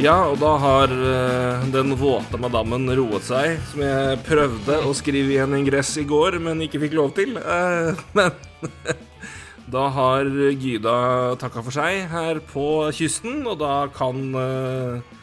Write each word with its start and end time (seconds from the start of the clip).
Ja, 0.00 0.14
og 0.24 0.38
da 0.40 0.54
har 0.56 0.88
eh, 0.88 1.64
den 1.68 1.92
våte 2.00 2.38
madammen 2.40 2.88
roet 2.96 3.26
seg, 3.26 3.58
som 3.68 3.82
jeg 3.84 4.20
prøvde 4.24 4.78
å 4.88 4.94
skrive 4.96 5.34
i 5.34 5.40
en 5.42 5.52
ingress 5.58 5.90
i 6.00 6.04
går, 6.08 6.38
men 6.40 6.64
ikke 6.64 6.80
fikk 6.86 6.96
lov 6.96 7.10
til. 7.18 7.36
Eh, 7.36 8.00
men 8.16 8.32
da 9.74 9.84
har 9.92 10.30
Gyda 10.56 10.96
takka 11.42 11.60
for 11.66 11.76
seg 11.76 12.06
her 12.08 12.40
på 12.48 12.66
kysten, 12.96 13.42
og 13.44 13.60
da 13.60 13.74
kan 13.92 14.24
eh, 14.32 15.18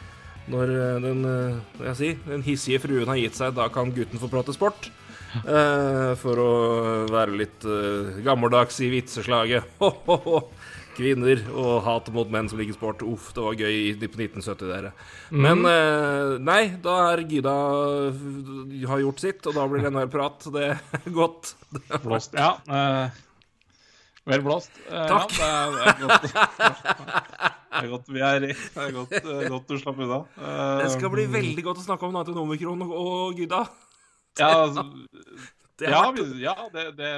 Når 0.50 0.70
den, 1.02 1.26
hva 1.78 1.92
si, 1.94 2.14
den 2.26 2.42
hissige 2.42 2.80
fruen 2.82 3.10
har 3.10 3.18
gitt 3.18 3.36
seg, 3.38 3.52
da 3.54 3.68
kan 3.70 3.90
gutten 3.94 4.18
få 4.18 4.30
prate 4.30 4.54
sport. 4.54 4.88
For 6.18 6.40
å 6.42 6.54
være 7.06 7.36
litt 7.38 7.66
gammeldags 8.26 8.80
i 8.82 8.88
vitseslaget. 8.90 9.68
Ho, 9.82 9.92
ho, 10.08 10.16
ho. 10.24 10.40
Kvinner 11.00 11.40
og 11.56 11.70
hat 11.86 12.10
mot 12.12 12.28
menn 12.32 12.48
som 12.50 12.60
liker 12.60 12.76
sport. 12.76 13.00
Uff, 13.08 13.30
det 13.36 13.40
var 13.46 13.56
gøy 13.56 13.94
på 14.02 14.20
1970, 14.20 14.68
dere. 14.68 14.92
Men 15.32 15.64
eh, 15.68 16.34
nei, 16.44 16.60
da 16.84 16.96
er 17.14 17.22
Gyda 17.30 17.54
har 18.90 19.02
gjort 19.06 19.22
sitt, 19.24 19.40
og 19.48 19.56
da 19.56 19.64
blir 19.70 19.84
det 19.86 19.92
NHL-prat. 19.94 20.48
Det 20.52 20.66
er 20.76 21.10
godt. 21.16 21.54
Det 21.72 22.00
Blåst. 22.04 22.36
Ja. 22.36 22.52
eh, 22.68 23.20
vel 24.30 24.42
blåst. 24.44 24.70
Eh, 24.90 25.06
Takk. 25.10 25.32
Ja, 25.40 25.52
det, 25.72 25.78
er, 25.78 25.78
det 25.78 25.86
er 25.88 26.02
godt. 26.04 26.26
Det 27.70 27.80
er 27.80 27.88
godt 27.94 28.10
vi 28.12 28.20
er 28.26 28.44
i. 28.50 28.52
Det 28.52 28.82
er 28.84 28.92
godt, 28.98 29.14
eh, 29.22 29.46
godt 29.54 29.70
du 29.72 29.78
slapp 29.80 30.02
unna. 30.04 30.20
Eh, 30.36 30.82
Det 30.84 30.90
skal 30.98 31.12
bli 31.14 31.24
veldig 31.32 31.64
godt 31.70 31.80
å 31.80 31.86
snakke 31.86 32.06
om 32.08 32.14
Nautinomikron 32.18 32.84
og, 32.84 32.92
og 33.00 33.40
Gyda. 33.40 33.64
Ja, 34.38 34.50
altså, 34.66 34.84
Det 35.80 35.88
ja, 35.90 36.00
vært, 36.06 36.18
vi- 36.34 36.42
ja, 36.44 36.54
det, 36.74 36.84
det, 36.98 37.10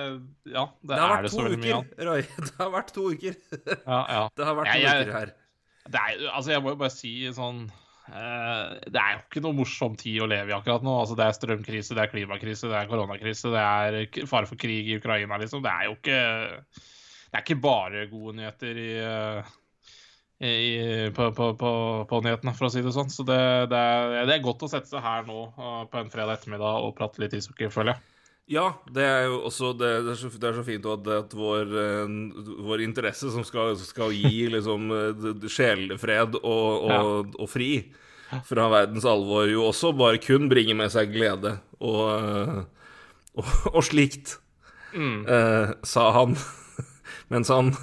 ja, 0.55 0.65
det, 0.83 0.89
det 0.93 0.99
har 1.03 1.15
er 1.19 1.27
det 1.27 1.31
så 1.35 1.45
veldig 1.45 1.61
mye 1.63 1.79
uker. 1.83 2.03
Roy. 2.09 2.25
Det 2.49 2.57
har 2.61 2.73
vært 2.75 2.93
to 2.95 3.07
uker. 3.11 3.39
Ja, 3.87 4.01
ja. 4.17 4.25
Det 4.39 4.47
har 4.49 4.59
vært 4.61 4.73
to 4.73 4.83
Jeg- 4.83 5.07
uker 5.07 5.17
her. 5.19 5.33
Det 5.93 5.99
er, 5.99 6.21
altså 6.31 6.53
jeg 6.55 6.63
må 6.63 6.71
jo 6.77 6.79
bare 6.79 6.95
si 6.95 7.11
sånn 7.35 7.65
eh, 7.67 8.75
Det 8.87 9.01
er 9.01 9.17
jo 9.17 9.23
ikke 9.25 9.41
noe 9.43 9.57
morsom 9.59 9.97
tid 9.99 10.21
å 10.23 10.29
leve 10.31 10.53
i 10.53 10.55
akkurat 10.55 10.85
nå. 10.87 10.93
Altså 11.03 11.17
Det 11.19 11.27
er 11.27 11.35
strømkrise, 11.41 11.97
det 11.99 12.05
er 12.05 12.13
klimakrise, 12.13 12.71
det 12.71 12.77
er 12.79 12.91
koronakrise, 12.91 13.51
det 13.51 13.65
er 13.67 14.27
fare 14.31 14.47
for 14.47 14.61
krig 14.63 14.93
i 14.93 15.01
Ukraina, 15.01 15.41
liksom. 15.43 15.65
Det 15.67 15.73
er 15.75 15.89
jo 15.91 15.97
ikke 15.99 16.21
Det 16.71 17.35
er 17.41 17.43
ikke 17.43 17.59
bare 17.65 18.07
gode 18.13 18.37
nyheter 18.39 18.79
i, 18.79 18.89
uh, 19.03 19.51
i, 20.43 21.11
på, 21.17 21.29
på, 21.35 21.51
på, 21.59 21.73
på 22.11 22.23
nyhetene, 22.27 22.53
for 22.59 22.67
å 22.69 22.73
si 22.75 22.83
det 22.85 22.93
sånn. 22.95 23.11
Så 23.15 23.25
det, 23.27 23.39
det, 23.73 23.79
er, 23.79 24.17
det 24.29 24.35
er 24.37 24.43
godt 24.47 24.63
å 24.67 24.71
sette 24.71 24.91
seg 24.91 25.03
her 25.05 25.23
nå 25.27 25.37
eh, 25.51 25.85
på 25.91 25.99
en 26.01 26.11
fredag 26.13 26.39
ettermiddag 26.41 26.83
og 26.87 26.95
prate 26.99 27.23
litt 27.23 27.35
ishockey, 27.39 27.71
føler 27.73 27.95
jeg. 27.95 28.12
Ja, 28.51 28.73
det 28.91 29.05
er 29.07 29.27
jo 29.31 29.37
også 29.47 29.71
Det, 29.79 29.91
det, 30.03 30.13
er, 30.13 30.19
så, 30.19 30.29
det 30.35 30.49
er 30.49 30.57
så 30.57 30.65
fint 30.67 30.87
at, 30.91 31.07
at 31.15 31.35
vår, 31.39 31.69
eh, 31.79 32.15
vår 32.67 32.83
interesse 32.85 33.31
som 33.31 33.45
skal, 33.47 33.77
skal 33.79 34.11
gi 34.15 34.49
liksom 34.51 34.91
eh, 34.97 35.29
sjelefred 35.47 36.41
og, 36.43 36.89
og, 36.91 37.37
og 37.39 37.51
fri 37.51 37.71
fra 38.49 38.65
verdens 38.73 39.05
alvor, 39.05 39.45
jo 39.51 39.67
også 39.69 39.91
bare 39.93 40.17
kun 40.23 40.47
bringer 40.49 40.73
med 40.79 40.89
seg 40.95 41.11
glede 41.13 41.59
og, 41.85 42.07
eh, 42.17 42.63
og, 43.75 43.83
slikt, 43.85 44.39
eh, 45.29 45.75
sa 45.85 46.07
han. 46.17 46.33
Mens 47.33 47.49
han 47.53 47.75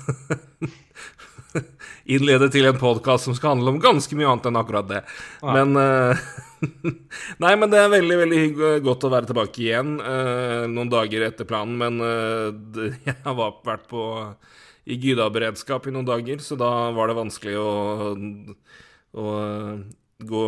innledet 2.10 2.52
til 2.54 2.66
en 2.70 2.78
podkast 2.82 3.26
som 3.30 3.38
skal 3.38 3.56
handle 3.56 3.76
om 3.76 3.82
ganske 3.82 4.18
mye 4.18 4.30
annet 4.30 4.50
enn 4.50 4.60
akkurat 4.60 4.90
det. 4.90 5.04
Men 5.46 5.78
eh, 5.78 6.26
Nei, 7.44 7.54
men 7.60 7.72
det 7.72 7.80
er 7.80 7.92
veldig 7.94 8.18
veldig 8.24 8.42
godt 8.86 9.06
å 9.08 9.12
være 9.14 9.30
tilbake 9.30 9.62
igjen 9.64 9.96
eh, 10.04 10.66
noen 10.72 10.92
dager 10.92 11.26
etter 11.30 11.48
planen. 11.50 11.78
Men 11.80 12.02
eh, 12.04 12.98
jeg 13.08 13.18
har 13.26 13.38
vært 13.38 13.88
på 13.92 14.04
i 14.90 14.98
Gyda-beredskap 14.98 15.88
i 15.88 15.94
noen 15.94 16.08
dager, 16.08 16.42
så 16.42 16.58
da 16.58 16.90
var 16.96 17.12
det 17.12 17.20
vanskelig 17.20 17.56
å, 17.62 17.72
å 19.22 19.26
gå 20.20 20.46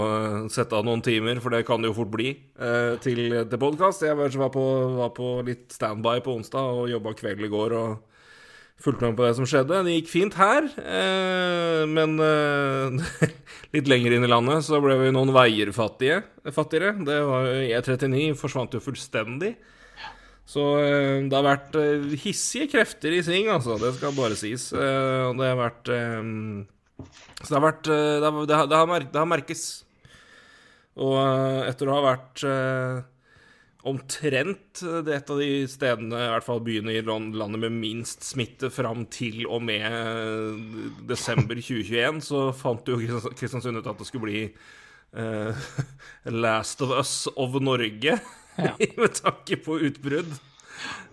sette 0.52 0.76
av 0.76 0.88
noen 0.88 1.04
timer, 1.06 1.40
for 1.44 1.54
det 1.54 1.64
kan 1.68 1.84
det 1.84 1.92
jo 1.92 1.98
fort 2.00 2.12
bli, 2.14 2.32
eh, 2.60 2.96
til, 3.04 3.22
til 3.46 3.62
podkast. 3.62 4.08
Jeg 4.08 4.18
var, 4.18 4.54
på, 4.54 4.66
var 4.98 5.12
på 5.16 5.36
litt 5.48 5.70
standby 5.76 6.24
på 6.26 6.40
onsdag 6.40 6.82
og 6.82 6.90
jobba 6.92 7.14
kveld 7.20 7.46
i 7.46 7.52
går. 7.52 7.78
og 7.78 8.11
fulgte 8.82 9.08
med 9.08 9.18
på 9.18 9.26
det 9.26 9.36
som 9.38 9.48
skjedde. 9.48 9.82
Det 9.86 9.96
gikk 9.98 10.10
fint 10.12 10.38
her, 10.40 10.68
eh, 10.82 11.84
men 11.90 12.16
eh, 12.26 13.28
litt 13.76 13.92
lenger 13.92 14.16
inn 14.16 14.26
i 14.26 14.32
landet 14.32 14.66
så 14.68 14.82
ble 14.84 14.98
vi 15.02 15.12
noen 15.14 15.34
veier 15.36 15.72
fattige, 15.76 16.22
fattigere. 16.50 16.96
Det 17.08 17.20
var 17.28 17.50
jo 17.50 17.60
E39 17.78 18.32
forsvant 18.40 18.78
jo 18.78 18.84
fullstendig. 18.84 19.56
Så 20.52 20.66
eh, 20.82 21.22
det 21.30 21.38
har 21.38 21.46
vært 21.46 21.78
eh, 21.80 22.18
hissige 22.24 22.70
krefter 22.74 23.14
i 23.16 23.22
sving, 23.26 23.52
altså. 23.54 23.78
Det 23.82 23.94
skal 23.98 24.18
bare 24.18 24.40
sies. 24.40 24.72
Eh, 24.74 25.22
og 25.30 25.38
det 25.40 25.52
har 25.52 25.60
vært 25.60 25.94
eh, 25.94 26.20
Så 27.44 27.48
det 27.48 27.58
har 27.58 27.68
vært 27.70 27.88
Det 27.88 28.28
har, 28.28 28.44
det 28.50 28.82
har, 28.82 29.08
det 29.08 29.22
har, 29.22 29.30
merkes. 29.30 29.64
Og 31.02 31.16
etter 31.70 31.88
å 31.88 31.96
ha 31.96 32.02
vært 32.04 32.44
omtrent 33.88 34.82
det 34.82 35.10
er 35.10 35.18
et 35.18 35.32
av 35.34 35.40
de 35.42 35.50
stedene, 35.70 36.20
i 36.20 36.30
hvert 36.34 36.46
fall 36.46 36.62
byene 36.66 36.94
i 36.94 37.02
landet 37.06 37.60
med 37.64 37.74
minst 37.74 38.26
smitte 38.28 38.70
fram 38.74 39.08
til 39.12 39.46
og 39.48 39.64
med 39.66 39.88
eh, 39.88 40.92
desember 41.10 41.58
2021, 41.62 42.22
så 42.26 42.44
fant 42.58 42.92
jo 42.92 43.00
Kristiansund 43.32 43.82
ut 43.82 43.90
at 43.90 44.02
det 44.02 44.08
skulle 44.10 44.28
bli 44.28 44.44
uh, 45.18 45.72
Last 46.44 46.84
of 46.86 46.94
Us 46.98 47.16
of 47.36 47.58
Norge, 47.64 48.20
med 49.02 49.20
tanke 49.22 49.58
på 49.64 49.80
utbrudd 49.90 50.32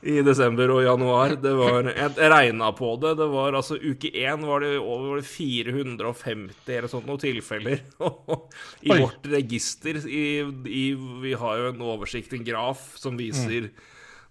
i 0.03 0.21
desember 0.23 0.71
og 0.71 0.85
januar. 0.85 1.35
Det 1.43 1.53
var, 1.59 1.91
jeg 1.91 2.31
regna 2.33 2.71
på 2.77 2.93
det. 3.03 3.17
Det 3.19 3.29
var 3.33 3.57
altså 3.59 3.79
Uke 3.79 4.11
én 4.15 4.47
var 4.47 4.63
det 4.65 4.77
over 4.79 5.23
450 5.27 6.75
eller 6.77 6.91
sånt 6.91 7.09
noen 7.09 7.23
tilfeller. 7.23 7.83
I 8.87 8.95
Oi. 8.95 9.01
vårt 9.03 9.29
register 9.33 10.01
i, 10.07 10.27
i, 10.71 10.85
Vi 11.25 11.37
har 11.39 11.63
jo 11.63 11.71
en 11.73 11.87
oversikt, 11.95 12.35
en 12.37 12.47
graf, 12.47 12.93
som 13.01 13.19
viser 13.19 13.73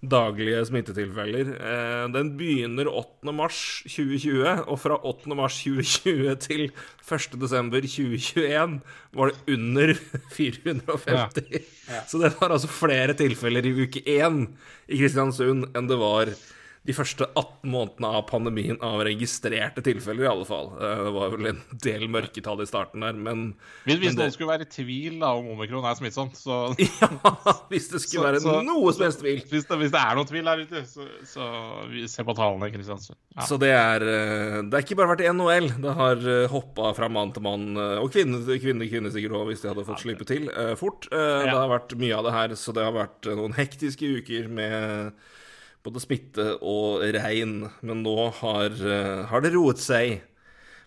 daglige 0.06 0.60
smittetilfeller. 0.70 1.48
Eh, 1.58 2.04
den 2.14 2.34
begynner 2.38 2.90
8. 2.92 3.34
mars 3.34 3.58
2020, 3.90 4.66
og 4.70 4.78
fra 4.80 4.98
8. 5.02 5.34
mars 5.36 5.58
2020 5.64 6.36
til 6.46 6.68
1. 6.70 7.40
desember 7.42 7.82
2021 7.82 8.78
var 9.18 9.32
det 9.32 9.56
under 9.58 9.94
450. 10.38 11.74
Så 12.08 12.22
det 12.22 12.34
var 12.40 12.54
altså 12.54 12.70
flere 12.70 13.16
tilfeller 13.18 13.66
i 13.66 13.74
uke 13.88 14.04
én 14.06 14.44
i 14.88 15.00
Kristiansund 15.02 15.72
enn 15.76 15.90
det 15.90 15.98
var 16.00 16.30
de 16.88 16.94
første 16.96 17.26
18 17.36 17.68
månedene 17.68 18.08
av 18.16 18.22
pandemien 18.30 18.78
av 18.82 19.02
registrerte 19.04 19.84
tilfeller, 19.84 20.24
i 20.24 20.30
alle 20.32 20.46
fall. 20.48 20.70
Eh, 20.80 21.02
Det 21.08 21.12
var 21.18 21.34
vel 21.36 21.48
en 21.52 21.62
del 21.84 22.06
mørketall 22.08 22.62
i 22.64 22.68
starten 22.70 23.02
der, 23.04 23.14
men 23.14 23.56
Hvis, 23.86 23.98
hvis 24.00 24.08
Men 24.08 24.16
det- 24.16 24.24
noen 24.24 24.32
skulle 24.32 24.54
være 24.54 24.66
i 24.68 24.72
tvil 24.72 25.20
da, 25.20 25.34
om 25.36 25.50
omikron 25.52 25.84
er 25.84 25.96
smittsomt, 26.00 26.38
så 26.40 26.72
ja, 26.80 27.10
hvis 27.70 27.90
det 27.92 28.02
skulle 28.02 28.24
Så- 28.24 28.28
være 28.32 28.40
så- 28.40 28.64
noe 28.64 28.94
som 28.94 29.04
helst 29.04 29.20
tvil. 29.20 29.42
hvis 29.52 29.68
det, 29.68 29.78
hvis 29.84 29.92
det 29.92 30.00
er 30.00 30.16
noen 30.16 30.28
tvil 30.32 30.46
der 30.48 30.64
ute, 30.64 30.84
så, 30.88 31.08
så 31.28 31.90
vi 31.92 32.08
ser 32.08 32.24
på 32.24 32.36
tallene 32.40 32.72
Kristiansund. 32.72 33.18
Ja. 33.36 33.42
Så 33.44 33.60
det 33.60 33.70
er 33.76 34.02
eh, 34.08 34.62
Det 34.64 34.74
har 34.74 34.82
ikke 34.88 34.96
bare 34.98 35.12
vært 35.16 35.28
NHL. 35.36 35.68
Det 35.84 35.94
har 35.94 36.48
hoppa 36.48 36.94
fra 36.96 37.10
mann 37.10 37.34
til 37.36 37.44
mann, 37.44 37.68
eh, 37.76 38.00
og 38.00 38.10
kvinne 38.16 38.40
til 38.48 38.60
kvinne, 38.64 38.88
kvinne 38.90 39.12
sikkert 39.12 39.36
òg, 39.36 39.48
hvis 39.52 39.62
de 39.62 39.68
hadde 39.74 39.86
fått 39.86 40.00
slippe 40.08 40.26
til 40.26 40.48
eh, 40.50 40.74
fort. 40.80 41.06
Eh, 41.12 41.44
Det 41.44 41.52
har 41.52 41.68
vært 41.70 41.98
mye 42.00 42.16
av 42.16 42.24
det 42.24 42.34
her, 42.34 42.56
så 42.56 42.74
det 42.74 42.84
har 42.88 42.96
vært 42.96 43.28
eh, 43.28 43.36
noen 43.36 43.54
hektiske 43.60 44.08
uker 44.24 44.48
med 44.48 45.12
både 45.88 46.04
smitte 46.04 46.48
og 46.60 47.04
regn. 47.16 47.62
Men 47.86 48.04
nå 48.04 48.16
har, 48.42 48.74
eh, 48.76 49.22
har 49.30 49.44
det 49.44 49.54
roet 49.56 49.80
seg. 49.82 50.20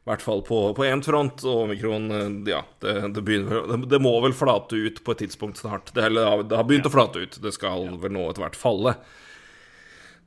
I 0.01 0.09
hvert 0.09 0.23
fall 0.25 0.41
på 0.43 0.59
én 0.89 1.03
front, 1.05 1.43
og 1.45 1.67
omikron 1.67 2.07
eh, 2.11 2.53
Ja, 2.55 2.63
det, 2.81 2.95
det, 3.17 3.25
begynner, 3.25 3.67
det, 3.69 3.81
det 3.93 4.01
må 4.03 4.15
vel 4.25 4.37
flate 4.37 4.77
ut 4.77 5.03
på 5.05 5.15
et 5.15 5.25
tidspunkt 5.27 5.61
snart. 5.61 5.93
Det, 5.97 6.07
eller, 6.09 6.45
det 6.45 6.57
har 6.57 6.69
begynt 6.69 6.89
å 6.89 6.95
flate 6.95 7.25
ut. 7.25 7.41
Det 7.43 7.53
skal 7.57 7.89
vel 8.01 8.15
nå 8.17 8.29
etter 8.31 8.45
hvert 8.47 8.59
falle. 8.59 8.97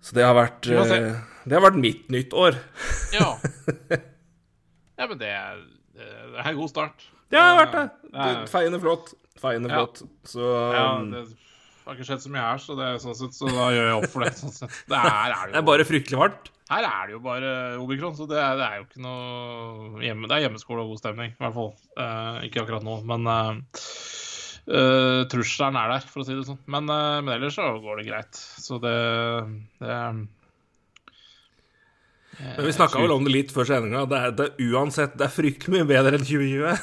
Så 0.04 0.18
det 0.18 0.26
har 0.28 0.36
vært 0.36 0.68
eh, 0.68 1.22
Det 1.48 1.56
har 1.56 1.64
vært 1.64 1.80
mitt 1.80 2.10
nyttår. 2.12 2.60
Ja. 3.16 3.34
ja, 5.00 5.08
men 5.08 5.18
det 5.20 5.32
er, 5.32 5.66
det 5.96 6.10
er 6.44 6.50
en 6.52 6.60
god 6.60 6.74
start. 6.74 7.10
Det 7.34 7.42
har 7.42 7.58
vært 7.58 7.78
det. 7.78 7.86
Ja, 8.14 8.26
ja. 8.28 8.42
det 8.44 8.52
feiende 8.52 8.82
flott. 8.84 9.14
Feiende 9.42 9.72
Ja. 9.72 9.82
flott. 9.82 10.04
Så 10.30 10.50
Ja, 10.74 10.86
um, 11.02 11.16
det 11.84 11.92
har 11.92 11.98
ikke 12.00 12.08
skjedd 12.08 12.24
så 12.24 12.30
mye 12.32 12.44
her, 12.48 12.60
så, 12.64 12.76
det, 12.80 12.90
sånn 13.04 13.16
sett, 13.20 13.36
så 13.36 13.50
da 13.52 13.66
gjør 13.76 13.88
jeg 13.90 13.96
opp 14.00 14.12
for 14.14 14.24
det. 14.24 14.30
Sånn 14.40 14.54
sett. 14.56 14.76
Det 14.88 14.96
er, 14.96 15.08
er 15.12 15.34
det 15.44 15.52
det 15.52 15.60
er 15.60 15.66
bare 15.68 15.86
fryktelig 15.88 16.20
varmt. 16.22 16.50
Her 16.72 16.86
er 16.88 17.10
det 17.10 17.14
jo 17.18 17.20
bare 17.26 17.50
omikron, 17.84 18.16
så 18.16 18.26
det 18.30 18.38
er, 18.40 18.54
det 18.58 18.66
er 18.70 18.78
jo 18.80 18.86
ikke 18.88 19.02
noe 19.04 20.00
hjemme, 20.02 20.30
Det 20.32 20.38
er 20.38 20.46
hjemmeskole 20.46 20.86
og 20.86 20.94
god 20.94 21.02
stemning, 21.04 21.34
i 21.36 21.42
hvert 21.44 21.58
fall. 21.58 21.74
Uh, 22.00 22.40
ikke 22.48 22.64
akkurat 22.64 22.86
nå, 22.88 22.96
men 23.12 23.28
uh, 23.28 23.52
trusselen 25.34 25.76
er 25.82 25.92
der, 25.92 26.08
for 26.08 26.24
å 26.24 26.26
si 26.30 26.38
det 26.40 26.46
sånn. 26.48 26.62
Men, 26.72 26.88
uh, 26.88 27.20
men 27.20 27.36
ellers 27.36 27.60
så 27.60 27.68
går 27.84 28.00
det 28.00 28.08
greit. 28.08 28.40
Så 28.64 28.80
det, 28.82 28.96
det 29.84 30.00
Men 32.40 32.66
vi 32.66 32.74
snakka 32.80 33.04
vel 33.04 33.14
om 33.14 33.28
det 33.28 33.36
litt 33.36 33.52
før 33.54 33.68
sendinga. 33.70 34.08
Det, 34.10 34.24
er- 34.24 34.38
det 34.40 34.48
uansett 34.72 35.20
Det 35.20 35.28
er 35.28 35.36
fryktelig 35.36 35.76
mye 35.76 35.90
bedre 35.92 36.18
enn 36.18 36.26
2020. 36.26 36.80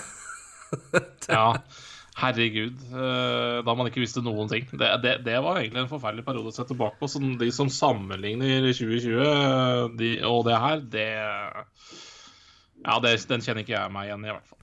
Ja, 1.32 1.46
herregud. 2.20 2.76
eh, 2.92 3.62
Da 3.66 3.74
man 3.74 3.88
ikke 3.90 4.02
visste 4.02 4.22
noen 4.24 4.48
ting. 4.50 4.66
Det, 4.70 4.90
det, 5.02 5.14
det 5.26 5.38
var 5.42 5.58
egentlig 5.60 5.84
en 5.84 5.90
forferdelig 5.90 6.24
periode 6.26 6.52
å 6.52 6.54
se 6.54 6.66
tilbake 6.68 7.00
på. 7.00 7.08
Så 7.10 7.22
de 7.40 7.50
som 7.54 7.68
sammenligner 7.72 8.60
2020 8.72 9.20
eh, 9.24 9.88
de, 10.00 10.12
og 10.28 10.44
det 10.48 10.60
her, 10.60 10.84
det 10.92 11.08
Ja, 12.80 12.94
det, 13.04 13.16
den 13.28 13.42
kjenner 13.44 13.60
ikke 13.64 13.74
jeg 13.76 13.92
meg 13.92 14.06
igjen 14.08 14.22
i, 14.24 14.30
i 14.30 14.32
hvert 14.32 14.46
fall. 14.48 14.56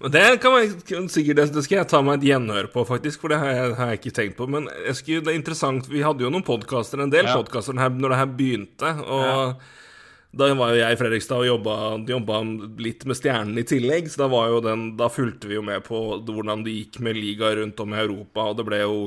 Men 0.00 0.14
det 0.16 0.22
kan 0.42 0.54
man 0.56 1.10
sikkert 1.12 1.38
det, 1.38 1.62
skal 1.62 1.76
jeg 1.82 1.88
ta 1.92 2.00
meg 2.02 2.18
et 2.18 2.30
gjenhør 2.32 2.70
på, 2.72 2.82
faktisk, 2.88 3.20
for 3.22 3.30
det 3.30 3.38
har 3.42 3.52
jeg, 3.52 3.74
har 3.78 3.92
jeg 3.92 4.00
ikke 4.00 4.14
tenkt 4.16 4.38
på. 4.40 4.48
Men 4.50 4.66
jeg 4.88 4.96
skulle, 4.98 5.22
det 5.26 5.34
er 5.34 5.38
interessant, 5.38 5.86
vi 5.92 6.02
hadde 6.02 6.24
jo 6.24 6.32
noen 6.34 6.46
podkaster, 6.46 7.02
en 7.04 7.12
del 7.12 7.28
Ja. 7.28 7.36
podkaster 7.38 7.76
når 7.78 8.08
det 8.14 8.18
her 8.22 8.32
begynte. 8.40 8.94
Og 9.06 9.28
Ja. 9.28 9.44
Da 10.30 10.46
var 10.54 10.70
jo 10.70 10.78
jeg 10.78 10.94
i 10.94 10.98
Fredrikstad 10.98 11.42
og 11.42 11.48
jobba, 11.48 11.76
jobba 12.06 12.38
litt 12.78 13.02
med 13.08 13.18
Stjernen 13.18 13.58
i 13.58 13.64
tillegg, 13.66 14.06
så 14.12 14.22
da, 14.22 14.28
var 14.30 14.52
jo 14.52 14.60
den, 14.62 14.84
da 14.98 15.08
fulgte 15.10 15.50
vi 15.50 15.56
jo 15.56 15.64
med 15.66 15.82
på 15.88 15.98
hvordan 16.22 16.62
det 16.66 16.76
gikk 16.76 17.00
med 17.02 17.18
liga 17.18 17.50
rundt 17.58 17.82
om 17.82 17.96
i 17.96 17.98
Europa, 17.98 18.44
og 18.46 18.60
det 18.60 18.66
ble 18.68 18.78
jo 18.84 18.98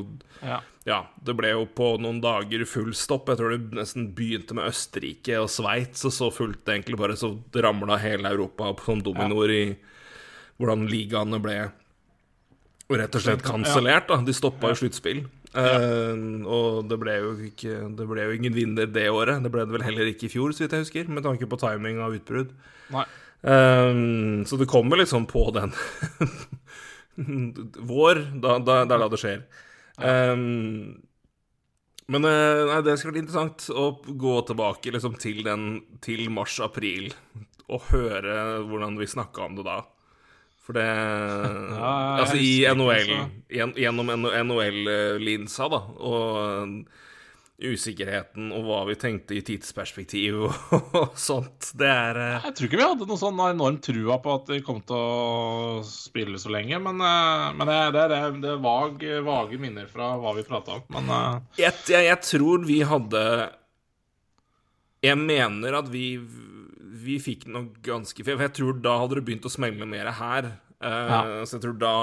Ja. 0.43 0.57
ja, 0.83 0.97
det 1.23 1.37
ble 1.39 1.53
jo 1.53 1.63
på 1.71 1.93
noen 2.03 2.19
dager 2.19 2.65
full 2.67 2.91
stopp. 2.91 3.31
Jeg 3.31 3.39
tror 3.39 3.55
det 3.55 3.77
nesten 3.77 4.09
begynte 4.17 4.57
med 4.57 4.67
Østerrike 4.67 5.39
og 5.39 5.47
Sveits, 5.53 6.03
og 6.03 6.11
så 6.11 6.27
fulgte 6.35 6.75
egentlig 6.75 6.99
bare 6.99 7.15
så 7.15 7.31
ramla 7.55 8.01
hele 8.03 8.27
Europa 8.35 8.67
opp 8.73 8.83
som 8.83 8.99
dominoer 8.99 9.55
i 9.55 9.63
hvordan 10.59 10.83
ligaene 10.91 11.39
ble 11.39 11.55
rett 12.93 13.15
og 13.15 13.23
slett 13.23 13.47
kansellert. 13.47 14.11
De 14.27 14.35
stoppa 14.35 14.73
jo 14.73 14.81
sluttspill. 14.83 15.23
Eh, 15.53 16.23
og 16.49 16.87
det 16.89 16.97
ble, 17.01 17.15
jo 17.21 17.33
ikke, 17.49 17.75
det 17.97 18.07
ble 18.09 18.25
jo 18.25 18.37
ingen 18.37 18.55
vinner 18.55 18.89
det 18.89 19.05
året. 19.13 19.43
Det 19.43 19.51
ble 19.53 19.65
det 19.67 19.75
vel 19.75 19.85
heller 19.85 20.09
ikke 20.09 20.27
i 20.27 20.33
fjor, 20.33 20.53
så 20.53 20.65
vidt 20.65 20.77
jeg 20.77 20.87
husker, 20.87 21.11
med 21.13 21.25
tanke 21.25 21.49
på 21.49 21.59
timing 21.61 22.01
av 22.03 22.15
utbrudd. 22.17 22.53
Eh, 22.93 23.93
så 24.49 24.59
det 24.59 24.69
kommer 24.71 25.01
liksom 25.01 25.27
på 25.29 25.45
den 25.55 25.73
vår, 27.93 28.25
da, 28.41 28.57
da, 28.57 28.83
det 28.87 28.95
er 28.95 29.03
da 29.03 29.09
det 29.13 29.21
skjer. 29.21 29.43
Um, 30.01 31.03
men 32.09 32.25
nei, 32.25 32.79
det 32.81 32.95
skulle 32.97 33.13
vært 33.13 33.19
interessant 33.21 33.67
å 33.69 33.91
gå 34.09 34.39
tilbake 34.49 34.91
liksom, 34.95 35.19
til, 35.21 35.43
den, 35.45 35.67
til 36.01 36.25
mars-april 36.33 37.11
og 37.69 37.85
høre 37.91 38.63
hvordan 38.65 38.97
vi 38.99 39.07
snakka 39.07 39.45
om 39.45 39.59
det 39.59 39.67
da. 39.67 39.77
For 40.63 40.77
det 40.77 40.87
ja, 41.77 41.93
Altså 42.23 42.39
i 42.39 42.63
NHL, 42.71 43.15
gjennom 43.51 44.13
NHL-linsa, 44.15 45.67
da, 45.71 45.81
og 45.99 46.83
usikkerheten 47.63 48.49
og 48.55 48.65
hva 48.65 48.79
vi 48.87 48.95
tenkte 48.99 49.35
i 49.37 49.43
tidsperspektiv 49.45 50.39
og 50.47 51.13
sånt. 51.29 51.69
Det 51.77 51.87
er 51.89 52.19
eh, 52.19 52.47
Jeg 52.49 52.55
tror 52.57 52.69
ikke 52.69 52.79
vi 52.79 52.87
hadde 52.87 53.07
noe 53.09 53.21
sånn 53.21 53.41
enormt 53.45 53.83
trua 53.85 54.17
på 54.23 54.37
at 54.39 54.49
de 54.51 54.59
kom 54.65 54.81
til 54.83 54.97
å 54.97 55.83
spille 55.87 56.41
så 56.41 56.51
lenge, 56.53 56.79
men, 56.83 56.99
eh, 56.99 57.49
men 57.55 57.69
det, 57.69 57.79
det, 57.95 58.05
det, 58.11 58.21
det 58.43 58.53
er 58.55 58.63
vag, 58.63 59.05
vage 59.27 59.59
minner 59.61 59.89
fra 59.91 60.13
hva 60.19 60.33
vi 60.37 60.45
prata 60.47 60.79
om. 60.79 60.87
Men 60.97 61.11
eh, 61.13 61.35
jeg, 61.63 61.77
jeg, 61.93 62.09
jeg 62.09 62.21
tror 62.31 62.65
vi 62.67 62.81
hadde 62.87 63.23
Jeg 65.03 65.19
mener 65.19 65.79
at 65.79 65.91
vi 65.91 66.07
Vi 67.03 67.17
fikk 67.21 67.45
noe 67.51 67.69
ganske 67.83 68.23
For 68.25 68.41
jeg 68.45 68.53
tror 68.57 68.79
da 68.83 68.97
hadde 69.01 69.19
det 69.19 69.25
begynt 69.27 69.47
å 69.47 69.51
smelle 69.53 69.87
mer 69.89 70.11
her. 70.19 70.51
Eh, 70.83 71.11
Ja. 71.13 71.21
Så 71.45 71.57
jeg 71.57 71.65
tror 71.65 71.77
da 71.81 71.93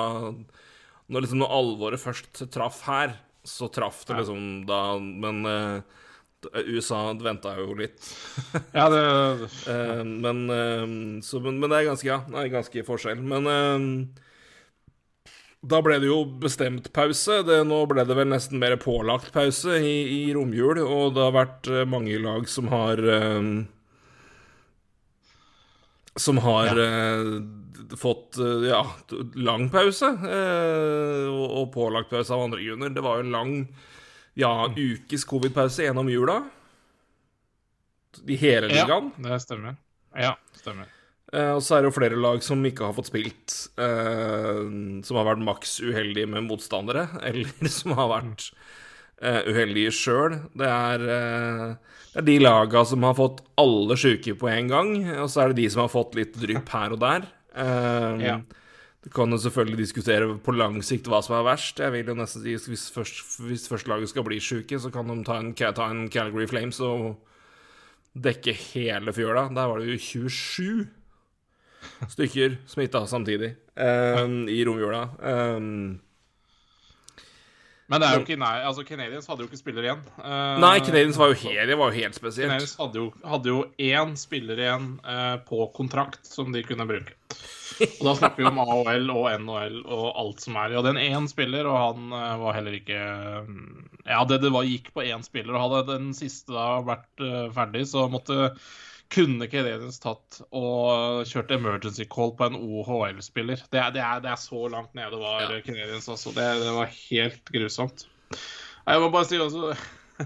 Når 1.10 1.24
liksom 1.24 1.40
når 1.42 1.54
alvoret 1.56 2.00
først 2.00 2.44
traff 2.54 2.82
her, 2.86 3.16
så 3.44 3.68
traff 3.72 4.04
det 4.06 4.20
liksom 4.20 4.66
da 4.68 4.82
Men 5.00 5.44
eh, 5.46 5.98
USA 6.70 7.12
venta 7.20 7.52
jo 7.58 7.74
litt. 7.76 7.98
ja, 8.78 8.86
det 8.88 9.02
Eh, 9.74 10.04
men, 10.04 11.20
så, 11.22 11.40
men, 11.44 11.58
men 11.60 11.68
det 11.68 11.80
er 11.82 11.90
ganske, 11.90 12.08
ja, 12.08 12.22
det 12.30 12.44
er 12.46 12.54
ganske 12.54 12.84
forskjell. 12.86 13.20
Men 13.20 13.44
da 15.60 15.82
ble 15.84 15.98
det 16.00 16.08
jo 16.08 16.22
bestemt 16.40 16.88
pause. 16.96 17.42
Det, 17.44 17.58
nå 17.68 17.82
ble 17.90 18.06
det 18.08 18.16
vel 18.16 18.30
nesten 18.32 18.60
mer 18.62 18.78
pålagt 18.80 19.34
pause 19.34 19.76
i, 19.84 19.96
i 20.14 20.32
romjul, 20.32 20.80
og 20.80 21.12
det 21.18 21.26
har 21.26 21.36
vært 21.36 21.68
mange 21.92 22.16
lag 22.24 22.48
som 22.48 22.70
har 22.72 23.02
Som 26.18 26.38
har 26.42 26.66
eh, 26.80 27.28
fått 27.96 28.38
eh, 28.42 28.66
ja, 28.70 28.82
lang 29.38 29.68
pause, 29.70 30.10
eh, 30.26 31.26
og, 31.30 31.44
og 31.62 31.68
pålagt 31.74 32.10
pause 32.10 32.34
av 32.34 32.46
andre 32.48 32.64
grunner. 32.64 32.90
Det 32.94 33.04
var 33.04 33.20
jo 33.20 33.26
en 33.28 33.34
lang 33.34 33.52
ja, 34.38 34.54
ukes 34.74 35.24
covid-pause 35.28 35.84
gjennom 35.86 36.08
jula. 36.10 36.40
I 38.26 38.36
hele 38.40 38.68
Ja, 38.72 38.82
ligaen. 38.84 39.12
det 39.22 39.38
stemmer. 39.44 39.76
Ja, 40.18 40.34
stemmer. 40.58 40.88
Eh, 41.32 41.52
og 41.54 41.62
så 41.62 41.76
er 41.76 41.84
det 41.84 41.92
jo 41.92 41.94
flere 42.00 42.18
lag 42.18 42.42
som 42.42 42.62
ikke 42.66 42.88
har 42.88 42.96
fått 42.96 43.12
spilt, 43.12 43.54
eh, 43.78 44.64
som 45.06 45.20
har 45.20 45.28
vært 45.30 45.44
maks 45.46 45.76
uheldige 45.78 46.26
med 46.26 46.48
motstandere, 46.48 47.06
eller 47.28 47.70
som 47.70 47.94
har 47.98 48.10
vært 48.10 48.48
eh, 49.22 49.44
uheldige 49.46 49.92
sjøl. 49.94 50.40
Det, 50.58 50.66
er, 50.66 51.06
det 52.10 52.22
er 52.22 52.26
de 52.26 52.38
laga 52.42 52.82
som 52.88 53.04
har 53.06 53.14
fått 53.18 53.42
alle 53.60 53.96
sjuke 53.98 54.34
på 54.38 54.48
en 54.50 54.70
gang, 54.70 54.94
og 55.20 55.28
så 55.30 55.44
er 55.44 55.52
det 55.52 55.62
de 55.62 55.68
som 55.70 55.84
har 55.84 55.92
fått 55.92 56.16
litt 56.18 56.34
drypp 56.38 56.72
her 56.74 56.96
og 56.96 57.04
der. 57.04 57.28
Um, 57.54 58.24
Ja. 58.24 58.40
Du 59.00 59.08
kan 59.08 59.32
jo 59.32 59.38
selvfølgelig 59.40 59.80
diskutere 59.80 60.26
på 60.44 60.52
lang 60.52 60.74
sikt 60.84 61.06
hva 61.08 61.22
som 61.24 61.38
er 61.38 61.46
verst. 61.46 61.78
Jeg 61.80 61.92
vil 61.94 62.10
jo 62.12 62.14
nesten 62.18 62.42
si 62.44 62.52
Hvis, 62.68 62.90
først, 62.92 63.22
hvis 63.46 63.64
førstelaget 63.70 64.10
skal 64.12 64.26
bli 64.26 64.36
sjuke, 64.44 64.76
så 64.76 64.90
kan 64.92 65.08
de 65.08 65.24
ta 65.24 65.38
en, 65.40 65.54
ta 65.56 65.86
en 65.88 66.10
Calgary 66.12 66.44
Flames 66.50 66.80
og 66.84 67.16
dekke 68.12 68.52
hele 68.52 69.14
fjøla. 69.16 69.48
Der 69.56 69.70
var 69.70 69.80
det 69.80 69.88
jo 69.88 69.96
27 70.28 70.88
stykker 72.12 72.58
smitta 72.68 73.06
samtidig 73.08 73.54
um, 73.72 74.44
i 74.52 74.60
romjula. 74.68 75.06
Um, 75.56 76.00
Men 77.90 78.02
det 78.02 78.06
er 78.06 78.20
jo 78.20 78.22
ikke 78.22 78.38
nei, 78.38 78.56
altså 78.62 78.84
Canadiens 78.86 79.26
hadde 79.26 79.42
jo 79.42 79.48
ikke 79.50 79.58
spiller 79.58 79.86
igjen. 79.88 80.02
Uh, 80.20 80.60
nei, 80.62 80.76
Canadiens 80.78 81.16
var 81.18 81.32
jo 81.32 81.38
helt, 81.40 81.72
var 81.80 81.90
jo 81.90 81.96
helt 81.96 82.18
spesielt. 82.18 82.52
Canadiens 82.52 82.76
hadde 82.78 83.00
jo, 83.00 83.06
hadde 83.32 83.50
jo 83.50 83.62
én 83.82 84.12
spiller 84.18 84.62
igjen 84.62 84.92
uh, 85.02 85.40
på 85.48 85.66
kontrakt 85.74 86.22
som 86.28 86.54
de 86.54 86.62
kunne 86.66 86.86
bruke. 86.86 87.16
Og 87.80 88.04
da 88.04 88.12
snakker 88.18 88.44
vi 88.44 88.46
om 88.46 88.60
AHL 88.62 89.10
og 89.10 89.26
NHL 89.42 89.80
og 89.82 90.06
alt 90.22 90.44
som 90.44 90.58
er. 90.60 90.70
Ja, 90.70 90.84
hadde 90.84 90.92
en 90.94 91.02
én 91.02 91.26
spiller, 91.32 91.66
og 91.66 91.80
han 91.80 92.14
uh, 92.14 92.36
var 92.44 92.60
heller 92.60 92.78
ikke 92.78 93.00
mm, 93.48 93.66
Ja, 94.04 94.22
det, 94.28 94.38
det 94.44 94.52
var, 94.54 94.68
gikk 94.70 94.92
på 94.94 95.02
én 95.08 95.26
spiller, 95.26 95.56
og 95.56 95.66
hadde 95.66 95.96
den 95.96 96.14
siste 96.14 96.54
da 96.54 96.68
vært 96.86 97.26
ferdig, 97.56 97.88
så 97.90 98.06
måtte 98.12 98.52
kunne 99.10 99.48
Canadiens 99.50 99.98
tatt 100.02 100.40
og 100.54 101.24
kjørt 101.28 101.50
emergency 101.54 102.06
call 102.10 102.32
på 102.38 102.46
en 102.46 102.58
OHL-spiller. 102.58 103.64
Det, 103.72 103.82
det, 103.96 104.04
det 104.24 104.30
er 104.32 104.40
så 104.40 104.68
langt 104.72 104.94
nede 104.98 105.18
var 105.18 105.48
Ja. 105.48 105.60
Canadiens, 105.66 106.08
altså. 106.08 106.32
Det, 106.36 106.46
det 106.62 106.74
var 106.76 106.92
helt 106.94 107.52
grusomt. 107.54 108.06
Jeg 108.86 109.02
må 109.02 109.10
bare 109.12 109.28
si 109.28 109.40
også 109.40 109.74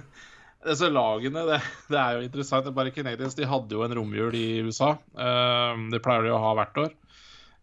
disse 0.69 0.91
lagene, 0.93 1.47
det, 1.49 1.61
er 1.99 2.19
jo 2.19 2.26
interessant. 2.26 2.69
Er 2.69 2.76
bare 2.76 2.93
Canadiens 2.95 3.37
de 3.38 3.49
hadde 3.49 3.76
jo 3.76 3.85
en 3.87 3.97
romjul 3.97 4.37
i 4.37 4.47
USA. 4.67 4.95
Eh, 5.17 5.85
det 5.93 6.03
pleier 6.05 6.29
de 6.29 6.35
å 6.37 6.43
ha 6.45 6.55
hvert 6.61 6.85
år. 6.85 6.95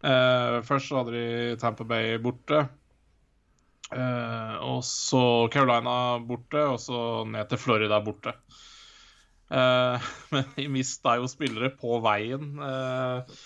Eh, 0.02 0.58
først 0.66 0.90
så 0.90 1.00
hadde 1.00 1.14
de 1.14 1.58
Tamper 1.62 1.86
Bay 1.88 2.16
borte. 2.22 2.64
Eh, 3.92 4.54
og 4.64 4.82
så 4.86 5.24
Carolina 5.52 6.18
borte, 6.24 6.66
og 6.74 6.80
så 6.82 7.22
ned 7.28 7.50
til 7.50 7.60
Florida 7.60 8.00
borte. 8.02 8.34
Eh, 9.52 10.00
men 10.28 10.44
de 10.56 10.68
mista 10.68 11.16
jo 11.20 11.28
spillere 11.30 11.72
på 11.76 11.98
veien. 12.04 12.52
Eh, 12.64 13.40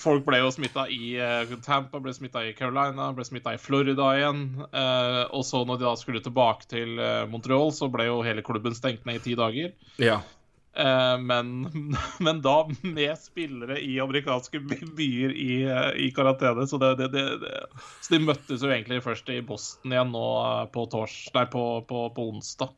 folk 0.00 0.24
ble 0.26 0.42
jo 0.42 0.52
smitta 0.52 0.86
i 0.92 1.14
eh, 1.22 1.58
Tampa, 1.64 2.00
ble 2.04 2.14
smitta 2.16 2.44
i 2.44 2.54
Carolina, 2.56 3.10
ble 3.16 3.26
smitta 3.26 3.56
i 3.56 3.60
Florida 3.62 4.12
igjen. 4.18 4.48
Og 4.68 5.44
så 5.46 5.64
når 5.64 5.80
de 5.80 5.88
da 5.88 5.98
skulle 6.00 6.24
tilbake 6.24 6.68
til 6.70 6.98
Montreal, 7.32 7.72
så 7.74 7.90
ble 7.92 8.10
jo 8.10 8.24
hele 8.26 8.44
klubben 8.44 8.76
stengt 8.76 9.08
ned 9.08 9.22
i 9.22 9.24
ti 9.30 9.38
dager. 9.38 9.72
Ja. 10.02 10.20
Men, 10.78 11.48
men 12.22 12.40
da 12.44 12.60
med 12.86 13.16
spillere 13.18 13.80
i 13.82 13.96
amerikanske 13.98 14.60
byer 14.62 15.32
i, 15.34 15.52
i 16.04 16.10
karantene. 16.14 16.68
Så, 16.70 16.78
det, 16.78 16.92
det, 17.00 17.08
det, 17.16 17.24
det, 17.42 17.54
så 18.04 18.14
de 18.14 18.20
møttes 18.28 18.62
jo 18.62 18.70
egentlig 18.70 19.00
først 19.02 19.32
i 19.34 19.40
Boston 19.42 19.96
igjen 19.96 20.12
nå 20.14 20.26
på, 20.74 20.84
tors, 20.92 21.16
nei, 21.34 21.48
på, 21.50 21.64
på, 21.88 22.04
på 22.14 22.28
onsdag. 22.34 22.76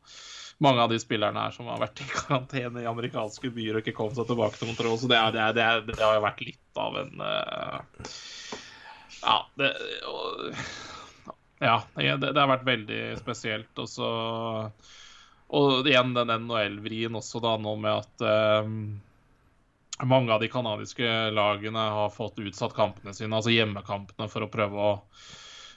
Mange 0.61 0.83
av 0.83 0.91
de 0.91 0.99
spillerne 1.01 1.47
her 1.47 1.55
som 1.55 1.69
har 1.71 1.81
vært 1.81 2.03
i 2.03 2.07
karantene 2.11 2.83
i 2.83 2.89
amerikanske 2.89 3.49
byer 3.53 3.79
og 3.79 3.83
ikke 3.83 3.97
kom 3.97 4.13
seg 4.13 4.29
tilbake 4.29 4.59
til 4.59 4.69
Montreal. 4.69 4.99
Så 5.01 5.09
det, 5.09 5.17
er, 5.17 5.33
det, 5.33 5.41
er, 5.41 5.57
det, 5.57 5.65
er, 5.65 5.83
det 5.89 6.05
har 6.05 6.17
jo 6.19 6.25
vært 6.27 6.45
litt 6.45 6.81
av 6.85 6.97
en 7.01 7.25
uh, 7.25 8.09
Ja, 9.21 9.37
det 9.57 9.73
uh, 10.05 10.65
Ja, 11.61 11.77
det, 11.97 12.33
har 12.37 12.49
vært 12.49 12.67
veldig 12.69 13.03
spesielt. 13.21 13.73
Og 13.81 13.89
så 13.89 14.11
og 15.51 15.87
igjen 15.87 16.13
den 16.15 16.31
NHL-vrien 16.31 17.15
også, 17.19 17.41
da, 17.43 17.57
nå 17.59 17.73
med 17.83 17.91
at 17.91 18.23
eh, 18.23 18.69
mange 20.07 20.31
av 20.31 20.39
de 20.39 20.47
canadiske 20.51 21.07
lagene 21.35 21.87
har 21.97 22.13
fått 22.15 22.39
utsatt 22.39 22.75
kampene 22.77 23.13
sine, 23.13 23.35
altså 23.35 23.51
hjemmekampene, 23.51 24.29
for 24.31 24.45
å 24.45 24.51
prøve 24.51 24.85
å 24.85 24.93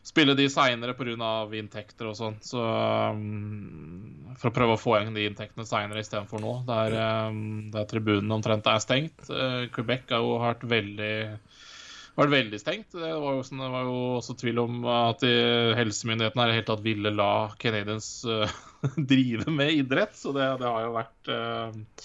spille 0.04 0.36
de 0.36 0.48
seinere 0.52 0.94
pga. 0.98 1.32
inntekter 1.56 2.10
og 2.10 2.16
sånn. 2.18 2.38
Så 2.44 2.60
um, 2.60 4.34
for 4.40 4.50
å 4.50 4.56
prøve 4.56 4.76
å 4.76 4.80
få 4.80 4.98
igjen 4.98 5.16
de 5.16 5.28
inntektene 5.28 5.66
seinere 5.68 6.04
istedenfor 6.04 6.42
nå, 6.42 6.56
der, 6.68 6.98
der 7.72 7.86
tribunen 7.90 8.32
omtrent 8.36 8.68
er 8.68 8.82
stengt. 8.84 9.30
Quebec 9.74 10.10
har 10.12 10.24
jo 10.24 10.36
vært 10.42 10.66
veldig 10.68 11.14
vært 12.14 12.30
veldig 12.34 12.60
stengt. 12.60 12.92
Det 12.94 13.10
var 13.10 13.38
jo, 13.38 13.46
sånn, 13.46 13.62
det 13.62 13.70
var 13.72 13.88
jo 13.88 13.96
også 14.18 14.36
tvil 14.38 14.60
om 14.62 14.84
at 14.90 15.24
helsemyndighetene 15.78 16.44
i 16.44 16.52
helt 16.52 16.60
hele 16.60 16.68
tatt 16.68 16.84
ville 16.84 17.14
la 17.14 17.32
Canadians 17.58 18.10
uh, 18.28 18.52
drive 19.12 19.50
med 19.50 19.72
idrett. 19.80 20.14
Så 20.18 20.34
det, 20.36 20.46
det 20.60 20.68
har 20.68 20.84
jo 20.86 20.92
vært 20.94 21.32
uh, 21.32 22.04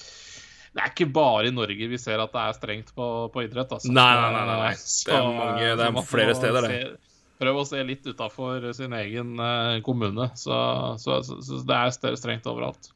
Det 0.73 0.81
er 0.81 0.93
ikke 0.93 1.11
bare 1.13 1.49
i 1.49 1.53
Norge 1.53 1.91
vi 1.91 2.01
ser 2.01 2.21
at 2.23 2.33
det 2.33 2.45
er 2.45 2.57
strengt 2.57 2.95
på, 2.95 3.11
på 3.33 3.45
idrett. 3.45 3.77
Altså. 3.77 3.91
Nei, 3.93 4.09
nei, 4.17 4.31
nei, 4.33 4.57
nei. 4.63 4.73
Det 4.79 5.19
er, 5.19 5.29
mange, 5.29 5.69
det 5.77 5.87
er 5.91 6.09
flere 6.09 6.39
steder, 6.39 6.69
det. 6.69 6.81
Prøv 7.39 7.61
å 7.61 7.67
se 7.67 7.79
litt 7.87 8.07
utafor 8.07 8.65
sin 8.75 8.93
egen 8.97 9.37
uh, 9.39 9.77
kommune. 9.85 10.27
Så, 10.35 10.55
så, 10.99 11.21
så, 11.23 11.37
så, 11.45 11.61
det 11.67 11.77
er 11.77 12.17
strengt 12.19 12.49
overalt. 12.51 12.91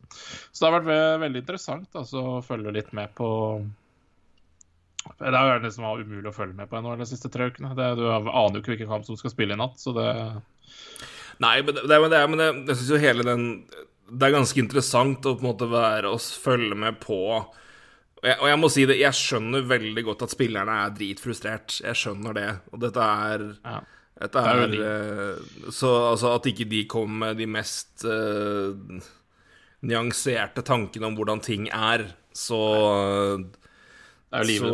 Så 0.51 0.59
det 0.59 0.67
har 0.67 0.75
vært 0.81 1.23
veldig 1.23 1.43
interessant 1.45 1.95
altså, 1.95 2.25
å 2.37 2.43
følge 2.43 2.75
litt 2.75 2.91
med 2.95 3.13
på 3.15 3.29
det 5.19 5.31
er 5.35 5.49
jo 5.57 5.63
det 5.63 5.73
umulig 5.75 6.29
å 6.29 6.35
følge 6.35 6.55
med 6.55 6.69
på 6.71 6.77
ennå 6.79 6.93
de 6.95 7.07
siste 7.07 7.31
tre 7.31 7.49
ukene. 7.51 7.73
Det, 7.75 7.89
du 7.99 8.05
aner 8.07 8.55
jo 8.55 8.61
ikke 8.61 8.73
hvilken 8.73 8.91
kamp 8.91 9.07
som 9.07 9.17
skal 9.19 9.33
spille 9.33 9.55
i 9.55 9.59
natt, 9.59 9.75
så 9.81 9.95
det 9.95 10.07
Nei, 11.41 11.57
men 11.65 11.75
det, 11.75 11.97
men 11.97 12.11
det, 12.13 12.21
men 12.29 12.39
det, 12.39 12.47
jeg 12.69 12.79
syns 12.79 12.91
jo 12.93 12.99
hele 13.01 13.23
den 13.25 13.45
Det 14.05 14.27
er 14.27 14.35
ganske 14.35 14.61
interessant 14.61 15.25
å 15.25 15.33
på 15.33 15.41
en 15.41 15.49
måte 15.49 15.67
være 15.71 16.11
og 16.13 16.21
følge 16.21 16.77
med 16.77 16.99
på 17.03 17.19
og 17.33 17.59
jeg, 18.23 18.37
og 18.39 18.47
jeg, 18.47 18.59
må 18.61 18.67
si 18.71 18.83
det, 18.87 18.95
jeg 19.01 19.19
skjønner 19.19 19.65
veldig 19.67 20.03
godt 20.07 20.21
at 20.23 20.31
spillerne 20.31 20.75
er 20.85 20.93
dritfrustrert. 20.95 21.73
Jeg 21.83 21.99
skjønner 21.99 22.37
det. 22.37 22.45
Og 22.71 22.79
dette 22.79 23.07
er, 23.27 23.41
ja, 23.65 23.81
dette 24.23 24.43
her 24.43 24.63
det 24.71 24.79
er 24.79 25.35
uh, 25.35 25.71
Så 25.73 25.91
altså, 26.13 26.33
at 26.37 26.47
ikke 26.49 26.67
de 26.71 26.85
kom 26.89 27.19
med 27.23 27.37
de 27.41 27.47
mest 27.49 28.05
uh, 28.07 28.75
nyanserte 29.83 30.63
tankene 30.63 31.09
om 31.09 31.17
hvordan 31.17 31.43
ting 31.43 31.67
er, 31.69 32.07
så 32.31 32.61
uh, 32.63 33.43
så, 34.33 34.69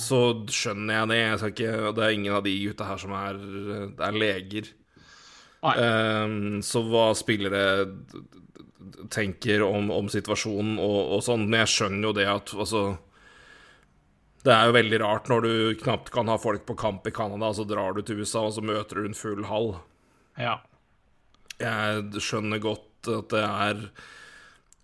så, 0.00 0.18
skjønner 0.48 1.02
jeg 1.02 1.08
det. 1.10 1.16
Jeg 1.18 1.50
ikke, 1.52 1.72
det 1.92 2.04
er 2.04 2.14
ingen 2.16 2.36
av 2.38 2.46
de 2.46 2.54
gutta 2.62 2.86
her 2.88 3.00
som 3.02 3.12
er, 3.12 3.40
er 3.92 4.16
leger. 4.16 4.70
Um, 5.62 6.62
så 6.64 6.80
hva 6.86 7.10
spillere 7.14 7.60
tenker 9.12 9.62
om, 9.66 9.90
om 9.94 10.08
situasjonen 10.10 10.78
og, 10.80 10.98
og, 11.16 11.20
sånn. 11.26 11.44
Men 11.44 11.62
jeg 11.62 11.74
skjønner 11.74 12.08
jo 12.08 12.14
det 12.16 12.28
at 12.32 12.54
altså 12.56 12.84
Det 14.42 14.50
er 14.50 14.66
jo 14.66 14.74
veldig 14.74 14.98
rart 15.04 15.28
når 15.30 15.44
du 15.46 15.52
knapt 15.84 16.10
kan 16.14 16.30
ha 16.30 16.38
folk 16.40 16.64
på 16.66 16.74
kamp 16.78 17.06
i 17.06 17.14
Canada, 17.14 17.52
så 17.54 17.66
drar 17.68 17.94
du 17.94 18.02
til 18.02 18.22
USA, 18.22 18.42
og 18.48 18.56
så 18.56 18.64
møter 18.64 18.98
du 18.98 19.06
en 19.06 19.18
full 19.18 19.44
hall. 19.46 19.76
Ja. 20.40 20.56
Jeg 21.62 22.22
skjønner 22.22 22.62
godt 22.62 23.10
at 23.12 23.30
det 23.30 23.42
er 23.46 23.84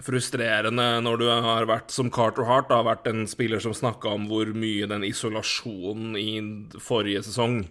frustrerende 0.05 0.87
når 1.03 1.19
du 1.19 1.27
har 1.27 1.67
vært 1.67 1.91
som 1.91 2.11
Carter 2.15 2.47
Hart, 2.47 2.71
har 2.71 2.87
vært 2.87 3.09
en 3.11 3.27
spiller 3.31 3.63
som 3.63 3.75
snakka 3.75 4.15
om 4.15 4.29
hvor 4.31 4.51
mye 4.55 4.87
den 4.91 5.07
isolasjonen 5.07 6.15
i 6.19 6.79
forrige 6.83 7.25
sesong 7.27 7.65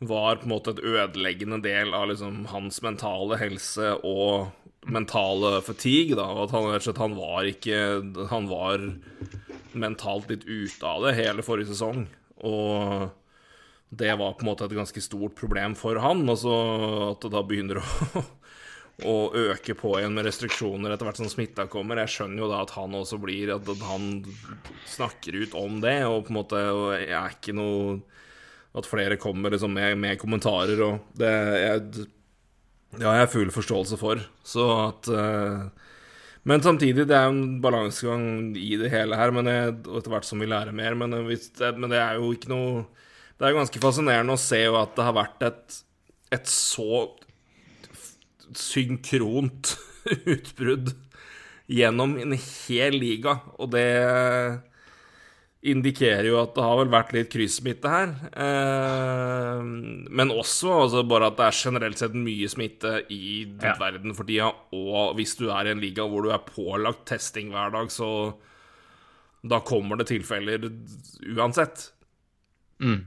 var 0.00 0.38
på 0.40 0.46
en 0.46 0.54
måte 0.54 0.76
et 0.76 0.84
ødeleggende 0.86 1.58
del 1.64 1.90
av 1.92 2.08
liksom 2.08 2.46
hans 2.54 2.78
mentale 2.86 3.36
helse 3.40 3.96
og 4.06 4.54
mentale 4.88 5.58
fatigue. 5.66 6.16
da, 6.16 6.30
og 6.30 6.46
At 6.46 6.54
han 6.54 6.70
rett 6.70 6.80
og 6.80 6.86
slett 6.86 7.02
han 7.02 7.18
var 7.18 7.50
ikke 7.50 7.80
Han 8.30 8.48
var 8.48 8.86
mentalt 9.78 10.30
litt 10.30 10.46
ute 10.48 10.86
av 10.86 11.06
det 11.06 11.16
hele 11.18 11.44
forrige 11.46 11.72
sesong. 11.72 12.04
Og 12.46 13.08
det 13.90 14.12
var 14.14 14.36
på 14.38 14.44
en 14.44 14.50
måte 14.52 14.66
et 14.68 14.76
ganske 14.76 15.02
stort 15.02 15.34
problem 15.38 15.74
for 15.78 15.98
han. 16.02 16.22
Altså 16.30 16.54
at 17.10 17.24
det 17.24 17.32
da 17.34 17.42
begynner 17.46 17.82
å 17.82 18.24
å 19.06 19.30
øke 19.36 19.74
på 19.78 19.94
igjen 19.98 20.14
med 20.16 20.26
restriksjoner 20.28 20.92
etter 20.92 21.08
hvert 21.08 21.20
som 21.20 21.30
smitta 21.30 21.66
kommer. 21.70 22.00
Jeg 22.02 22.14
skjønner 22.14 22.42
jo 22.42 22.48
da 22.50 22.62
at 22.64 22.74
han 22.76 22.96
også 22.96 23.20
blir 23.22 23.52
At 23.54 23.68
han 23.86 24.08
snakker 24.88 25.38
ut 25.44 25.56
om 25.58 25.80
det, 25.84 25.98
og 26.06 26.26
på 26.26 26.34
en 26.34 26.40
måte 26.40 26.62
og 26.74 26.94
jeg 26.98 27.14
er 27.16 27.36
ikke 27.36 27.56
noe 27.56 28.00
At 28.76 28.88
flere 28.88 29.18
kommer 29.20 29.54
liksom 29.54 29.72
med, 29.74 29.96
med 29.98 30.18
kommentarer, 30.20 30.80
og 30.84 31.14
det 31.18 31.30
jeg, 31.30 32.08
jeg 33.00 33.06
har 33.22 33.30
full 33.30 33.50
forståelse 33.54 33.98
for. 33.98 34.20
Så 34.46 34.66
at 34.84 35.10
uh, 35.10 35.89
Men 36.48 36.62
samtidig, 36.64 37.04
det 37.08 37.16
er 37.16 37.28
en 37.28 37.60
balansegang 37.60 38.54
i 38.56 38.72
det 38.80 38.88
hele 38.92 39.18
her, 39.18 39.32
men 39.36 39.50
jeg, 39.50 39.74
etter 39.84 40.12
hvert 40.14 40.28
som 40.28 40.40
vi 40.40 40.48
lærer 40.48 40.72
mer. 40.76 40.96
Men, 40.96 41.12
men 41.12 41.90
det 41.92 42.00
er 42.00 42.16
jo 42.16 42.32
ikke 42.32 42.52
noe 42.52 42.86
Det 43.40 43.48
er 43.48 43.56
ganske 43.56 43.80
fascinerende 43.80 44.36
å 44.36 44.40
se 44.40 44.58
jo 44.66 44.74
at 44.80 44.96
det 44.96 45.04
har 45.04 45.16
vært 45.16 45.44
et, 45.46 45.76
et 46.36 46.48
så 46.50 47.06
synkront 48.56 49.76
utbrudd 50.34 50.92
gjennom 51.70 52.16
en 52.20 52.34
hel 52.34 52.96
liga, 52.98 53.38
og 53.56 53.70
det 53.72 53.86
indikerer 55.60 56.24
jo 56.24 56.38
at 56.40 56.54
det 56.56 56.64
har 56.64 56.78
vel 56.80 56.92
vært 56.92 57.10
litt 57.12 57.28
kryssmitte 57.32 57.90
her. 57.92 58.12
Eh, 58.32 59.60
men 60.08 60.32
også 60.32 60.72
altså 60.86 61.04
bare 61.08 61.28
at 61.28 61.36
det 61.36 61.48
er 61.50 61.58
generelt 61.58 62.00
sett 62.00 62.16
mye 62.16 62.48
smitte 62.48 62.94
i 63.12 63.44
ja. 63.44 63.74
verden 63.80 64.16
for 64.16 64.28
tida. 64.28 64.48
Og 64.76 65.18
hvis 65.18 65.36
du 65.36 65.50
er 65.52 65.68
i 65.68 65.74
en 65.74 65.82
liga 65.82 66.06
hvor 66.08 66.24
du 66.24 66.32
er 66.32 66.46
pålagt 66.46 67.04
testing 67.12 67.52
hver 67.52 67.74
dag, 67.76 67.92
så 67.92 68.08
da 69.40 69.60
kommer 69.64 70.00
det 70.00 70.08
tilfeller 70.08 70.64
uansett. 71.36 71.90
Mm. 72.80 73.02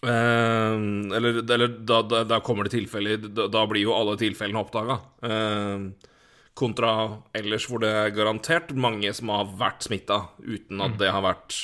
Eh, 0.00 0.76
eller, 1.18 1.42
eller 1.44 1.74
da, 1.84 2.00
da, 2.00 2.22
da, 2.24 2.38
kommer 2.40 2.64
det 2.64 2.72
tilfeller 2.78 3.20
da, 3.28 3.44
da, 3.52 3.66
blir 3.68 3.84
jo 3.84 3.92
alle 3.96 4.16
tilfellene 4.20 4.62
oppdaga. 4.62 4.96
Eh, 5.28 6.08
kontra 6.56 6.94
ellers 7.36 7.68
hvor 7.68 7.84
det 7.84 7.92
er 7.92 8.16
garantert 8.16 8.72
mange 8.72 9.12
som 9.16 9.32
har 9.32 9.52
vært 9.60 9.84
smitta 9.84 10.22
uten 10.40 10.80
at 10.80 10.96
mm. 10.96 10.98
det 11.00 11.12
har 11.12 11.24
vært 11.24 11.58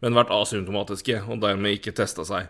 Men 0.00 0.16
vært 0.16 0.32
asymptomatiske 0.32 1.20
og 1.26 1.42
dermed 1.42 1.76
ikke 1.76 1.94
testa 1.96 2.24
seg. 2.28 2.48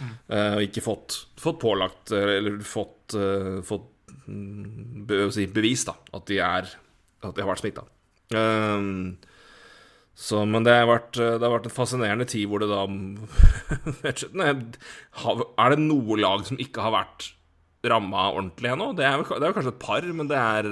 Mm. 0.00 0.12
Uh, 0.30 0.52
og 0.56 0.66
ikke 0.66 0.84
fått, 0.84 1.16
fått, 1.36 1.58
pålagt 1.60 2.12
Eller 2.14 2.60
fått, 2.64 3.16
uh, 3.18 3.58
fått 3.66 3.88
be, 4.30 5.24
si, 5.34 5.48
bevis 5.50 5.82
da 5.88 5.96
at 6.16 6.28
de, 6.30 6.38
er, 6.44 6.70
at 7.24 7.34
de 7.34 7.42
har 7.42 7.50
vært 7.50 7.62
smitta. 7.64 7.84
Um, 8.30 9.18
så, 10.20 10.44
men 10.46 10.66
det 10.66 10.74
har, 10.76 10.86
vært, 10.90 11.16
det 11.16 11.40
har, 11.40 11.52
vært, 11.54 11.68
en 11.70 11.74
fascinerende 11.74 12.26
tid 12.28 12.46
hvor 12.50 12.60
det 12.62 12.68
da 12.70 12.84
Er 15.24 15.72
det 15.72 15.80
noe 15.80 16.18
lag 16.20 16.44
som 16.46 16.60
ikke 16.60 16.84
har 16.84 16.94
vært 16.94 17.30
ramma 17.88 18.28
ordentlig 18.34 18.74
ennå? 18.74 18.90
Det, 18.98 19.06
er 19.06 19.54
kanskje 19.56 19.72
et 19.72 19.82
par, 19.82 20.04
men 20.16 20.28
det 20.30 20.38
er. 20.38 20.68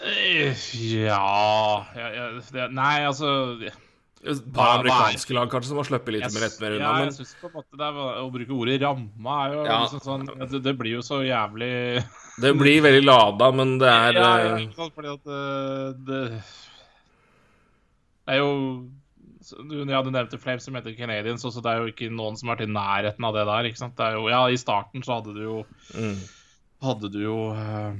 Ja, 0.00 1.86
ja, 1.92 2.08
ja 2.16 2.26
det, 2.40 2.66
Nei, 2.72 2.96
altså 3.04 3.30
et 4.20 4.40
par 4.52 4.82
amerikanske 4.82 5.32
lag 5.32 5.48
kanskje 5.48 5.70
som 5.70 5.78
har 5.80 5.86
sluppet 5.88 6.12
litt 6.12 6.26
mer 6.34 6.42
rett 6.44 6.56
mer 6.60 6.74
unna. 6.76 6.88
Ja, 7.00 7.04
jeg 7.06 7.14
synes 7.16 7.30
på 7.40 7.48
en 7.48 7.54
måte 7.56 7.78
det 7.80 7.86
er, 7.86 8.00
Å 8.20 8.26
bruke 8.32 8.52
ordet 8.52 8.76
'ramma' 8.82 9.36
er 9.46 9.54
jo 9.54 9.62
ja. 9.64 9.78
liksom 9.84 10.02
sånn 10.04 10.26
det, 10.28 10.60
det, 10.60 10.74
blir 10.76 10.98
jo 10.98 11.04
så 11.04 11.22
jævlig 11.24 11.70
Det 12.40 12.52
blir 12.60 12.84
veldig 12.84 13.04
lada, 13.06 13.50
men 13.56 13.78
det 13.80 13.88
er 13.88 14.18
Ja, 14.18 14.30
ja 14.60 14.88
fordi 14.92 15.14
at 15.14 15.30
det, 15.30 15.40
det 16.10 16.20
er 18.28 18.42
jo 18.42 18.52
Ja, 19.88 20.02
du 20.04 20.12
nevnte 20.12 20.40
Flames 20.40 20.68
som 20.68 20.76
heter 20.76 20.96
Canadians, 20.98 21.40
så 21.40 21.64
det 21.64 21.72
er 21.72 21.80
jo 21.80 21.92
ikke 21.94 22.12
noen 22.12 22.36
som 22.36 22.52
har 22.52 22.60
vært 22.60 22.68
i 22.68 22.76
nærheten 22.76 23.24
av 23.24 23.36
det 23.36 23.48
der. 23.48 23.70
ikke 23.72 23.80
sant? 23.80 23.96
Det 23.96 24.04
er 24.04 24.20
jo, 24.20 24.28
ja, 24.28 24.44
I 24.52 24.60
starten 24.60 25.04
så 25.04 25.16
hadde 25.18 25.32
du 25.36 25.42
jo 25.46 25.58
mm. 25.96 26.20
Hadde 26.84 27.08
du 27.12 27.18
jo 27.24 27.38
uh, 27.56 27.96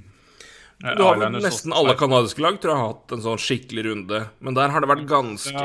Du 0.80 1.02
har 1.04 1.18
vel 1.20 1.36
nesten 1.36 1.74
alle 1.76 1.92
canadiske 1.98 2.40
lag 2.40 2.56
tror 2.60 2.72
jeg 2.72 2.80
har 2.80 2.92
hatt 2.94 3.12
en 3.12 3.22
sånn 3.24 3.40
skikkelig 3.40 3.84
runde, 3.90 4.20
men 4.40 4.56
der 4.56 4.72
har 4.72 4.80
det 4.80 4.88
vært 4.88 5.06
ganske 5.10 5.64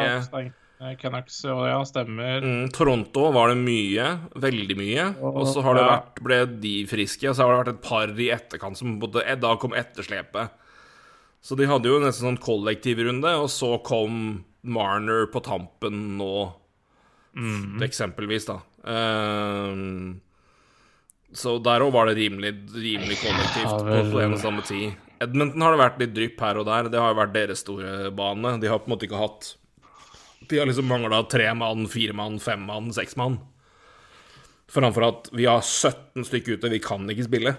ja, 0.76 0.92
Canucks, 1.00 1.38
ja, 1.48 1.78
stemmer. 1.88 2.44
Mm, 2.44 2.66
Toronto 2.76 3.30
var 3.32 3.54
det 3.54 3.62
mye, 3.62 4.10
veldig 4.44 4.76
mye. 4.76 5.06
Og 5.24 5.46
så 5.48 5.64
har 5.64 5.78
det 5.78 5.86
vært, 5.88 6.20
ble 6.28 6.40
de 6.66 6.74
friske, 6.90 7.30
og 7.30 7.38
så 7.38 7.46
har 7.46 7.54
det 7.54 7.62
vært 7.62 7.72
et 7.72 7.86
par 7.86 8.12
i 8.12 8.28
etterkant 8.36 8.80
som 8.80 8.98
både, 9.00 9.24
Da 9.40 9.54
kom 9.62 9.74
etterslepet. 9.78 10.52
Så 11.46 11.56
de 11.56 11.70
hadde 11.70 11.88
jo 11.88 12.02
nesten 12.04 12.28
sånn 12.28 12.42
kollektivrunde, 12.44 13.32
og 13.40 13.48
så 13.54 13.78
kom 13.86 14.44
Marner 14.66 15.30
på 15.32 15.40
tampen 15.46 16.18
nå, 16.20 16.34
mm. 17.38 17.80
eksempelvis, 17.86 18.50
da. 18.50 18.60
Um, 18.84 20.20
så 21.36 21.56
der 21.64 21.86
òg 21.86 21.94
var 21.96 22.10
det 22.10 22.18
rimelig, 22.20 22.52
rimelig 22.74 23.20
kollektivt 23.24 23.88
vel... 23.88 24.12
på 24.12 24.24
en 24.26 24.36
og 24.36 24.42
samme 24.42 24.66
tid. 24.66 25.05
Edmonton 25.24 25.64
har 25.64 25.74
det 25.74 25.82
vært 25.82 26.02
litt 26.02 26.16
drypp 26.16 26.42
her 26.44 26.60
og 26.60 26.68
der. 26.68 26.90
Det 26.92 27.00
har 27.02 27.14
jo 27.14 27.20
vært 27.20 27.36
deres 27.36 27.64
store 27.64 28.12
bane. 28.16 28.56
De 28.62 28.72
har 28.72 28.82
på 28.82 28.90
en 28.90 28.96
måte 28.96 29.08
ikke 29.08 29.22
hatt 29.22 29.54
De 30.50 30.60
har 30.60 30.68
liksom 30.70 30.90
mangla 30.90 31.24
tre 31.32 31.48
mann, 31.58 31.88
fire 31.90 32.14
mann, 32.18 32.40
fem 32.44 32.66
mann, 32.68 32.92
seks 32.94 33.16
mann. 33.20 33.40
Framfor 34.72 35.08
at 35.08 35.30
vi 35.34 35.48
har 35.48 35.62
17 35.62 36.26
stykker 36.28 36.58
ute, 36.58 36.70
vi 36.74 36.82
kan 36.84 37.06
ikke 37.10 37.28
spille. 37.28 37.56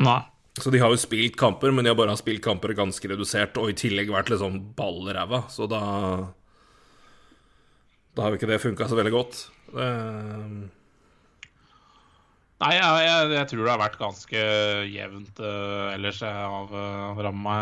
Nei. 0.00 0.20
Så 0.56 0.72
de 0.72 0.80
har 0.80 0.92
jo 0.92 1.00
spilt 1.00 1.36
kamper, 1.36 1.72
men 1.72 1.84
de 1.84 1.92
har 1.92 1.98
bare 1.98 2.16
spilt 2.16 2.44
kamper 2.44 2.72
ganske 2.76 3.10
redusert, 3.10 3.58
og 3.60 3.72
i 3.72 3.76
tillegg 3.76 4.12
vært 4.12 4.30
liksom 4.32 4.56
sånn 4.56 5.10
i 5.12 5.40
så 5.52 5.68
da 5.68 5.82
Da 8.16 8.22
har 8.22 8.32
jo 8.32 8.38
ikke 8.38 8.48
det 8.48 8.62
funka 8.62 8.88
så 8.88 8.96
veldig 8.96 9.12
godt. 9.12 9.42
Det, 9.76 10.70
Nei, 12.56 12.72
jeg, 12.72 13.00
jeg, 13.04 13.32
jeg, 13.34 13.48
tror 13.50 13.60
det 13.60 13.72
har 13.74 13.80
vært 13.82 13.98
ganske 14.00 14.44
jevnt 14.88 15.40
uh, 15.44 15.92
ellers 15.92 16.22
av 16.24 16.70
uh, 16.72 17.18
ramma. 17.20 17.56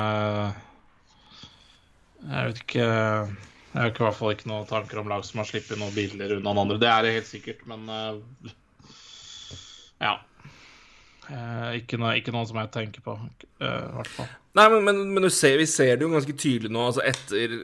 Jeg 2.24 2.50
vet 2.50 2.60
ikke 2.62 2.84
Jeg 2.84 3.80
har 3.80 3.90
i 3.90 4.04
hvert 4.04 4.16
fall 4.16 4.36
ikke 4.36 4.48
noen 4.52 4.68
tanker 4.68 5.00
om 5.02 5.10
lag 5.10 5.24
som 5.26 5.42
har 5.42 5.48
sluppet 5.48 5.80
noen 5.80 5.96
biler 5.96 6.36
unna 6.36 6.46
noen 6.46 6.62
andre. 6.62 6.78
Det 6.78 6.90
er 6.92 7.02
det 7.02 7.16
helt 7.16 7.26
sikkert, 7.26 7.64
men 7.72 7.90
uh, 7.90 8.52
ja. 9.98 10.14
Uh, 11.24 11.74
ikke, 11.80 11.98
noe, 11.98 12.12
ikke, 12.20 12.36
noe, 12.36 12.46
som 12.46 12.60
jeg 12.62 12.70
tenker 12.76 13.02
på, 13.02 13.16
i 13.64 13.72
hvert 13.96 14.12
fall. 14.14 14.30
Nei, 14.54 14.68
men, 14.76 14.86
men, 14.86 15.02
men 15.16 15.26
ser, 15.32 15.56
vi 15.58 15.66
ser 15.66 15.98
det 15.98 16.06
jo 16.06 16.12
ganske 16.12 16.36
tydelig 16.38 16.70
nå, 16.70 16.86
altså 16.92 17.02
etter 17.02 17.56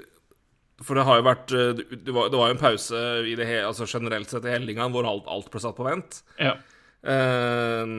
For 0.83 0.99
det 0.99 1.05
har 1.07 1.21
jo 1.21 1.27
vært 1.29 1.53
Det 1.53 2.15
var, 2.17 2.31
det 2.33 2.41
var 2.41 2.51
jo 2.51 2.57
en 2.57 2.63
pause 2.65 3.05
i 3.23 3.37
det, 3.39 3.47
altså 3.63 3.87
generelt 3.87 4.33
sett 4.33 4.49
i 4.49 4.57
hele 4.57 4.91
hvor 4.91 5.07
alt, 5.07 5.31
alt 5.31 5.51
ble 5.53 5.63
satt 5.63 5.79
på 5.79 5.87
vent. 5.87 6.25
Ja. 6.43 6.57
Eh, 7.01 7.91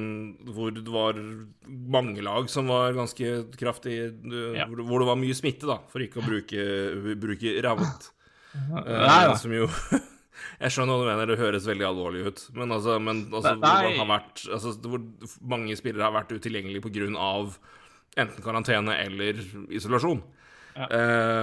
hvor 0.54 0.74
det 0.76 0.86
var 0.94 1.18
mange 1.66 2.22
lag 2.22 2.50
som 2.54 2.68
var 2.70 2.94
ganske 2.94 3.32
kraftig 3.58 3.96
ja. 3.98 4.68
hvor, 4.70 5.02
det 5.02 5.08
var 5.10 5.18
mye 5.18 5.38
smitte, 5.38 5.66
da, 5.66 5.80
for 5.90 6.06
ikke 6.06 6.22
å 6.22 6.26
bruke, 6.28 6.66
bruke 7.18 7.56
ravnet. 7.66 8.12
Eh, 8.54 9.36
som 9.40 9.54
jo 9.56 9.70
Jeg 10.62 10.74
skjønner 10.74 10.98
hva 10.98 11.02
du 11.02 11.08
mener, 11.10 11.30
det 11.30 11.40
høres 11.40 11.66
veldig 11.70 11.86
alvorlig 11.86 12.22
ut. 12.28 12.44
Men 12.58 12.74
altså, 12.74 12.98
men, 13.02 13.24
altså 13.34 13.56
hvor, 13.58 13.90
har 13.98 14.08
vært, 14.10 14.44
altså, 14.54 14.74
hvor 14.86 15.02
mange 15.54 15.76
spillere 15.78 16.06
har 16.08 16.16
vært 16.16 16.34
utilgjengelige 16.34 16.86
pga. 16.86 17.34
enten 18.22 18.46
karantene 18.46 18.96
eller 19.02 19.42
isolasjon. 19.70 20.22
Ja. 20.76 20.88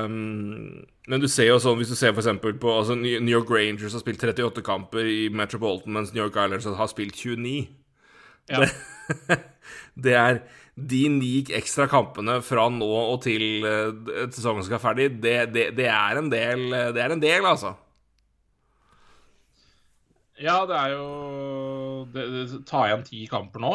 Um, 0.04 0.84
men 1.08 1.20
du 1.20 1.28
ser 1.28 1.50
jo 1.50 1.58
sånn, 1.60 1.76
hvis 1.80 1.90
du 1.92 1.96
ser 1.98 2.14
f.eks. 2.14 2.30
på 2.40 2.72
altså 2.72 2.96
New 2.96 3.32
York 3.32 3.50
Rangers 3.52 3.96
har 3.96 4.02
spilt 4.02 4.22
38 4.24 4.64
kamper 4.64 5.08
i 5.08 5.26
Metropolitan, 5.32 5.92
mens 5.96 6.14
New 6.14 6.22
York 6.22 6.36
Islanders 6.36 6.68
har 6.78 6.90
spilt 6.90 7.18
29. 7.18 7.66
Ja. 8.48 8.62
Det, 8.62 9.38
det, 10.06 10.14
er 10.16 10.40
de 10.78 11.02
ni 11.12 11.32
ekstra 11.58 11.88
kampene 11.90 12.38
fra 12.46 12.68
nå 12.72 12.88
og 12.88 13.20
til 13.26 13.66
uh, 13.66 13.92
sesongen 14.32 14.64
skal 14.64 14.78
være 14.78 14.86
ferdig, 14.86 15.10
det, 15.24 15.36
det, 15.52 15.68
det, 15.76 15.90
er 15.92 16.22
en 16.22 16.32
del, 16.32 16.64
det 16.96 17.04
er 17.04 17.16
en 17.16 17.24
del, 17.24 17.48
altså. 17.48 17.74
Ja, 20.38 20.62
det 20.70 20.76
er 20.78 20.92
jo 20.94 21.06
det, 22.14 22.24
Ta 22.68 22.84
igjen 22.86 23.04
ti 23.06 23.24
kamper 23.30 23.62
nå. 23.62 23.74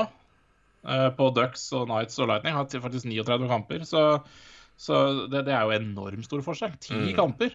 Uh, 0.83 1.09
på 1.15 1.29
Ducks 1.35 1.65
og 1.75 1.87
Knights 1.87 2.19
og 2.19 2.29
Lightning 2.31 2.55
har 2.55 2.67
faktisk 2.67 3.07
39 3.07 3.49
kamper. 3.51 3.85
Så 3.87 4.03
så 4.77 5.27
det, 5.31 5.45
det, 5.47 5.53
er 5.53 5.67
jo 5.67 5.77
enormt 5.77 6.25
stor 6.27 6.41
forskjell. 6.45 6.73
Ti 6.81 6.97
mm. 6.97 7.13
kamper. 7.17 7.53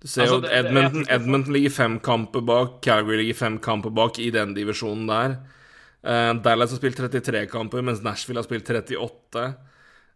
Du 0.00 0.08
ser 0.08 0.24
altså, 0.24 0.38
jo 0.40 0.48
at 0.48 0.52
Edmonton, 0.56 1.06
Edmonton, 1.12 1.54
ligger 1.54 1.72
fem 1.74 1.96
kamper 2.00 2.44
bak, 2.44 2.78
Calgary 2.84 3.20
ligger 3.20 3.36
fem 3.36 3.58
kamper 3.60 3.92
bak 3.92 4.20
i 4.22 4.30
den 4.32 4.54
divisjonen 4.56 5.08
der. 5.10 5.34
Uh, 6.00 6.32
Dallas 6.40 6.72
har 6.72 6.80
spilt 6.80 6.96
33 6.96 7.44
kamper, 7.52 7.84
mens 7.84 8.00
Nashville 8.04 8.40
har 8.40 8.48
spilt 8.48 8.70
38. 8.70 9.42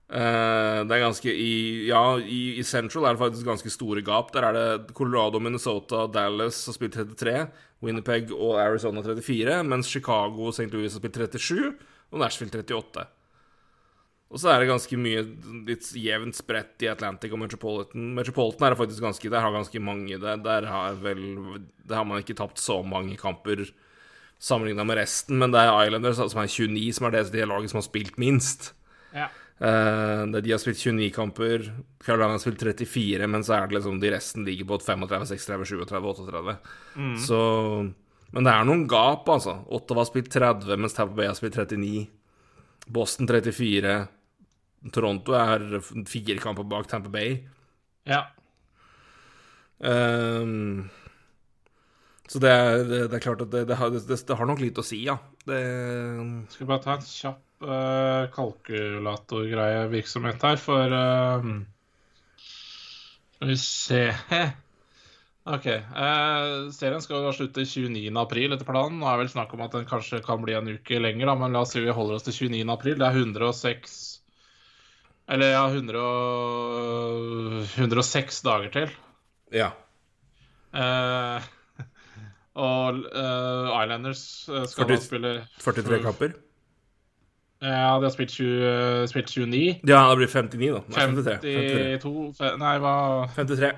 Uh, 0.04 0.20
eh, 0.20 0.78
det 0.84 0.94
er 0.94 1.00
ganske 1.00 1.32
i, 1.32 1.52
Ja, 1.88 2.18
i, 2.20 2.58
i, 2.60 2.62
Central 2.64 3.06
er 3.06 3.16
det 3.16 3.22
faktisk 3.24 3.48
ganske 3.48 3.72
store 3.72 4.00
gap. 4.04 4.32
Der 4.32 4.48
er 4.48 4.56
det 4.56 4.94
Colorado, 4.96 5.40
Minnesota, 5.40 6.06
Dallas 6.12 6.62
har 6.66 6.76
spilt 6.76 6.96
33. 6.96 7.46
Winnipeg 7.84 8.32
og 8.32 8.56
Arizona 8.62 9.04
34. 9.04 9.60
Mens 9.68 9.92
Chicago 9.92 10.48
og 10.48 10.56
St. 10.56 10.70
Louis 10.72 10.92
har 10.92 11.00
spilt 11.00 11.20
37. 11.20 11.74
Og 12.12 12.20
Nashville 12.24 12.52
38. 12.52 13.04
Og 14.32 14.40
så 14.40 14.50
er 14.50 14.62
det 14.62 14.70
ganske 14.70 14.96
mye 14.98 15.22
litt 15.68 15.88
jevnt 16.00 16.34
spredt 16.34 16.82
i 16.82 16.90
Atlantic 16.90 17.34
og 17.34 17.38
Metropolitan. 17.42 18.08
Metropolitan 18.16 18.66
er 18.66 18.74
det 18.74 18.80
faktisk 18.80 19.04
ganske 19.04 19.30
Der 19.30 19.44
har 19.44 19.52
ganske 19.54 19.80
mange 19.80 20.18
det. 20.18 20.36
der 20.42 20.66
har 20.66 20.94
vel 20.98 21.20
Der 21.86 21.96
har 22.00 22.04
man 22.04 22.18
ikke 22.18 22.34
tapt 22.34 22.58
så 22.58 22.82
mange 22.82 23.16
kamper 23.16 23.68
sammenligna 24.44 24.84
med 24.84 24.98
resten, 24.98 25.38
men 25.38 25.52
det 25.54 25.60
er 25.62 25.86
Islanders 25.86 26.18
som 26.18 26.40
er 26.42 26.50
29, 26.50 26.92
som 26.92 27.06
er 27.06 27.14
det, 27.14 27.32
det 27.32 27.46
laget 27.48 27.70
som 27.70 27.78
har 27.78 27.86
spilt 27.86 28.18
minst. 28.20 28.74
Ja. 29.14 29.30
Uh, 29.62 30.26
de 30.34 30.50
har 30.50 30.60
spilt 30.60 30.82
29 30.82 31.10
kamper. 31.14 31.68
Carolina 32.04 32.34
har 32.34 32.42
spilt 32.42 32.60
34, 32.60 33.28
men 33.30 33.44
så 33.46 33.54
er 33.56 33.68
det 33.68 33.78
liksom 33.78 34.00
de 34.02 34.10
resten 34.12 34.44
ligger 34.44 34.68
på 34.68 34.80
35, 34.82 35.30
36, 35.30 35.68
37, 35.86 36.08
38. 36.26 36.56
Mm. 36.96 37.14
Så 37.22 37.38
Men 38.34 38.44
det 38.44 38.50
er 38.50 38.64
noen 38.66 38.88
gap, 38.90 39.28
altså. 39.30 39.60
Ottawa 39.70 40.02
har 40.02 40.10
spilt 40.10 40.32
30, 40.34 40.76
mens 40.76 40.96
Bay 41.14 41.28
har 41.28 41.38
spilt 41.38 41.54
39. 41.54 42.08
Boston 42.86 43.28
34. 43.30 43.94
Toronto 44.92 45.36
er 45.38 45.80
fire 46.08 46.40
kamper 46.42 46.66
bak 46.68 46.88
Tampa 46.90 47.12
Bay. 47.12 47.38
Ja. 48.08 48.26
Um, 49.78 50.90
så 52.28 52.40
det 52.40 52.50
er, 52.50 52.84
det, 52.88 52.98
det 53.10 53.18
er, 53.18 53.22
klart 53.24 53.42
at 53.44 53.52
det, 53.52 53.64
det, 53.68 53.76
har, 53.76 53.92
det, 53.92 54.36
har 54.38 54.48
nok 54.48 54.62
litt 54.62 54.80
å 54.80 54.84
si, 54.84 55.02
ja. 55.08 55.16
Det 55.44 55.60
Skal 56.52 56.68
bare 56.70 56.84
ta 56.84 56.96
en 56.96 57.04
kjapp 57.04 57.66
uh, 57.66 58.24
kalkulatorgreie 58.32 59.86
virksomhet 59.92 60.44
her, 60.48 60.60
for 60.60 60.96
uh, 60.96 61.48
Skal 63.36 63.52
vi 63.52 63.58
se 63.60 64.04
OK. 65.44 65.66
Eh, 65.68 66.70
serien 66.72 67.02
skal 67.04 67.26
da 67.26 67.32
slutte 67.36 67.66
29.4 67.68 68.54
etter 68.56 68.68
planen. 68.68 68.96
Nå 69.00 69.08
er 69.10 69.20
vel 69.20 69.28
snakk 69.28 69.52
om 69.52 69.64
at 69.66 69.76
den 69.76 69.84
kanskje 69.88 70.22
kan 70.24 70.40
bli 70.40 70.56
en 70.56 70.70
uke 70.72 71.00
lenger, 71.02 71.28
da, 71.28 71.34
men 71.36 71.52
la 71.52 71.64
oss 71.66 71.74
si 71.76 71.84
vi 71.84 71.92
holder 71.92 72.16
oss 72.16 72.24
til 72.24 72.48
29.4. 72.48 72.96
Det 73.02 73.08
er 73.08 73.18
106 73.20 73.98
eller 75.24 75.54
ja, 75.54 75.64
100 75.68 76.00
106 77.80 78.42
dager 78.44 78.72
til. 78.72 78.90
Ja. 79.52 79.70
Eh, 80.74 81.46
og 82.68 83.04
uh, 83.08 83.82
Islanders 83.82 84.48
eh, 84.48 84.66
skal 84.68 84.90
40, 84.90 84.96
da 84.96 85.00
spille 85.04 85.32
43 85.60 86.02
kamper? 86.04 86.36
Ja, 87.64 87.96
de 87.96 88.04
har 88.04 88.12
spilt, 88.12 88.34
20, 88.36 89.08
spilt 89.08 89.30
29. 89.32 89.80
Ja, 89.88 90.02
det 90.10 90.16
blir 90.20 90.28
59, 90.28 90.72
da. 90.74 90.80
Nei, 90.92 91.06
52 91.24 91.40
53. 92.04 92.56
Nei, 92.60 92.76
hva 92.82 92.94
53. 93.38 93.72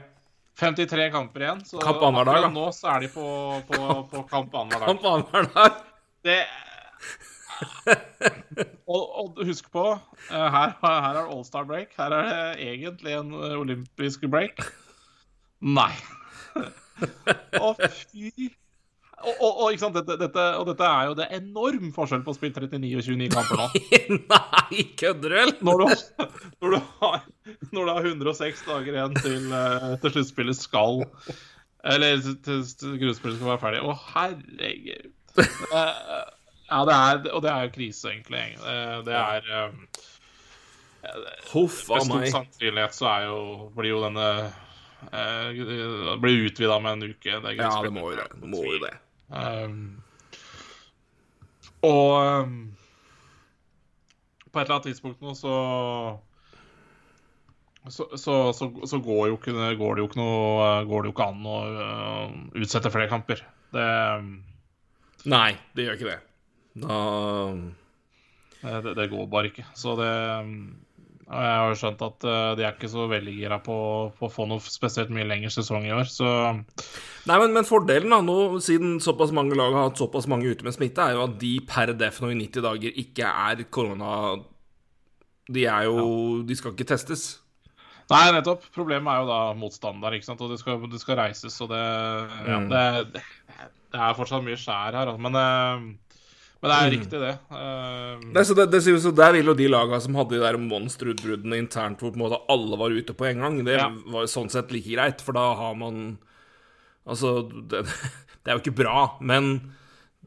53 0.61 1.11
kamper 1.13 1.45
igjen. 1.45 1.65
Så 1.69 1.81
kamp 1.85 2.03
annenhver 2.03 2.31
dag, 2.33 2.47
da. 2.47 2.53
Nå 2.55 2.71
så 2.73 2.95
er 2.95 3.05
de 3.05 3.11
på, 3.13 3.27
på, 3.69 3.81
på 4.13 4.25
kamp 4.31 4.55
annenhver 4.57 4.83
dag. 4.83 4.89
Kamp 4.95 5.09
annenhver 5.13 5.51
dag. 5.53 5.83
Det 6.27 6.41
og, 8.87 9.03
og, 9.21 9.39
husk 9.49 9.71
på, 9.73 9.85
uh, 9.97 10.49
her, 10.53 10.75
her 10.83 11.21
er 11.23 11.23
All-Star 11.23 11.65
break. 11.69 11.95
Her 11.97 12.13
er 12.13 12.29
det 12.29 12.69
egentlig 12.69 13.17
en 13.17 13.33
olympisk 13.35 14.27
break. 14.33 14.61
Nei. 15.65 15.93
Å, 17.61 17.73
fy 17.77 18.51
og, 19.17 19.33
og, 19.41 19.61
og, 19.65 19.95
dette, 19.97 20.15
dette, 20.21 20.43
og, 20.59 20.67
dette, 20.69 20.85
er 20.87 21.09
jo 21.09 21.15
det 21.17 21.27
enorm 21.39 21.89
forskjell 21.97 22.21
på 22.25 22.35
å 22.35 22.37
spille 22.37 22.67
39 22.69 22.91
og 23.01 23.07
29 23.07 23.29
kamper 23.33 23.61
nå. 23.63 23.69
Nei, 24.33 24.85
kødder 25.01 25.35
du? 25.35 25.53
Når, 25.65 25.85
når, 26.61 26.75
du 26.77 27.93
har 27.95 28.09
106 28.13 28.65
dager 28.69 28.99
igjen 28.99 29.17
til, 29.17 29.47
uh, 29.55 29.95
til 30.03 30.19
sluttspillet 30.19 30.59
skal 30.59 31.07
Eller 31.87 32.21
til, 32.21 32.61
til 32.69 32.99
grunnspillet 33.01 33.39
skal 33.39 33.53
være 33.55 33.63
ferdig. 33.63 33.81
Å, 33.81 33.97
herregud. 34.13 35.09
Uh, 35.41 36.29
ja, 36.67 36.83
det 36.85 36.99
er, 36.99 37.23
og 37.33 37.47
det 37.47 37.55
er 37.55 37.65
jo 37.65 37.73
krise, 37.79 38.13
egentlig. 38.13 38.45
Det 39.07 39.17
er 39.17 39.49
Huff 41.55 41.87
a 41.89 42.03
meg. 42.03 42.11
Med 42.11 42.29
stor 42.29 42.43
sannsynlighet 42.43 42.99
så 42.99 43.09
er 43.15 43.27
jo, 43.31 43.41
blir 43.79 43.95
jo 43.95 44.05
denne 44.05 44.29
Blir 46.21 46.47
utvida 46.51 46.79
med 46.83 46.97
en 46.99 47.13
uke. 47.15 47.41
Det 47.45 47.57
ja, 47.57 47.73
det 47.85 47.93
må 47.95 48.11
jo. 48.11 48.29
Det 48.37 48.51
må 48.51 48.65
jo 48.67 48.79
det. 48.83 48.95
Um, 49.27 50.03
og 51.87 52.11
um, 52.23 52.59
på 54.51 54.61
et 54.61 54.65
eller 54.65 54.77
annet 54.77 54.87
tidspunkt 54.87 55.25
nå 55.25 55.35
så 55.35 55.57
så, 57.87 58.07
så, 58.19 58.37
så, 58.51 58.67
så 58.87 58.99
går, 58.99 59.29
jo 59.31 59.37
ikke, 59.39 59.53
går, 59.79 59.95
det 59.95 60.03
jo 60.03 60.09
ikke 60.09 60.19
noe, 60.19 60.71
går 60.91 61.05
det 61.05 61.11
jo 61.11 61.15
ikke 61.15 61.27
an 61.31 61.45
å 61.47 61.59
uh, 61.71 62.33
utsette 62.59 62.91
flere 62.91 63.11
kamper. 63.11 63.45
Det 63.75 63.91
Nei, 65.27 65.53
det 65.75 65.87
gjør 65.87 65.99
ikke 65.99 66.11
det. 66.11 66.19
Da 66.83 66.97
det, 68.83 68.95
det, 68.99 69.07
går 69.13 69.29
bare 69.31 69.51
ikke. 69.53 69.65
Så 69.79 69.95
det 69.99 70.11
Jeg 71.27 71.55
har 71.59 71.73
jo 71.73 71.79
skjønt 71.81 72.03
at 72.07 72.25
eh, 72.31 72.51
de 72.55 72.63
er 72.63 72.75
ikke 72.77 72.91
så 72.91 73.09
veldig 73.11 73.33
gira 73.35 73.57
på, 73.59 73.77
på, 74.15 74.29
å 74.29 74.31
få 74.31 74.45
noe 74.47 74.63
spesielt 74.63 75.11
mye 75.15 75.27
lengre 75.27 75.51
sesong 75.51 75.89
i 75.89 75.95
år, 75.95 76.07
så 76.07 76.29
Nei, 76.55 77.39
men, 77.43 77.51
men, 77.51 77.67
fordelen, 77.67 78.13
da, 78.15 78.21
nå, 78.23 78.61
siden 78.63 79.01
såpass 79.03 79.33
mange 79.35 79.59
lag 79.59 79.75
har 79.75 79.89
hatt 79.89 79.99
såpass 79.99 80.29
mange 80.31 80.53
ute 80.53 80.63
med 80.63 80.77
smitte, 80.77 81.03
er 81.03 81.19
jo 81.19 81.25
at 81.25 81.35
de 81.41 81.57
per 81.67 81.91
def 81.99 82.21
nå 82.23 82.31
i 82.31 82.39
90 82.45 82.67
dager 82.69 83.01
ikke 83.03 83.33
er 83.51 83.65
korona... 83.75 84.13
De 85.47 85.63
er 85.71 85.85
jo 85.87 85.99
ja. 85.99 86.39
De 86.47 86.55
skal 86.59 86.73
ikke 86.75 86.89
testes. 86.91 87.27
Nei, 88.11 88.23
nettopp. 88.35 88.65
Problemet 88.75 89.11
er 89.11 89.21
jo 89.23 89.29
da 89.29 89.41
motstander, 89.59 90.15
ikke 90.15 90.27
sant. 90.27 90.43
Og 90.43 90.51
det 90.51 90.59
skal, 90.59 90.81
det 90.91 90.99
skal 91.03 91.19
reises, 91.21 91.55
og 91.63 91.71
det, 91.71 91.83
ja, 92.47 92.59
mm. 92.63 92.67
det, 92.71 93.23
det 93.95 94.01
er 94.09 94.19
fortsatt 94.19 94.43
mye 94.47 94.59
skjær 94.59 94.95
her, 94.99 95.11
altså. 95.11 95.23
Men 95.27 95.39
uh, 95.39 95.87
men 96.61 96.71
det 96.71 96.77
er 96.77 96.87
mm. 96.87 96.93
riktig, 96.95 97.19
det. 97.21 97.33
Uh, 97.53 98.29
Nei, 98.33 98.45
så 98.49 98.55
det, 98.57 98.65
det 98.73 98.81
så 98.83 99.11
Der 99.15 99.35
vil 99.37 99.51
jo 99.53 99.55
de 99.59 99.67
laga 99.69 99.99
som 100.01 100.17
hadde 100.17 100.39
de 100.39 100.43
der 100.43 100.57
monsterutbruddene 100.61 101.59
internt 101.61 102.01
hvor 102.01 102.15
på 102.15 102.19
en 102.19 102.25
måte 102.25 102.41
alle 102.53 102.79
var 102.81 102.95
ute 102.97 103.17
på 103.17 103.29
en 103.29 103.45
gang, 103.45 103.59
det 103.67 103.77
ja. 103.77 103.91
var 104.13 104.25
jo 104.25 104.33
sånn 104.33 104.49
sett 104.53 104.73
like 104.75 104.89
greit, 104.89 105.25
for 105.25 105.37
da 105.37 105.51
har 105.59 105.77
man 105.79 106.17
Altså, 107.07 107.37
det, 107.47 107.85
det, 108.43 108.49
er 108.49 108.57
jo 108.57 108.63
ikke 108.65 108.81
bra, 108.83 109.03
men 109.23 109.53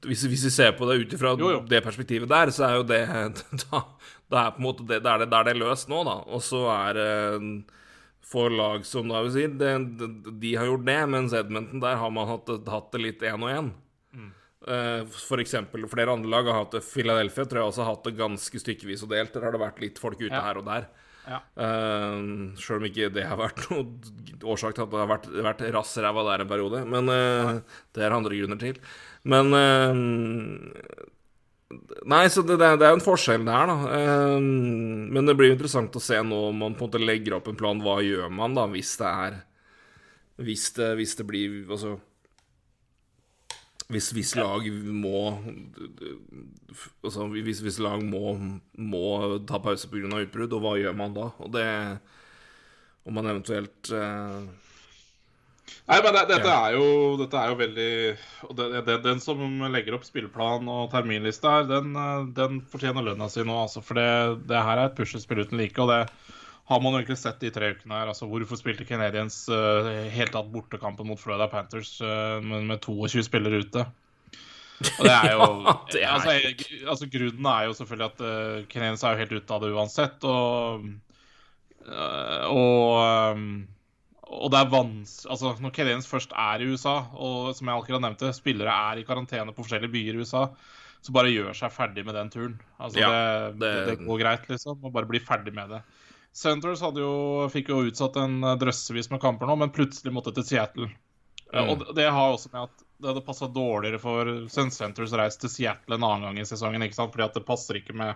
hvis, 0.05 0.23
hvis 0.31 0.45
vi 0.47 0.51
ser 0.53 0.77
på 0.77 0.87
det 0.87 1.01
ut 1.01 1.15
ifra 1.17 1.33
det 1.67 1.81
perspektivet 1.83 2.29
der, 2.31 2.53
så 2.55 2.69
er 2.69 2.77
jo 2.77 2.85
det 2.87 3.01
Da, 3.65 3.81
da 4.31 4.45
er 4.45 4.53
på 4.55 4.61
en 4.61 4.67
måte 4.69 4.87
det, 4.87 5.01
da 5.03 5.17
er 5.17 5.25
det, 5.25 5.31
da 5.33 5.41
er 5.41 5.49
det 5.49 5.57
løst 5.59 5.91
nå, 5.91 6.05
da. 6.07 6.21
Og 6.29 6.43
så 6.45 6.63
er 6.71 6.95
det 6.95 7.09
for 8.29 8.53
lag 8.53 8.85
som 8.85 9.09
da 9.09 9.23
vil 9.25 9.33
si 9.33 9.45
det, 9.59 9.73
de, 9.99 10.09
de 10.39 10.55
har 10.55 10.69
gjort 10.69 10.85
det, 10.87 10.99
mens 11.09 11.35
Edmonton 11.35 11.81
der 11.83 11.99
har 11.99 12.11
man 12.13 12.29
hatt, 12.29 12.51
hatt 12.69 12.91
det 12.93 13.03
litt 13.03 13.25
én 13.25 13.41
og 13.41 13.51
én. 13.51 13.71
Eh, 14.67 15.06
For 15.15 15.39
eksempel, 15.39 15.86
flere 15.88 16.12
andre 16.12 16.30
lag 16.32 16.48
har 16.50 16.63
hatt 16.63 16.74
det. 16.76 16.84
Philadelphia 16.88 17.45
tror 17.45 17.62
jeg 17.62 17.72
også 17.72 17.84
har 17.86 17.93
hatt 17.93 18.10
det 18.10 18.17
ganske 18.19 18.60
stykkevis 18.60 19.06
og 19.06 19.13
delt. 19.13 19.32
Der 19.34 19.45
har 19.48 19.56
det 19.56 19.62
vært 19.62 19.80
litt 19.84 20.02
folk 20.02 20.19
ute 20.19 20.34
Ja. 20.34 20.41
her 20.41 20.60
og 20.60 20.65
der. 20.67 20.89
Ja. 21.30 21.39
Uh, 21.54 22.56
Sjøl 22.58 22.80
om 22.80 22.88
ikke 22.88 23.12
det 23.13 23.28
har 23.30 23.38
vært 23.38 23.60
noe 23.69 23.86
årsak 24.50 24.74
til 24.74 24.84
at 24.88 24.89
det 24.89 24.98
har 24.98 25.12
vært, 25.12 25.28
vært 25.45 25.62
rassræva 25.76 26.24
der 26.32 26.41
en 26.43 26.50
periode. 26.50 26.82
Men 26.89 27.08
uh, 27.12 27.60
det 27.93 28.04
er 28.04 28.15
andre 28.15 28.36
grunner 28.39 28.60
til. 28.60 28.80
Men 29.30 29.54
uh, 29.54 29.93
Nei, 32.10 32.24
så 32.34 32.41
det, 32.41 32.56
det 32.58 32.65
er 32.82 32.95
jo 32.95 32.98
en 32.98 33.04
forskjell 33.06 33.43
der, 33.45 33.69
da. 33.69 33.76
Uh, 33.93 34.39
men 34.41 35.28
det 35.30 35.36
blir 35.38 35.52
jo 35.52 35.58
interessant 35.60 35.93
å 35.93 36.02
se 36.02 36.17
nå 36.26 36.39
om 36.50 36.58
man 36.63 36.74
på 36.74 36.88
en 36.88 36.89
måte 36.89 37.04
legger 37.04 37.36
opp 37.38 37.52
en 37.52 37.60
plan. 37.60 37.78
Hva 37.84 38.00
gjør 38.02 38.32
man 38.34 38.58
da, 38.58 38.65
hvis 38.74 38.95
det 38.98 39.12
er 39.12 39.38
Hvis 40.39 40.72
det, 40.80 40.95
hvis 40.98 41.13
det 41.19 41.28
blir 41.30 41.60
Altså 41.69 42.00
hvis, 43.89 44.12
hvis 44.13 44.36
lag 44.38 44.65
må 44.93 45.19
Altså 47.04 47.25
hvis, 47.34 47.62
hvis 47.65 47.80
lag 47.82 48.04
må, 48.06 48.36
må 48.78 49.04
ta 49.49 49.60
pause 49.63 49.89
pga. 49.89 50.10
utbrudd, 50.21 50.54
og 50.54 50.63
hva 50.65 50.73
gjør 50.78 50.97
man 50.97 51.15
da? 51.17 51.30
Og 51.41 51.52
det 51.56 51.67
Om 53.08 53.15
man 53.17 53.30
eventuelt 53.32 53.89
eh, 53.95 54.41
Nei, 55.89 55.99
men 56.02 56.13
det, 56.13 56.23
dette, 56.30 56.49
Ja. 56.49 56.67
er 56.67 56.75
jo, 56.78 57.17
dette 57.17 57.38
er 57.38 57.49
jo 57.52 57.58
veldig 57.58 57.91
og 58.49 58.56
det, 58.58 58.67
det, 58.86 58.95
Den 59.06 59.19
som 59.21 59.41
legger 59.73 59.97
opp 59.97 60.06
spilleplan 60.06 60.69
og 60.69 60.89
terminliste 60.93 61.49
her, 61.49 61.65
den, 61.69 61.95
eh, 61.97 62.25
den 62.38 62.62
fortjener 62.69 63.06
lønna 63.06 63.30
si 63.30 63.41
nå. 63.45 63.56
Altså, 63.65 63.82
for 63.86 63.97
det, 63.97 64.47
det 64.49 64.63
her 64.65 64.78
er 64.78 64.89
et 64.89 64.97
puslespill 64.97 65.41
uten 65.45 65.58
like. 65.62 65.78
Og 65.82 65.89
det 65.89 66.02
har 66.69 66.82
man 66.84 66.93
jo 66.93 66.99
egentlig 67.01 67.17
sett 67.17 67.39
de 67.41 67.49
tre 67.53 67.71
ukene 67.73 67.97
her. 67.97 68.12
Altså, 68.12 68.27
hvorfor 68.29 68.60
spilte 68.60 68.86
Canadiens 68.86 69.41
uh, 69.49 69.89
helt 70.13 70.34
tatt 70.36 70.51
bortekampen 70.53 71.08
mot 71.10 71.19
Florida 71.19 71.47
Panthers 71.49 71.95
uh, 72.05 72.38
med, 72.45 72.67
med 72.69 72.82
22 72.86 73.23
spillere 73.25 73.63
ute? 73.65 73.86
Og 74.99 75.01
det 75.03 75.12
er 75.15 75.34
jo 75.34 75.47
Ja, 75.65 75.73
det 75.91 76.03
er 76.03 76.13
altså, 76.13 76.36
altså, 76.93 77.08
Grunnen 77.12 77.49
er 77.51 77.65
jo 77.67 77.73
selvfølgelig 77.79 78.12
at 78.13 78.21
uh, 78.23 78.67
Canadiens 78.71 79.03
er 79.03 79.15
jo 79.17 79.21
helt 79.25 79.34
ute 79.39 79.55
av 79.58 79.65
det 79.65 79.71
uansett. 79.75 80.29
Og, 80.29 80.86
uh, 81.89 82.45
og 82.53 83.36
um, 83.36 83.49
og 84.29 84.51
det 84.53 84.60
er 84.60 84.67
vanskelig 84.69 85.32
Altså, 85.34 85.55
når 85.58 85.71
Canadiens 85.73 86.05
først 86.10 86.36
er 86.38 86.62
i 86.62 86.67
USA, 86.69 86.99
og 87.17 87.49
som 87.58 87.65
jeg 87.71 87.82
akkurat 87.82 88.03
nevnte, 88.05 88.29
spillere 88.38 88.75
er 88.91 89.01
i 89.01 89.05
karantene 89.08 89.55
på 89.55 89.65
forskjellige 89.65 89.89
byer 89.95 90.19
i 90.19 90.21
USA, 90.21 90.43
så 91.01 91.15
bare 91.15 91.32
gjør 91.34 91.55
seg 91.58 91.73
ferdig 91.73 92.03
med 92.05 92.13
den 92.13 92.29
turen. 92.29 92.53
Altså, 92.77 92.99
Ja, 93.01 93.10
det, 93.10 93.58
det, 93.63 93.71
det- 93.73 93.97
det 93.97 94.05
går 94.05 94.21
greit, 94.21 94.45
liksom. 94.51 94.77
Og 94.86 94.93
bare 94.93 95.10
bli 95.10 95.21
ferdig 95.23 95.55
med 95.58 95.73
det. 95.73 95.82
Hadde 96.33 97.01
jo, 97.01 97.49
fikk 97.51 97.69
jo 97.69 97.81
utsatt 97.89 98.15
en 98.21 98.43
eh, 98.43 98.55
drøssevis 98.61 99.09
med 99.11 99.21
kamper 99.21 99.47
nå, 99.49 99.57
men 99.57 99.71
plutselig 99.75 100.13
måtte 100.13 100.33
til 100.35 100.43
Seattle. 100.43 100.89
Eh, 101.53 101.63
Mm. 101.63 101.69
Og 101.71 101.79
det- 101.79 101.95
det 101.95 102.09
har 102.11 102.31
også 102.33 102.51
med 102.53 102.63
at 102.63 102.83
det 103.01 103.07
hadde 103.07 103.25
passa 103.25 103.47
dårligere 103.47 103.99
for 103.99 104.25
St. 104.45 104.69
Senators 104.71 105.11
reis 105.13 105.37
til 105.37 105.49
Seattle 105.49 105.95
en 105.95 106.03
annen 106.03 106.21
gang 106.21 106.37
i 106.37 106.45
sesongen, 106.45 106.83
ikke 106.83 106.93
sant? 106.93 107.11
fordi 107.11 107.23
at 107.25 107.33
det 107.33 107.45
passer 107.45 107.75
ikke 107.81 107.95
med 107.95 108.15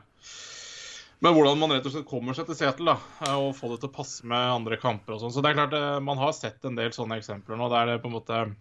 men 1.24 1.34
hvordan 1.34 1.58
man 1.58 1.70
rett 1.72 1.86
og 1.86 1.92
slett 1.94 2.06
kommer 2.06 2.34
seg 2.36 2.46
til 2.48 2.56
Seattle 2.56 2.86
da, 2.86 2.98
eh, 3.26 3.34
og 3.40 3.56
få 3.56 3.70
det 3.72 3.80
til 3.80 3.90
å 3.90 3.94
passe 3.96 4.26
med 4.26 4.38
andre 4.38 4.76
kamper 4.78 5.14
og 5.16 5.22
sånn. 5.22 5.32
Så 5.32 5.42
det 5.42 5.52
er 5.52 5.54
klart, 5.68 5.74
eh, 5.74 6.00
man 6.02 6.18
har 6.18 6.34
sett 6.34 6.64
en 6.66 6.76
del 6.76 6.90
sånne 6.92 7.16
eksempler 7.18 7.56
nå 7.58 7.70
der 7.72 7.86
det 7.94 8.02
på 8.04 8.08
en 8.12 8.18
måte 8.20 8.56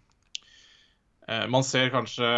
eh, 1.28 1.46
Man 1.48 1.64
ser 1.64 1.90
kanskje 1.90 2.28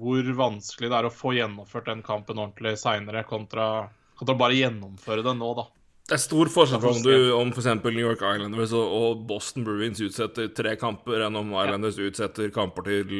hvor 0.00 0.22
vanskelig 0.34 0.88
det 0.90 0.96
er 0.96 1.04
å 1.04 1.12
få 1.12 1.34
gjennomført 1.36 1.84
den 1.86 2.02
kampen 2.02 2.36
ordentlig 2.38 2.76
seinere, 2.78 3.22
kontra, 3.28 3.88
kontra 4.18 4.34
bare 4.34 4.56
gjennomføre 4.56 5.22
den 5.22 5.38
nå, 5.38 5.54
da. 5.56 5.66
Det 6.06 6.14
er 6.14 6.22
stor 6.22 6.46
forskjell 6.54 6.78
på 6.82 6.90
om, 6.92 7.00
du, 7.02 7.14
om 7.34 7.48
f.eks. 7.50 7.66
New 7.82 8.04
York 8.04 8.20
Islanders 8.22 8.72
og, 8.78 9.24
Boston 9.26 9.64
Bruins 9.66 9.98
utsetter 10.04 10.52
tre 10.54 10.76
kamper, 10.78 11.24
enn 11.26 11.34
om 11.40 11.50
Islanders 11.64 11.98
utsetter 11.98 12.52
kamper 12.54 12.86
til 12.86 13.14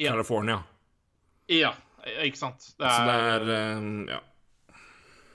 Ja. 0.00 0.14
California. 0.14 0.62
Ja, 1.52 1.74
ikke 2.24 2.40
sant. 2.40 2.70
Det 2.80 2.88
Så 2.88 3.04
det 3.04 3.16
er, 3.18 3.44
er 3.44 3.50
eh, 3.76 4.14
Ja. 4.14 4.20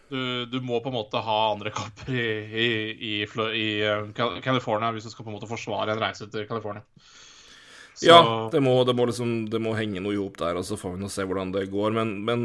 du, 0.10 0.46
du 0.50 0.58
må 0.66 0.80
på 0.82 0.90
en 0.90 0.98
måte 0.98 1.22
ha 1.22 1.38
andre 1.52 1.70
kamper 1.76 2.10
i, 2.18 2.26
i, 2.50 2.66
i, 2.98 3.14
i 3.62 3.68
eh, 3.86 4.10
California 4.42 4.90
hvis 4.96 5.06
du 5.06 5.12
skal 5.14 5.26
på 5.28 5.30
en 5.34 5.38
måte 5.38 5.50
forsvare 5.50 5.94
en 5.94 6.02
reise 6.02 6.26
til 6.34 6.48
California. 6.50 6.82
Så- 7.94 8.10
Ja, 8.10 8.50
det 8.52 8.60
må, 8.66 8.74
det, 8.84 8.96
må 8.98 9.06
liksom, 9.08 9.46
det 9.54 9.62
må 9.62 9.76
henge 9.78 10.02
noe 10.02 10.18
i 10.18 10.20
hop 10.20 10.42
der, 10.42 10.58
og 10.60 10.66
så 10.68 10.76
får 10.82 10.98
vi 10.98 11.04
nå 11.06 11.12
se 11.14 11.24
hvordan 11.30 11.54
det 11.54 11.70
går. 11.72 11.94
Men, 11.96 12.18
men 12.26 12.42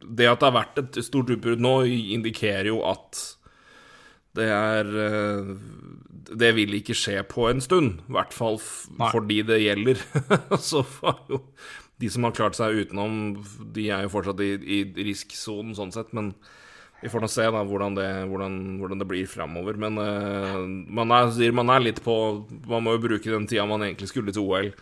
det 0.00 0.28
at 0.30 0.40
det 0.40 0.48
har 0.48 0.56
vært 0.56 0.80
et 0.82 1.00
stort 1.04 1.30
utbrudd 1.32 1.62
nå, 1.62 1.74
indikerer 2.16 2.70
jo 2.70 2.80
at 2.88 3.20
det 4.38 4.46
er 4.46 4.90
eh, 5.02 5.54
Det 6.40 6.52
vil 6.54 6.76
ikke 6.78 6.94
skje 6.94 7.16
på 7.26 7.48
en 7.50 7.62
stund. 7.62 8.04
I 8.06 8.14
hvert 8.14 8.34
fall 8.34 8.60
for 8.62 9.24
de 9.26 9.40
det 9.46 9.58
gjelder. 9.64 10.02
så 10.70 10.84
får 10.86 11.24
jo 11.32 11.40
De 12.00 12.10
som 12.12 12.24
har 12.24 12.36
klart 12.36 12.56
seg 12.56 12.78
utenom, 12.84 13.40
de 13.74 13.90
er 13.92 14.06
jo 14.06 14.12
fortsatt 14.14 14.38
i, 14.40 14.54
i 14.56 14.78
risksonen 15.04 15.74
sånn 15.76 15.90
sett, 15.92 16.14
men 16.16 16.30
vi 17.02 17.10
får 17.12 17.24
nå 17.24 17.28
se 17.32 17.44
da 17.48 17.60
hvordan 17.64 17.96
det, 17.96 18.06
hvordan, 18.28 18.54
hvordan 18.80 19.02
det 19.02 19.08
blir 19.08 19.28
framover. 19.28 19.76
Men 19.80 19.98
uh, 20.00 20.62
man, 20.64 21.12
er, 21.12 21.52
man 21.56 21.72
er 21.72 21.84
litt 21.84 22.00
på 22.04 22.14
Man 22.68 22.84
må 22.84 22.96
jo 22.96 23.04
bruke 23.04 23.32
den 23.32 23.48
tida 23.48 23.66
man 23.68 23.84
egentlig 23.84 24.10
skulle 24.12 24.32
til 24.36 24.46
OL 24.48 24.72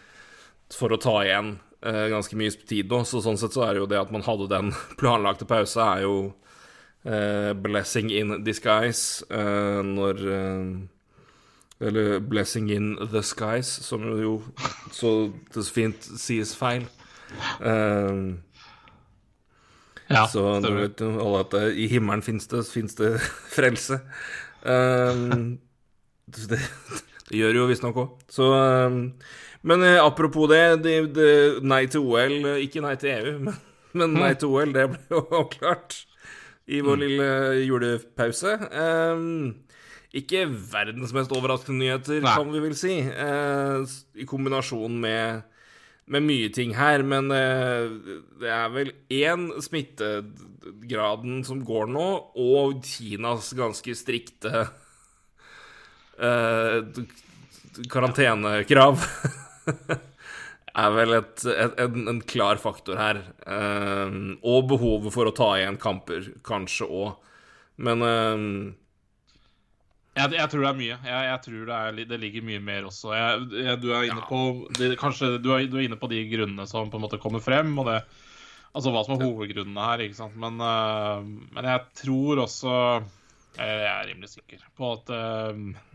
for 0.75 0.93
å 0.93 1.01
ta 1.01 1.15
igjen 1.25 1.57
ganske 1.83 2.37
mye 2.39 2.51
tid 2.69 2.91
nå. 2.91 3.05
Så 3.07 3.23
sånn 3.23 3.39
sett 3.39 3.55
så 3.55 3.63
er 3.67 3.75
det 3.77 3.83
jo 3.85 3.91
det 3.91 4.01
at 4.01 4.13
man 4.15 4.25
hadde 4.27 4.49
den 4.51 4.73
planlagte 5.01 5.47
pause, 5.49 5.81
er 5.81 6.05
jo 6.07 6.15
eh, 7.05 7.53
blessing 7.55 8.11
in 8.15 8.39
disguise 8.47 9.25
eh, 9.31 9.83
når 9.87 10.25
eh, 10.35 10.79
Eller 11.79 12.19
blessing 12.19 12.73
in 12.75 12.97
the 13.13 13.23
skies, 13.23 13.69
som 13.87 14.03
jo 14.19 14.41
så 14.91 15.31
det 15.55 15.63
så 15.63 15.73
fint 15.77 16.09
sies 16.19 16.57
feil. 16.59 16.89
Eh, 17.63 18.35
Ja, 20.09 20.25
så 20.27 20.41
du 20.65 20.71
vet 20.73 21.01
jo 21.05 21.11
alle 21.21 21.43
at 21.45 21.53
det, 21.53 21.63
i 21.77 21.87
himmelen 21.93 22.23
fins 22.25 22.49
det, 22.49 22.63
det 22.97 23.11
frelse. 23.57 23.99
Det, 24.65 26.59
det 27.29 27.37
gjør 27.37 27.59
jo 27.61 27.67
visstnok 27.69 28.01
òg. 28.01 28.15
Så 28.33 28.49
Men 29.67 29.83
eh, 29.83 29.99
apropos 30.05 30.49
det, 30.51 30.83
de, 30.85 30.95
de, 31.11 31.31
Nei 31.67 31.87
til 31.91 32.05
OL, 32.07 32.37
eh, 32.55 32.61
ikke 32.67 32.83
nei 32.85 32.95
til 33.01 33.15
EU, 33.15 33.33
men, 33.49 33.59
men 33.99 34.19
nei 34.19 34.35
til 34.39 34.53
OL, 34.53 34.75
det 34.77 34.87
ble 34.93 35.01
jo 35.17 35.25
avklart 35.41 36.03
i 36.69 36.83
vår 36.85 37.01
lille 37.01 37.29
julepause. 37.65 38.55
Um, 38.69 39.55
ikke 40.13 40.45
verdens 40.49 41.15
mest 41.17 41.33
overraskende 41.33 41.81
nyheter, 41.81 42.21
Nei. 42.25 42.35
kan 42.37 42.51
vi 42.53 42.65
vel 42.65 42.75
si, 42.77 42.99
Uh, 43.09 43.89
i 44.21 44.27
kombinasjon 44.29 44.99
med 45.01 45.47
med 46.09 46.25
mye 46.25 46.49
ting 46.55 46.75
her, 46.77 47.03
men 47.07 47.31
eh, 47.35 47.89
det 48.41 48.51
er 48.53 48.69
vel 48.73 48.93
én 49.13 49.49
smittegraden 49.65 51.43
som 51.47 51.63
går 51.67 51.91
nå, 51.93 52.07
og 52.41 52.81
Kinas 52.87 53.53
ganske 53.57 53.97
strikte 53.99 54.65
uh, 56.25 56.81
karantenekrav 57.93 59.05
er 60.79 60.91
vel 60.95 61.17
et, 61.19 61.45
et, 61.51 61.79
en, 61.85 62.11
en 62.13 62.21
klar 62.29 62.61
faktor 62.63 62.99
her. 63.01 63.23
Eh, 63.47 64.19
og 64.47 64.69
behovet 64.73 65.15
for 65.15 65.29
å 65.29 65.35
ta 65.35 65.55
igjen 65.59 65.81
kamper, 65.81 66.33
kanskje 66.47 66.89
òg. 66.89 67.17
Men 67.79 68.05
eh, 68.05 68.45
Jeg, 70.19 70.35
jeg 70.35 70.51
tror 70.51 70.65
det 70.65 70.71
er 70.71 70.79
mye. 70.79 70.95
Jeg, 71.11 71.27
jeg 71.31 71.43
tror 71.47 71.67
det, 71.71 71.81
er, 71.81 72.01
det 72.13 72.23
ligger 72.23 72.47
mye 72.47 72.63
mer 72.71 72.89
også. 72.89 73.13
Jeg, 73.15 73.51
du, 73.83 73.91
er 73.95 74.09
inne 74.09 74.25
på, 74.29 74.41
det, 74.79 74.95
kanskje, 75.01 75.37
du, 75.43 75.53
er, 75.55 75.69
du 75.71 75.79
er 75.79 75.87
inne 75.89 76.01
på 76.01 76.11
de 76.11 76.25
grunnene 76.31 76.67
som 76.71 76.91
på 76.91 76.99
en 76.99 77.07
måte 77.07 77.23
kommer 77.23 77.45
frem, 77.45 77.71
og 77.79 77.91
det, 77.91 78.01
altså 78.73 78.95
hva 78.95 79.05
som 79.07 79.17
er 79.17 79.27
hovedgrunnene 79.27 79.91
her. 79.91 80.07
ikke 80.07 80.19
sant? 80.19 80.35
Men, 80.39 80.59
uh, 80.63 81.23
men 81.55 81.71
jeg 81.71 81.87
tror 82.03 82.45
også 82.47 82.75
jeg 83.59 83.87
er 83.91 84.05
rimelig 84.07 84.29
sikker 84.37 84.61
på 84.79 84.93
at 84.95 85.09
uh, 85.11 85.87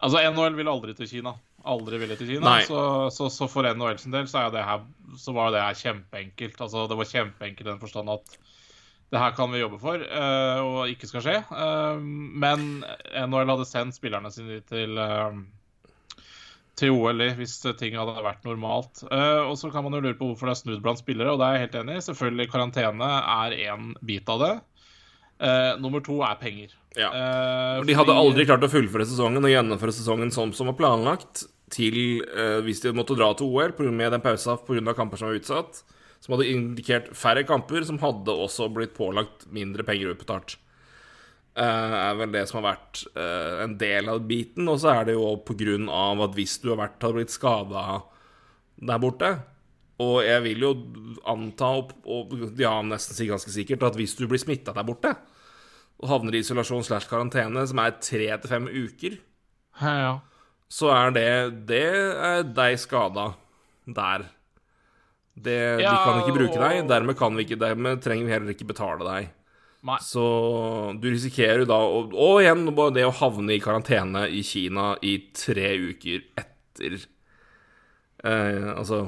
Altså, 0.00 0.20
NHL 0.22 0.54
vil 0.56 0.70
aldri 0.72 0.94
til 0.96 1.08
Kina. 1.10 1.34
Aldri 1.68 1.98
ville 2.00 2.16
til 2.16 2.34
Kina. 2.34 2.60
Så, 2.64 2.82
så, 3.12 3.28
så 3.32 3.48
for 3.50 3.66
NHL 3.68 3.98
sin 4.00 4.14
del 4.14 4.28
så, 4.30 4.46
er 4.46 4.54
det 4.54 4.64
her, 4.64 4.86
så 5.20 5.34
var 5.36 5.52
det 5.52 5.60
her 5.64 5.76
kjempeenkelt. 5.76 6.56
Altså, 6.60 6.86
det 6.88 6.96
var 6.96 7.10
kjempeenkelt 7.10 7.66
i 7.66 7.72
den 7.72 7.82
forstand 7.82 8.12
at 8.14 8.38
det 9.10 9.18
her 9.18 9.32
kan 9.34 9.50
vi 9.50 9.58
jobbe 9.58 9.78
for, 9.82 10.02
uh, 10.06 10.60
og 10.62 10.90
ikke 10.92 11.08
skal 11.10 11.24
skje. 11.24 11.38
Uh, 11.50 11.98
men 12.00 12.84
NHL 13.10 13.50
hadde 13.50 13.66
sendt 13.66 13.98
spillerne 13.98 14.30
sine 14.30 14.60
til, 14.70 15.00
uh, 15.02 15.34
til 16.78 16.94
OL 16.94 17.24
hvis 17.36 17.58
ting 17.80 17.98
hadde 17.98 18.22
vært 18.24 18.46
normalt. 18.46 19.02
Og 19.10 19.56
så 19.58 19.68
kan 19.74 19.84
man 19.84 19.98
jo 19.98 20.04
lure 20.06 20.16
på 20.16 20.30
hvorfor 20.30 20.48
det 20.48 20.54
er 20.54 20.60
snudd 20.62 20.84
blant 20.84 21.02
spillere, 21.02 21.34
og 21.34 21.42
det 21.42 21.48
er 21.48 21.58
jeg 21.58 21.66
helt 21.66 21.80
enig 21.82 21.98
i. 21.98 22.04
Selvfølgelig, 22.06 22.46
karantene 22.54 23.10
er 23.20 23.56
én 23.66 23.90
bit 24.06 24.30
av 24.32 24.44
det. 24.46 24.54
Nummer 25.82 26.00
to 26.06 26.22
er 26.24 26.38
penger. 26.40 26.72
Ja. 26.98 27.10
Uh, 27.10 27.84
De 27.86 27.94
hadde 27.94 28.16
aldri 28.16 28.46
klart 28.48 28.64
å 28.66 28.70
fullføre 28.70 29.06
sesongen 29.06 29.44
og 29.46 29.52
gjennomføre 29.52 29.94
sesongen 29.94 30.32
som 30.34 30.50
som 30.56 30.70
var 30.72 30.78
planlagt 30.80 31.44
til 31.70 32.24
uh, 32.26 32.58
hvis 32.66 32.82
de 32.82 32.94
måtte 32.96 33.14
dra 33.18 33.30
til 33.38 33.50
OL 33.50 33.92
med 33.94 34.10
den 34.10 34.24
pausa 34.24 34.56
pga. 34.58 34.94
kamper 34.96 35.20
som 35.20 35.30
var 35.30 35.38
utsatt, 35.38 35.84
som 36.20 36.34
hadde 36.34 36.50
indikert 36.50 37.12
færre 37.16 37.44
kamper, 37.46 37.86
som 37.86 38.00
hadde 38.02 38.34
også 38.34 38.68
blitt 38.74 38.96
pålagt 38.96 39.46
mindre 39.54 39.86
penger 39.86 40.16
utbetalt. 40.16 40.58
Uh, 41.58 42.10
er 42.10 42.18
vel 42.18 42.34
det 42.34 42.44
som 42.48 42.60
har 42.60 42.72
vært 42.72 43.04
uh, 43.14 43.62
en 43.64 43.78
del 43.78 44.10
av 44.10 44.22
biten. 44.26 44.68
Og 44.70 44.82
så 44.82 44.92
er 44.94 45.08
det 45.08 45.16
jo 45.18 45.26
av 45.90 46.26
at 46.26 46.36
hvis 46.36 46.58
du 46.62 46.70
har 46.72 46.82
vært, 46.82 47.02
har 47.02 47.14
blitt 47.16 47.34
skada 47.34 48.02
der 48.80 49.00
borte 49.02 49.28
Og 50.00 50.22
jeg 50.24 50.40
vil 50.46 50.62
jo 50.64 50.70
anta, 51.28 51.66
og, 51.76 51.90
og 52.06 52.32
ja, 52.56 52.78
nesten 52.82 53.14
si 53.16 53.26
ganske 53.28 53.52
sikkert, 53.52 53.82
at 53.84 53.98
hvis 53.98 54.14
du 54.16 54.26
blir 54.26 54.40
smitta 54.40 54.72
der 54.72 54.86
borte 54.86 55.14
og 56.00 56.08
havner 56.08 56.36
i 56.36 56.40
isolasjon 56.44 56.84
slash 56.86 57.08
karantene, 57.10 57.62
som 57.68 57.80
er 57.82 57.96
tre 58.00 58.28
til 58.40 58.50
fem 58.50 58.68
uker, 58.68 59.18
ja, 59.80 59.94
ja. 60.00 60.12
så 60.72 60.92
er 60.94 61.16
det 61.16 61.30
Det 61.68 61.82
er 61.86 62.44
deg 62.56 62.78
skada 62.80 63.32
der. 63.86 64.28
Det, 65.40 65.58
Ja, 65.80 65.92
de 65.92 65.98
kan 66.04 66.20
ikke 66.20 66.36
bruke 66.36 66.58
deg, 66.60 66.88
dermed, 66.88 67.16
kan 67.16 67.36
vi 67.36 67.46
ikke, 67.46 67.60
dermed 67.60 68.02
trenger 68.04 68.26
vi 68.26 68.34
heller 68.34 68.52
ikke 68.52 68.68
betale 68.68 69.06
deg. 69.06 69.30
Nei. 69.88 69.96
Så 70.04 70.22
du 71.00 71.06
risikerer 71.08 71.64
da 71.64 71.78
Og, 71.80 72.12
og 72.12 72.42
igjen 72.42 72.66
det 72.92 73.06
å 73.08 73.14
havne 73.16 73.54
i 73.54 73.62
karantene 73.64 74.26
i 74.28 74.42
Kina 74.44 74.90
i 75.00 75.14
tre 75.32 75.70
uker 75.72 76.26
etter 76.36 76.98
eh, 78.20 78.66
Altså 78.74 79.06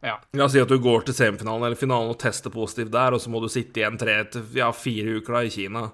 Ja. 0.00 0.16
La 0.32 0.46
oss 0.46 0.54
si 0.54 0.60
at 0.62 0.70
du 0.70 0.78
går 0.80 1.04
til 1.04 1.16
semifinalen 1.16 1.66
eller 1.66 1.76
finalen 1.76 2.14
og 2.14 2.20
tester 2.20 2.52
positivt 2.52 2.92
der, 2.94 3.12
og 3.12 3.20
så 3.20 3.32
må 3.32 3.42
du 3.42 3.50
sitte 3.52 3.82
igjen 3.82 3.98
tre 4.00 4.16
til 4.32 4.46
ja, 4.56 4.70
fire 4.72 5.18
uker 5.20 5.36
da 5.36 5.42
i 5.44 5.52
Kina 5.52 5.90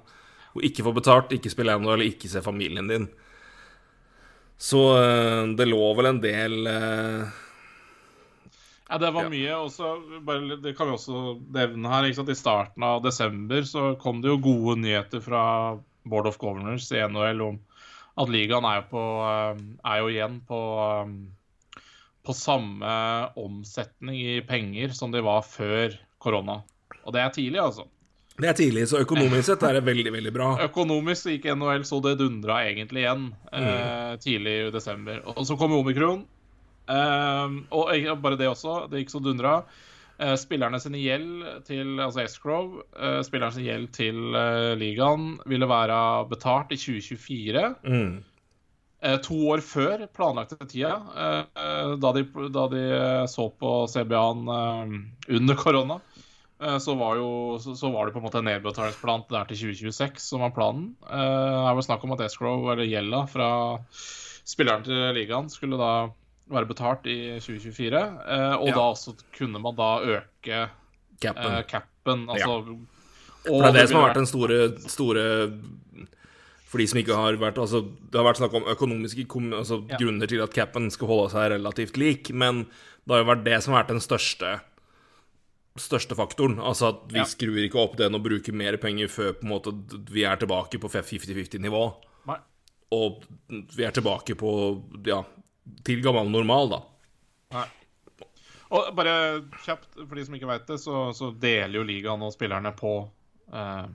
og 0.57 0.65
ikke 0.65 0.87
få 0.87 0.93
betalt, 0.97 1.35
ikke 1.37 1.53
spille 1.53 1.75
ennå 1.77 1.93
eller 1.93 2.09
ikke 2.09 2.31
se 2.33 2.41
familien 2.45 2.89
din. 2.89 3.11
Så 4.57 4.81
eh, 4.97 5.43
det 5.59 5.67
lå 5.69 5.83
vel 5.99 6.09
en 6.15 6.23
del 6.23 6.71
eh, 6.71 7.43
Ja, 8.87 8.99
det 9.03 9.11
var 9.13 9.29
mye. 9.29 9.53
Også, 9.59 9.91
bare, 10.25 10.57
det 10.63 10.73
kan 10.79 10.89
vi 10.89 10.97
også 10.97 11.23
nevne 11.53 11.91
her. 11.93 12.07
I 12.07 12.39
starten 12.39 12.87
av 12.87 13.03
desember 13.05 13.67
så 13.69 13.91
kom 14.01 14.23
det 14.23 14.31
jo 14.31 14.41
gode 14.47 14.79
nyheter 14.81 15.21
fra 15.21 15.43
Board 16.07 16.31
of 16.31 16.39
Governors 16.41 16.89
i 16.95 17.03
NHL 17.03 17.43
om 17.43 17.59
at 18.17 18.31
ligaen 18.33 18.65
er 18.65 18.79
jo, 18.79 18.87
på, 18.95 19.05
eh, 19.29 19.65
er 19.91 20.01
jo 20.01 20.13
igjen 20.15 20.41
på, 20.49 20.61
på 22.27 22.35
samme 22.37 22.95
omsetning 23.39 24.19
i 24.19 24.41
penger 24.47 24.95
som 24.97 25.15
de 25.15 25.23
var 25.25 25.47
før 25.47 25.95
korona. 26.23 26.61
Og 27.07 27.15
det 27.15 27.23
er 27.23 27.35
tidlig, 27.35 27.63
altså. 27.63 27.87
Det 28.37 28.51
er 28.51 28.57
tidlig, 28.59 28.85
så 28.91 29.01
økonomisk 29.01 29.47
sett 29.49 29.63
er 29.65 29.79
det 29.79 29.87
veldig, 29.87 30.13
veldig 30.13 30.33
bra. 30.35 30.49
Økonomisk 30.69 31.31
gikk 31.31 31.49
NHL 31.57 31.87
så 31.89 32.03
det 32.05 32.19
dundra 32.21 32.61
egentlig 32.69 33.07
igjen 33.07 33.31
eh, 33.49 34.17
tidlig 34.21 34.57
i 34.67 34.73
desember. 34.75 35.23
Og 35.33 35.47
så 35.49 35.57
kom 35.57 35.73
omikron. 35.79 36.27
Eh, 36.87 37.57
og 37.73 38.21
bare 38.23 38.39
det 38.41 38.51
også. 38.51 38.83
Det 38.93 39.05
gikk 39.05 39.15
så 39.15 39.23
dundra. 39.25 39.61
Eh, 40.19 40.35
spillerne 40.41 40.81
sin 40.81 40.97
gjeld 40.97 41.65
til 41.69 41.99
altså 42.01 42.23
Escrow, 42.25 42.79
eh, 42.97 43.21
spillerne 43.25 43.53
sin 43.53 43.67
gjeld 43.67 43.91
til 43.97 44.37
eh, 44.37 44.73
ligaen 44.81 45.35
ville 45.49 45.69
være 45.69 45.99
betalt 46.31 46.73
i 46.73 46.79
2024. 46.81 47.67
Mm. 47.85 48.15
Eh, 49.05 49.17
to 49.21 49.37
år 49.53 49.61
før 49.61 50.07
planlagte 50.17 50.57
tida, 50.65 50.95
eh, 51.13 51.97
da 52.01 52.13
de, 52.17 52.23
da 52.53 52.67
de 52.73 52.83
eh, 52.97 53.25
så 53.29 53.51
på 53.53 53.73
CBA-en 53.93 54.49
under 55.29 55.55
korona. 55.61 56.01
Så 56.81 56.95
var, 56.97 57.19
jo, 57.21 57.59
så, 57.61 57.91
var 57.93 58.07
det 58.07 58.15
på 58.15 58.21
en 58.23 58.25
måte 58.25 58.39
en 58.41 58.47
nedbetalingsplan 58.49 59.27
der 59.29 59.45
til 59.51 59.59
2026 59.75 60.23
som 60.25 60.41
var 60.41 60.55
planen. 60.57 60.87
Det 61.05 61.75
vel 61.77 61.85
snakk 61.85 62.07
om 62.07 62.15
at 62.15 62.23
escrow, 62.25 62.71
eller 62.73 62.89
gjelda 62.89 63.27
fra 63.29 63.49
spilleren 63.85 64.87
til 64.87 65.03
ligaen, 65.19 65.51
skulle 65.53 65.77
da 65.77 65.91
være 66.49 66.71
betalt 66.71 67.05
i 67.13 67.37
2024. 67.45 68.01
eh, 68.25 68.55
Og 68.57 68.69
Ja. 68.69 68.75
da 68.75 68.81
også 68.81 69.13
kunne 69.37 69.61
man 69.61 69.77
da 69.77 70.01
øke 70.01 70.71
Capen. 71.21 71.63
capen. 71.69 72.25
Altså 72.31 72.79
For 73.45 73.63
det 73.63 73.69
er 73.69 73.73
det 73.73 73.89
som 73.91 74.01
har 74.01 74.09
vært 74.09 74.23
den 74.23 74.27
store, 74.33 74.59
store 74.89 75.25
For 76.67 76.79
de 76.83 76.87
som 76.91 76.99
ikke 76.99 77.15
har 77.15 77.37
vært 77.39 77.59
Altså, 77.63 77.81
det 77.87 78.19
har 78.19 78.27
vært 78.27 78.41
snakk 78.41 78.55
om 78.59 78.65
økonomiske 78.73 79.27
altså, 79.55 79.85
Ja. 79.89 79.97
grunner 80.01 80.27
til 80.27 80.43
at 80.43 80.53
capen 80.55 80.91
skal 80.91 81.07
holde 81.09 81.31
seg 81.31 81.53
relativt 81.53 81.97
lik, 81.97 82.31
men 82.35 82.65
det 83.07 83.15
har 83.15 83.23
jo 83.23 83.31
vært 83.31 83.45
det 83.45 83.63
som 83.63 83.75
har 83.75 83.85
vært 83.85 83.95
den 83.95 84.03
største 84.03 84.57
største 85.77 86.17
faktoren. 86.17 86.57
Altså 86.59 86.89
at 86.89 87.01
vi 87.13 87.19
Ja. 87.21 87.25
skrur 87.25 87.59
ikke 87.61 87.77
opp 87.79 87.97
den 87.97 88.15
og 88.15 88.23
bruker 88.25 88.53
mer 88.53 88.77
penger 88.79 89.09
før 89.09 89.35
måte 89.45 89.73
vi 90.11 90.25
er 90.25 90.37
tilbake 90.37 90.79
på 90.81 90.89
50-50-nivå. 90.89 91.83
Og 92.93 93.25
vi 93.75 93.83
er 93.85 93.91
tilbake 93.91 94.37
på 94.39 94.83
ja, 95.07 95.25
til 95.85 96.01
gammel 96.01 96.31
normal, 96.31 96.69
da. 96.71 96.81
Nei. 97.53 97.67
Og 98.71 98.95
bare 98.95 99.43
kjapt, 99.65 99.89
for 100.09 100.15
de 100.15 100.25
som 100.25 100.35
ikke 100.35 100.47
veit 100.47 100.67
det, 100.67 100.79
så, 100.81 101.13
så 101.13 101.33
deler 101.39 101.81
jo 101.81 101.83
ligaen 101.87 102.23
og 102.23 102.33
spillerne 102.33 102.73
på 102.79 102.93
eh, 103.53 103.87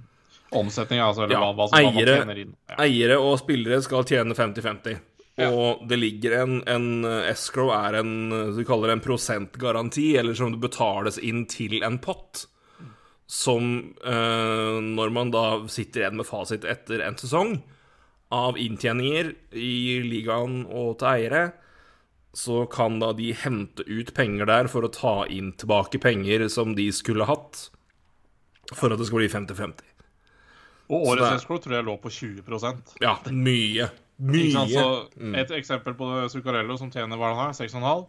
omsetninga, 0.52 1.06
altså 1.08 1.24
eller 1.26 1.38
Ja, 1.38 1.40
hva, 1.46 1.54
hva, 1.56 1.68
som- 1.70 1.80
hva 1.80 1.92
man 1.94 2.02
eiere- 2.02 2.18
tjener 2.20 2.42
inn. 2.44 2.56
Ja. 2.70 2.76
Eiere 2.86 3.18
og 3.22 3.40
spillere 3.40 3.82
skal 3.82 4.04
tjene 4.04 4.36
50-50. 4.36 5.00
Ja. 5.40 5.48
Og 5.50 5.88
det 5.88 5.98
ligger 5.98 6.34
en, 6.42 6.58
en 6.68 7.06
uh, 7.08 7.22
Escrow 7.32 7.70
er 7.72 7.96
en 8.02 8.12
Du 8.58 8.64
kaller 8.68 8.92
det 8.92 8.98
en 8.98 9.06
prosentgaranti, 9.06 10.18
eller 10.20 10.36
som 10.36 10.52
det 10.52 10.60
betales 10.62 11.18
inn 11.18 11.46
til 11.48 11.82
en 11.88 11.98
pott. 12.04 12.46
Som 13.32 13.96
eh, 14.04 14.80
når 14.84 15.10
man 15.16 15.32
da 15.32 15.44
sitter 15.72 16.02
igjen 16.04 16.18
med 16.20 16.28
fasit 16.28 16.66
etter 16.68 17.00
en 17.06 17.16
sesong 17.16 17.62
av 18.36 18.58
inntjeninger 18.60 19.30
i 19.56 20.02
ligaen 20.04 20.66
og 20.68 20.98
til 21.00 21.08
eiere, 21.14 21.44
så 22.36 22.66
kan 22.72 23.00
da 23.00 23.14
de 23.16 23.32
hente 23.36 23.84
ut 23.88 24.12
penger 24.16 24.46
der 24.52 24.68
for 24.72 24.84
å 24.84 24.92
ta 24.92 25.14
inn 25.32 25.54
tilbake 25.60 26.00
penger 26.04 26.44
som 26.52 26.76
de 26.76 26.90
skulle 26.96 27.24
hatt, 27.28 27.70
for 28.76 28.92
at 28.92 29.00
det 29.00 29.08
skal 29.08 29.20
bli 29.24 29.32
50-50. 29.32 29.80
Og 30.91 31.12
årets 31.13 31.23
det 31.23 31.36
escrow 31.39 31.60
tror 31.63 31.77
jeg 31.77 31.88
lå 31.88 31.93
på 32.04 32.12
20% 32.12 32.97
Ja, 32.99 33.15
mye. 33.32 33.88
Mye. 34.21 34.65
Så 34.69 34.88
Et 35.39 35.54
eksempel 35.58 35.95
på 35.97 36.10
Zuccarello 36.30 36.75
som 36.77 36.91
tjener 36.93 37.17
hva 37.17 37.32
han 37.32 37.39
har, 37.47 37.56
6,5? 37.58 38.04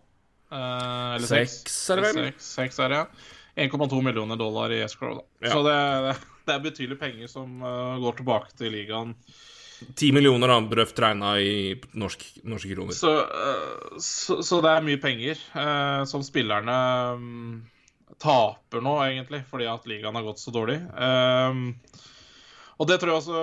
Eh, 0.52 1.14
eller 1.16 1.30
6? 1.30 1.54
Seks, 1.62 1.78
er 1.90 2.00
det 2.02 2.10
vel? 2.10 2.26
6, 2.34 2.50
6 2.58 2.82
er 2.84 2.92
det, 2.92 2.98
ja. 3.04 3.30
1,2 3.68 4.02
millioner 4.04 4.36
dollar 4.40 4.72
i 4.72 4.82
escrow. 4.82 5.18
Da. 5.20 5.46
Ja. 5.46 5.54
Så 5.54 5.62
det, 5.66 5.78
det, 6.06 6.14
det 6.46 6.54
er 6.54 6.62
betydelige 6.68 7.00
penger 7.00 7.32
som 7.32 7.58
uh, 7.64 7.98
går 8.02 8.20
tilbake 8.20 8.54
til 8.58 8.72
ligaen. 8.74 9.16
10 9.82 10.12
millioner 10.14 10.52
da, 10.52 10.60
brøft 10.72 11.00
regna 11.02 11.34
i 11.42 11.74
norsk, 11.98 12.24
norske 12.48 12.70
kroner. 12.74 12.96
Så, 12.96 13.12
uh, 13.12 13.98
så, 14.00 14.40
så 14.44 14.60
det 14.64 14.72
er 14.72 14.86
mye 14.86 15.00
penger 15.02 15.40
uh, 15.56 16.04
som 16.08 16.24
spillerne 16.24 16.78
um, 17.18 17.60
taper 18.22 18.84
nå, 18.84 18.96
egentlig, 19.04 19.42
fordi 19.50 19.68
at 19.68 19.88
ligaen 19.90 20.16
har 20.16 20.26
gått 20.26 20.40
så 20.40 20.54
dårlig. 20.54 20.78
Um, 20.96 21.74
og 22.80 22.88
det 22.88 22.98
tror 23.00 23.12
jeg 23.12 23.20
også 23.20 23.40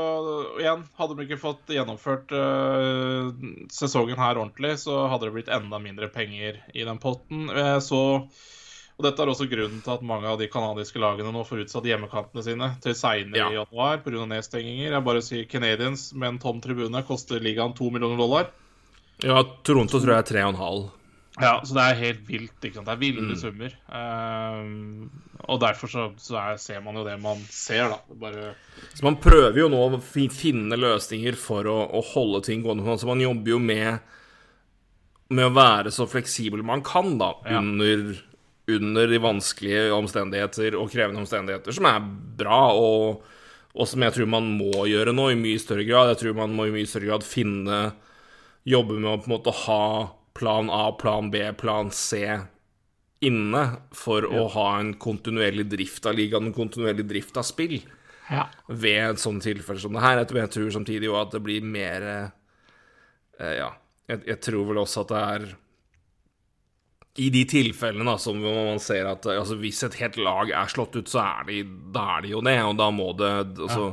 Igjen, 0.60 0.86
hadde 0.98 1.16
de 1.18 1.26
ikke 1.28 1.40
fått 1.42 1.70
gjennomført 1.72 2.32
uh, 2.36 3.30
sesongen 3.72 4.18
her 4.20 4.40
ordentlig, 4.42 4.76
så 4.82 5.06
hadde 5.12 5.28
det 5.30 5.36
blitt 5.38 5.52
enda 5.54 5.80
mindre 5.80 6.10
penger 6.12 6.58
i 6.74 6.84
den 6.88 6.98
potten. 7.02 7.50
Eh, 7.50 7.78
så 7.84 8.02
og 9.00 9.06
Dette 9.06 9.24
er 9.24 9.30
også 9.32 9.46
grunnen 9.48 9.80
til 9.80 9.94
at 9.94 10.02
mange 10.04 10.28
av 10.28 10.36
de 10.42 10.50
canadiske 10.52 11.00
lagene 11.00 11.32
nå 11.32 11.46
får 11.48 11.62
utsatt 11.64 11.86
hjemmekampene 11.88 12.44
sine 12.44 12.68
til 12.84 12.98
seinere 13.00 13.40
Ja. 13.40 13.46
i 13.48 13.56
januar 13.56 14.02
pga. 14.04 14.26
nedstenginger. 14.28 14.92
Jeg 14.92 15.04
bare 15.06 15.22
sier 15.24 15.46
Canadians 15.48 16.10
med 16.14 16.34
en 16.34 16.40
tom 16.44 16.60
tribune 16.60 17.00
koster 17.08 17.40
ligaen 17.40 17.72
to 17.78 17.88
millioner 17.90 18.20
dollar. 18.20 18.50
Ja, 19.24 19.40
Toronto 19.64 20.02
tror 20.04 20.18
jeg 20.18 20.20
er 20.20 20.28
tre 20.28 20.44
og 20.44 20.52
en 20.52 20.60
halv. 20.60 20.90
Ja, 21.40 21.62
så 21.64 21.74
det 21.78 21.84
er 21.86 22.00
helt 22.02 22.24
vilt. 22.28 22.56
Det 22.62 22.74
er 22.76 23.00
ville 23.00 23.22
Mm. 23.22 23.36
summer. 23.40 23.74
Um, 23.88 25.10
og 25.48 25.60
derfor 25.62 25.88
så, 25.88 26.08
så 26.20 26.36
er, 26.38 26.58
ser 26.58 26.82
man 26.84 26.96
jo 27.00 27.06
det 27.08 27.16
man 27.22 27.38
ser, 27.50 27.90
da. 27.90 28.00
Bare 28.20 28.56
Så 28.94 29.04
man 29.04 29.16
prøver 29.16 29.58
jo 29.62 29.70
nå 29.72 29.80
å 29.98 30.02
finne 30.04 30.76
løsninger 30.76 31.36
for 31.40 31.64
å, 31.64 31.78
å 31.96 32.02
holde 32.14 32.44
ting 32.44 32.62
gående. 32.64 32.98
Så 33.00 33.08
man 33.08 33.22
jobber 33.24 33.56
jo 33.56 33.60
med 33.60 34.00
med 35.30 35.46
å 35.46 35.54
være 35.54 35.92
så 35.94 36.08
fleksibel 36.10 36.64
man 36.66 36.82
kan, 36.82 37.18
da, 37.20 37.36
Ja. 37.46 37.60
under, 37.60 38.16
under 38.68 39.08
de 39.08 39.20
vanskelige 39.22 39.92
omstendigheter 39.94 40.74
og 40.76 40.90
krevende 40.90 41.22
omstendigheter, 41.22 41.72
som 41.72 41.86
er 41.86 42.00
bra, 42.40 42.74
og, 42.74 43.22
og 43.76 43.88
som 43.88 44.02
jeg 44.02 44.16
tror 44.16 44.26
man 44.28 44.50
må 44.58 44.88
gjøre 44.90 45.14
nå 45.14 45.28
i 45.30 45.38
mye 45.38 45.60
større 45.62 45.86
grad. 45.86 46.10
Jeg 46.16 46.18
tror 46.24 46.34
man 46.42 46.56
må 46.58 46.66
i 46.66 46.74
mye 46.74 46.90
større 46.90 47.12
grad 47.12 47.24
finne 47.24 47.92
Jobbe 48.66 48.98
med 49.00 49.08
å 49.08 49.18
på 49.22 49.30
en 49.30 49.36
måte 49.38 49.54
ha 49.56 49.84
plan 50.38 50.70
A, 50.74 50.92
plan 51.00 51.32
B, 51.32 51.44
plan 51.58 51.92
C 51.92 52.24
inne 53.20 53.64
for 53.96 54.24
å 54.24 54.46
ha 54.54 54.68
en 54.80 54.94
kontinuerlig 55.02 55.68
drift 55.74 56.08
av 56.08 56.16
ligaen, 56.16 56.50
en 56.50 56.56
kontinuerlig 56.56 57.06
drift 57.10 57.40
av 57.40 57.48
spill 57.48 57.82
ja. 58.30 58.46
ved 58.68 59.02
et 59.04 59.22
sånt 59.22 59.44
tilfelle 59.44 59.82
som 59.82 59.96
det 59.96 60.04
her. 60.04 60.22
Jeg 60.24 60.52
tror, 60.54 60.70
samtidig 60.74 61.10
jo 61.10 61.18
at 61.20 61.34
det 61.36 61.42
blir 61.44 61.66
mer 61.66 62.06
eh, 62.10 63.56
Ja, 63.60 63.74
jeg, 64.10 64.24
jeg 64.28 64.40
tror 64.46 64.70
vel 64.70 64.82
også 64.82 65.04
at 65.04 65.12
det 65.12 65.24
er 65.34 65.48
I 67.26 67.30
de 67.34 67.44
tilfellene 67.50 68.08
da, 68.08 68.16
som 68.22 68.40
man 68.44 68.80
ser 68.84 69.10
at 69.12 69.28
eh, 69.28 69.40
altså, 69.42 69.60
hvis 69.60 69.84
et 69.88 70.00
helt 70.00 70.20
lag 70.24 70.54
er 70.56 70.72
slått 70.72 70.96
ut, 70.96 71.12
så 71.12 71.26
er 71.26 71.50
de, 71.50 71.64
da 71.92 72.06
er 72.16 72.28
de 72.28 72.38
jo 72.38 72.46
det, 72.46 72.56
og 72.64 72.80
da 72.80 72.92
må 72.96 73.12
det 73.20 73.34
altså, 73.68 73.92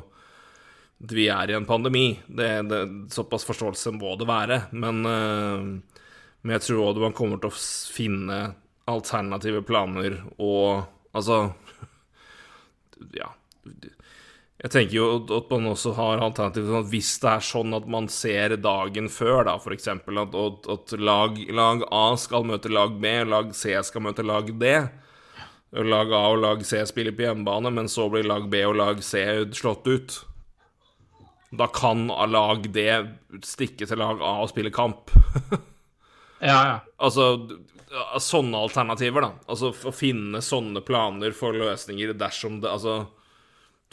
Vi 1.11 1.27
er 1.29 1.51
i 1.51 1.59
en 1.59 1.67
pandemi. 1.69 2.09
Det, 2.27 2.51
det, 2.71 2.83
såpass 3.13 3.45
forståelse 3.45 3.91
må 3.99 4.15
det 4.17 4.31
være. 4.31 4.63
Men, 4.73 5.03
eh, 5.11 6.05
Men 6.47 6.61
jeg 6.61 6.69
tror 6.69 6.93
òg 6.93 7.01
man 7.03 7.15
kommer 7.17 7.41
til 7.43 7.51
å 7.51 7.59
finne 7.91 8.37
alternative 8.87 9.65
planer 9.67 10.21
og 10.39 10.93
Altså 11.17 11.39
Ja. 13.17 13.33
Jeg 14.57 14.73
tenker 14.73 14.95
jo 14.95 15.07
at 15.37 15.51
man 15.53 15.69
også 15.73 15.93
har 15.99 16.23
alternativer 16.25 16.79
sånn 16.79 16.87
hvis 16.93 17.11
det 17.23 17.33
er 17.33 17.45
sånn 17.45 17.77
at 17.77 17.89
man 17.93 18.07
ser 18.13 18.55
dagen 18.61 19.11
før, 19.13 19.43
da, 19.49 19.57
for 19.61 19.75
eksempel, 19.75 20.21
at, 20.23 20.37
at 20.73 20.95
lag, 20.97 21.37
lag, 21.53 21.85
A 21.93 22.07
skal 22.21 22.47
møte 22.49 22.73
lag 22.73 22.95
B, 23.03 23.13
lag 23.29 23.53
C 23.57 23.75
skal 23.85 24.07
møte 24.07 24.25
lag 24.25 24.49
D 24.61 24.73
Lag 25.77 26.13
A 26.15 26.23
og 26.31 26.41
lag 26.41 26.65
C 26.65 26.81
spiller 26.89 27.13
på 27.13 27.27
hjemmebane, 27.27 27.73
men 27.75 27.91
så 27.91 28.07
blir 28.09 28.25
lag 28.25 28.47
B 28.49 28.63
og 28.65 28.79
lag 28.79 29.03
C 29.05 29.27
slått 29.53 29.89
ut. 29.91 30.19
Da 31.53 31.69
kan 31.69 32.07
lag 32.09 32.69
D 32.73 32.87
stikke 33.45 33.85
til 33.85 34.01
lag 34.01 34.23
A 34.25 34.39
og 34.47 34.53
spille 34.55 34.73
kamp. 34.73 35.13
ja, 36.41 36.59
ja. 36.69 36.77
Altså 36.97 37.31
sånne 38.21 38.59
alternativer, 38.59 39.25
da. 39.25 39.33
Altså 39.47 39.71
å 39.73 39.93
finne 39.95 40.43
sånne 40.45 40.83
planer 40.85 41.35
for 41.37 41.57
løsninger 41.57 42.13
dersom 42.19 42.61
det 42.61 42.73
Altså 42.73 43.05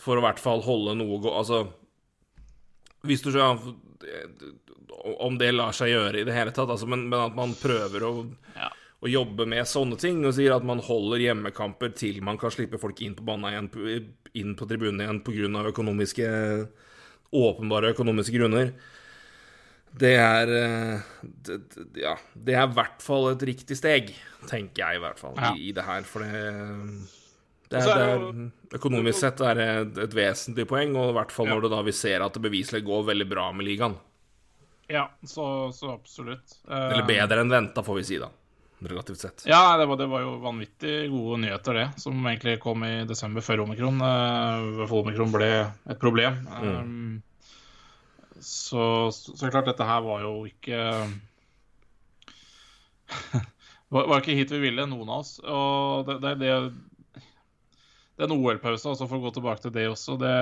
for 0.01 0.17
å 0.17 0.23
i 0.23 0.25
hvert 0.25 0.41
fall 0.41 0.63
holde 0.65 0.95
noe 0.99 1.19
gå... 1.21 1.31
Altså 1.31 1.63
Hvis 3.07 3.23
du 3.23 3.31
ja, 3.35 3.51
Om 5.13 5.37
det 5.39 5.51
lar 5.53 5.75
seg 5.75 5.93
gjøre 5.93 6.21
i 6.21 6.27
det 6.27 6.35
hele 6.35 6.53
tatt, 6.55 6.71
altså, 6.71 6.89
men, 6.89 7.05
men, 7.09 7.27
at 7.27 7.37
man 7.37 7.53
prøver 7.59 8.07
å, 8.07 8.13
ja. 8.57 8.71
å, 8.99 9.11
jobbe 9.11 9.47
med 9.49 9.67
sånne 9.69 9.99
ting, 10.01 10.23
og 10.25 10.35
sier 10.35 10.55
at 10.55 10.65
man 10.67 10.81
holder 10.83 11.23
hjemmekamper 11.23 11.93
til 11.97 12.21
man 12.25 12.39
kan 12.41 12.53
slippe 12.53 12.81
folk 12.81 13.01
inn 13.03 13.15
på 13.17 13.25
banen 13.27 13.51
igjen, 13.51 14.07
inn 14.39 14.57
på 14.59 14.67
tribunen 14.69 15.03
igjen 15.05 15.21
pga. 15.25 15.67
økonomiske 15.73 16.31
Åpenbare 17.33 17.95
økonomiske 17.95 18.35
grunner. 18.37 18.75
Det 19.99 20.13
er 20.17 20.49
det, 20.49 21.57
Ja, 22.01 22.15
det 22.33 22.55
er 22.55 22.65
i 22.65 22.77
hvert 22.77 23.03
fall 23.03 23.29
et 23.33 23.43
riktig 23.45 23.77
steg, 23.77 24.09
tenker 24.49 24.87
jeg 24.87 24.97
i 24.97 25.03
hvert 25.03 25.21
fall, 25.21 25.35
ja. 25.37 25.53
i, 25.53 25.69
i 25.69 25.75
det 25.75 25.85
her. 25.85 26.07
For 26.07 26.25
det 26.25 26.41
det 27.73 27.81
er, 27.81 27.97
det 27.97 28.05
er, 28.05 28.49
økonomisk 28.77 29.17
sett 29.17 29.41
er 29.41 29.57
det 29.57 30.03
et 30.03 30.13
vesentlig 30.13 30.67
poeng, 30.69 30.93
og 30.99 31.09
i 31.09 31.17
hvert 31.17 31.33
fall 31.33 31.49
når 31.49 31.69
da 31.71 31.81
vi 31.85 31.93
ser 31.95 32.21
at 32.21 32.35
det 32.35 32.43
beviselig 32.43 32.83
går 32.85 33.07
veldig 33.07 33.27
bra 33.29 33.47
med 33.55 33.65
ligaen. 33.65 33.95
Ja, 34.91 35.07
så, 35.25 35.71
så 35.73 35.93
absolutt. 35.95 36.59
Eller 36.67 37.01
eh, 37.01 37.07
bedre 37.07 37.41
enn 37.41 37.53
venta, 37.53 37.81
får 37.85 38.01
vi 38.01 38.07
si, 38.11 38.19
da. 38.21 38.29
Relativt 38.83 39.23
sett. 39.23 39.45
Ja, 39.47 39.77
det 39.79 39.87
var, 39.89 39.97
det 39.97 40.09
var, 40.11 40.25
jo 40.25 40.35
vanvittig 40.43 41.07
gode 41.09 41.39
nyheter, 41.45 41.79
det, 41.79 41.85
som 42.03 42.19
egentlig 42.27 42.57
kom 42.61 42.83
i 42.85 43.05
desember 43.09 43.45
før 43.45 43.63
omikron. 43.63 44.01
Hvorfor 44.03 44.99
omikron 44.99 45.31
ble 45.33 45.49
et 45.63 46.01
problem. 46.01 46.41
Mm. 46.51 46.67
Um, 46.67 47.21
så, 48.43 48.85
så 49.11 49.49
klart, 49.49 49.69
dette 49.71 49.87
her 49.87 50.03
var 50.05 50.23
jo 50.25 50.33
ikke 50.49 50.79
var, 53.93 54.07
var 54.07 54.19
ikke 54.19 54.37
hit 54.37 54.51
vi 54.53 54.61
ville, 54.67 54.87
noen 54.89 55.09
av 55.09 55.23
oss. 55.23 55.37
Og 55.43 56.09
det, 56.09 56.19
det, 56.23 56.35
det 56.43 56.51
den 58.17 58.31
en 58.31 58.37
OL-pausen, 58.37 58.95
for 58.99 59.17
å 59.17 59.25
gå 59.25 59.33
tilbake 59.35 59.65
til 59.65 59.73
det 59.73 59.87
også. 59.89 60.17
Det, 60.21 60.33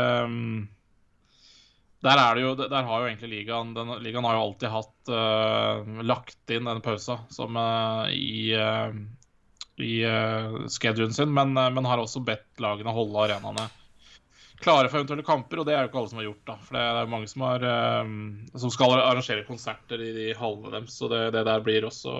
der, 2.04 2.20
er 2.20 2.36
det 2.36 2.44
jo, 2.44 2.54
der 2.60 2.88
har 2.88 3.04
jo 3.04 3.10
egentlig 3.10 3.32
ligaen 3.32 3.74
den, 3.78 3.94
Ligaen 4.04 4.28
har 4.28 4.38
jo 4.38 4.46
alltid 4.48 4.74
hatt 4.74 5.12
uh, 5.14 6.04
lagt 6.04 6.52
inn 6.52 6.68
denne 6.68 6.84
pausa 6.84 7.22
som 7.32 7.56
uh, 7.56 8.10
i, 8.12 8.52
uh, 8.58 8.92
i 9.80 10.02
uh, 10.04 10.64
schedulen 10.72 11.16
sin, 11.16 11.32
men, 11.34 11.56
men, 11.56 11.88
har 11.88 12.02
også 12.02 12.24
bedt 12.28 12.64
lagene 12.64 12.96
holde 12.96 13.28
arenaene 13.28 13.70
klare 14.62 14.90
for 14.90 15.02
eventuelle 15.02 15.26
kamper, 15.26 15.62
og 15.62 15.68
det 15.68 15.76
er 15.76 15.84
jo 15.84 15.90
ikke 15.90 16.00
alle 16.02 16.12
som 16.12 16.22
har 16.22 16.28
gjort. 16.30 16.46
da, 16.48 16.56
For 16.68 16.78
det 16.78 16.86
er 16.86 17.12
mange 17.12 17.30
som, 17.32 17.44
har, 17.48 17.66
som 18.64 18.74
skal 18.74 18.96
arrangere 19.00 19.46
konserter 19.48 20.06
i 20.06 20.14
de 20.16 20.32
hallene 20.38 20.74
deres, 20.78 20.96
så 20.98 21.10
det, 21.12 21.22
det 21.36 21.46
der 21.48 21.66
blir 21.66 21.88
også 21.90 22.16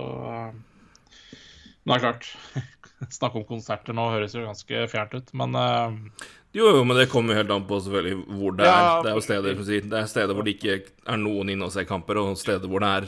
Men 1.84 1.94
det 1.94 1.98
er 1.98 2.06
klart 2.06 2.30
Snakke 3.18 3.40
om 3.40 3.48
konserter 3.50 3.98
nå 3.98 4.04
høres 4.14 4.36
jo 4.38 4.46
ganske 4.46 4.86
fjernt 4.92 5.16
ut, 5.18 5.34
men 5.38 5.58
uh... 5.58 6.28
Jo, 6.54 6.68
jo, 6.76 6.82
men 6.84 6.98
det 7.00 7.08
kommer 7.10 7.32
jo 7.32 7.40
helt 7.40 7.54
an 7.56 7.64
på 7.64 7.78
selvfølgelig 7.80 8.38
hvor 8.38 8.56
det 8.60 8.68
ja, 8.68 8.74
er. 8.76 9.04
Det 9.06 9.10
er 9.10 9.16
jo 9.16 9.24
steder, 9.24 9.62
det 9.88 10.00
er 10.02 10.10
steder 10.12 10.36
hvor 10.36 10.44
det 10.46 10.58
ikke 10.58 10.74
er 11.08 11.22
noen 11.22 11.54
inne 11.54 11.70
og 11.70 11.72
ser 11.72 11.88
kamper, 11.88 12.20
og 12.20 12.36
steder 12.40 12.68
hvor 12.68 12.84
det 12.84 12.90
er 12.92 13.08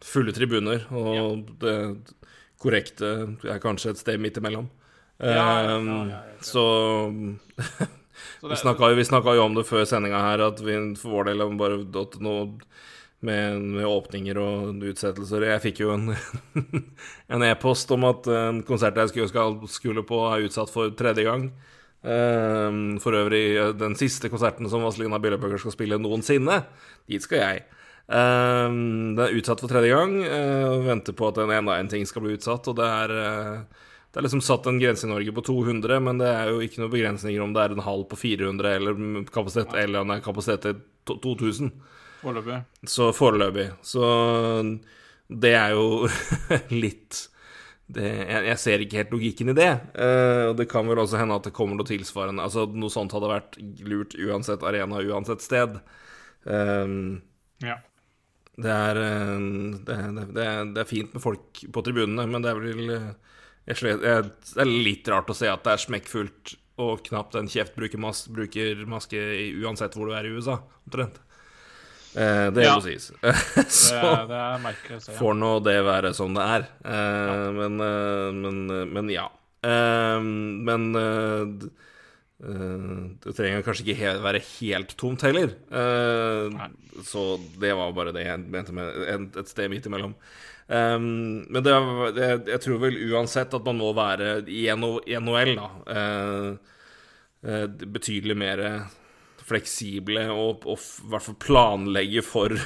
fulle 0.00 0.32
tribuner. 0.32 0.86
Og 0.88 1.10
ja. 1.12 1.26
det 1.60 1.76
korrekte 2.60 3.10
er 3.44 3.60
kanskje 3.60 3.94
et 3.94 4.00
sted 4.00 4.20
midt 4.20 4.40
imellom. 4.40 4.70
Ja, 5.20 5.76
um, 5.76 6.08
så 6.40 6.64
Vi 8.42 9.04
snakka 9.08 9.34
jo 9.36 9.44
om 9.44 9.56
det 9.56 9.66
før 9.68 9.84
sendinga 9.88 10.22
her, 10.24 10.44
at 10.50 10.62
vi 10.64 10.78
for 11.00 11.18
vår 11.18 11.30
del 11.30 11.44
bare 11.60 11.80
at 12.02 12.16
noe 12.24 12.46
med, 13.20 13.60
med, 13.60 13.84
åpninger 13.84 14.38
og 14.40 14.84
utsettelser. 14.90 15.44
Jeg 15.50 15.64
fikk 15.64 15.82
jo 15.84 15.92
en 15.94 16.14
en 17.34 17.44
e-post 17.44 17.90
om 17.92 18.06
at 18.08 18.28
en 18.32 18.62
konsert 18.66 18.96
jeg 18.96 19.12
skulle, 19.12 19.68
skulle, 19.68 20.06
på, 20.08 20.22
er 20.30 20.46
utsatt 20.48 20.72
for 20.72 20.92
tredje 20.96 21.26
gang. 21.28 21.50
Um, 22.00 22.96
for 22.96 23.12
øvrig 23.12 23.58
eh, 23.60 23.74
den 23.76 23.92
siste 23.92 24.30
konserten 24.32 24.64
som 24.72 24.80
Vazelina 24.80 25.18
Billebøker 25.20 25.60
skal 25.60 25.74
spille 25.74 25.98
noensinne. 26.00 26.62
Dit 27.10 27.26
skal 27.26 27.42
jeg. 27.42 27.66
Um, 28.08 29.12
det 29.18 29.26
er 29.26 29.36
utsatt 29.36 29.60
for 29.60 29.68
tredje 29.68 29.92
gang. 29.92 30.16
Uh, 30.24 30.80
venter 30.86 31.16
på 31.16 31.28
at 31.28 31.42
en 31.42 31.52
enda 31.52 31.76
en 31.76 31.92
ting 31.92 32.08
skal 32.08 32.24
bli 32.24 32.38
utsatt. 32.38 32.72
Og 32.72 32.78
det 32.80 32.88
er, 32.88 33.12
det 34.10 34.18
er 34.18 34.26
liksom 34.26 34.42
satt 34.42 34.66
en 34.66 34.80
grense 34.82 35.06
i 35.06 35.10
Norge 35.10 35.32
på 35.36 35.44
200, 35.46 36.00
men 36.02 36.18
det 36.18 36.28
er 36.34 36.50
jo 36.50 36.62
ikke 36.64 36.82
noen 36.82 36.92
begrensninger 36.92 37.42
om 37.44 37.52
det 37.54 37.62
er 37.62 37.74
en 37.76 37.84
halv 37.86 38.08
på 38.10 38.18
400 38.18 38.72
eller 38.74 39.02
kapasitet, 39.30 39.74
eller 39.78 40.02
om 40.02 40.10
det 40.10 40.16
er 40.18 40.24
kapasitet 40.24 40.66
til 40.66 41.20
2000. 41.22 41.70
Foreløpig. 42.20 42.56
Så 42.90 43.10
foreløpig. 43.16 43.68
Så 43.86 44.08
det 45.30 45.54
er 45.54 45.76
jo 45.78 46.08
litt 46.84 47.26
det, 47.90 48.06
jeg, 48.06 48.42
jeg, 48.46 48.58
ser 48.62 48.82
ikke 48.84 48.98
helt 49.00 49.14
logikken 49.14 49.50
i 49.50 49.56
det. 49.58 49.70
Uh, 49.94 50.50
og 50.50 50.58
det 50.60 50.68
kan 50.70 50.86
vel 50.86 51.00
også 51.02 51.18
hende 51.18 51.38
at 51.38 51.46
det 51.48 51.54
kommer 51.56 51.78
noe 51.78 51.88
tilsvarende. 51.88 52.44
Altså 52.44 52.66
Noe 52.70 52.92
sånt 52.92 53.14
hadde 53.16 53.30
vært 53.30 53.58
lurt 53.86 54.14
uansett 54.14 54.62
arena, 54.66 55.00
uansett 55.02 55.42
sted. 55.42 55.80
Um, 56.44 57.18
ja. 57.64 57.80
Det 58.60 58.76
er, 58.76 59.00
uh, 59.00 59.80
det, 59.86 59.98
det, 60.20 60.46
det, 60.76 60.84
er, 60.84 60.86
fint 60.86 61.16
med 61.16 61.24
folk 61.24 61.64
på 61.74 61.84
tribunene, 61.86 62.28
men 62.30 62.46
det 62.46 62.52
er 62.52 62.62
vel 62.62 62.94
uh, 62.94 63.10
jeg, 63.70 64.00
jeg, 64.02 64.30
Det 64.54 64.62
er 64.64 64.70
litt 64.70 65.08
rart 65.10 65.30
å 65.30 65.36
se 65.36 65.48
at 65.50 65.64
det 65.66 65.74
er 65.74 65.82
smekkfullt 65.86 66.54
og 66.80 67.02
knapt 67.06 67.36
en 67.36 67.50
kjeft 67.50 67.74
bruker, 67.76 68.00
mas 68.00 68.24
bruker 68.32 68.84
maske 68.88 69.18
uansett 69.60 69.96
hvor 69.96 70.08
du 70.08 70.14
er 70.16 70.28
i 70.28 70.32
USA, 70.32 70.60
omtrent. 70.88 71.20
Eh, 72.14 72.46
det 72.54 72.64
ja. 72.64 72.74
må 72.74 72.82
sies. 72.82 73.10
så 73.70 73.98
det, 74.26 74.38
det 74.38 74.96
å 74.96 75.02
se. 75.02 75.12
Ja. 75.12 75.18
Får 75.18 75.36
nå 75.38 75.52
det 75.66 75.76
være 75.86 76.14
som 76.16 76.34
det 76.34 76.46
er. 76.56 76.66
Eh, 76.82 77.28
ja. 77.30 77.52
men, 77.54 77.76
eh, 77.84 78.32
men, 78.34 78.58
eh, 78.74 78.88
men, 78.96 79.12
ja. 79.14 79.28
Eh, 79.66 80.18
men 80.66 80.88
eh, 80.98 81.68
det 82.40 83.36
trenger 83.36 83.66
kanskje 83.66 83.84
ikke 83.84 83.98
helt, 84.00 84.22
være 84.24 84.40
helt 84.56 84.94
tomt 84.96 85.20
heller. 85.26 85.50
så 87.04 87.24
det 87.60 87.74
var 87.76 87.92
bare 87.92 88.14
det 88.16 88.22
jeg 88.24 88.46
mente 88.48 88.72
med 88.72 89.36
et 89.36 89.50
sted 89.52 89.68
midt 89.68 89.90
imellom. 89.90 90.14
Um, 90.70 91.42
men 91.50 91.64
det, 91.66 91.74
det, 92.14 92.28
jeg 92.52 92.62
tror 92.62 92.82
vel 92.84 92.98
uansett 93.10 93.54
at 93.56 93.64
man 93.66 93.80
må 93.80 93.90
være 93.96 94.36
i 94.46 94.68
NHL, 94.70 95.56
da, 95.58 95.68
uh, 95.90 97.64
betydelig 97.90 98.36
mer 98.38 98.62
fleksible 99.50 100.28
og, 100.30 100.66
og 100.68 100.78
i 100.78 101.10
hvert 101.10 101.26
fall 101.26 101.38
planlegge 101.42 102.22
for 102.22 102.54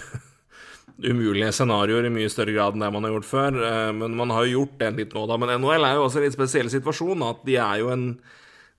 umulige 1.03 1.53
scenarioer 1.55 2.07
i 2.07 2.13
mye 2.13 2.31
større 2.31 2.55
grad 2.55 2.77
enn 2.77 2.85
det 2.85 2.93
man 2.95 3.07
har 3.07 3.17
gjort 3.17 3.29
før. 3.29 3.59
Eh, 3.69 3.91
men 3.97 4.17
man 4.19 4.33
har 4.35 4.47
jo 4.47 4.61
gjort 4.61 4.79
det 4.83 4.91
litt 4.99 5.17
nå, 5.17 5.27
da. 5.31 5.39
Men 5.41 5.57
NHL 5.59 5.89
er 5.89 5.99
jo 5.99 6.07
også 6.07 6.21
en 6.21 6.27
litt 6.29 6.37
spesiell 6.37 6.71
situasjon. 6.73 7.25
At 7.27 7.45
de 7.47 7.59
er 7.59 7.83
jo 7.83 7.93
en 7.95 8.09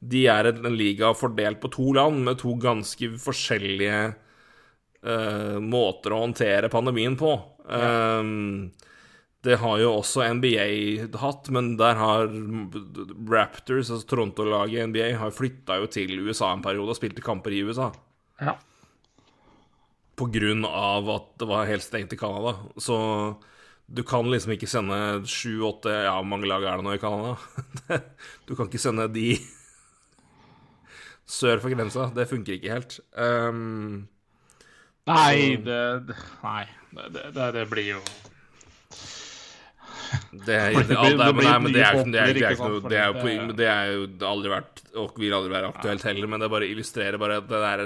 De 0.06 0.26
er 0.30 0.46
en 0.52 0.76
liga 0.76 1.14
fordelt 1.16 1.62
på 1.64 1.70
to 1.72 1.94
land 1.96 2.20
med 2.28 2.38
to 2.38 2.52
ganske 2.62 3.08
forskjellige 3.18 4.00
uh, 4.12 5.58
måter 5.64 6.14
å 6.14 6.20
håndtere 6.20 6.70
pandemien 6.70 7.16
på. 7.18 7.32
Ja. 7.66 8.20
Um, 8.20 8.76
det 9.46 9.60
har 9.62 9.78
jo 9.78 9.92
også 10.00 10.26
NBA 10.40 10.68
hatt, 11.22 11.50
men 11.54 11.76
der 11.78 12.00
har 12.00 12.30
Raptors, 13.30 13.92
altså 13.92 14.08
Toronto-laget 14.10 14.80
i 14.80 14.86
NBA, 14.90 15.10
har 15.22 15.36
flytta 15.36 15.78
jo 15.82 15.90
til 15.92 16.18
USA 16.26 16.50
en 16.56 16.64
periode 16.66 16.96
og 16.96 16.98
spilte 16.98 17.24
kamper 17.26 17.54
i 17.54 17.62
USA. 17.68 17.92
Ja. 18.42 18.56
På 20.18 20.30
grunn 20.32 20.66
av 20.66 21.12
at 21.14 21.30
det 21.42 21.50
var 21.50 21.70
helt 21.70 21.86
stengt 21.86 22.16
i 22.16 22.20
Canada. 22.20 22.56
Så 22.82 22.98
du 23.86 24.02
kan 24.08 24.26
liksom 24.32 24.56
ikke 24.56 24.70
sende 24.70 24.98
sju-åtte 25.30 25.94
Ja, 25.94 26.16
hvor 26.18 26.30
mange 26.32 26.50
lag 26.50 26.64
er 26.66 26.80
det 26.80 26.88
nå 26.88 26.96
i 26.96 27.02
Canada? 27.02 27.36
du 28.48 28.56
kan 28.56 28.66
ikke 28.66 28.82
sende 28.82 29.06
de 29.14 29.36
sør 31.30 31.62
for 31.62 31.74
grensa. 31.74 32.10
Det 32.16 32.30
funker 32.32 32.58
ikke 32.58 32.80
helt. 32.80 32.98
Um, 33.14 34.08
nei, 35.06 35.58
det, 35.62 36.16
Nei, 36.42 36.64
det, 36.96 37.30
det, 37.36 37.52
det 37.60 37.70
blir 37.70 37.98
jo 37.98 38.08
det 40.46 40.56
er, 40.56 40.76
det, 40.76 40.98
alt 40.98 41.22
er, 41.22 41.34
men, 41.36 41.46
nei, 41.48 41.56
men 41.64 41.76
det 41.76 41.84
er, 41.86 42.00
det 42.04 42.20
er, 42.22 42.34
det 42.36 42.44
er 42.46 42.56
ikke 42.58 42.70
noe 42.72 42.92
Det 42.92 43.00
er 43.00 43.12
jo 43.12 43.56
det 43.56 43.70
er 43.72 43.94
jo 43.94 44.08
aldri 44.30 44.52
vært 44.54 44.84
og 44.96 45.20
vil 45.20 45.36
aldri 45.36 45.52
være 45.52 45.72
aktuelt 45.74 46.06
heller, 46.08 46.30
men 46.32 46.44
det 46.44 46.52
bare 46.52 46.70
illustrerer 46.72 47.20
bare 47.20 47.40
at 47.42 47.50
det 47.50 47.62
er, 47.68 47.86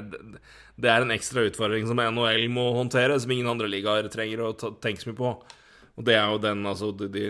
det 0.80 0.92
er 0.94 1.06
en 1.06 1.16
ekstra 1.16 1.46
utfordring 1.50 1.88
som 1.90 2.02
NHL 2.04 2.46
må 2.54 2.70
håndtere, 2.78 3.18
som 3.20 3.34
ingen 3.34 3.50
andre 3.50 3.70
ligaer 3.72 4.10
trenger 4.14 4.46
å 4.46 4.54
tenke 4.58 5.02
så 5.02 5.10
mye 5.10 5.20
på. 5.20 5.34
Og 6.00 6.06
det 6.08 6.16
er 6.16 6.30
jo 6.32 6.42
den, 6.44 6.64
altså 6.70 6.92
de, 6.96 7.10
de 7.12 7.26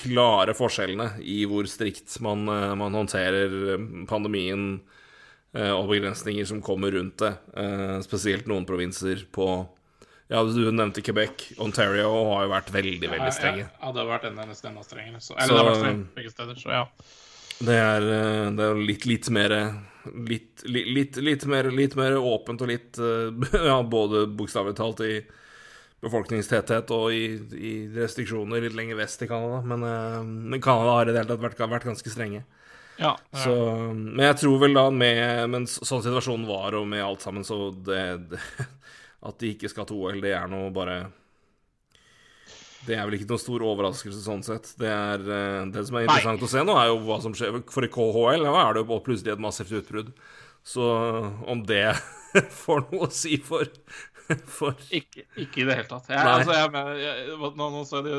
klare 0.00 0.54
forskjellene 0.56 1.18
i 1.26 1.42
hvor 1.50 1.68
strikt 1.68 2.16
man, 2.24 2.46
eh, 2.48 2.72
man 2.78 2.96
håndterer 2.96 3.56
eh, 3.74 3.88
pandemien 4.10 4.64
eh, 5.52 5.72
og 5.74 5.90
begrensninger 5.90 6.46
som 6.48 6.62
kommer 6.64 6.94
rundt 6.94 7.20
det. 7.22 7.34
Spesielt 8.06 8.48
noen 8.50 8.68
provinser 8.68 9.26
på 9.34 9.50
Ja, 10.30 10.44
du 10.46 10.70
nevnte 10.70 11.02
Quebec. 11.02 11.48
Ontario 11.58 12.10
har 12.30 12.44
jo 12.46 12.50
vært 12.52 12.68
veldig, 12.70 13.08
veldig 13.10 13.32
strenge. 13.34 13.64
Ja, 13.64 13.72
ja, 13.80 13.88
det 13.90 14.02
har 14.04 14.10
vært 14.12 14.28
enda, 14.28 14.44
nesten 14.46 14.70
enda 14.70 14.84
strengere. 14.86 15.18
Så, 15.18 15.34
eller 15.34 15.50
så, 15.50 15.56
det 15.56 15.58
har 15.58 15.68
vært 15.68 15.80
strengt 15.80 16.12
begge 16.20 16.30
steder, 16.36 16.60
så 16.60 16.70
ja. 16.76 16.84
Det 17.60 17.76
er, 17.76 18.06
det 18.56 18.68
er 18.68 18.78
litt, 18.78 19.04
litt 19.10 19.26
mer 19.34 19.52
litt, 20.30 20.62
litt, 20.64 21.18
litt, 21.20 21.44
mer, 21.50 21.68
litt 21.74 21.96
mer 21.98 22.16
åpent 22.16 22.62
og 22.64 22.70
litt 22.70 22.96
Ja, 23.70 23.82
både 23.82 24.22
bokstavelig 24.32 24.78
talt 24.78 25.02
i 25.04 25.18
befolkningstetthet 26.00 26.94
og 26.96 27.10
i, 27.12 27.26
i, 27.58 27.74
restriksjoner 27.92 28.62
litt 28.64 28.78
lenger 28.78 28.96
vest 29.02 29.20
i 29.20 29.28
Canada. 29.28 29.60
Men, 29.66 29.84
uh, 29.84 30.22
men 30.24 30.62
Canada 30.62 30.94
har 30.96 31.10
i 31.10 31.12
det 31.12 31.20
hele 31.20 31.34
tatt 31.34 31.42
vært, 31.42 31.60
vært 31.74 31.90
ganske 31.90 32.12
strenge. 32.12 32.46
Ja, 33.00 33.12
ja. 33.18 33.42
Så, 33.42 33.52
men 33.98 34.24
jeg 34.24 34.38
tror 34.42 34.58
vel 34.60 34.74
da 34.76 34.82
med 34.92 35.46
Men 35.48 35.64
sånn 35.70 36.02
situasjonen 36.04 36.44
var, 36.48 36.74
og 36.76 36.88
med 36.88 37.00
alt 37.04 37.24
sammen, 37.24 37.44
så 37.44 37.70
det, 37.72 38.02
det 38.30 38.40
At 39.20 39.40
de 39.42 39.54
ikke 39.54 39.68
skal 39.68 39.88
til 39.88 40.00
OL, 40.00 40.20
det 40.24 40.32
er 40.32 40.46
noe 40.48 40.70
bare 40.72 40.98
Det 42.86 42.96
er 42.96 43.04
vel 43.04 43.18
ikke 43.18 43.28
noen 43.28 43.42
stor 43.42 43.64
overraskelse 43.68 44.22
sånn 44.24 44.44
sett. 44.46 44.72
Det, 44.80 44.88
er, 44.88 45.24
eh, 45.24 45.64
det 45.74 45.84
som 45.88 45.98
er 46.00 46.06
interessant 46.08 46.40
Nei. 46.40 46.48
å 46.48 46.52
se 46.54 46.64
nå, 46.64 46.76
er 46.80 46.92
jo 46.92 47.00
hva 47.04 47.18
som 47.24 47.34
skjer. 47.36 47.60
For 47.72 47.84
i 47.84 47.90
KHL 47.92 48.46
ja, 48.48 48.54
er 48.64 48.78
det 48.78 48.86
jo 48.86 49.02
plutselig 49.04 49.34
et 49.34 49.42
massivt 49.44 49.74
utbrudd. 49.82 50.14
Så 50.64 50.86
om 51.48 51.64
det 51.68 51.90
får 52.62 52.86
noe 52.88 53.08
å 53.08 53.12
si 53.12 53.36
for 53.44 53.68
For... 54.46 54.76
Ikke, 54.94 55.24
ikke, 55.34 55.62
i 55.62 55.66
det 55.66 55.76
hele 55.80 55.88
tatt. 55.88 56.10
Jeg, 56.10 56.18
altså, 56.22 56.54
jeg, 56.54 57.00
jeg, 57.02 57.38
nå, 57.40 57.68
nå 57.74 57.80
så 57.88 58.02
de, 58.04 58.12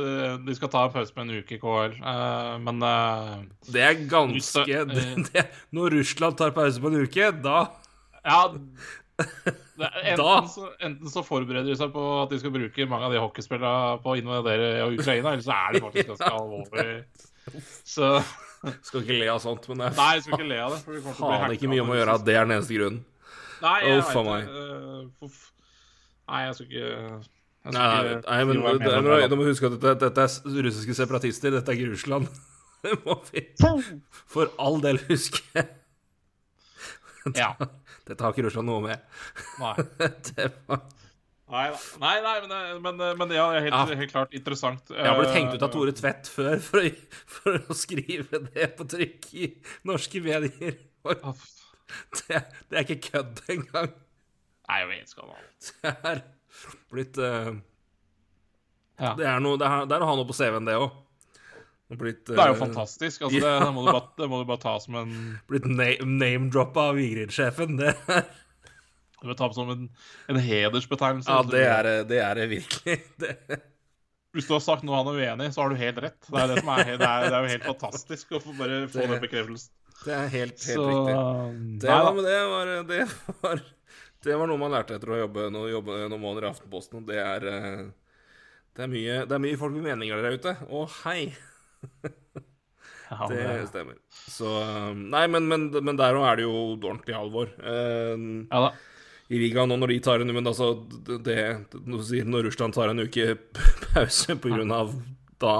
de 0.43 0.55
skal 0.57 0.71
ta 0.73 0.85
en 0.87 0.95
pause 0.95 1.15
på 1.15 1.23
en 1.23 1.33
uke 1.37 1.55
i 1.55 1.59
KL, 1.61 1.95
uh, 2.01 2.09
eh, 2.11 2.55
men 2.65 2.83
uh, 2.83 3.37
Det 3.71 3.85
er 3.85 4.01
ganske 4.11 4.65
uh, 4.65 4.95
det, 5.29 5.45
Når 5.75 5.95
Russland 5.95 6.39
tar 6.39 6.51
pause 6.55 6.83
på 6.83 6.91
en 6.91 7.05
uke, 7.05 7.31
da 7.43 7.61
Ja. 8.21 8.41
Enten. 9.21 10.49
Så, 10.51 10.67
enten, 10.79 11.09
så, 11.09 11.23
forbereder 11.25 11.69
de 11.69 11.77
seg 11.79 11.91
på 11.93 12.05
at 12.21 12.31
de 12.33 12.39
skal 12.41 12.53
bruke 12.53 12.87
mange 12.89 13.07
av 13.07 13.15
de 13.15 13.21
hockeyspillene 13.23 13.99
på 14.03 14.13
å 14.13 14.19
invadere 14.19 14.71
Ukraina, 14.91 15.33
eller 15.33 15.45
så 15.45 15.57
er 15.57 15.75
de 15.75 15.83
faktisk 15.85 16.13
ganske 16.13 16.31
alvorlig. 16.31 16.87
Så 17.87 18.13
Skal 18.85 19.01
ikke 19.01 19.17
le 19.17 19.29
av 19.33 19.39
sånt, 19.41 19.63
men 19.71 19.87
jeg 19.87 19.97
Nei, 19.97 20.09
jeg 20.19 20.25
skal 20.27 20.37
ikke 20.37 20.49
le 20.51 20.57
av 20.61 20.75
det. 20.75 20.81
For 20.85 20.93
vi 20.93 21.13
Faen 21.17 21.55
ikke 21.55 21.69
mye 21.71 21.81
om 21.81 21.93
å 21.93 21.97
gjøre 21.97 22.17
at 22.19 22.25
det 22.27 22.35
er 22.37 22.45
den 22.45 22.55
eneste 22.59 22.77
grunnen. 22.77 22.99
Nei, 23.61 23.77
jeg 23.85 24.01
oh, 24.01 24.11
vet 24.11 24.27
det. 24.27 25.31
Nei, 26.29 26.41
jeg 26.45 26.57
skal 26.57 26.67
ikke 26.69 26.91
Nei, 27.61 27.81
nei, 28.25 28.37
men 28.49 28.57
det, 28.81 28.87
det, 28.89 29.27
du 29.29 29.35
må 29.37 29.43
huske 29.45 29.69
at 29.69 29.75
dette, 29.75 30.07
dette, 30.07 30.23
er 30.25 30.63
russiske 30.65 30.95
separatister. 30.97 31.53
Dette 31.53 31.69
er 31.69 31.77
ikke 31.77 31.91
Russland. 31.91 32.29
Det 32.81 32.95
må 33.03 33.13
vi 33.27 33.43
for 34.25 34.49
all 34.57 34.79
del 34.81 34.97
huske. 35.05 35.65
Ja. 37.37 37.51
Dette 38.11 38.25
har 38.25 38.35
ikke 38.35 38.47
Russland 38.47 38.69
noe 38.69 38.83
med. 38.83 39.05
Nei. 39.61 39.75
var... 40.71 40.83
Nei, 41.51 41.65
nei, 41.99 42.35
nei, 42.47 42.61
men, 42.79 42.95
men, 42.95 43.17
men 43.19 43.33
ja, 43.35 43.49
helt, 43.57 43.73
ja. 43.75 43.97
helt, 43.99 44.11
klart 44.11 44.35
interessant. 44.35 44.93
Jeg 44.93 45.03
har 45.03 45.17
blitt 45.19 45.33
hengt 45.35 45.51
ut 45.51 45.59
av 45.59 45.67
eh, 45.67 45.73
Tore 45.73 45.95
Tvedt 45.95 46.29
før 46.31 46.61
for 46.63 46.79
å, 46.79 46.91
for 47.35 47.57
å 47.59 47.75
skrive 47.75 48.39
det 48.45 48.69
på 48.77 48.87
trykk 48.93 49.27
i 49.35 49.49
norske 49.87 50.23
medier. 50.23 50.79
Det, 51.01 52.37
det 52.71 52.77
er 52.77 52.85
ikke 52.85 53.01
kødd 53.09 53.41
engang. 53.51 53.89
Nei, 54.69 54.77
jeg 54.79 54.87
vet 54.87 55.11
ikke 55.11 55.25
hva 55.27 55.41
Det 55.67 55.91
er 56.07 56.21
blitt 56.93 57.17
uh, 57.19 57.49
ja. 59.01 59.11
Det 59.17 59.25
er 59.27 59.41
noe 59.43 59.59
Det 59.59 59.67
er, 59.67 59.89
det 59.89 59.97
er 59.97 60.05
å 60.05 60.07
ha 60.07 60.15
noe 60.15 60.29
på 60.29 60.37
CV-en, 60.37 60.69
det 60.69 60.77
òg. 60.79 60.93
Blitt, 61.99 62.21
det 62.29 62.37
er 62.39 62.53
jo 62.53 62.55
eh, 62.55 62.61
fantastisk. 62.61 63.25
Altså, 63.27 63.39
ja. 63.43 63.57
det, 63.65 63.71
må 63.75 63.83
bare, 63.87 64.05
det, 64.17 64.29
må 64.31 64.39
du 64.41 64.45
bare, 64.49 64.61
ta 64.63 64.77
som 64.79 64.95
en 65.01 65.17
Blitt 65.49 65.67
name-droppa 65.67 66.91
av 66.91 66.99
Vigrid-sjefen. 66.99 67.75
Det 67.81 67.95
Du 69.21 69.27
må 69.29 69.35
ta 69.37 69.51
som 69.53 69.69
en, 69.69 69.83
en 70.31 70.39
hedersbetegnelse. 70.41 71.29
Ja, 71.29 71.43
det 71.45 71.65
er 71.67 71.91
det 72.09 72.23
er 72.23 72.41
virkelig. 72.49 73.01
Det. 73.21 73.59
Hvis 74.31 74.47
du 74.47 74.55
har 74.55 74.63
sagt 74.63 74.85
noe 74.87 74.95
han 74.95 75.09
er 75.11 75.19
uenig 75.19 75.49
i, 75.49 75.51
så 75.51 75.65
har 75.65 75.73
du 75.73 75.81
helt 75.81 75.99
rett. 75.99 76.17
Det 76.23 76.39
er, 76.39 76.47
det 76.53 76.61
som 76.63 76.71
er, 76.71 76.93
det 76.95 77.09
er, 77.09 77.25
det 77.27 77.41
jo 77.43 77.51
helt 77.51 77.67
fantastisk 77.67 78.31
å 78.37 78.39
få 78.39 78.55
bare 78.55 78.85
få 78.87 79.03
den 79.03 79.19
bekreftelsen. 79.19 79.75
Det 80.05 80.15
er 80.15 80.31
helt, 80.31 80.55
helt 80.55 80.79
så, 80.79 80.85
riktig. 80.87 81.17
Det, 81.83 81.91
nei, 81.91 82.13
men 82.15 82.25
det 82.25 82.37
var, 82.49 82.71
det 82.87 83.01
var 83.43 83.63
det 84.21 84.37
var 84.37 84.49
noe 84.49 84.61
man 84.61 84.73
lærte 84.73 84.95
etter 84.97 85.15
å 85.15 85.19
jobbe, 85.23 85.47
no, 85.49 85.63
jobbe 85.69 86.03
noen 86.05 86.21
måneder 86.21 86.45
i 86.45 86.51
Aftenposten. 86.51 87.05
Det 87.07 87.17
er, 87.17 87.45
eh, 87.49 87.79
det 88.77 88.83
er, 88.85 88.91
mye, 88.91 89.15
det 89.25 89.37
er 89.37 89.41
mye 89.41 89.57
folk 89.57 89.73
med 89.73 89.87
meninger 89.87 90.21
der 90.21 90.37
ute. 90.37 90.53
Å, 90.69 90.83
hei! 91.01 91.31
det 93.31 93.67
stemmer. 93.71 93.97
Så 94.09 94.53
Nei, 94.95 95.25
men, 95.31 95.49
men, 95.51 95.67
men 95.83 95.99
der 95.99 96.17
òg 96.19 96.27
er 96.29 96.39
det 96.39 96.47
jo 96.47 96.55
ordentlig 96.77 97.17
alvor. 97.17 97.51
Eh, 97.59 98.15
ja 98.47 98.63
da. 98.67 98.71
I 99.31 99.39
ligaen 99.39 99.71
nå, 99.71 99.77
når 99.79 99.93
de 99.93 99.99
tar 100.03 100.23
en 100.23 100.33
Men 100.35 100.49
altså, 100.49 100.73
det, 101.07 101.35
Når 101.71 102.49
Russland 102.49 102.75
tar 102.75 102.91
en 102.91 102.99
uke 102.99 103.37
pause 103.93 104.35
på 104.35 104.51
grunn 104.51 104.73
av 104.75 104.97
da 105.41 105.55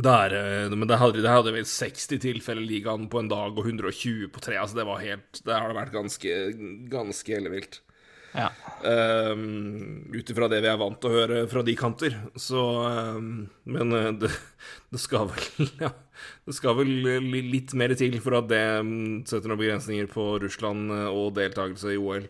der, 0.00 0.32
men 0.72 0.88
det 0.88 0.96
hadde, 0.96 1.20
det 1.20 1.28
hadde 1.28 1.52
vel 1.52 1.66
60 1.68 2.20
tilfeller 2.22 2.64
i 2.64 2.68
ligaen 2.70 3.02
på 3.12 3.20
en 3.20 3.28
dag 3.28 3.58
og 3.58 3.66
120 3.66 4.30
på 4.32 4.40
tre. 4.40 4.56
Altså 4.56 4.78
det 4.78 4.86
var 4.88 5.02
helt 5.02 5.40
Det 5.44 5.52
har 5.52 5.74
vært 5.76 5.92
ganske, 5.92 6.36
ganske 6.88 7.34
ellevilt. 7.36 7.80
Ja. 8.32 8.50
Um, 8.84 10.06
Ut 10.14 10.30
ifra 10.30 10.48
det 10.48 10.60
vi 10.64 10.70
er 10.70 10.78
vant 10.80 10.96
til 11.02 11.10
å 11.10 11.16
høre 11.18 11.40
fra 11.50 11.62
de 11.66 11.74
kanter. 11.78 12.16
Så 12.38 12.62
um, 13.18 13.48
Men 13.68 13.96
eh, 13.96 14.10
det, 14.22 14.30
det, 14.92 15.00
skal 15.02 15.28
vel 15.32 15.70
Ja, 15.84 15.90
det 16.46 16.56
skal 16.56 16.78
vel 16.78 16.92
litt 17.50 17.74
mer 17.78 17.94
til 17.98 18.16
for 18.22 18.38
at 18.40 18.48
det 18.52 18.62
um, 18.80 18.94
setter 19.28 19.50
noen 19.50 19.60
begrensninger 19.60 20.10
på 20.12 20.32
Russland 20.44 20.94
eh, 20.94 21.08
og 21.10 21.34
deltakelse 21.38 21.94
i 21.94 22.00
OL. 22.00 22.28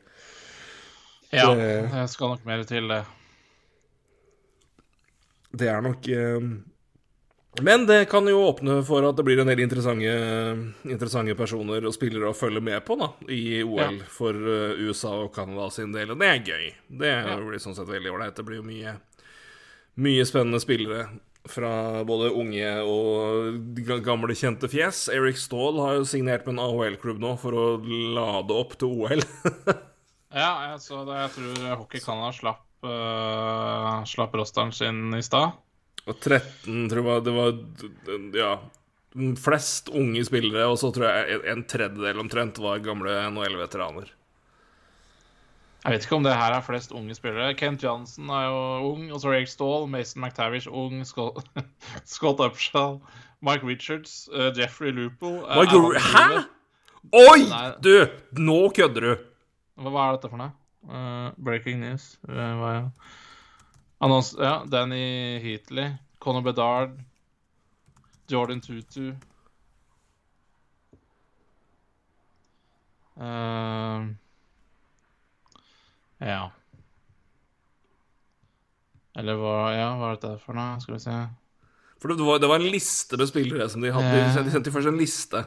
Ja, 1.30 1.52
det 1.54 2.08
skal 2.10 2.32
nok 2.32 2.46
mer 2.48 2.64
til, 2.66 2.90
det. 2.90 3.04
Det 5.54 5.68
er 5.70 5.84
nok 5.84 6.08
um, 6.10 6.48
men 7.58 7.86
det 7.86 8.04
kan 8.04 8.28
jo 8.28 8.44
åpne 8.46 8.76
for 8.86 9.02
at 9.08 9.16
det 9.18 9.24
blir 9.26 9.40
en 9.42 9.48
del 9.50 9.60
interessante, 9.64 10.10
interessante 10.86 11.34
personer 11.34 11.86
og 11.88 11.94
spillere 11.96 12.30
å 12.30 12.36
følge 12.36 12.62
med 12.62 12.84
på 12.86 12.94
da, 13.00 13.08
i 13.26 13.62
OL 13.66 13.98
ja. 13.98 14.10
for 14.10 14.36
uh, 14.36 14.78
USA 14.78 15.16
og 15.24 15.32
Canada 15.34 15.66
sin 15.74 15.90
del, 15.94 16.12
og 16.14 16.20
det 16.22 16.28
er 16.30 16.44
gøy. 16.46 16.68
Det 17.02 17.10
ja. 17.10 17.34
blir 17.42 17.62
sånn 17.62 17.74
sett 17.74 17.90
veldig 17.90 18.12
ålreit. 18.14 18.36
Det 18.38 18.46
blir 18.46 18.60
jo 18.60 18.68
mye, 18.68 18.94
mye 19.98 20.28
spennende 20.28 20.62
spillere 20.62 21.08
fra 21.50 22.04
både 22.06 22.30
unge 22.36 22.70
og 22.86 23.80
gamle, 24.04 24.36
kjente 24.38 24.68
fjes. 24.70 25.08
Eric 25.10 25.40
Stahl 25.40 25.80
har 25.82 25.98
jo 25.98 26.06
signert 26.06 26.46
med 26.46 26.54
en 26.54 26.64
AHL-klubb 26.68 27.18
nå 27.22 27.32
for 27.40 27.56
å 27.56 27.64
lade 28.14 28.54
opp 28.54 28.76
til 28.78 28.94
OL. 28.94 29.24
ja, 30.42 30.52
jeg 30.70 30.78
så 30.84 31.02
det. 31.08 31.18
Jeg 31.24 31.34
tror 31.34 31.80
Hockey 31.80 32.04
Canada 32.04 32.30
slapp, 32.36 32.62
uh, 32.86 34.06
slapp 34.06 34.38
rosteren 34.38 34.70
sin 34.76 35.10
i 35.18 35.24
stad. 35.26 35.58
Og 36.10 36.18
13, 36.18 36.88
tror 36.90 37.10
jeg 37.14 37.24
det 37.28 37.34
var 37.38 38.36
Ja. 38.36 38.52
Flest 39.42 39.88
unge 39.90 40.22
spillere, 40.22 40.68
og 40.70 40.76
så 40.78 40.92
tror 40.94 41.08
jeg 41.10 41.40
en 41.50 41.64
tredjedel 41.66 42.20
omtrent 42.22 42.60
var 42.62 42.82
gamle 42.84 43.10
NHL-veteraner. 43.32 44.12
Jeg 45.80 45.94
vet 45.94 46.04
ikke 46.04 46.18
om 46.20 46.26
det 46.26 46.34
her 46.36 46.52
er 46.52 46.62
flest 46.62 46.92
unge 46.92 47.14
spillere. 47.16 47.54
Kent 47.56 47.82
Johansen 47.82 48.28
er 48.30 48.44
jo 48.50 48.90
ung. 48.92 49.06
Og 49.10 49.22
så 49.22 49.32
Rake 49.32 49.48
Stall, 49.48 49.88
Mason 49.88 50.22
McTavish 50.22 50.68
ung, 50.68 51.00
Scott, 51.08 51.48
Scott 52.04 52.38
Upshall, 52.44 53.00
Mike 53.40 53.66
Richards, 53.66 54.28
uh, 54.34 54.52
Jeffrey 54.56 54.92
Loople 54.92 55.40
uh, 55.48 55.64
Hæ?! 55.64 56.44
Oi! 57.16 57.40
Nei. 57.48 57.64
Du, 57.80 57.94
nå 58.36 58.58
kødder 58.76 59.06
du! 59.06 59.26
Hva, 59.80 59.88
hva 59.88 60.04
er 60.04 60.18
dette 60.18 60.28
for 60.28 60.42
noe? 60.42 60.52
Uh, 60.84 61.32
breaking 61.40 61.80
news. 61.80 62.12
Uh, 62.28 62.36
hva 62.60 62.74
er 62.74 62.82
det? 62.84 63.10
Annons 64.00 64.32
ja, 64.38 64.62
Danny 64.64 65.38
Heatley, 65.44 65.92
Conor 66.18 66.42
Bedard, 66.42 66.94
Jordan 68.28 68.60
Tutu 68.60 69.10
uh, 73.20 74.08
Ja. 76.20 76.40
Eller 79.18 79.36
hva 79.36 79.54
Ja, 79.74 79.92
hva 79.98 80.14
er 80.14 80.16
dette 80.16 80.32
for 80.46 80.56
noe? 80.56 80.80
Skal 80.80 80.96
vi 80.96 81.02
se. 81.04 81.20
For 82.00 82.14
det 82.14 82.24
var, 82.24 82.40
det 82.40 82.48
var 82.48 82.62
en 82.62 82.72
liste 82.72 83.18
med 83.20 83.28
spillere 83.28 83.68
som 83.68 83.84
de 83.84 83.92
hadde. 83.92 84.44
De 84.46 84.52
sendte 84.54 84.72
først 84.72 84.88
en 84.88 85.00
liste. 85.00 85.44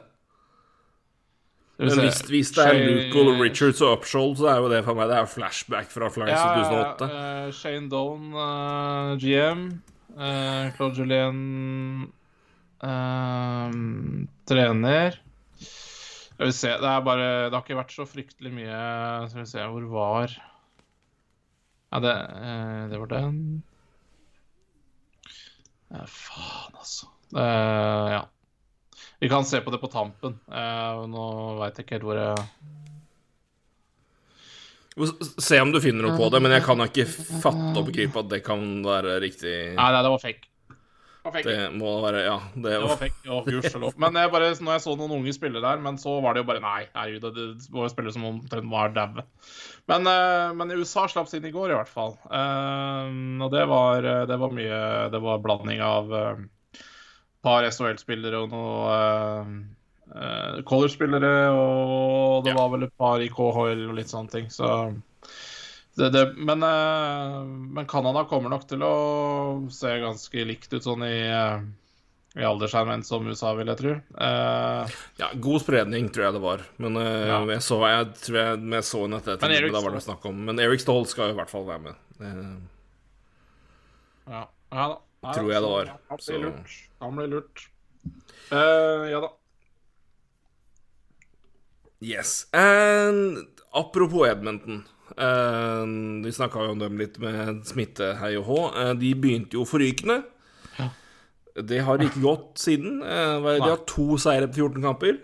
Men 1.81 1.99
hvis, 1.99 2.19
hvis, 2.29 2.51
det 2.53 2.65
er 2.69 2.75
Luke 2.85 3.21
og 3.23 3.39
Richards 3.41 3.81
og 3.81 3.97
Upshold, 3.97 4.35
så 4.37 4.51
er 4.51 4.59
jo 4.61 4.69
det 4.69 4.83
for 4.85 4.93
meg 4.97 5.09
Det 5.09 5.17
er 5.17 5.29
flashback 5.31 5.89
fra 5.89 6.09
Flyers 6.13 6.37
ja, 6.37 6.51
2008. 6.69 7.07
Uh, 7.09 7.47
Shane 7.57 7.89
Doan, 7.89 8.27
uh, 8.37 9.15
GM. 9.17 9.65
Uh, 10.13 10.69
Claude 10.77 11.01
Julien 11.01 12.11
trener. 14.49 15.17
Skal 16.33 16.49
vi 16.49 16.55
se 16.57 16.71
Det 16.81 16.89
er 16.89 17.03
bare 17.05 17.27
Det 17.45 17.53
har 17.55 17.61
ikke 17.63 17.77
vært 17.77 17.93
så 17.95 18.05
fryktelig 18.09 18.51
mye 18.51 18.79
Skal 19.31 19.43
vi 19.43 19.49
se 19.51 19.67
Hvor 19.69 19.85
var 19.91 20.33
Ja, 21.93 21.99
det, 22.03 22.15
eh, 22.41 22.81
det 22.91 22.99
var 22.99 23.11
den 23.11 23.37
Faen, 25.93 26.73
altså. 26.73 27.05
Eh, 27.37 28.07
ja. 28.15 28.21
Vi 29.23 29.29
kan 29.31 29.45
se 29.47 29.61
på 29.63 29.71
det 29.71 29.77
på 29.79 29.87
tampen. 29.87 30.33
Uh, 30.51 31.05
nå 31.07 31.25
veit 31.61 31.77
jeg 31.79 31.85
ikke 31.85 31.95
helt 31.95 32.07
hvor 32.09 32.17
jeg 32.19 32.35
Se 35.39 35.57
om 35.63 35.71
du 35.71 35.79
finner 35.81 36.03
noe 36.03 36.17
på 36.19 36.27
det, 36.29 36.41
men 36.43 36.51
jeg 36.53 36.65
kan 36.65 36.83
ikke 36.83 37.05
fatte 37.07 37.79
og 37.79 37.87
begripe 37.87 38.19
at 38.19 38.27
det 38.29 38.41
kan 38.43 38.59
være 38.83 39.15
riktig. 39.23 39.53
Nei, 39.77 39.87
nei, 39.95 40.01
det 40.03 40.11
var 40.11 40.19
fake. 40.21 40.43
Det 40.43 41.23
var 41.23 41.33
fake. 41.37 41.47
Det 41.47 41.69
må 41.79 41.93
være 42.03 42.25
Ja, 42.25 42.35
det 42.51 42.67
Det 42.67 42.81
var 42.83 42.99
fake. 42.99 43.21
Å, 43.25 43.39
gudskjelov. 43.47 43.95
Men 44.03 44.19
jeg 44.19 44.33
bare, 44.35 44.51
når 44.59 44.75
jeg 44.75 44.83
så 44.89 44.95
noen 44.99 45.15
unge 45.21 45.33
spille 45.39 45.63
der, 45.63 45.81
men 45.87 45.97
så 46.03 46.19
var 46.21 46.35
det 46.35 46.43
jo 46.43 46.49
bare 46.51 46.61
Nei, 46.67 46.81
herregud, 46.91 47.29
det, 47.31 47.47
det 47.63 47.73
var 47.73 47.87
jo 47.87 47.93
spillere 47.95 48.17
som 48.17 48.27
omtrent 48.27 48.71
var 48.75 48.91
daue. 48.93 49.23
Men, 49.89 50.11
eh, 50.11 50.49
men 50.59 50.75
USA 50.75 51.07
slapp 51.07 51.31
sin 51.31 51.47
i 51.47 51.53
går, 51.55 51.71
i 51.71 51.79
hvert 51.79 51.95
fall. 51.95 52.19
Eh, 52.27 53.15
og 53.39 53.55
det 53.55 53.63
var, 53.71 54.11
det 54.27 54.41
var 54.43 54.59
mye 54.59 54.83
Det 55.15 55.23
var 55.23 55.41
blanding 55.47 55.79
av 55.87 56.11
par 57.43 57.65
SHL-spillere 57.67 58.39
og 58.39 58.53
noen 58.53 59.57
uh, 60.15 60.61
college-spillere, 60.69 61.33
og 61.51 62.43
det 62.45 62.53
Ja. 62.53 62.57
var 62.61 62.69
vel 62.73 62.87
et 62.87 62.97
par 62.97 63.19
i 63.23 63.29
KHL 63.29 63.85
og 63.89 63.95
litt 63.99 64.11
sånne 64.11 64.31
ting, 64.31 64.49
så 64.53 64.93
det, 65.97 66.09
det, 66.15 66.23
men, 66.37 66.63
uh, 66.63 67.43
men 67.45 67.85
Canada 67.85 68.23
kommer 68.25 68.49
nok 68.49 68.63
til 68.69 68.81
å 68.87 69.69
se 69.69 69.91
ganske 70.01 70.45
likt 70.49 70.73
ut 70.73 70.83
sånn 70.87 71.03
i, 71.05 71.17
uh, 71.29 71.61
i 72.33 72.41
alderssegment 72.49 73.05
som 73.05 73.27
USA, 73.29 73.51
vil 73.53 73.67
jeg 73.69 73.77
tro. 73.77 73.91
Eh, 74.17 74.93
Ja, 75.21 75.27
god 75.37 75.61
spredning, 75.61 76.07
tror 76.09 76.25
jeg 76.25 76.33
det 76.33 76.41
var. 76.41 76.63
Men 76.81 76.97
eh, 76.97 77.27
Ja. 77.29 77.35
jeg 77.45 77.61
så 77.61 77.77
jeg 77.85 78.07
tror 78.23 78.37
jeg, 78.39 78.63
jeg 78.73 78.83
så 78.89 79.03
en 79.05 79.13
etter 79.19 79.37
Men 79.43 79.51
Erik 79.53 79.75
da 79.75 79.81
var 79.85 79.91
det 79.93 80.01
snakk 80.01 80.25
om 80.25 80.39
Men 80.47 80.57
Eric 80.59 80.81
Stoll 80.81 81.05
skal 81.05 81.29
i 81.29 81.37
hvert 81.37 81.51
fall 81.53 81.67
være 81.67 81.83
med. 81.85 81.93
Eh, 82.25 82.57
ja. 84.33 84.47
ja 84.73 84.87
da. 84.95 84.97
Tror 85.37 85.51
jeg 85.53 85.61
det 85.61 85.69
var, 85.75 85.93
så-. 86.17 86.49
Han 87.03 87.19
blir 87.19 87.31
lurt. 87.31 87.67
Uh, 88.51 89.07
ja 89.11 89.21
da. 89.23 89.31
Yes. 92.03 92.47
And, 92.51 93.61
apropos 93.71 94.27
Edmonton. 94.27 94.83
Uh, 95.13 95.85
vi 96.25 96.33
snakka 96.35 96.65
jo 96.65 96.73
om 96.73 96.81
dem 96.81 96.97
litt 96.99 97.19
med 97.21 97.63
smitte, 97.69 98.15
hei 98.19 98.33
og 98.39 98.47
hå. 98.49 98.59
Uh, 98.75 98.93
de 98.99 99.13
begynte 99.15 99.59
jo 99.59 99.67
forrykende. 99.67 100.21
Ja. 100.79 100.89
Det 101.53 101.83
har 101.85 102.01
ikke 102.01 102.23
gått 102.23 102.63
siden. 102.63 102.97
De 103.03 103.59
har 103.61 103.83
to 103.87 104.15
seire 104.17 104.49
på 104.49 104.65
14 104.65 104.81
kamper. 104.87 105.19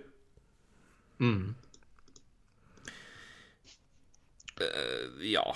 Mm. 1.19 1.55
Eh, 4.59 5.31
ja. 5.31 5.55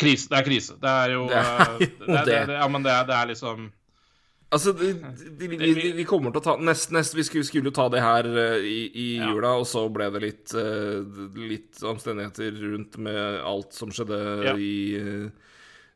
Krise. 0.00 0.30
Det 0.32 0.38
er 0.40 0.46
krise. 0.46 0.76
Det 0.80 0.94
er 1.04 1.12
jo 1.16 1.26
Det 1.28 1.42
er 1.42 1.60
eh, 1.76 2.24
det, 2.24 2.24
det, 2.48 2.56
Ja, 2.56 2.66
men 2.72 2.86
det 2.86 2.92
er, 2.94 3.04
det 3.10 3.16
er 3.18 3.30
liksom 3.34 3.68
Altså, 4.50 4.72
de, 4.74 4.88
de, 4.98 5.46
de, 5.46 5.56
vi, 5.78 5.90
vi 5.94 6.04
kommer 6.08 6.32
til 6.34 6.40
å 6.40 6.42
ta 6.42 6.56
Nest, 6.58 6.90
nest 6.90 7.14
vi 7.14 7.22
skulle, 7.22 7.46
skulle 7.46 7.70
jo 7.70 7.74
ta 7.76 7.84
det 7.92 8.00
her 8.02 8.26
eh, 8.26 8.64
i, 8.66 8.78
i 8.90 9.04
Ja. 9.20 9.28
jula, 9.30 9.52
og 9.60 9.68
så 9.70 9.84
ble 9.94 10.08
det 10.16 10.22
litt, 10.24 10.54
eh, 10.58 11.20
litt 11.38 11.78
omstendigheter 11.86 12.56
rundt 12.64 12.98
med 12.98 13.38
alt 13.46 13.76
som 13.78 13.92
skjedde 13.94 14.18
Ja. 14.48 14.56
i, 14.58 15.28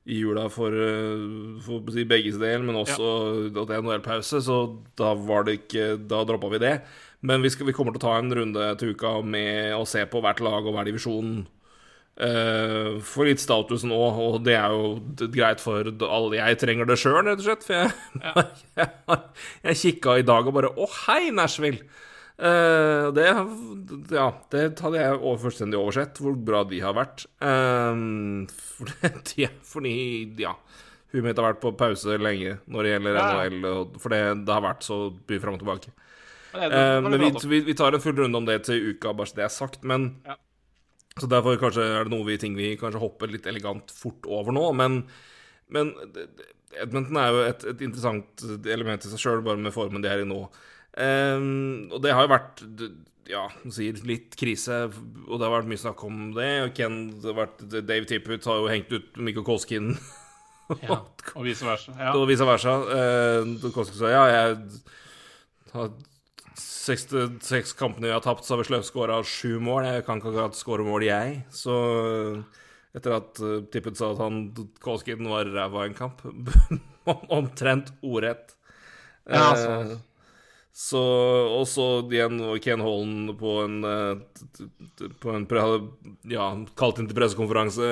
i 0.06 0.20
jula 0.20 0.46
for, 0.54 0.70
for 1.66 1.82
begges 2.06 2.38
del, 2.38 2.62
men 2.62 2.78
også 2.78 3.10
at 3.48 3.58
det 3.58 3.74
er 3.74 3.82
NHL-pause, 3.82 4.38
så 4.46 4.60
da 5.00 5.14
var 5.18 5.48
det 5.48 5.56
ikke 5.64 5.88
Da 6.06 6.22
droppa 6.28 6.52
vi 6.54 6.62
det. 6.62 6.74
Men 7.24 7.42
vi, 7.42 7.50
skal, 7.50 7.66
vi 7.66 7.72
kommer 7.74 7.94
til 7.96 8.02
å 8.04 8.06
ta 8.06 8.14
en 8.20 8.30
runde 8.38 8.70
til 8.78 8.92
uka 8.94 9.16
med 9.24 9.72
å 9.74 9.82
se 9.88 10.04
på 10.06 10.20
hvert 10.22 10.44
lag 10.44 10.62
og 10.62 10.76
hver 10.76 10.86
divisjon. 10.92 11.38
Uh, 12.14 13.00
for 13.02 13.26
litt 13.26 13.40
statusen 13.42 13.90
òg, 13.90 14.18
og 14.22 14.36
det 14.46 14.54
er 14.54 14.70
jo 14.70 15.28
greit 15.34 15.58
for 15.58 15.88
alle. 16.06 16.36
Jeg 16.38 16.58
trenger 16.62 16.86
det 16.86 16.96
sjøl, 17.02 17.16
rett 17.26 17.40
og 17.42 17.46
slett. 17.48 17.64
For 17.66 17.74
jeg, 17.74 17.90
jeg, 18.78 18.90
har- 19.08 19.24
jeg 19.66 19.80
kikka 19.80 20.18
i 20.20 20.26
dag 20.28 20.46
og 20.46 20.54
bare 20.54 20.70
Å, 20.78 20.86
hei, 21.08 21.30
Nashville! 21.34 21.82
Uh, 22.34 23.10
det, 23.14 23.26
ja, 24.14 24.28
det 24.50 24.62
hadde 24.82 24.98
jeg 25.02 25.18
over- 25.20 25.42
fullstendig 25.44 25.78
oversett, 25.78 26.18
hvor 26.22 26.34
bra 26.38 26.62
de 26.70 26.80
har 26.82 26.94
vært. 26.98 27.26
Uh, 27.42 28.46
for, 28.76 28.94
de, 29.34 29.50
fordi, 29.74 29.96
ja 30.42 30.54
Huet 31.14 31.22
mitt 31.28 31.38
har 31.38 31.46
vært 31.52 31.60
på 31.62 31.70
pause 31.78 32.16
lenge 32.18 32.56
når 32.66 32.82
det 32.88 32.90
gjelder 32.96 33.18
Ja. 33.20 33.26
NHL, 33.38 33.84
for 34.02 34.10
det, 34.10 34.22
det 34.48 34.50
har 34.56 34.64
vært 34.64 34.82
så 34.86 34.96
mye 35.14 35.42
fram 35.44 35.58
og 35.58 35.62
tilbake. 35.66 35.92
Det, 35.94 36.00
Eh, 36.54 36.70
det, 36.70 36.80
men 37.02 37.14
vi, 37.18 37.28
vi, 37.50 37.58
vi 37.66 37.74
tar 37.74 37.94
en 37.94 38.02
full 38.02 38.14
runde 38.18 38.38
om 38.38 38.44
det 38.46 38.60
til 38.66 38.92
uka, 38.92 39.10
bare 39.18 39.26
så 39.30 39.38
det 39.40 39.44
er 39.48 39.50
sagt. 39.50 39.80
Men 39.86 40.04
Ja. 40.26 40.34
Så 41.20 41.28
derfor 41.30 41.58
kanskje 41.60 41.84
er 41.86 42.06
det 42.08 42.14
noe 42.14 42.26
vi, 42.26 42.36
ting 42.42 42.56
vi 42.58 42.72
kanskje 42.78 43.02
hopper 43.02 43.30
litt 43.30 43.46
elegant 43.46 43.92
fort 43.94 44.26
over 44.26 44.54
nå. 44.54 44.66
Men, 44.74 45.02
men 45.74 45.92
Edmonton 46.82 47.20
er 47.20 47.30
jo 47.30 47.42
et, 47.46 47.66
et 47.70 47.84
interessant 47.86 48.46
element 48.74 49.06
i 49.06 49.12
seg 49.12 49.22
sjøl, 49.22 49.44
bare 49.46 49.62
med 49.62 49.74
formen 49.74 50.02
de 50.02 50.10
er 50.10 50.24
i 50.24 50.28
nå. 50.28 50.40
Um, 50.94 51.90
og 51.90 52.00
det 52.02 52.14
har 52.14 52.26
jo 52.26 52.32
vært 52.34 52.64
ja, 53.30 53.44
sier 53.72 53.98
litt 54.06 54.34
krise, 54.38 54.84
og 55.24 55.38
det 55.38 55.46
har 55.46 55.54
vært 55.54 55.70
mye 55.70 55.80
snakk 55.80 56.02
om 56.06 56.26
det. 56.36 56.50
Og 56.66 56.74
Ken, 56.76 56.98
det 57.22 57.30
har 57.30 57.38
vært, 57.44 57.62
Dave 57.76 58.10
Tipput 58.10 58.50
har 58.50 58.60
jo 58.60 58.70
hengt 58.72 58.92
ut 58.94 59.22
Mikko 59.22 59.44
Koskin 59.46 59.94
ja, 60.82 60.98
og 60.98 61.46
vice 61.46 61.66
versa. 61.66 61.94
Ja. 61.98 62.14
og 62.18 62.26
vice 62.30 62.48
versa. 62.48 62.74
Uh, 62.90 63.70
Koskin 63.70 64.00
sa 64.00 64.12
ja, 64.12 64.26
jeg 64.32 64.58
har 65.74 65.94
seks, 66.84 67.06
seks 67.44 67.72
kampene 67.78 68.10
vi 68.10 68.14
har 68.14 68.24
tapt, 68.24 68.44
så 68.44 68.54
har 68.54 68.62
vi 68.62 68.68
sløvskåra 68.68 69.20
sju 69.26 69.58
mål. 69.64 69.88
Jeg 69.88 70.04
kan 70.06 70.20
ikke 70.20 70.32
akkurat 70.32 70.58
skåre 70.58 70.86
mål, 70.86 71.06
jeg. 71.08 71.38
Så 71.54 71.76
etter 72.94 73.16
at 73.16 73.40
uh, 73.42 73.60
Tippet 73.74 73.98
sa 73.98 74.12
at 74.12 74.20
han 74.22 74.44
Koskin 74.84 75.26
var 75.26 75.48
ræva 75.50 75.82
i 75.84 75.90
en 75.90 75.96
kamp 75.98 76.20
Omtrent 77.34 77.90
ordrett. 78.06 78.54
Ja, 78.54 78.60
Eh, 79.24 79.40
altså. 79.40 79.96
så 80.76 81.00
Og 81.56 81.62
så 81.70 81.84
igjen 82.12 82.42
Ken 82.60 82.82
Holland 82.84 83.30
på 83.40 83.54
en 83.62 83.78
eh, 83.88 85.06
På 85.22 85.32
en 85.32 85.46
pre 85.48 85.62
Ja, 86.28 86.50
kalt 86.76 87.00
inn 87.00 87.08
til 87.08 87.16
pressekonferanse, 87.16 87.88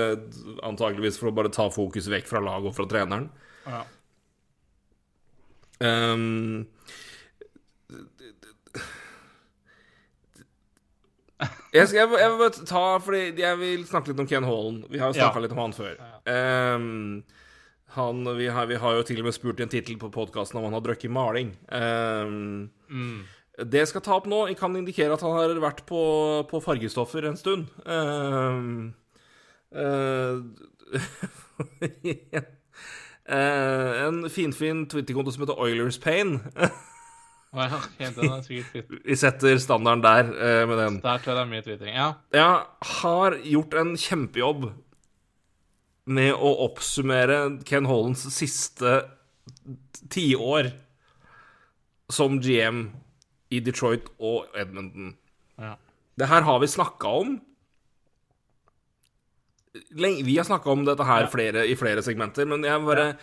antakeligvis 0.60 1.16
for 1.20 1.30
å 1.30 1.34
bare 1.38 1.52
ta 1.54 1.70
fokus 1.72 2.10
vekk 2.12 2.28
fra 2.28 2.44
laget 2.44 2.68
og 2.68 2.76
fra 2.76 2.88
treneren. 2.90 3.30
Ja. 3.64 3.80
Ehm, 5.82 6.66
jeg, 11.72 11.88
skal, 11.88 11.98
jeg, 11.98 12.08
jeg 12.20 12.30
vil 12.32 12.38
bare 12.42 12.66
ta 12.68 12.82
Fordi 13.02 13.22
jeg 13.42 13.58
vil 13.60 13.84
snakke 13.88 14.12
litt 14.12 14.20
om 14.22 14.28
Ken 14.30 14.44
Hallen. 14.48 14.80
Vi 14.90 14.98
har 15.00 15.12
jo 15.12 15.18
snakka 15.18 15.38
Ja. 15.40 15.42
litt 15.46 15.52
om 15.56 15.62
han 15.62 15.72
før. 15.76 15.94
Um, 16.26 17.22
han, 17.96 18.22
vi, 18.38 18.46
har, 18.48 18.66
vi 18.70 18.78
har 18.80 18.94
jo 18.96 19.02
til 19.04 19.18
og 19.20 19.26
med 19.28 19.34
spurt 19.36 19.60
i 19.60 19.64
en 19.66 19.72
tittel 19.72 19.98
på 20.00 20.08
podkasten 20.14 20.58
om 20.60 20.64
han 20.68 20.72
har 20.78 20.84
drukket 20.86 21.10
maling. 21.12 21.54
Um, 21.68 22.70
Mm. 22.92 23.24
det 23.68 23.78
jeg 23.82 23.88
skal 23.88 24.00
ta 24.04 24.14
opp 24.16 24.26
nå, 24.28 24.46
jeg 24.48 24.56
kan 24.60 24.74
indikere 24.76 25.12
at 25.16 25.20
han 25.24 25.32
har 25.36 25.52
vært 25.60 25.82
på, 25.88 26.00
på 26.48 26.60
fargestoffer 26.64 27.24
en 27.28 27.36
stund. 27.36 27.66
Um, 27.84 28.94
eh, 29.76 30.40
en 34.06 34.30
finfin 34.30 34.86
Twitter-konto 34.88 35.32
som 35.32 35.44
heter 35.44 35.60
Oilers 35.60 35.98
Pain. 35.98 36.40
Ja, 38.00 38.08
den 38.16 38.30
er 38.32 38.40
sikkert 38.46 38.74
litt 38.78 38.92
Vi 39.04 39.16
setter 39.20 39.58
standarden 39.60 40.00
der 40.04 40.30
uh, 40.32 40.62
med 40.70 40.78
den. 40.80 40.94
Der 41.04 41.18
tror 41.20 41.34
jeg 41.34 41.36
det 41.36 41.42
er 41.42 41.50
mye 41.50 41.64
tweeting, 41.66 41.92
Ja. 41.94 42.06
Jeg 42.32 42.92
har 43.02 43.36
gjort 43.44 43.74
en 43.82 43.92
kjempejobb 44.00 44.70
med 46.12 46.32
å 46.34 46.52
oppsummere 46.64 47.36
Ken 47.68 47.84
Hollands 47.86 48.24
siste 48.34 49.02
tiår 50.10 50.72
som 52.12 52.40
GM 52.42 52.86
i 53.52 53.60
Detroit 53.60 54.08
og 54.18 54.48
Edmonton. 54.58 55.12
ja. 55.60 55.76
Det 56.18 56.26
her 56.28 56.44
har 56.44 56.58
vi 56.60 56.66
snakka 56.68 57.08
om. 57.22 57.30
Vi 59.96 60.36
har 60.36 60.44
snakka 60.44 60.68
om 60.70 60.82
dette 60.84 61.04
her 61.08 61.22
Ja. 61.24 61.30
flere, 61.32 61.62
i 61.66 61.74
flere 61.74 62.02
segmenter, 62.04 62.44
men 62.46 62.62
jeg 62.64 62.84
bare, 62.84 63.16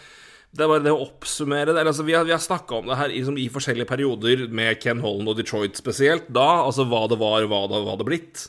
det 0.55 0.63
er 0.65 0.69
bare 0.71 0.81
det 0.85 0.91
å 0.95 1.03
oppsummere 1.03 1.75
det. 1.75 1.83
Altså, 1.85 2.03
vi 2.07 2.15
har, 2.17 2.23
vi 2.25 2.33
har 2.33 2.41
snakka 2.41 2.79
om 2.79 2.87
det 2.89 2.97
her 2.97 3.11
i, 3.13 3.19
som 3.27 3.35
i 3.37 3.45
forskjellige 3.53 3.89
perioder, 3.91 4.47
med 4.49 4.79
Ken 4.81 5.01
Holland 5.03 5.29
og 5.29 5.37
Detroit 5.37 5.77
spesielt. 5.77 6.25
Da, 6.33 6.47
altså 6.65 6.87
hva 6.89 7.03
det 7.11 7.19
var, 7.21 7.45
hva 7.51 7.59
det 7.69 7.83
hadde 7.85 8.07
blitt. 8.07 8.47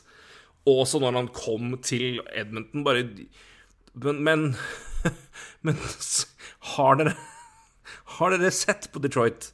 Og 0.65 0.83
Også 0.83 1.01
når 1.01 1.19
han 1.19 1.29
kom 1.35 1.75
til 1.85 2.19
Edmonton. 2.37 2.83
Bare 2.85 3.03
Men, 3.93 4.23
men, 4.25 4.47
men 5.65 5.77
har 6.75 6.97
dere 7.01 7.13
Har 8.17 8.33
dere 8.33 8.51
sett 8.53 8.89
på 8.93 9.01
Detroit 9.01 9.51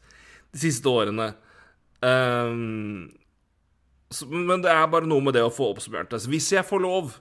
de 0.56 0.60
siste 0.62 0.90
årene? 0.90 1.30
Um, 2.02 3.10
så, 4.14 4.28
men 4.30 4.62
det 4.64 4.72
er 4.72 4.88
bare 4.92 5.08
noe 5.10 5.24
med 5.24 5.36
det 5.36 5.44
å 5.46 5.52
få 5.54 5.72
oppsummert 5.74 6.12
det. 6.14 6.22
Så 6.24 6.32
Hvis 6.32 6.52
jeg 6.56 6.68
får 6.68 6.84
lov 6.84 7.18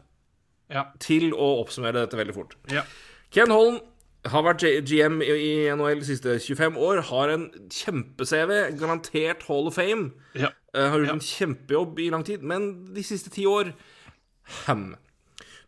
Ja. 0.70 0.88
til 1.02 1.30
å 1.34 1.60
oppsummere 1.62 2.02
dette 2.02 2.18
veldig 2.18 2.34
fort 2.34 2.56
ja. 2.74 2.82
Ken 3.30 3.52
Holland 3.54 3.84
har 4.32 4.42
vært 4.46 4.64
GM 4.88 5.20
i 5.24 5.68
NHL 5.74 6.00
de 6.02 6.08
siste 6.08 6.36
25 6.42 6.76
år, 6.80 7.00
har 7.10 7.32
en 7.32 7.46
kjempe-CV, 7.72 8.52
garantert 8.80 9.42
Hall 9.48 9.66
of 9.70 9.74
Fame. 9.78 10.12
ja. 10.34 10.50
Eh, 10.74 10.90
har 10.90 10.98
gjort 10.98 11.08
Ja. 11.08 11.12
en 11.14 11.20
kjempejobb 11.20 11.98
i 12.00 12.10
lang 12.10 12.24
tid, 12.24 12.42
men 12.42 12.92
de 12.92 13.02
siste 13.02 13.30
ti 13.30 13.44
år 13.46 13.72
Ham. 14.66 14.96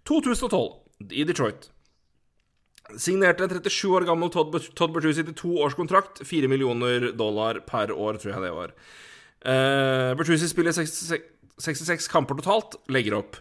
2012, 0.05 0.75
i 1.11 1.25
Detroit. 1.25 1.71
Signerte 2.97 3.45
en 3.45 3.51
37 3.51 3.91
år 3.91 4.07
gammel 4.07 4.31
Todd, 4.31 4.55
Todd 4.75 4.95
Bertuzzi 4.95 5.25
til 5.25 5.35
to 5.35 5.57
toårskontrakt. 5.57 6.23
4 6.25 6.49
millioner 6.49 7.13
dollar 7.13 7.61
per 7.67 7.93
år, 7.93 8.17
tror 8.19 8.33
jeg 8.33 8.43
det 8.43 8.53
var. 8.55 8.73
Uh, 9.45 10.15
Bertuzzi 10.17 10.49
spiller 10.49 10.73
66, 10.73 11.23
66 11.59 12.09
kamper 12.09 12.35
totalt, 12.41 12.77
legger 12.89 13.19
opp. 13.19 13.37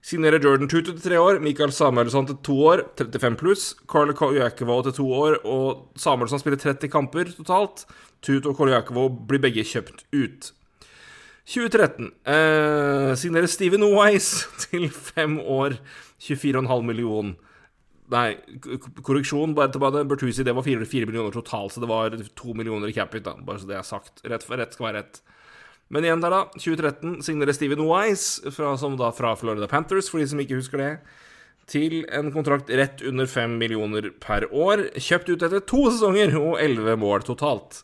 Signerer 0.00 0.40
Jordan 0.40 0.68
Tutu 0.68 0.94
til 0.94 1.02
tre 1.02 1.18
år, 1.20 1.42
Michael 1.44 1.72
Samuelsson 1.76 2.26
til 2.30 2.38
to 2.44 2.54
år, 2.70 2.82
35 2.96 3.36
pluss. 3.36 3.64
Carl 3.88 4.14
Koljakovo 4.16 4.78
til 4.86 4.96
to 4.96 5.08
år, 5.12 5.36
og 5.44 5.90
Samuelsson 6.00 6.40
spiller 6.40 6.58
30 6.58 6.88
kamper 6.88 7.28
totalt. 7.36 7.84
Tutu 8.24 8.48
og 8.48 8.56
Koljakovo 8.56 9.10
blir 9.28 9.42
begge 9.44 9.64
kjøpt 9.68 10.06
ut. 10.16 10.50
2013 11.50 12.08
eh, 12.30 13.12
signerer 13.18 13.50
Steven 13.50 13.84
Wise 13.92 14.48
til 14.64 14.88
fem 14.88 15.38
år, 15.40 15.76
24,5 16.22 16.82
millioner. 16.86 17.36
Nei, 18.10 18.34
korreksjon. 19.06 19.52
bare 19.54 19.70
til 19.70 19.82
bare 19.84 20.04
Bertuzzi, 20.08 20.42
det 20.42 20.54
var 20.56 20.66
4, 20.66 20.86
4 20.88 21.06
millioner 21.06 21.34
totalt, 21.34 21.74
så 21.74 21.82
det 21.82 21.90
var 21.90 22.16
2 22.16 22.54
millioner 22.58 22.90
i 22.90 22.96
capit, 22.96 23.22
da, 23.28 23.36
bare 23.36 23.60
så 23.60 23.68
det 23.68 23.76
er 23.78 23.86
sagt. 23.86 24.24
Rett, 24.24 24.48
rett 24.50 24.74
skal 24.74 24.88
være 24.88 25.02
rett. 25.02 25.20
Men 25.90 26.06
igjen 26.06 26.22
der, 26.22 26.30
da. 26.30 26.44
2013 26.54 27.18
signerer 27.26 27.56
Steven 27.56 27.82
Wise, 27.88 28.52
fra, 28.54 28.76
da 28.98 29.10
fra 29.14 29.34
Florida 29.38 29.66
Panthers, 29.70 30.10
for 30.10 30.22
de 30.22 30.28
som 30.30 30.40
ikke 30.42 30.60
husker 30.60 30.78
det, 30.78 30.90
til 31.70 32.04
en 32.14 32.30
kontrakt 32.34 32.70
rett 32.70 33.02
under 33.06 33.26
5 33.30 33.56
millioner 33.58 34.10
per 34.22 34.46
år. 34.54 34.86
Kjøpt 34.94 35.32
ut 35.32 35.46
etter 35.46 35.64
to 35.66 35.84
sesonger 35.88 36.36
og 36.38 36.60
11 36.62 36.98
mål 37.02 37.26
totalt. 37.26 37.82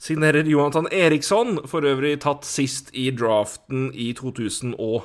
Signerer 0.00 0.46
Jonathan 0.46 0.88
Eriksson, 0.94 1.58
for 1.68 1.84
øvrig 1.88 2.16
tatt 2.22 2.46
sist 2.48 2.92
i 2.96 3.08
draften 3.12 3.90
i 3.92 4.12
2003, 4.16 5.04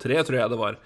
tror 0.00 0.38
jeg 0.38 0.52
det 0.52 0.60
var, 0.60 0.78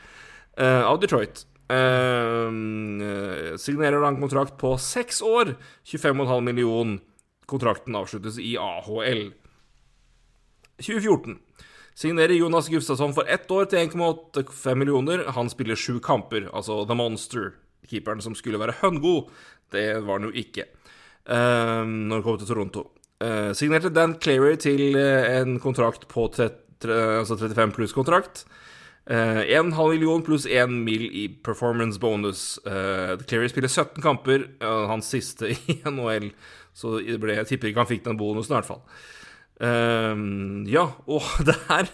uh, 0.59 0.83
av 0.89 0.99
Detroit. 1.03 1.45
Uh, 1.71 3.55
signerer 3.61 4.01
da 4.01 4.11
en 4.11 4.21
kontrakt 4.23 4.57
på 4.59 4.75
seks 4.81 5.23
år, 5.23 5.55
25,5 5.87 6.35
millioner. 6.51 7.03
Kontrakten 7.45 7.95
avsluttes 7.99 8.41
i 8.41 8.55
AHL. 8.57 9.27
2014 10.83 11.39
signerer 11.95 12.35
Jonas 12.35 12.69
Gustavsson 12.69 13.15
for 13.15 13.29
ett 13.31 13.51
år 13.51 13.69
til 13.71 13.87
1,85 13.87 14.75
millioner. 14.75 15.27
Han 15.37 15.51
spiller 15.51 15.79
sju 15.79 16.01
kamper, 16.03 16.49
altså 16.53 16.83
The 16.89 16.97
Monster. 16.99 17.53
Keeperen 17.87 18.23
som 18.25 18.35
skulle 18.35 18.59
være 18.59 18.79
høngod. 18.81 19.31
Det 19.73 19.87
var 20.03 20.19
han 20.19 20.29
jo 20.29 20.35
ikke 20.35 20.67
uh, 21.29 21.85
når 21.85 22.19
han 22.19 22.27
kom 22.27 22.39
til 22.41 22.51
Toronto. 22.51 22.89
Uh, 23.23 23.53
signerte 23.57 23.93
Dan 23.95 24.17
Clary 24.21 24.57
til 24.61 24.97
uh, 24.99 25.41
en 25.41 25.59
kontrakt 25.63 26.09
på 26.11 26.27
30, 26.35 26.59
altså 27.21 27.39
35 27.39 27.77
pluss-kontrakt. 27.77 28.45
Uh, 29.05 29.45
1,5 29.45 29.91
million 29.93 30.23
pluss 30.25 30.47
1 30.47 30.73
mil 30.85 31.07
i 31.13 31.29
performance 31.45 32.01
bonus. 32.01 32.59
Uh, 32.67 33.21
Clary 33.29 33.49
spiller 33.53 33.69
17 33.69 34.03
kamper, 34.03 34.49
hans 34.89 35.13
siste 35.13 35.53
i 35.53 35.81
NHL, 35.91 36.31
så 36.75 36.97
ble, 37.21 37.39
jeg 37.39 37.53
tipper 37.53 37.71
ikke 37.71 37.85
han 37.85 37.93
fikk 37.93 38.09
den 38.09 38.19
bonusen 38.19 38.55
i 38.55 38.59
hvert 38.59 38.73
fall. 38.73 38.83
Uh, 39.63 40.65
ja, 40.71 40.89
og 41.07 41.29
det 41.49 41.59
her 41.69 41.91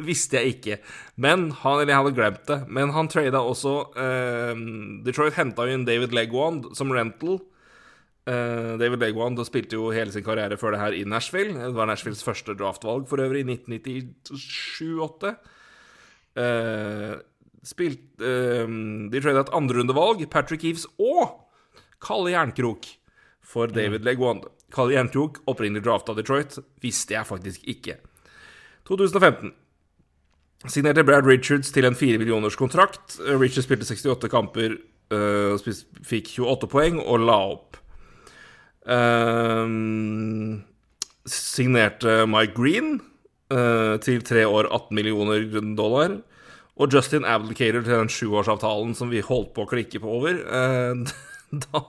visste 0.00 0.40
jeg 0.40 0.56
ikke. 0.56 0.78
Men 1.20 1.50
han, 1.62 1.80
eller 1.80 1.92
jeg 1.92 2.00
hadde 2.00 2.16
glemt 2.16 2.44
det. 2.48 2.58
Men 2.72 2.92
han 2.96 3.10
trada 3.12 3.42
også 3.44 3.74
uh, 3.96 4.52
Detroit 5.06 5.36
henta 5.38 5.66
inn 5.70 5.86
David 5.88 6.14
Legwand 6.16 6.72
som 6.78 6.92
rental. 6.94 7.40
Uh, 8.22 8.78
David 8.78 9.02
Legwand 9.02 9.40
spilte 9.48 9.74
jo 9.78 9.90
hele 9.94 10.14
sin 10.14 10.24
karriere 10.24 10.58
før 10.60 10.76
det 10.76 10.82
her 10.82 10.96
i 10.96 11.02
Nashville. 11.08 11.56
Det 11.58 11.74
var 11.76 11.90
Nashvilles 11.90 12.24
første 12.24 12.54
draftvalg 12.58 13.08
for 13.10 13.22
øvrig, 13.24 13.42
i 13.42 13.58
1997-8. 13.58 15.34
Uh, 16.32 17.18
spilt, 17.66 18.06
uh, 18.22 18.66
de 19.12 19.20
trada 19.22 19.44
et 19.44 19.54
andrerundevalg, 19.58 20.24
Patrick 20.30 20.64
Eves 20.70 20.86
og 21.02 21.38
Kalle 22.02 22.32
Jernkrok, 22.34 22.86
for 23.42 23.68
David 23.68 24.06
Legwand. 24.06 24.46
Kalle 24.72 24.96
Jernkrok, 24.96 25.42
opprinnelig 25.50 25.84
av 25.90 26.16
Detroit, 26.16 26.58
visste 26.82 27.16
jeg 27.16 27.28
faktisk 27.28 27.68
ikke. 27.68 27.98
2015. 28.88 29.52
Signerte 30.70 31.04
Brad 31.04 31.26
Richards 31.26 31.72
til 31.74 31.86
en 31.88 31.98
4 31.98 32.20
millioners 32.22 32.56
kontrakt. 32.56 33.18
Richards 33.18 33.66
spilte 33.66 33.86
68 33.88 34.30
kamper, 34.30 34.76
uh, 35.12 35.72
fikk 36.06 36.36
28 36.38 36.70
poeng 36.70 37.00
og 37.02 37.24
la 37.26 37.38
opp. 37.52 37.80
Uh, 38.86 39.66
signerte 41.28 42.22
Mike 42.30 42.54
Green 42.56 42.96
uh, 43.52 43.98
til 44.02 44.22
tre 44.26 44.46
år 44.46 44.70
18 44.70 44.94
millioner 44.94 45.44
dollar. 45.76 46.20
Og 46.80 46.94
Justin 46.94 47.26
Abdelkader 47.28 47.82
til 47.82 47.98
den 47.98 48.08
sjuårsavtalen 48.10 48.94
som 48.96 49.10
vi 49.12 49.20
holdt 49.20 49.52
på 49.54 49.66
å 49.66 49.70
klikke 49.70 50.00
på 50.00 50.18
over. 50.22 50.40
da 51.66 51.82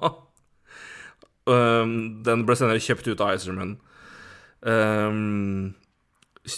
Um, 1.49 2.23
den 2.23 2.45
ble 2.47 2.55
senere 2.55 2.83
kjøpt 2.83 3.09
ut 3.11 3.23
av 3.23 3.33
Iserman. 3.35 3.75
Um, 4.63 5.73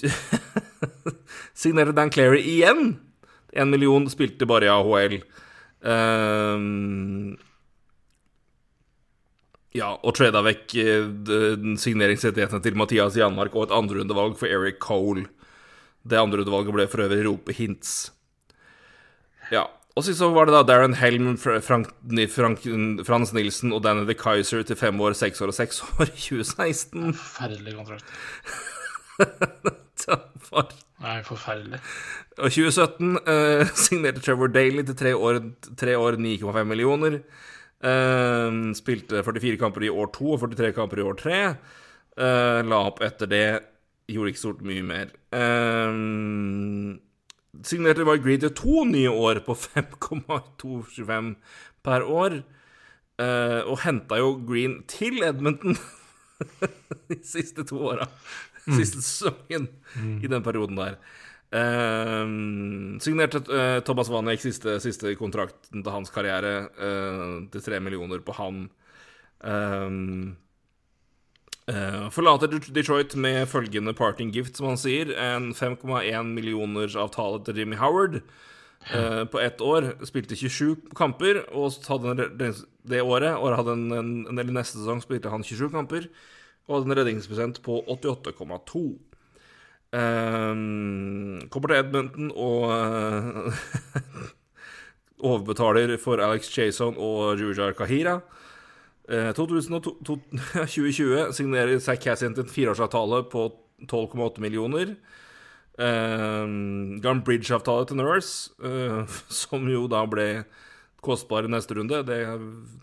signerte 1.61 1.95
Dan 1.97 2.13
Clary 2.13 2.43
igjen. 2.43 2.95
Én 3.55 3.71
million 3.71 4.05
spilte 4.11 4.47
bare 4.49 4.67
i 4.67 4.71
AHL. 4.71 5.17
Um, 5.85 7.35
ja, 9.75 9.91
og 9.95 10.15
trada 10.17 10.41
vekk 10.45 10.75
uh, 10.79 11.71
signeringsrettighetene 11.81 12.63
til 12.63 12.77
Mathias 12.79 13.17
Janmark 13.19 13.55
og 13.57 13.67
et 13.67 13.75
andrerundevalg 13.75 14.37
for 14.39 14.51
Eric 14.51 14.79
Cole. 14.83 15.25
Det 16.05 16.19
andrerundevalget 16.21 16.75
ble 16.75 16.85
for 16.91 17.05
øvrig 17.07 17.25
rope 17.25 17.55
hints. 17.57 17.95
Ja, 19.53 19.65
og 19.95 20.03
så 20.03 20.27
var 20.35 20.49
det 20.49 20.55
da 20.57 20.63
Darren 20.67 20.97
Helm, 20.99 21.37
Frank, 21.39 21.63
Frank, 21.63 22.65
Frans 23.07 23.31
Nilsen 23.31 23.71
og 23.71 23.83
Danny 23.85 24.03
the 24.03 24.15
Kaiser 24.19 24.65
til 24.67 24.75
fem 24.75 24.99
år, 24.99 25.15
seks 25.15 25.39
år 25.39 25.53
og 25.53 25.55
seks 25.55 25.79
år 25.95 26.09
i 26.09 26.17
2016. 26.19 27.13
Forferdelig 27.13 27.75
kontrakt. 27.77 28.05
For... 30.45 30.67
Nei, 31.01 31.15
forferdelig. 31.25 31.79
Og 32.37 32.51
2017 32.51 33.15
eh, 33.31 33.71
signerte 33.85 34.21
Trevor 34.23 34.51
Daly 34.51 34.83
til 34.85 34.97
tre 34.99 35.15
år, 35.15 35.39
år 35.95 36.19
9,5 36.19 36.67
millioner. 36.69 37.17
Eh, 37.79 38.59
spilte 38.77 39.23
44 39.23 39.57
kamper 39.61 39.87
i 39.87 39.93
år 39.93 40.11
to 40.15 40.35
og 40.35 40.43
43 40.43 40.73
kamper 40.75 41.01
i 41.01 41.07
år 41.07 41.17
tre. 41.23 41.39
Eh, 42.19 42.61
la 42.67 42.83
opp 42.89 43.01
etter 43.05 43.31
det. 43.31 43.47
Gjorde 44.11 44.35
ikke 44.35 44.43
stort 44.43 44.61
mye 44.61 44.83
mer. 44.85 45.09
Uh, 45.33 46.93
signerte 47.63 48.05
Mark 48.07 48.23
Green 48.23 48.41
til 48.41 48.53
to 48.57 48.83
nye 48.89 49.11
år 49.11 49.41
på 49.45 49.55
5,225 49.65 51.35
per 51.85 52.05
år. 52.05 52.41
Uh, 53.15 53.61
og 53.71 53.79
henta 53.85 54.17
jo 54.19 54.33
Green 54.43 54.81
til 54.91 55.23
Edmonton 55.23 55.77
de 57.09 57.19
siste 57.23 57.63
to 57.63 57.79
åra. 57.93 58.09
Mm. 58.65 58.73
Siste 58.79 58.99
sesongen 58.99 59.69
mm. 59.95 60.17
i 60.19 60.31
den 60.31 60.43
perioden 60.43 60.81
der. 60.81 60.97
Uh, 61.55 62.27
signerte 62.99 63.39
uh, 63.47 63.79
Thomas 63.87 64.11
Wanek 64.11 64.43
siste, 64.43 64.81
siste 64.83 65.13
kontrakten 65.15 65.85
til 65.85 65.93
hans 65.93 66.11
karriere 66.11 66.67
til 67.53 67.63
tre 67.63 67.79
millioner 67.79 68.19
på 68.25 68.35
han. 68.35 68.65
Um, 69.45 70.35
Uh, 71.65 72.11
forlater 72.13 72.51
Detroit 72.69 73.15
med 73.17 73.47
følgende 73.49 73.93
parting 73.97 74.29
gift, 74.33 74.57
som 74.57 74.67
han 74.69 74.77
sier. 74.77 75.09
En 75.17 75.49
5,1 75.57 76.27
millioners 76.29 76.93
avtale 76.93 77.41
til 77.45 77.57
Jimmy 77.57 77.79
Howard 77.81 78.19
uh, 78.93 79.23
på 79.25 79.41
ett 79.41 79.61
år. 79.65 79.95
Spilte 80.05 80.37
27 80.37 80.93
kamper 80.97 81.41
og 81.49 81.73
hadde 81.89 82.29
det 82.85 83.01
året. 83.01 83.33
Og 83.33 83.57
hadde 83.57 83.73
en, 83.73 83.91
en, 83.97 84.13
en, 84.29 84.53
neste 84.53 84.77
sesong 84.77 85.01
spilte 85.01 85.33
han 85.33 85.45
27 85.45 85.71
kamper 85.73 86.05
og 86.67 86.79
hadde 86.79 86.91
en 86.91 86.97
redningsprosent 86.99 87.61
på 87.65 87.81
88,2. 87.89 88.85
Uh, 89.95 89.99
eh, 90.01 90.53
kommer 91.53 91.71
til 91.71 91.77
Edmonton 91.77 92.31
og 92.35 93.53
overbetaler 95.33 95.97
for 96.01 96.21
Alex 96.21 96.49
Jason 96.57 96.97
og 96.97 97.39
Jujar 97.41 97.73
Kahira. 97.77 98.19
2020 99.09 101.31
signerer 101.37 101.79
Zack 101.79 102.01
Cassian 102.01 102.33
en 102.37 102.49
fireårsavtale 102.49 103.23
på 103.29 103.51
12,8 103.85 104.41
millioner. 104.41 104.95
Uh, 105.75 106.47
ga 107.03 107.11
en 107.11 107.25
bridge-avtale 107.27 107.89
til 107.89 107.99
Nurse, 107.99 108.53
uh, 108.63 109.03
som 109.43 109.67
jo 109.69 109.85
da 109.91 110.05
ble 110.09 110.45
kostbar 111.05 111.45
i 111.45 111.51
neste 111.51 111.75
runde. 111.77 112.01
Det, 112.07 112.21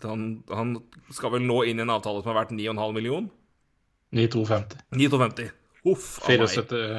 han, 0.05 0.29
han, 0.53 0.77
skal 1.11 1.35
vel 1.35 1.47
nå 1.47 1.63
inn 1.67 1.81
i 1.81 1.83
en 1.83 1.93
avtale 1.93 2.21
som 2.21 2.31
har 2.31 2.43
vært 2.43 2.55
9,5 2.55 2.95
millioner? 2.95 3.29
9250. 4.13 5.51
Huff 5.83 6.21
a 6.23 6.37
meg. 6.39 6.53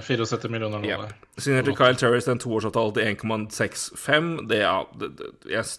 74 0.05 0.51
millioner 0.53 0.83
dollar. 0.83 1.15
Ja. 1.15 1.41
Signerte 1.41 1.73
Kyle 1.79 1.97
Terrace 1.97 2.29
en 2.29 2.43
toårsavtale 2.43 2.93
til 2.99 3.07
1,65. 3.15 4.35
Det, 4.51 4.59
ja, 4.61 4.75
det, 5.01 5.09
det, 5.21 5.31
jeg 5.55 5.71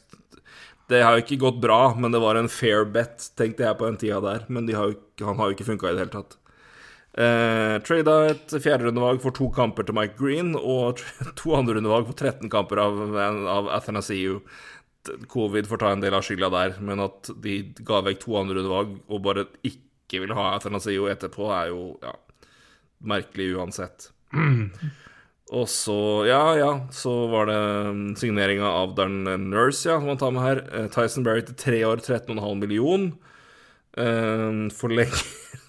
det 0.92 1.02
har 1.02 1.16
jo 1.16 1.24
ikke 1.24 1.42
gått 1.42 1.62
bra, 1.64 1.80
men 1.98 2.14
det 2.14 2.22
var 2.22 2.38
en 2.38 2.50
fair 2.52 2.86
bet, 2.86 3.32
tenkte 3.40 3.66
jeg 3.66 3.78
på 3.80 3.88
den 3.88 3.98
tida 4.02 4.20
der. 4.22 4.46
Men 4.54 4.70
har 4.70 4.92
jo, 4.92 5.00
han 5.26 5.40
har 5.40 5.50
jo 5.50 5.58
ikke 5.58 5.70
funka 5.72 5.90
i 5.90 5.96
det 5.96 6.04
hele 6.04 6.14
tatt. 6.14 6.38
Eh, 7.16 7.78
Trada 7.88 8.16
et 8.34 8.54
fjerderundevalg 8.60 9.22
for 9.24 9.36
to 9.36 9.48
kamper 9.56 9.88
til 9.88 9.96
Mike 9.96 10.18
Green 10.20 10.52
og 10.60 11.00
to 11.40 11.56
andrerundevalg 11.56 12.10
for 12.10 12.18
13 12.20 12.52
kamper 12.54 12.82
av, 12.84 13.02
av 13.16 13.72
Athanasiu. 13.78 14.42
Covid 15.32 15.70
får 15.70 15.82
ta 15.82 15.94
en 15.94 16.02
del 16.02 16.18
av 16.18 16.26
skylda 16.26 16.50
der, 16.54 16.78
men 16.84 17.02
at 17.04 17.30
de 17.42 17.60
ga 17.86 18.02
vekk 18.06 18.24
to 18.24 18.38
andrerundevalg 18.42 18.98
og 19.06 19.26
bare 19.26 19.48
ikke 19.66 20.24
vil 20.26 20.34
ha 20.38 20.52
Athanasiu 20.56 21.08
etterpå, 21.12 21.50
er 21.54 21.72
jo 21.72 21.96
ja, 22.04 22.14
merkelig 23.14 23.54
uansett. 23.58 24.10
Og 25.54 25.68
så, 25.70 26.26
ja, 26.26 26.41
ja, 26.58 26.70
så 26.89 27.12
var 27.30 27.46
det 27.52 27.58
um, 27.86 28.06
signeringa 28.18 28.66
av 28.66 28.96
Darren 28.98 29.28
Nurse, 29.52 29.86
ja, 29.86 30.00
som 30.00 30.10
man 30.10 30.18
tar 30.18 30.34
med 30.34 30.41
her. 30.41 30.62
Uh, 30.74 30.88
Tyson 30.89 31.26
Berry 31.26 31.43
til 31.46 31.58
tre 31.60 31.82
år, 31.86 32.02
13,5 32.02 32.56
million. 32.64 33.12
Uh, 33.96 34.66
forlenger, 34.74 35.22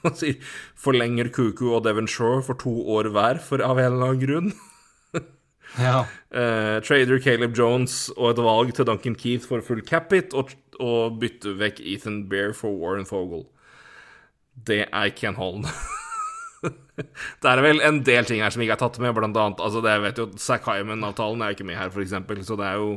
forlenger 0.84 1.28
Kuku 1.28 1.68
og 1.74 1.84
Devon 1.84 2.08
Shore 2.08 2.40
for 2.46 2.56
to 2.62 2.72
år 2.96 3.10
hver, 3.12 3.42
for, 3.44 3.60
av 3.60 3.76
en 3.82 3.90
eller 3.90 4.14
annen 4.14 4.22
grunn. 4.24 4.54
ja. 5.86 6.06
trader 6.86 7.20
Caleb 7.20 7.52
Jones 7.58 8.06
og 8.16 8.30
et 8.30 8.40
valg 8.46 8.72
til 8.74 8.88
Duncan 8.88 9.18
Keith 9.18 9.44
for 9.44 9.60
full 9.60 9.84
capit, 9.84 10.32
og, 10.32 10.56
og 10.80 11.20
bytte 11.20 11.52
vekk 11.60 11.84
Ethan 11.84 12.22
Bear 12.32 12.56
for 12.56 12.72
Warren 12.80 13.04
Fogle. 13.04 13.44
Det 14.56 14.86
er 14.88 15.12
Ken 15.12 15.36
Holland. 15.36 15.68
det 17.42 17.50
er 17.50 17.62
vel 17.64 17.82
en 17.84 18.00
del 18.06 18.26
ting 18.28 18.42
her 18.42 18.52
som 18.54 18.64
ikke 18.64 18.76
er 18.78 18.82
tatt 18.82 18.98
med, 19.02 19.14
blant 19.16 19.36
annet 19.36 19.62
altså 19.62 19.82
det, 19.84 19.92
jeg 19.96 20.04
vet 20.06 20.20
jo, 20.22 20.26
Zack 20.40 20.68
Hyman-avtalen 20.70 21.42
er 21.42 21.52
jo 21.52 21.58
ikke 21.58 21.68
med 21.68 21.78
her, 21.78 21.92
f.eks., 21.92 22.16
så 22.48 22.58
det 22.58 22.68
er 22.68 22.80
jo 22.80 22.96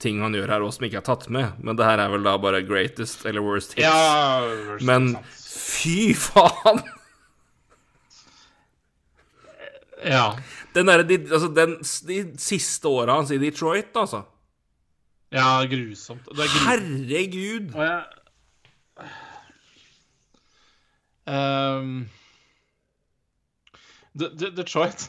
ting 0.00 0.22
han 0.24 0.34
gjør 0.34 0.54
her 0.54 0.64
også 0.64 0.80
som 0.80 0.86
ikke 0.88 1.00
er 1.02 1.04
tatt 1.04 1.26
med. 1.32 1.58
Men 1.60 1.76
det 1.76 1.84
her 1.84 2.00
er 2.00 2.12
vel 2.12 2.24
da 2.24 2.32
bare 2.40 2.62
greatest 2.64 3.26
eller 3.28 3.44
worst 3.44 3.76
hits. 3.76 3.84
Ja, 3.84 4.40
worst 4.70 4.86
Men 4.88 5.12
fy 5.36 6.14
faen! 6.16 6.82
Ja. 10.00 10.32
Den 10.72 10.88
der, 10.88 11.02
de, 11.04 11.18
altså, 11.28 11.50
den, 11.52 11.74
de 12.08 12.38
siste 12.40 12.88
åra 12.88 13.18
hans 13.18 13.30
i 13.30 13.36
Detroit, 13.36 13.90
altså. 13.92 14.22
Ja, 15.28 15.60
grusomt. 15.68 16.24
Det 16.24 16.46
grusomt. 16.46 16.64
Herregud! 16.64 17.74
Og 17.74 17.84
jeg 17.84 18.04
um, 21.28 22.08
Detroit 24.12 25.06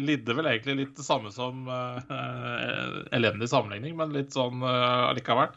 lidde 0.00 0.36
vel 0.36 0.48
egentlig 0.48 0.76
litt 0.78 0.96
det 0.96 1.04
samme 1.04 1.32
som 1.34 1.68
uh, 1.68 2.00
elendig 3.12 3.50
sammenligning, 3.52 3.96
men 3.98 4.14
litt 4.16 4.32
sånn 4.36 4.64
uh, 4.64 5.10
allikevel. 5.10 5.52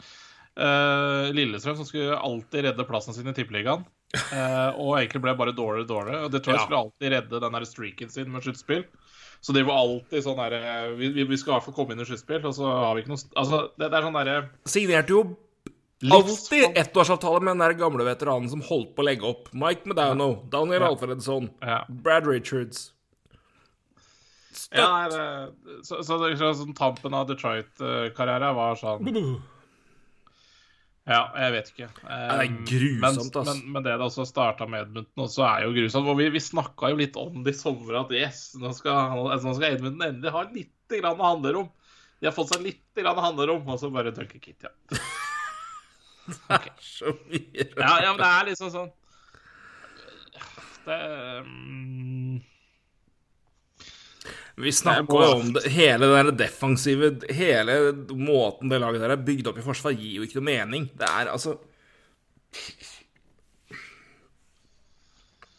Lillestrøm 1.33 1.79
som 1.79 1.87
skulle 1.87 2.13
alltid 2.13 2.67
redde 2.67 2.85
plassen 2.85 3.15
sin 3.15 3.31
i 3.31 3.33
Tippeligaen, 3.33 3.87
og 4.77 4.91
egentlig 4.99 5.23
ble 5.23 5.33
bare 5.39 5.55
dårligere 5.55 5.87
og 5.87 5.89
dårligere. 5.89 6.27
Og 6.27 6.35
Detroit 6.35 6.59
ja. 6.59 6.65
skulle 6.67 6.81
alltid 6.83 7.15
redde 7.15 7.39
den 7.41 7.65
streaken 7.65 8.11
sin 8.13 8.29
med 8.29 8.45
sluttspill. 8.45 8.83
Så 9.43 9.51
de 9.51 9.63
var 9.67 9.81
alltid 9.81 10.23
sånn 10.23 10.37
derre 10.39 10.59
vi, 10.95 11.09
vi, 11.19 11.37
skal 11.39 11.51
i 11.51 11.53
hvert 11.57 11.65
fall 11.65 11.75
komme 11.75 11.95
inn 11.95 12.03
i 12.03 12.05
sluttspill, 12.07 12.45
og 12.47 12.53
så 12.55 12.69
har 12.69 12.93
vi 12.95 13.03
ikke 13.03 13.11
noe 13.11 13.23
Altså, 13.41 13.57
det, 13.75 13.89
det 13.89 13.97
er 13.97 14.05
sånn 14.05 14.15
derre 14.15 14.35
Signerte 14.71 15.11
jo 15.11 15.23
Alltid 16.11 16.77
ettårsavtale 16.77 17.39
med 17.39 17.53
den 17.53 17.63
der 17.63 17.77
gamle 17.79 18.03
veteranen 18.07 18.49
som 18.51 18.63
holdt 18.65 18.91
på 18.95 19.03
å 19.03 19.07
legge 19.07 19.27
opp. 19.29 19.47
Mike 19.55 19.87
Medano, 19.87 20.33
Daniel 20.51 20.81
ja. 20.81 20.89
Alfredsson, 20.91 21.47
ja. 21.63 21.83
Brad 21.87 22.27
Richards. 22.27 22.89
Støtt. 24.53 24.77
Ja, 24.77 25.07
det, 25.09 25.85
så, 25.85 26.03
så, 26.05 26.19
så, 26.37 26.51
sånn 26.59 26.75
tampen 26.77 27.15
av 27.17 27.25
Detroit-karriere 27.31 28.51
var 28.53 28.77
sånn 28.77 29.09
Ja, 31.09 31.23
jeg 31.41 31.55
vet 31.55 31.71
ikke. 31.71 31.87
Um, 32.03 32.11
det 32.11 32.35
er 32.35 32.51
grusomt, 32.69 33.39
men, 33.39 33.47
men, 33.47 33.63
men, 33.73 33.87
det 33.87 33.95
det 33.97 34.05
også 34.05 34.27
starta 34.29 34.67
med 34.69 34.85
Edmundton, 34.85 35.25
også 35.25 35.47
er 35.47 35.65
jo 35.65 35.73
grusomt. 35.79 36.07
Hvor 36.07 36.19
vi, 36.19 36.29
vi 36.35 36.43
snakka 36.43 36.93
jo 36.93 37.01
litt 37.01 37.17
om 37.19 37.41
det 37.43 37.55
i 37.55 37.59
sommer, 37.59 37.97
at 38.03 38.13
yes, 38.15 38.45
nå 38.61 38.75
skal, 38.77 39.25
altså, 39.25 39.49
nå 39.49 39.57
skal 39.57 39.77
Edmundton 39.77 40.07
endelig 40.11 40.35
ha 40.37 40.45
litt 40.51 40.97
grann 40.99 41.19
å 41.19 41.33
handle 41.33 41.57
om. 41.65 41.73
De 42.21 42.29
har 42.29 42.35
fått 42.35 42.53
seg 42.53 42.63
litt 42.63 42.85
grann 42.95 43.19
å 43.19 43.25
handle 43.25 43.57
om, 43.57 43.67
og 43.67 43.81
så 43.81 43.89
bare 43.91 44.13
Dunker 44.15 44.39
Kit, 44.39 44.63
ja. 44.63 44.71
Det 46.25 46.39
er 46.55 46.71
så 46.95 47.13
mye 47.27 47.67
rart. 47.73 47.83
Ja, 47.83 47.93
ja, 48.05 48.09
men 48.13 48.21
det 48.21 48.31
er 48.31 48.49
liksom 48.51 48.73
sånn 48.73 48.91
Det 50.87 50.99
um... 51.43 52.41
Vi 54.55 54.71
snakker 54.71 55.23
jo 55.25 55.29
om 55.39 55.53
det, 55.55 55.65
hele 55.73 56.07
den 56.11 56.35
defensive 56.37 57.09
Hele 57.33 57.77
måten 58.13 58.69
det 58.71 58.79
laget 58.83 59.01
der 59.01 59.15
er 59.15 59.25
bygd 59.25 59.49
opp 59.49 59.59
i 59.59 59.65
forsvar, 59.65 59.95
gir 59.97 60.19
jo 60.19 60.27
ikke 60.27 60.39
noe 60.39 60.49
mening. 60.51 60.87
Det 60.93 61.09
er 61.09 61.31
altså 61.33 61.57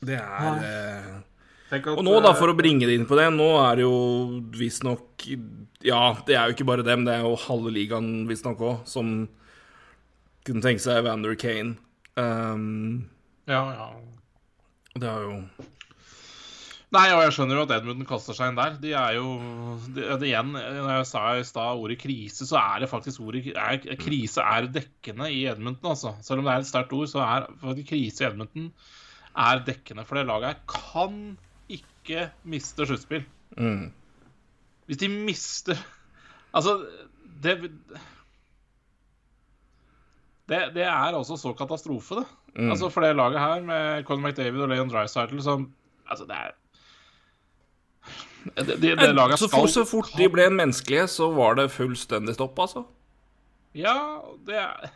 Det 0.04 0.18
er 0.20 1.22
at, 1.74 1.86
Og 1.90 2.04
nå, 2.06 2.18
da, 2.22 2.34
for 2.38 2.52
å 2.52 2.56
bringe 2.56 2.86
det 2.86 2.94
inn 2.94 3.06
på 3.08 3.16
det, 3.18 3.26
nå 3.34 3.48
er 3.64 3.80
det 3.80 3.86
jo 3.86 3.96
visstnok 4.54 5.26
Ja, 5.84 6.02
det 6.28 6.36
er 6.36 6.46
jo 6.46 6.56
ikke 6.56 6.68
bare 6.68 6.86
dem, 6.86 7.06
det 7.08 7.16
er 7.16 7.24
jo 7.26 7.34
halve 7.48 7.72
ligaen 7.74 8.28
visstnok 8.30 8.62
òg, 8.62 8.84
som 8.88 9.24
kunne 10.46 10.64
tenke 10.64 10.82
seg 10.84 11.02
Evander 11.02 11.36
Kane. 11.40 11.76
Um, 12.16 13.06
ja, 13.50 13.62
ja. 13.74 13.88
Det 14.94 15.08
er 15.10 15.24
jo 15.26 15.38
Nei, 16.94 17.08
og 17.10 17.24
jeg 17.24 17.32
skjønner 17.34 17.58
jo 17.58 17.62
at 17.64 17.72
Edmundton 17.74 18.06
kaster 18.06 18.36
seg 18.36 18.52
inn 18.52 18.58
der. 18.58 18.76
De 18.78 18.92
er 18.94 19.16
jo 19.16 19.32
de, 19.96 20.04
det 20.20 20.28
Igjen, 20.28 20.52
når 20.54 20.90
jeg 20.92 21.08
sa 21.10 21.22
i 21.34 21.46
stad 21.46 21.80
ordet 21.82 21.96
krise, 21.98 22.46
så 22.46 22.60
er 22.60 22.84
det 22.84 22.90
faktisk 22.92 23.24
ordet 23.24 23.48
er, 23.50 23.80
Krise 23.98 24.44
er 24.44 24.68
dekkende 24.70 25.26
i 25.34 25.40
Edmundton, 25.50 25.90
altså. 25.90 26.12
Selv 26.22 26.42
om 26.42 26.46
det 26.46 26.52
er 26.54 26.62
et 26.62 26.70
sterkt 26.70 26.94
ord, 26.94 27.10
så 27.10 27.24
er 27.24 27.48
faktisk 27.64 27.90
krise 27.90 28.22
i 28.22 28.28
Edmundton 28.28 28.68
er 29.34 29.64
dekkende. 29.66 30.04
For 30.06 30.20
det 30.20 30.28
laget 30.30 30.52
her 30.52 30.60
kan 30.70 31.18
ikke 31.72 32.28
miste 32.46 32.86
sluttspill. 32.86 33.26
Mm. 33.58 33.90
Hvis 34.86 35.00
de 35.00 35.08
mister 35.08 35.78
Altså, 36.54 36.76
det 37.42 37.56
det, 40.50 40.60
det, 40.74 40.84
er 40.84 41.16
altså 41.16 41.38
så 41.40 41.54
katastrofe, 41.56 42.20
det. 42.20 42.26
Mm. 42.56 42.70
Altså 42.70 42.90
For 42.92 43.04
det 43.04 43.16
laget 43.16 43.40
her, 43.40 43.62
med 43.64 44.04
Colin 44.04 44.26
McDavid 44.26 44.66
og 44.66 44.68
Leon 44.68 44.92
Dreisaitl 44.92 45.40
som 45.42 45.70
Altså, 46.04 46.26
det 46.28 46.36
er 46.36 46.52
det, 48.44 48.74
det, 48.82 48.90
det 49.00 49.14
laget 49.16 49.40
så, 49.40 49.48
skal 49.48 49.70
så 49.72 49.86
fort 49.88 50.10
de 50.18 50.26
ble 50.28 50.44
en 50.50 50.58
menneskelige, 50.58 51.06
så 51.08 51.30
var 51.32 51.56
det 51.56 51.70
fullstendig 51.72 52.34
stopp, 52.36 52.58
altså? 52.60 52.84
Ja, 53.74 54.20
det 54.46 54.58
er 54.60 54.90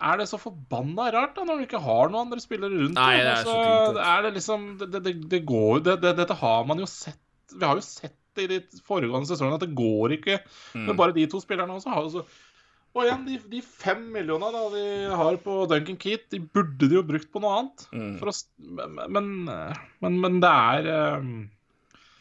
Er 0.00 0.16
det 0.18 0.26
så 0.30 0.40
forbanna 0.40 1.10
rart, 1.12 1.36
da, 1.36 1.44
når 1.44 1.60
du 1.60 1.66
ikke 1.66 1.82
har 1.84 2.08
noen 2.08 2.24
andre 2.26 2.40
spillere 2.42 2.72
rundt? 2.72 2.96
Nei, 2.96 3.18
det 3.20 3.30
er 3.34 3.44
så 3.44 3.58
altså, 3.60 4.00
er 4.00 4.24
det 4.24 4.32
liksom 4.38 4.66
Det, 4.80 5.42
går 5.46 5.84
jo 5.84 5.96
Dette 6.00 6.38
har 6.40 6.64
man 6.66 6.80
jo 6.82 6.88
sett 6.90 7.20
Vi 7.52 7.62
har 7.62 7.78
jo 7.78 7.84
sett 7.84 8.16
det 8.34 8.48
i 8.48 8.50
de 8.50 8.80
foregående 8.82 9.28
sesongene 9.28 9.60
at 9.60 9.62
det 9.62 9.76
går 9.78 10.16
ikke 10.16 10.40
mm. 10.42 10.88
med 10.88 10.96
bare 10.98 11.14
de 11.14 11.28
to 11.30 11.38
spillerne 11.38 11.76
også. 11.76 11.92
Har, 11.92 12.00
jo 12.02 12.08
altså, 12.08 12.24
og 12.94 13.02
igjen, 13.02 13.24
de, 13.26 13.36
de 13.50 13.60
fem 13.66 14.04
millionene 14.14 14.60
de 14.70 14.84
har 15.18 15.36
på 15.42 15.56
Duncan 15.70 15.98
Keat, 15.98 16.28
de 16.30 16.38
burde 16.38 16.86
de 16.86 16.94
jo 17.00 17.02
brukt 17.06 17.26
på 17.34 17.42
noe 17.42 17.56
annet. 17.58 17.86
Mm. 17.90 18.12
Å, 18.22 18.34
men, 19.10 19.32
men, 19.50 20.18
men, 20.22 20.40
det 20.44 20.52
er 20.54 20.90
um... 21.18 21.34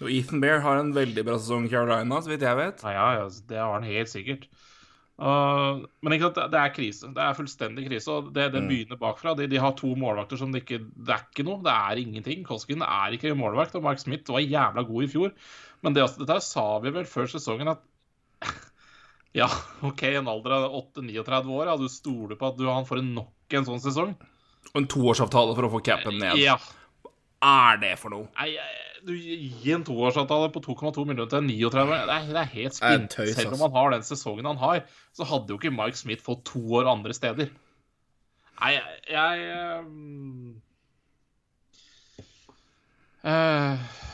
Og 0.03 0.09
Ethan 0.11 0.41
Bear 0.43 0.63
har 0.65 0.82
en 0.82 0.89
veldig 0.95 1.24
bra 1.28 1.38
sesong 1.38 1.67
i 1.67 1.71
Carolina, 1.71 2.17
så 2.19 2.32
vidt 2.32 2.43
jeg 2.43 2.59
vet. 2.59 2.82
Ja, 2.84 3.05
ja, 3.19 3.21
ja 3.21 3.28
det 3.51 3.61
har 3.61 3.76
han 3.76 3.86
helt 3.88 4.11
sikkert. 4.11 4.49
Uh, 5.21 5.86
men 6.01 6.15
ikke 6.15 6.32
sant, 6.32 6.39
det 6.51 6.59
er 6.59 6.74
krise. 6.74 7.11
Det 7.13 7.21
er 7.21 7.38
fullstendig 7.38 7.86
krise. 7.86 8.09
Og 8.11 8.34
det, 8.34 8.49
det 8.55 8.63
mm. 8.63 8.69
begynner 8.71 8.99
bakfra. 8.99 9.36
De, 9.38 9.47
de, 9.51 9.61
har 9.61 9.78
to 9.78 9.93
målvakter 9.99 10.41
som 10.41 10.51
det 10.51 10.63
ikke 10.65 10.82
Det 10.89 11.13
er 11.13 11.24
ikke 11.30 11.45
noe. 11.47 11.61
Det 11.63 11.78
er 11.78 12.01
ingenting. 12.01 12.43
Koskin 12.47 12.84
er 12.86 13.15
ikke 13.15 13.38
målvakt, 13.38 13.78
og 13.78 13.86
Mark 13.86 14.01
Smith 14.01 14.34
var 14.34 14.43
jævla 14.43 14.84
god 14.89 15.05
i 15.05 15.11
fjor. 15.13 15.38
Men 15.86 15.95
det, 15.95 16.09
dette 16.19 16.41
sa 16.43 16.67
vi 16.84 16.95
vel 16.97 17.07
før 17.09 17.30
sesongen 17.30 17.71
at 17.76 17.86
ja, 19.34 19.49
OK, 19.89 20.05
en 20.13 20.29
alder 20.31 20.57
av 20.59 20.77
8-39 20.95 21.57
år, 21.57 21.71
ja, 21.71 21.75
du 21.79 21.89
stoler 21.91 22.39
på 22.39 22.51
at 22.51 22.59
du, 22.59 22.67
han 22.69 22.88
får 22.89 23.01
en 23.01 23.11
nok 23.17 23.57
en 23.57 23.67
sånn 23.67 23.84
sesong? 23.84 24.15
Og 24.71 24.79
en 24.79 24.89
toårsavtale 24.89 25.53
for 25.57 25.67
å 25.67 25.73
få 25.75 25.84
capen 25.86 26.17
ned. 26.21 26.39
Ja. 26.41 26.55
Er 27.43 27.79
det 27.81 27.97
for 27.99 28.13
noe? 28.13 28.29
Nei, 28.39 28.53
du 29.03 29.11
Gi 29.17 29.73
en 29.75 29.84
toårsavtale 29.84 30.47
på 30.53 30.61
2,2 30.63 31.03
millioner 31.09 31.29
til 31.31 31.43
39 31.43 31.89
det 31.91 31.97
er, 32.15 32.29
det 32.29 32.39
er 32.39 32.51
helt 32.53 32.77
spint. 32.77 33.17
Selv 33.36 33.57
om 33.57 33.65
han 33.65 33.75
har 33.75 33.91
den 33.97 34.05
sesongen 34.07 34.47
han 34.47 34.61
har, 34.61 34.86
så 35.15 35.27
hadde 35.27 35.51
jo 35.51 35.59
ikke 35.59 35.73
Mike 35.75 35.99
Smith 35.99 36.23
fått 36.23 36.45
to 36.53 36.61
år 36.79 36.88
andre 36.91 37.15
steder. 37.15 37.51
Nei, 38.61 38.71
jeg, 38.77 39.01
jeg 39.11 39.84
um... 39.84 40.61
uh... 43.27 44.12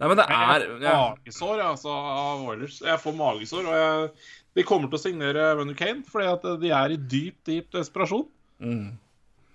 Nei, 0.00 0.08
men 0.08 0.16
det 0.16 0.24
er 0.32 0.62
får 0.64 0.84
magesår 0.86 1.58
altså, 1.60 1.92
av 1.92 2.44
Oilers. 2.48 2.78
Jeg 2.80 3.00
får 3.02 3.16
magesår, 3.18 3.66
og 3.68 3.76
jeg, 3.76 4.28
de 4.56 4.64
kommer 4.66 4.88
til 4.88 4.96
å 4.96 5.02
signere 5.02 5.50
Runner 5.58 5.76
Kane 5.76 6.06
fordi 6.08 6.30
at 6.30 6.46
de 6.62 6.70
er 6.72 6.94
i 6.94 7.00
dyp, 7.12 7.36
dyp 7.46 7.68
desperasjon. 7.76 8.24
Mm. 8.64 8.94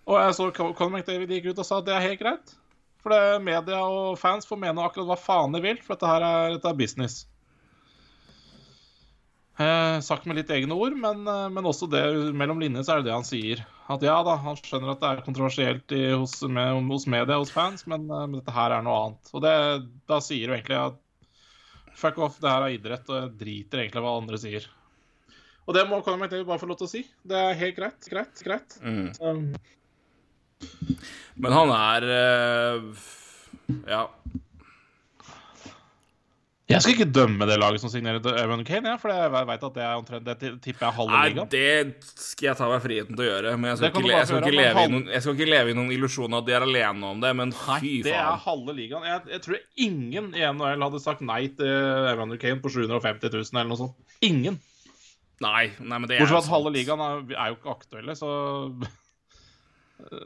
Og 0.06 0.20
jeg 0.22 0.36
så 0.38 0.52
Conor 0.54 0.92
McDavid 0.94 1.34
gikk 1.34 1.50
ut 1.50 1.64
og 1.64 1.68
sa 1.68 1.82
at 1.82 1.88
det 1.88 1.96
er 1.96 2.06
helt 2.06 2.22
greit. 2.22 2.54
For 3.02 3.14
det, 3.14 3.42
media 3.46 3.82
og 3.86 4.20
fans 4.22 4.46
får 4.50 4.62
mene 4.62 4.86
akkurat 4.86 5.10
hva 5.10 5.18
faen 5.18 5.54
de 5.54 5.62
vil, 5.66 5.82
for 5.82 5.98
dette 5.98 6.10
her 6.10 6.26
er, 6.26 6.56
dette 6.56 6.70
er 6.70 6.78
business. 6.78 7.24
Eh, 9.56 10.00
sagt 10.04 10.26
med 10.28 10.36
litt 10.36 10.50
egne 10.52 10.76
ord, 10.76 10.98
men, 11.00 11.22
eh, 11.32 11.46
men 11.48 11.68
også 11.70 11.88
det 11.88 12.02
mellom 12.36 12.60
linjene 12.60 12.84
så 12.84 12.96
er 12.96 13.00
det 13.00 13.08
det 13.08 13.16
han 13.16 13.28
sier. 13.28 13.62
At 13.88 14.04
ja 14.04 14.18
da, 14.28 14.34
han 14.44 14.58
skjønner 14.60 14.92
at 14.92 15.00
det 15.00 15.12
er 15.14 15.22
kontroversielt 15.24 15.94
i, 15.96 16.02
hos, 16.12 16.42
med, 16.44 16.82
hos 16.92 17.06
media, 17.08 17.38
hos 17.40 17.54
fans, 17.56 17.86
men, 17.88 18.04
eh, 18.10 18.26
men, 18.26 18.42
dette 18.42 18.56
her 18.56 18.76
er 18.76 18.84
noe 18.84 18.98
annet. 19.06 19.32
Og 19.32 19.46
det, 19.46 19.54
da 20.12 20.20
sier 20.24 20.52
du 20.52 20.58
egentlig 20.58 20.82
at 20.82 21.00
fuck 21.96 22.20
off, 22.20 22.42
det 22.44 22.52
her 22.52 22.66
er 22.66 22.76
idrett, 22.76 23.08
og 23.08 23.22
jeg 23.22 23.38
driter 23.46 23.86
egentlig 23.86 24.04
hva 24.04 24.18
andre 24.20 24.42
sier. 24.42 24.68
Og 25.66 25.78
det 25.78 25.86
må 25.88 26.02
Conor 26.04 26.20
McDavid 26.20 26.50
bare 26.50 26.62
få 26.62 26.68
lov 26.70 26.82
til 26.82 26.90
å 26.90 26.92
si. 26.92 27.06
Det 27.24 27.40
er 27.40 27.56
helt 27.58 27.80
greit. 27.80 28.10
Greit. 28.12 28.44
Greit. 28.46 28.76
Mm. 28.84 29.56
Men 31.40 31.56
han 31.56 31.72
er 31.80 32.10
Ja. 33.88 34.04
Jeg 36.66 36.82
skal 36.82 36.96
ikke 36.96 37.06
dømme 37.14 37.46
det 37.46 37.60
laget 37.62 37.82
som 37.84 37.92
signerer 37.94 38.24
Evan 38.42 38.64
Kane, 38.66 38.90
ja, 38.90 38.98
for 38.98 39.12
jeg 39.14 39.30
vet 39.34 39.66
at 39.68 39.76
det 39.76 39.84
er 39.86 40.00
omtrent 40.00 40.26
Det 40.26 40.50
tipper 40.64 40.88
jeg 40.88 40.96
halve 40.98 41.20
ligaen. 41.28 41.50
Det 41.52 42.14
skal 42.18 42.48
jeg 42.48 42.58
ta 42.58 42.70
meg 42.72 42.82
friheten 42.82 43.14
til 43.14 43.22
å 43.22 43.28
gjøre, 43.28 43.52
men 43.60 43.70
jeg 43.70 43.78
skal, 43.78 43.92
ikke, 43.92 44.10
jeg 44.10 44.30
skal, 44.32 44.40
ikke, 44.42 44.56
leve 44.58 44.86
noen, 44.90 45.06
jeg 45.14 45.26
skal 45.26 45.38
ikke, 45.38 45.50
leve 45.52 45.72
i 45.72 45.78
noen, 45.78 45.92
illusjon 45.94 46.38
at 46.40 46.48
de 46.48 46.56
er 46.58 46.66
alene 46.66 47.12
om 47.12 47.22
det, 47.22 47.34
men 47.38 47.54
fy 47.54 47.70
faen. 47.70 48.08
Det 48.08 48.16
er 48.18 48.42
halve 48.48 48.76
ligaen. 48.80 49.06
Jeg, 49.12 49.22
jeg, 49.36 49.44
tror 49.46 49.62
ingen 49.88 50.32
i 50.34 50.46
NHL 50.50 50.88
hadde 50.88 51.04
sagt 51.06 51.22
nei 51.30 51.44
til 51.60 52.10
Evan 52.16 52.34
Kane 52.42 52.64
på 52.66 52.74
750 52.74 53.30
000 53.30 53.46
eller 53.46 53.70
noe 53.70 53.82
sånt. 53.84 54.18
Ingen. 54.26 54.58
Nei, 55.46 55.68
nei 55.78 56.00
men 56.00 56.10
det 56.10 56.18
er 56.18 56.24
Bortsett 56.24 56.40
fra 56.40 56.44
at 56.48 56.54
halve 56.56 56.74
ligaen 56.74 57.06
er, 57.06 57.26
er 57.36 57.54
jo 57.54 57.60
ikke 57.60 57.76
aktuelle, 57.78 58.18
så 58.18 58.32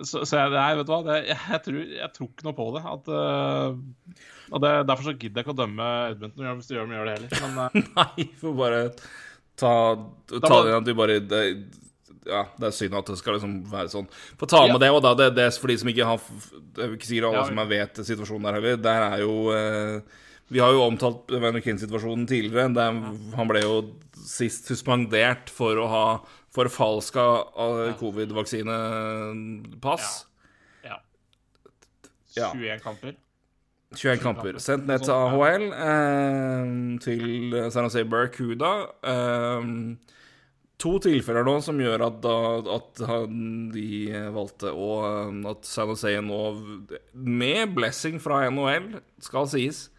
så, 0.01 0.23
så 0.25 0.39
jeg, 0.39 0.51
nei, 0.55 0.69
vet 0.79 0.87
du 0.87 0.91
hva, 0.91 0.99
det, 1.05 1.17
jeg, 1.29 1.37
jeg, 1.37 1.61
tror, 1.65 1.79
jeg, 1.99 2.11
tror, 2.15 2.29
ikke 2.31 2.45
noe 2.47 2.55
på 2.57 2.67
det. 2.75 2.81
At, 2.89 3.11
uh, 3.13 4.23
og 4.49 4.63
det, 4.63 4.71
Derfor 4.89 5.05
så 5.05 5.13
gidder 5.13 5.39
jeg 5.39 5.45
ikke 5.45 5.53
å 5.53 5.59
dømme 5.59 5.89
Edmundton 6.09 6.47
hvis 6.57 6.71
du 6.71 6.73
gjør, 6.75 6.95
gjør 6.95 7.09
det 7.09 7.17
heller. 7.17 7.43
Men, 7.43 7.59
uh, 7.59 7.91
nei, 7.99 8.25
får 8.41 8.55
bare 8.57 8.79
ta, 9.59 9.73
ta 10.33 10.61
det 10.65 10.73
at 10.79 10.87
du 10.87 10.95
bare 10.97 11.19
det, 11.21 11.43
Ja, 12.29 12.43
det 12.57 12.69
er 12.69 12.75
synd 12.75 12.97
at 12.97 13.11
det 13.11 13.19
skal 13.21 13.37
liksom 13.37 13.59
være 13.69 13.93
sånn. 13.93 14.09
Få 14.41 14.49
ta 14.49 14.63
med 14.65 14.79
ja. 14.79 14.81
det 14.85 14.89
òg, 14.95 15.03
da. 15.05 15.13
Det, 15.21 15.29
det, 15.37 15.45
er 15.51 15.61
for 15.61 15.71
de 15.71 15.77
som 15.83 15.93
ikke 15.93 16.09
har 16.09 16.25
Det 16.57 16.83
er 16.85 16.97
ikke 16.97 17.11
sikkert 17.11 17.29
alle 17.29 17.43
ja, 17.43 17.45
som 17.51 17.71
vet 17.75 18.01
situasjonen 18.09 18.49
der 18.49 18.59
heller. 18.59 18.81
Der 18.89 19.05
er 19.05 19.23
jo 19.23 19.37
uh, 19.53 20.25
Vi 20.49 20.63
har 20.65 20.73
jo 20.73 20.83
omtalt 20.87 21.29
Van 21.45 21.61
Kinn-situasjonen 21.61 22.25
tidligere. 22.29 22.71
Der 22.73 23.01
han 23.37 23.53
ble 23.53 23.63
jo 23.67 23.79
sist 24.19 24.67
suspendert 24.69 25.53
for 25.53 25.77
å 25.79 25.87
ha 25.93 26.05
forfalska 26.55 27.25
covid-vaksinepass. 27.99 30.25
Ja. 30.83 31.01
ja. 32.35 32.51
21 32.53 32.83
kamper. 32.83 33.15
21 33.95 34.21
kamper. 34.21 34.59
Sendt 34.61 34.85
ned 34.89 35.01
til 35.01 35.13
AHL, 35.15 35.63
eh, 35.73 36.65
til 37.01 37.55
San 37.73 37.87
Jose 37.87 38.03
Barracuda. 38.05 38.71
Eh, 39.01 39.63
to 40.79 40.91
tilfeller 41.03 41.43
nå 41.47 41.55
som 41.65 41.79
gjør 41.81 42.05
at, 42.05 42.19
da, 42.23 42.35
at 42.77 43.01
de 43.73 43.89
valgte 44.31 44.71
å 44.71 44.91
At 45.49 45.65
San 45.67 45.89
Jose 45.91 46.13
nå, 46.23 46.41
med 47.13 47.73
blessing 47.75 48.19
fra 48.21 48.45
NHL, 48.49 49.01
skal 49.25 49.49
sies, 49.49 49.89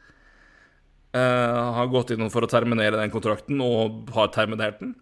eh, 1.13 1.73
har 1.77 1.91
gått 1.91 2.11
inn 2.15 2.31
for 2.31 2.43
å 2.47 2.51
terminere 2.51 2.97
den 2.97 3.11
kontrakten, 3.11 3.61
og 3.61 4.09
har 4.15 4.29
terminert 4.29 4.81
den. 4.81 4.95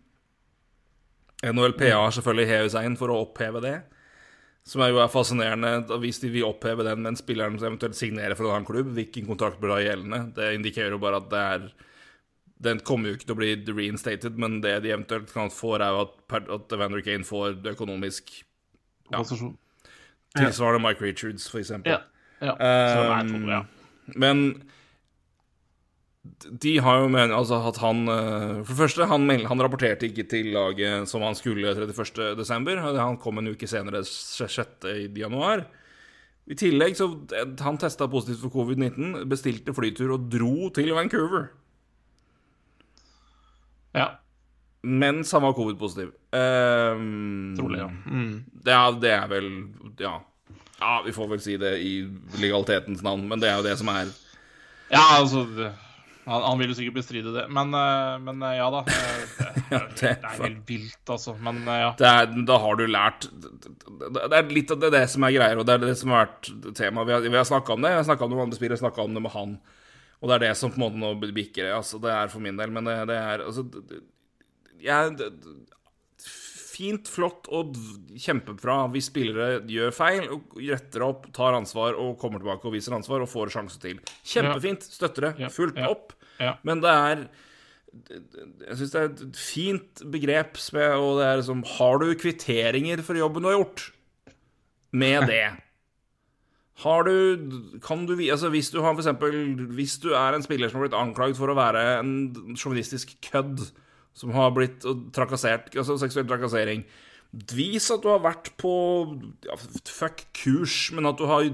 NHLPA 1.44 1.94
har 1.94 2.14
selvfølgelig 2.14 2.50
hevet 2.50 2.74
seg 2.74 2.88
inn 2.88 2.98
for 2.98 3.12
å 3.12 3.20
oppheve 3.26 3.62
det. 3.62 3.76
Som 4.68 4.82
er 4.84 4.90
jo 4.92 4.98
er 5.00 5.12
fascinerende 5.12 5.98
hvis 6.02 6.20
de 6.20 6.30
vil 6.32 6.48
oppheve 6.48 6.84
den 6.84 7.04
mens 7.04 7.22
spilleren 7.22 7.56
eventuelt 7.60 7.96
signerer 7.96 8.36
for 8.36 8.48
en 8.48 8.58
annen 8.58 8.68
klubb. 8.68 8.90
Hvilken 8.96 9.28
kontrakt 9.30 9.60
blir 9.62 9.72
da 9.72 9.78
gjeldende? 9.84 10.22
Det 10.36 10.50
indikerer 10.58 10.96
jo 10.96 11.02
bare 11.02 11.22
at 11.22 11.30
det 11.32 11.44
er 11.52 11.68
Den 12.58 12.80
kommer 12.82 13.08
jo 13.08 13.14
ikke 13.14 13.28
til 13.28 13.36
å 13.36 13.38
bli 13.38 13.52
reinstated, 13.70 14.38
men 14.42 14.58
det 14.60 14.80
de 14.82 14.90
eventuelt 14.90 15.30
kan 15.30 15.46
få, 15.54 15.76
er 15.78 15.92
jo 15.94 16.00
at, 16.08 16.48
at 16.50 16.72
Evander 16.74 17.04
Kane 17.06 17.22
får 17.24 17.60
det 17.62 17.76
økonomisk 17.76 18.32
ja, 19.12 19.22
Tilsvarende 20.34 20.82
Mike 20.82 21.04
Richards, 21.04 21.46
for 21.48 21.62
eksempel. 21.62 21.94
Ja. 21.94 22.00
ja. 22.42 22.56
Um, 23.22 23.46
ja. 23.48 23.62
Men 24.18 24.42
de 26.62 26.74
har 26.82 27.02
jo 27.02 27.08
men, 27.12 27.32
altså 27.34 27.58
at 27.68 27.80
han 27.82 28.04
eh, 28.12 28.60
For 28.62 28.72
det 28.72 28.78
første, 28.78 29.06
han, 29.10 29.28
han, 29.28 29.62
rapporterte 29.62 30.08
ikke 30.08 30.26
til 30.30 30.52
laget 30.54 31.08
som 31.10 31.24
han 31.26 31.36
skulle 31.38 31.74
31.12. 31.74 32.98
Han 32.98 33.18
kom 33.20 33.40
en 33.40 33.52
uke 33.52 33.68
senere, 33.70 34.02
6.1. 34.04 35.66
I 36.48 36.56
tillegg 36.56 36.96
så 36.96 37.10
Han 37.64 37.80
testa 37.80 38.08
positivt 38.08 38.44
for 38.46 38.54
covid-19, 38.54 39.24
bestilte 39.28 39.74
flytur 39.76 40.14
og 40.16 40.30
dro 40.32 40.70
til 40.74 40.94
Vancouver. 40.96 41.50
Ja. 43.96 44.08
Mens 44.82 45.32
han 45.34 45.42
var 45.42 45.56
covid-positiv. 45.58 46.14
Um, 46.32 47.54
Trolig, 47.58 47.82
ja. 47.82 47.88
Mm. 47.88 48.32
Det, 48.52 48.72
er, 48.72 48.96
det 49.02 49.12
er 49.12 49.28
vel 49.28 49.50
ja. 50.00 50.14
ja. 50.78 50.94
Vi 51.04 51.12
får 51.16 51.28
vel 51.34 51.42
si 51.42 51.58
det 51.60 51.74
i 51.82 51.92
legalitetens 52.38 53.02
navn, 53.04 53.26
men 53.28 53.42
det 53.42 53.50
er 53.50 53.60
jo 53.60 53.66
det 53.66 53.76
som 53.80 53.90
er 53.92 54.08
Ja, 54.88 55.02
altså 55.18 55.44
han, 56.28 56.42
han, 56.44 56.58
vil 56.60 56.72
jo 56.72 56.76
sikkert 56.76 56.98
bestride 57.00 57.32
det, 57.32 57.44
men, 57.54 57.72
eh, 57.74 58.18
men 58.20 58.42
eh, 58.44 58.58
ja 58.58 58.68
da. 58.72 58.82
Eh, 58.84 59.22
det, 59.70 59.80
det, 59.80 60.00
det, 60.00 60.12
er 60.16 60.42
helt 60.42 60.68
vilt, 60.68 61.02
altså. 61.14 61.34
Men 61.44 61.62
ja. 61.66 61.90
Er, 61.96 62.28
da 62.48 62.58
har 62.62 62.78
du 62.78 62.84
lært 62.88 63.28
Det 63.32 64.28
er 64.28 64.52
litt 64.52 64.74
av 64.74 64.82
det, 64.82 64.92
det, 64.94 65.04
som 65.12 65.24
er 65.26 65.34
greier, 65.36 65.60
og 65.60 65.68
det 65.68 65.78
er 65.78 65.86
det 65.86 65.96
som 66.00 66.12
har 66.14 66.26
vært 66.26 66.52
tema. 66.76 67.06
Vi 67.08 67.16
har, 67.16 67.24
vi 67.24 67.40
har 67.40 67.48
snakka 67.48 67.74
om 67.74 67.84
det, 67.84 67.94
jeg 67.94 68.02
har 68.02 68.08
snakka 68.10 68.26
om 68.26 68.34
det 68.34 68.40
med 68.40 68.46
andre 68.48 68.60
spillere, 68.60 68.82
snakka 68.84 69.06
om 69.06 69.16
det 69.16 69.24
med 69.24 69.34
han. 69.34 69.56
Og 70.18 70.28
det 70.30 70.36
er 70.36 70.44
det 70.48 70.52
som 70.58 70.74
på 70.74 70.80
en 70.80 70.84
måte 70.84 71.00
nå 71.00 71.32
bikker. 71.36 71.72
Altså, 71.76 72.00
det 72.02 72.12
er 72.12 72.30
for 72.32 72.44
min 72.44 72.58
del, 72.58 72.74
men 72.74 72.90
det, 72.90 73.16
er 73.16 73.44
altså 73.46 73.64
jeg, 74.82 75.30
fint, 76.78 77.08
flott 77.10 77.48
og 77.54 77.74
kjempebra 78.18 78.84
hvis 78.92 79.10
spillere 79.10 79.62
gjør 79.70 79.94
feil, 79.94 80.28
og 80.34 80.58
retter 80.60 81.04
opp, 81.06 81.26
tar 81.34 81.56
ansvar 81.58 81.98
og 81.98 82.16
kommer 82.20 82.42
tilbake 82.42 82.68
og 82.68 82.76
viser 82.76 82.96
ansvar 82.96 83.24
og 83.24 83.30
får 83.30 83.54
sjanse 83.56 83.80
til. 83.82 83.98
Kjempefint. 84.22 84.86
Støtter 84.86 85.30
det 85.30 85.50
fullt 85.54 85.80
opp. 85.88 86.14
Ja. 86.38 86.56
Men 86.66 86.82
det 86.84 86.90
er 86.94 87.22
Jeg 88.68 88.76
syns 88.78 88.92
det 88.92 89.00
er 89.00 89.08
et 89.08 89.38
fint 89.38 90.02
begrep, 90.12 90.58
og 90.74 91.18
det 91.18 91.26
er 91.26 91.40
liksom 91.40 91.64
Har 91.78 92.02
du 92.02 92.12
kvitteringer 92.14 93.02
for 93.02 93.18
jobben 93.18 93.42
du 93.42 93.50
har 93.50 93.58
gjort? 93.58 93.88
Med 94.92 95.26
det. 95.28 95.46
Har 96.84 97.02
du 97.08 97.80
Kan 97.84 98.06
du 98.06 98.14
Altså, 98.30 98.48
hvis 98.48 98.70
du 98.70 98.80
har 98.82 98.94
for 98.94 99.72
Hvis 99.74 99.98
du 99.98 100.12
er 100.12 100.34
en 100.34 100.42
spiller 100.42 100.68
som 100.68 100.80
har 100.80 100.88
blitt 100.88 101.00
anklaget 101.00 101.36
for 101.36 101.50
å 101.50 101.58
være 101.58 102.00
en 102.00 102.56
sjåvinistisk 102.56 103.16
kødd, 103.32 103.66
som 104.14 104.30
har 104.36 104.54
blitt 104.54 104.86
trakassert 105.14 105.74
Altså 105.74 105.98
seksuell 105.98 106.28
trakassering 106.28 106.84
Vis 107.28 107.90
at 107.92 108.00
du 108.00 108.08
har 108.08 108.22
vært 108.24 108.54
på 108.56 108.70
ja, 109.44 109.56
fuck 109.92 110.22
kurs, 110.32 110.76
men 110.96 111.10
at 111.10 111.18
du 111.20 111.26
har, 111.28 111.44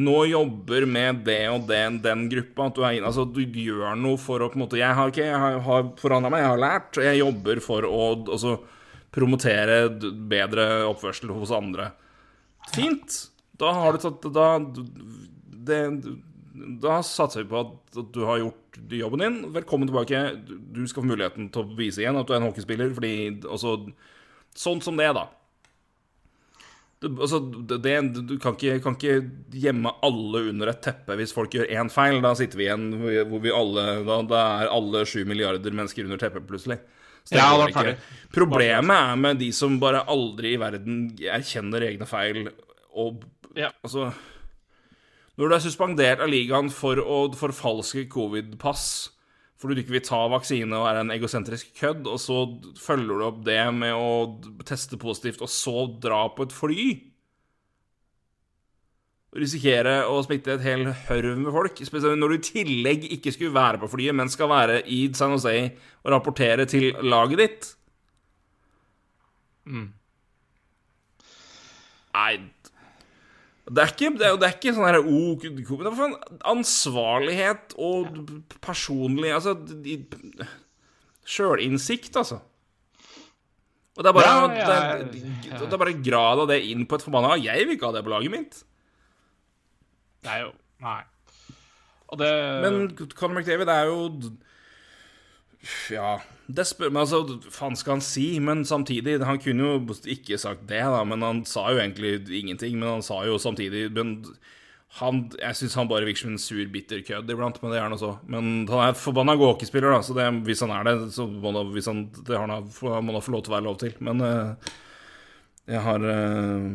nå 0.00 0.16
jobber 0.24 0.86
med 0.88 1.20
det 1.26 1.42
og 1.52 1.66
den, 1.68 1.98
den 2.04 2.24
gruppa. 2.32 2.70
At 2.70 2.78
du, 2.78 2.84
er, 2.88 3.04
altså, 3.04 3.26
du 3.28 3.42
gjør 3.44 3.92
noe 4.00 4.16
for 4.20 4.40
å 4.40 4.48
på 4.48 4.56
en 4.56 4.64
måte 4.64 4.80
Jeg 4.80 4.96
har 4.96 5.12
jeg 5.12 5.36
har, 5.36 5.60
har 5.66 5.92
forandra 6.00 6.32
meg, 6.32 6.46
jeg 6.46 6.52
har 6.54 6.64
lært, 6.64 6.90
og 6.96 7.08
jeg 7.10 7.20
jobber 7.20 7.60
for 7.64 7.84
å 7.84 8.02
altså, 8.16 8.56
promotere 9.12 9.78
bedre 10.32 10.68
oppførsel 10.88 11.36
hos 11.36 11.52
andre. 11.52 11.92
Fint! 12.72 13.26
Da 13.58 13.72
har 13.74 13.96
du 13.96 14.00
tatt 14.00 14.26
Da, 14.32 14.48
det, 15.68 15.78
da 16.80 17.00
satser 17.04 17.42
vi 17.42 17.50
på 17.52 17.66
at, 17.66 18.04
du 18.14 18.22
har 18.24 18.40
gjort 18.40 18.78
jobben 18.96 19.24
din. 19.24 19.40
Velkommen 19.52 19.90
tilbake. 19.90 20.24
Du 20.46 20.86
skal 20.86 21.02
få 21.02 21.10
muligheten 21.10 21.50
til 21.52 21.66
å 21.66 21.76
vise 21.76 22.00
igjen 22.00 22.16
at 22.16 22.28
du 22.28 22.32
er 22.32 22.40
en 22.40 22.48
hockeyspiller, 22.48 22.94
fordi 22.96 23.16
altså 23.44 23.82
Sånn 24.58 24.80
som 24.82 24.98
det, 24.98 25.10
da. 25.14 25.28
Du, 26.98 27.06
altså, 27.22 27.38
det, 27.78 27.94
du 28.26 28.34
kan 28.42 28.56
ikke, 28.56 28.80
kan 28.82 28.96
ikke, 28.98 29.20
gjemme 29.54 29.92
alle 30.02 30.40
under 30.50 30.72
et 30.72 30.80
teppe 30.82 31.14
hvis 31.20 31.34
folk 31.34 31.54
gjør 31.54 31.70
én 31.70 31.90
feil. 31.94 32.18
Da 32.24 32.32
sitter 32.38 32.58
vi 32.58 32.66
igjen 32.66 32.88
hvor 33.30 33.42
vi 33.44 33.54
alle 33.54 33.84
Da, 34.06 34.16
da 34.26 34.40
er 34.64 34.72
alle 34.74 35.04
sju 35.06 35.22
milliarder 35.28 35.74
mennesker 35.74 36.08
under 36.08 36.18
teppet, 36.18 36.48
plutselig. 36.48 36.80
Ja, 37.30 37.52
det 37.60 37.98
Problemet 38.32 38.96
er 38.96 39.20
med 39.20 39.38
de 39.38 39.50
som 39.52 39.76
bare 39.78 40.00
aldri 40.08 40.54
i 40.54 40.60
verden 40.60 41.10
erkjenner 41.20 41.84
egne 41.84 42.08
feil 42.08 42.48
og 42.96 43.22
ja. 43.58 43.70
Altså 43.84 44.08
Når 45.38 45.50
du 45.50 45.54
er 45.54 45.62
suspendert 45.62 46.22
av 46.24 46.30
ligaen 46.32 46.70
for 46.72 46.98
å 46.98 47.20
forfalske 47.36 48.06
covid-pass 48.10 48.88
fordi 49.58 49.74
du 49.74 49.82
ikke 49.82 49.96
vil 49.96 50.06
ta 50.06 50.20
vaksine 50.30 50.78
og 50.78 50.86
er 50.86 51.00
en 51.00 51.10
egosentrisk 51.10 51.72
kødd, 51.80 52.06
og 52.06 52.20
så 52.22 52.42
følger 52.78 53.18
du 53.18 53.26
opp 53.26 53.40
det 53.46 53.60
med 53.74 53.94
å 53.94 54.62
teste 54.66 54.98
positivt, 55.00 55.42
og 55.42 55.50
så 55.50 55.88
dra 55.98 56.22
på 56.34 56.46
et 56.46 56.54
fly. 56.54 56.84
Risikere 59.38 59.96
å 60.08 60.20
smitte 60.24 60.54
et 60.54 60.64
hel 60.64 60.86
hørv 61.08 61.42
med 61.42 61.52
folk, 61.52 61.82
spesielt 61.84 62.20
når 62.22 62.32
du 62.32 62.38
i 62.38 62.46
tillegg 62.46 63.08
ikke 63.18 63.34
skulle 63.34 63.56
være 63.56 63.82
på 63.82 63.90
flyet, 63.92 64.16
men 64.16 64.30
skal 64.32 64.50
være 64.52 64.80
i 64.94 65.02
San 65.18 65.34
Jose 65.34 65.56
og 66.04 66.12
rapportere 66.14 66.68
til 66.70 66.92
laget 67.02 67.42
ditt. 67.42 67.68
Mm. 69.68 69.90
Nei, 72.14 72.32
det 73.68 73.82
er 73.82 73.90
ikke, 73.92 74.10
det 74.16 74.26
er, 74.26 74.36
det 74.40 74.46
er 74.48 74.54
ikke 74.56 74.72
sånn 74.76 74.86
herre 74.88 75.00
oh, 75.04 75.34
Det 75.40 75.88
er 75.92 76.14
ansvarlighet 76.48 77.74
og 77.76 78.30
personlig 78.64 79.32
Altså 79.34 79.52
sjølinnsikt, 81.28 82.16
altså. 82.16 82.38
Og 83.98 84.04
det 84.06 84.08
er 84.08 84.16
bare, 84.16 84.30
Ja, 84.30 84.46
det, 84.48 85.20
jeg- 85.20 85.52
er, 85.52 85.58
det 85.66 85.72
er 85.74 85.82
bare 85.82 85.96
grad 86.06 86.40
av 86.44 86.48
det 86.48 86.60
inn 86.70 86.86
på 86.88 86.96
et 86.96 87.04
forbanna 87.04 87.34
Jeg 87.42 87.66
vil 87.66 87.76
ikke 87.76 87.90
ha 87.90 87.96
det 87.98 88.04
på 88.06 88.12
laget 88.14 88.30
mitt. 88.32 88.60
Det 90.22 90.30
er 90.32 90.44
jo 90.46 90.52
Nei. 90.80 91.02
Det 92.18 92.28
Men 92.64 92.76
Conor 93.18 93.40
McDavid 93.40 93.68
er 93.68 93.84
jo 93.90 93.96
Ja 95.92 96.16
det 96.48 96.64
spør, 96.64 96.88
men 96.88 97.02
altså, 97.02 97.18
faen 97.52 97.76
skal 97.76 97.98
han 97.98 98.04
si? 98.04 98.38
Men 98.40 98.64
samtidig 98.64 99.18
Han 99.24 99.40
kunne 99.42 99.66
jo 99.66 99.96
ikke 100.08 100.38
sagt 100.40 100.64
det, 100.68 100.80
da, 100.80 101.02
men 101.04 101.22
han 101.22 101.42
sa 101.44 101.66
jo 101.72 101.82
egentlig 101.82 102.22
ingenting. 102.40 102.78
Men 102.78 102.96
han 102.96 103.04
sa 103.04 103.20
jo 103.26 103.36
samtidig 103.38 103.90
Men 103.92 104.22
han, 104.98 105.26
jeg 105.36 105.56
syns 105.58 105.76
han 105.76 105.88
bare 105.90 106.06
virker 106.08 106.24
som 106.24 106.32
en 106.32 106.40
sur, 106.40 106.64
bitter 106.72 107.02
kødd 107.04 107.28
iblant, 107.30 107.58
men 107.60 107.74
det 107.74 107.80
er 107.82 107.90
noe 107.92 108.00
så. 108.00 108.14
Men 108.24 108.64
han 108.70 108.86
er 108.86 108.96
forbanna 108.96 109.34
gåkespiller, 109.36 109.92
da, 109.92 110.00
så 110.02 110.16
det, 110.16 110.24
hvis 110.46 110.64
han 110.64 110.72
er 110.72 110.88
det, 110.88 110.94
så 111.12 111.26
må 111.28 111.52
han, 111.52 111.72
hvis 111.74 111.90
han, 111.90 112.06
det 112.24 112.40
han, 112.40 112.54
må 112.56 113.18
han 113.18 113.24
få 113.24 113.34
lov 113.34 113.44
til 113.44 113.52
å 113.52 113.56
være 113.58 113.66
lov 113.68 113.76
til. 113.82 113.92
Men 114.08 114.24
uh, 114.24 114.72
jeg 115.68 115.84
har 115.84 116.06
uh, 116.08 116.70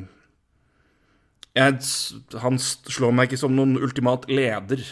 jeg, 1.58 1.82
Han 2.46 2.62
slår 2.62 3.18
meg 3.18 3.32
ikke 3.32 3.42
som 3.42 3.58
noen 3.58 3.82
ultimat 3.82 4.30
leder, 4.30 4.86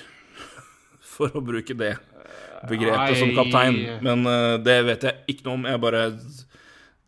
for 1.13 1.37
å 1.37 1.45
bruke 1.45 1.77
det 1.77 1.93
begrepet 2.69 3.19
som 3.19 3.33
kaptein. 3.37 3.79
Men 4.05 4.25
uh, 4.27 4.55
det 4.61 4.77
vet 4.87 5.07
jeg 5.07 5.35
ikke 5.35 5.47
noe 5.47 5.59
om. 5.59 5.67
Jeg 5.69 5.81
bare 5.83 6.05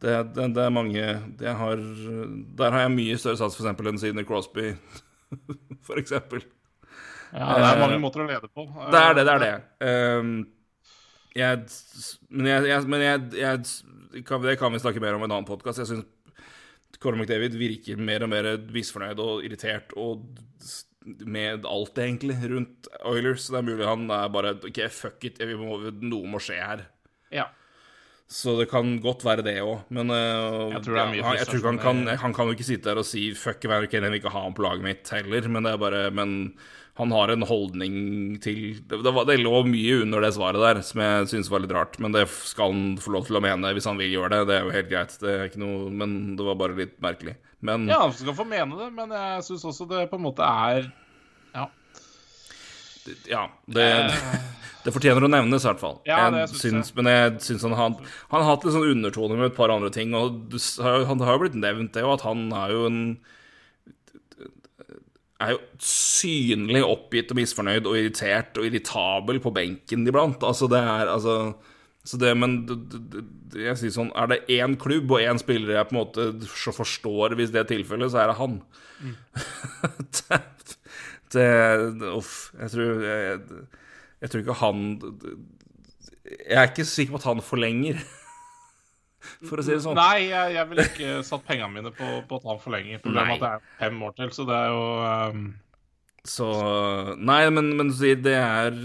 det, 0.04 0.16
det, 0.36 0.50
det 0.58 0.64
er 0.66 0.74
mange 0.74 1.00
jeg 1.00 1.54
har, 1.60 1.84
Der 2.60 2.76
har 2.76 2.82
jeg 2.86 2.96
mye 2.98 3.20
større 3.22 3.40
sats 3.40 3.56
for 3.56 3.64
eksempel 3.64 3.88
enn 3.92 4.02
Sidney 4.02 4.28
Crosby, 4.28 4.74
for 5.88 6.02
eksempel. 6.02 6.44
Ja, 7.34 7.54
det 7.58 7.70
er 7.70 7.80
mange 7.82 8.02
måter 8.02 8.24
å 8.24 8.28
lede 8.30 8.50
på. 8.52 8.68
Det 8.92 9.00
er 9.00 9.16
det, 9.18 9.24
det 9.26 9.34
er 9.34 9.44
det. 9.44 9.54
Um, 10.20 10.34
jeg, 11.34 11.64
men 12.30 12.50
jeg, 12.52 12.66
jeg, 12.70 12.90
men 12.92 13.02
jeg, 13.02 14.26
kan, 14.28 14.44
Det 14.44 14.58
kan 14.60 14.74
vi 14.76 14.82
snakke 14.84 15.02
mer 15.02 15.16
om 15.18 15.24
i 15.24 15.26
en 15.26 15.38
annen 15.40 15.48
podkast. 15.48 15.82
Jeg 15.82 15.90
syns 15.90 17.00
Cormac 17.02 17.28
David 17.28 17.58
virker 17.58 17.98
mer 18.00 18.24
og 18.24 18.30
mer 18.32 18.52
misfornøyd 18.72 19.20
og 19.24 19.48
irritert 19.48 19.96
og 20.00 20.22
med 21.06 21.66
alt, 21.70 21.98
egentlig, 21.98 22.38
rundt 22.52 22.88
Oilers. 23.10 23.50
Det 23.52 23.60
er 23.60 23.68
mulig 23.68 23.88
han 23.88 24.08
er 24.12 24.32
bare 24.34 24.56
OK, 24.60 24.80
fuck 24.94 25.28
it, 25.30 25.42
vi 25.44 25.58
må, 25.60 25.80
noe 26.02 26.32
må 26.32 26.42
skje 26.44 26.60
her. 26.62 26.88
Ja. 27.34 27.50
Så 28.34 28.56
det 28.58 28.70
kan 28.72 28.96
godt 29.04 29.26
være 29.26 29.44
det 29.46 29.58
òg, 29.62 29.84
men 29.94 30.10
uh, 30.10 30.72
Jeg 30.72 30.86
tror 30.86 30.96
det 30.96 31.02
er 31.02 31.12
mye 31.12 31.26
han, 31.26 31.36
jeg 31.38 31.50
tror 31.50 31.68
han, 31.68 31.82
kan, 31.82 32.00
han 32.24 32.34
kan 32.34 32.48
jo 32.48 32.56
ikke 32.56 32.66
sitte 32.66 32.90
der 32.90 33.02
og 33.02 33.06
si 33.06 33.28
'fuck 33.36 33.68
jeg 33.68 33.84
vil 33.84 34.16
ikke 34.18 34.32
ha 34.32 34.46
ham 34.46 34.56
på 34.56 34.64
laget 34.66 34.86
mitt' 34.86 35.12
heller, 35.14 35.50
men 35.50 35.68
det 35.68 35.74
er 35.74 35.82
bare 35.82 36.10
Men 36.12 36.56
han 37.00 37.10
har 37.16 37.32
en 37.34 37.42
holdning 37.50 37.94
til 38.44 38.76
Det, 38.86 39.00
det, 39.02 39.12
var, 39.16 39.26
det 39.26 39.40
lå 39.42 39.64
mye 39.66 39.96
under 40.04 40.22
det 40.22 40.30
svaret 40.36 40.62
der 40.62 40.82
som 40.86 41.02
jeg 41.02 41.30
syns 41.32 41.50
var 41.50 41.64
litt 41.64 41.72
rart, 41.74 41.96
men 42.04 42.14
det 42.14 42.28
skal 42.30 42.70
han 42.70 42.84
få 43.02 43.16
lov 43.16 43.26
til 43.26 43.40
å 43.40 43.42
mene 43.42 43.72
hvis 43.74 43.88
han 43.90 43.98
vil 43.98 44.12
gjøre 44.14 44.30
det. 44.36 44.42
Det 44.52 44.58
er 44.60 44.68
jo 44.68 44.76
helt 44.76 44.92
greit, 44.92 45.16
det 45.24 45.32
er 45.34 45.48
ikke 45.50 45.64
noe 45.64 45.90
Men 45.90 46.14
det 46.38 46.46
var 46.46 46.60
bare 46.60 46.78
litt 46.78 47.00
merkelig. 47.02 47.34
Men 47.66 47.88
ja, 47.90 47.98
han 48.04 48.14
skal 48.14 48.36
få 48.38 48.46
mene 48.46 48.78
det, 48.78 48.92
men 48.94 49.10
jeg 49.16 49.46
syns 49.50 49.66
også 49.72 49.88
det 49.90 50.06
på 50.12 50.20
en 50.22 50.28
måte 50.28 50.46
er 50.46 50.92
Ja. 51.56 51.66
ja, 53.28 53.44
det, 53.68 53.88
det 54.86 54.94
fortjener 54.96 55.26
å 55.26 55.30
nevnes, 55.32 55.64
i 55.66 55.70
hvert 55.72 55.82
fall. 55.82 55.98
Ja, 56.08 56.30
det 56.32 56.44
jeg 56.46 56.52
syns 56.54 56.64
syns, 56.64 56.92
jeg. 56.94 56.98
men 57.02 57.10
jeg 57.12 57.34
syns 57.44 57.66
han, 57.68 57.76
har- 57.80 57.98
han 58.32 58.38
har 58.44 58.50
hatt 58.54 58.64
litt 58.68 58.76
sånn 58.76 58.90
undertoner 58.94 59.40
med 59.42 59.50
et 59.52 59.58
par 59.58 59.74
andre 59.74 59.90
ting, 59.96 60.14
og 60.16 60.56
han 60.84 61.24
har 61.26 61.36
jo 61.38 61.42
blitt 61.46 61.58
nevnt 61.60 61.96
det, 61.98 62.04
og 62.06 62.20
at 62.20 62.28
han 62.30 62.46
er 62.54 62.76
jo 62.76 62.86
en 62.90 63.02
er 65.44 65.54
jo 65.54 65.60
synlig 65.84 66.82
oppgitt 66.86 67.32
og 67.34 67.40
misfornøyd 67.40 67.88
og 67.90 68.00
irritert 68.00 68.58
og 68.60 68.68
irritabel 68.68 69.40
på 69.44 69.54
benken 69.56 70.08
iblant. 70.08 70.44
Altså, 70.46 70.70
det 70.72 70.82
er 70.82 71.12
altså 71.14 71.38
så 72.04 72.18
det, 72.20 72.34
men 72.36 72.58
jeg 73.56 73.78
sier 73.80 73.94
sånn 73.96 74.10
Er 74.20 74.28
det 74.28 74.42
én 74.52 74.74
klubb 74.80 75.12
og 75.16 75.22
én 75.24 75.40
spiller 75.40 75.78
jeg 75.78 75.88
på 75.88 75.96
en 75.96 76.02
måte 76.02 76.26
forstår 76.76 77.36
hvis 77.40 77.54
det 77.54 77.62
er 77.62 77.70
tilfellet, 77.70 78.12
så 78.12 78.20
er 78.24 78.28
det 78.32 78.40
han. 78.42 78.58
Uff. 82.14 82.52
Jeg 82.60 82.84
jeg, 83.02 83.40
jeg 84.22 84.30
tror 84.30 84.44
ikke 84.44 84.58
han 84.60 84.84
Jeg 86.28 86.60
er 86.60 86.68
ikke 86.68 86.86
sikker 86.86 87.16
på 87.16 87.22
at 87.24 87.30
han 87.32 87.42
forlenger, 87.42 88.04
for 89.50 89.60
å 89.60 89.66
si 89.66 89.74
det 89.74 89.82
sånn. 89.84 89.98
Nei, 90.00 90.30
jeg, 90.30 90.54
jeg 90.56 90.70
ville 90.70 90.86
ikke 90.90 91.18
satt 91.28 91.44
pengene 91.48 91.72
mine 91.74 91.92
på, 91.96 92.08
på 92.30 92.40
at 92.40 92.64
for 92.64 92.74
lenge. 92.76 93.02
Problemet 93.04 93.36
er 93.36 93.36
at 93.36 93.44
det 93.44 93.52
er 93.52 93.84
fem 93.86 94.02
år 94.08 94.16
til, 94.20 94.32
så 94.36 94.46
det 94.50 94.58
er 94.60 94.72
jo 94.72 94.88
um, 95.36 95.44
Så 96.24 96.48
Nei, 97.20 97.42
men, 97.52 97.72
men 97.76 97.90
du 97.92 97.96
sier 98.00 98.20
det 98.24 98.38
er 98.40 98.78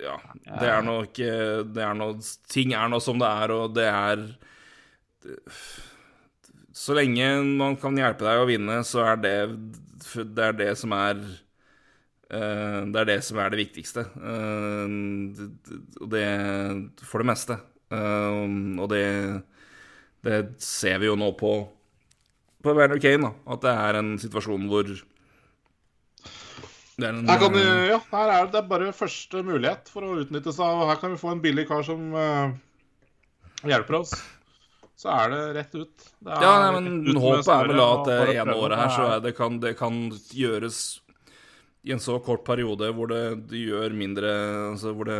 Ja, 0.00 0.14
det 0.62 0.70
er 0.72 0.84
nå 0.86 0.94
ikke 1.04 1.30
Det 1.76 1.82
er 1.84 1.98
noe 1.98 2.16
Ting 2.48 2.72
er 2.72 2.88
nå 2.88 3.00
som 3.04 3.20
det 3.20 3.28
er, 3.28 3.52
og 3.52 3.74
det 3.76 3.84
er 3.90 4.24
Så 6.72 6.96
lenge 6.96 7.28
man 7.60 7.76
kan 7.80 7.96
hjelpe 8.00 8.24
deg 8.26 8.40
å 8.42 8.48
vinne, 8.48 8.80
så 8.88 9.04
er 9.12 9.20
det 9.20 9.36
Det 10.14 10.48
er 10.48 10.56
det 10.58 10.70
som 10.80 10.92
er 10.96 11.20
eh, 12.32 12.80
Det 12.88 13.02
er 13.02 13.08
det 13.12 13.20
som 13.28 13.38
er 13.44 13.52
det 13.52 13.60
viktigste. 13.60 14.06
Eh, 14.32 14.96
Og 16.00 16.08
det 16.12 16.26
For 17.04 17.20
det 17.22 17.28
meste. 17.30 17.58
Eh, 17.92 18.44
Og 18.80 18.88
det 18.92 19.04
Det 20.24 20.38
ser 20.64 20.98
vi 21.02 21.06
jo 21.10 21.16
nå 21.20 21.32
på 21.38 21.54
på 22.64 22.72
Werner 22.72 22.96
Kane, 23.02 23.28
da. 23.28 23.52
At 23.52 23.60
det 23.60 23.72
er 23.76 23.96
en 24.00 24.14
situasjon 24.22 24.62
hvor 24.70 24.86
det 24.88 25.02
er 27.02 27.10
en, 27.10 27.26
her, 27.28 27.38
kan, 27.42 27.52
vi- 27.52 27.88
ja, 27.90 27.98
her 28.12 28.30
er 28.32 28.46
det 28.54 28.62
bare 28.70 28.92
første 28.94 29.42
mulighet 29.44 29.90
for 29.92 30.06
å 30.06 30.14
utnytte 30.22 30.52
seg 30.54 30.64
av 30.64 30.86
Her 30.92 31.00
kan 31.02 31.12
vi 31.12 31.18
få 31.20 31.32
en 31.34 31.42
billig 31.42 31.66
kar 31.68 31.82
som 31.84 32.14
uh, 32.14 32.54
hjelper 33.66 33.94
oss. 33.98 34.12
Så 34.96 35.10
er 35.10 35.30
det 35.32 35.40
rett 35.56 35.74
ut. 35.74 36.04
Det 36.22 36.30
er 36.36 36.42
Ja, 36.46 36.52
ut 36.70 36.74
men 36.78 36.86
med 37.02 37.18
håpet 37.20 37.48
er 37.50 37.66
vel 37.68 37.80
da 37.82 37.88
at 37.96 38.06
det 38.12 38.36
ene 38.38 38.54
året 38.62 38.78
her 38.78 38.90
så 38.94 39.08
er 39.16 39.20
det 39.24 39.34
kan, 39.36 39.58
det 39.60 39.74
kan 39.76 39.98
gjøres 40.30 40.78
i 41.84 41.92
en 41.92 42.00
så 42.00 42.20
kort 42.24 42.44
periode 42.46 42.92
hvor 42.96 43.10
det, 43.10 43.24
det 43.50 43.58
gjør 43.66 43.90
mindre 43.92 44.30
Altså 44.70 44.94
hvor 44.96 45.04
det 45.10 45.18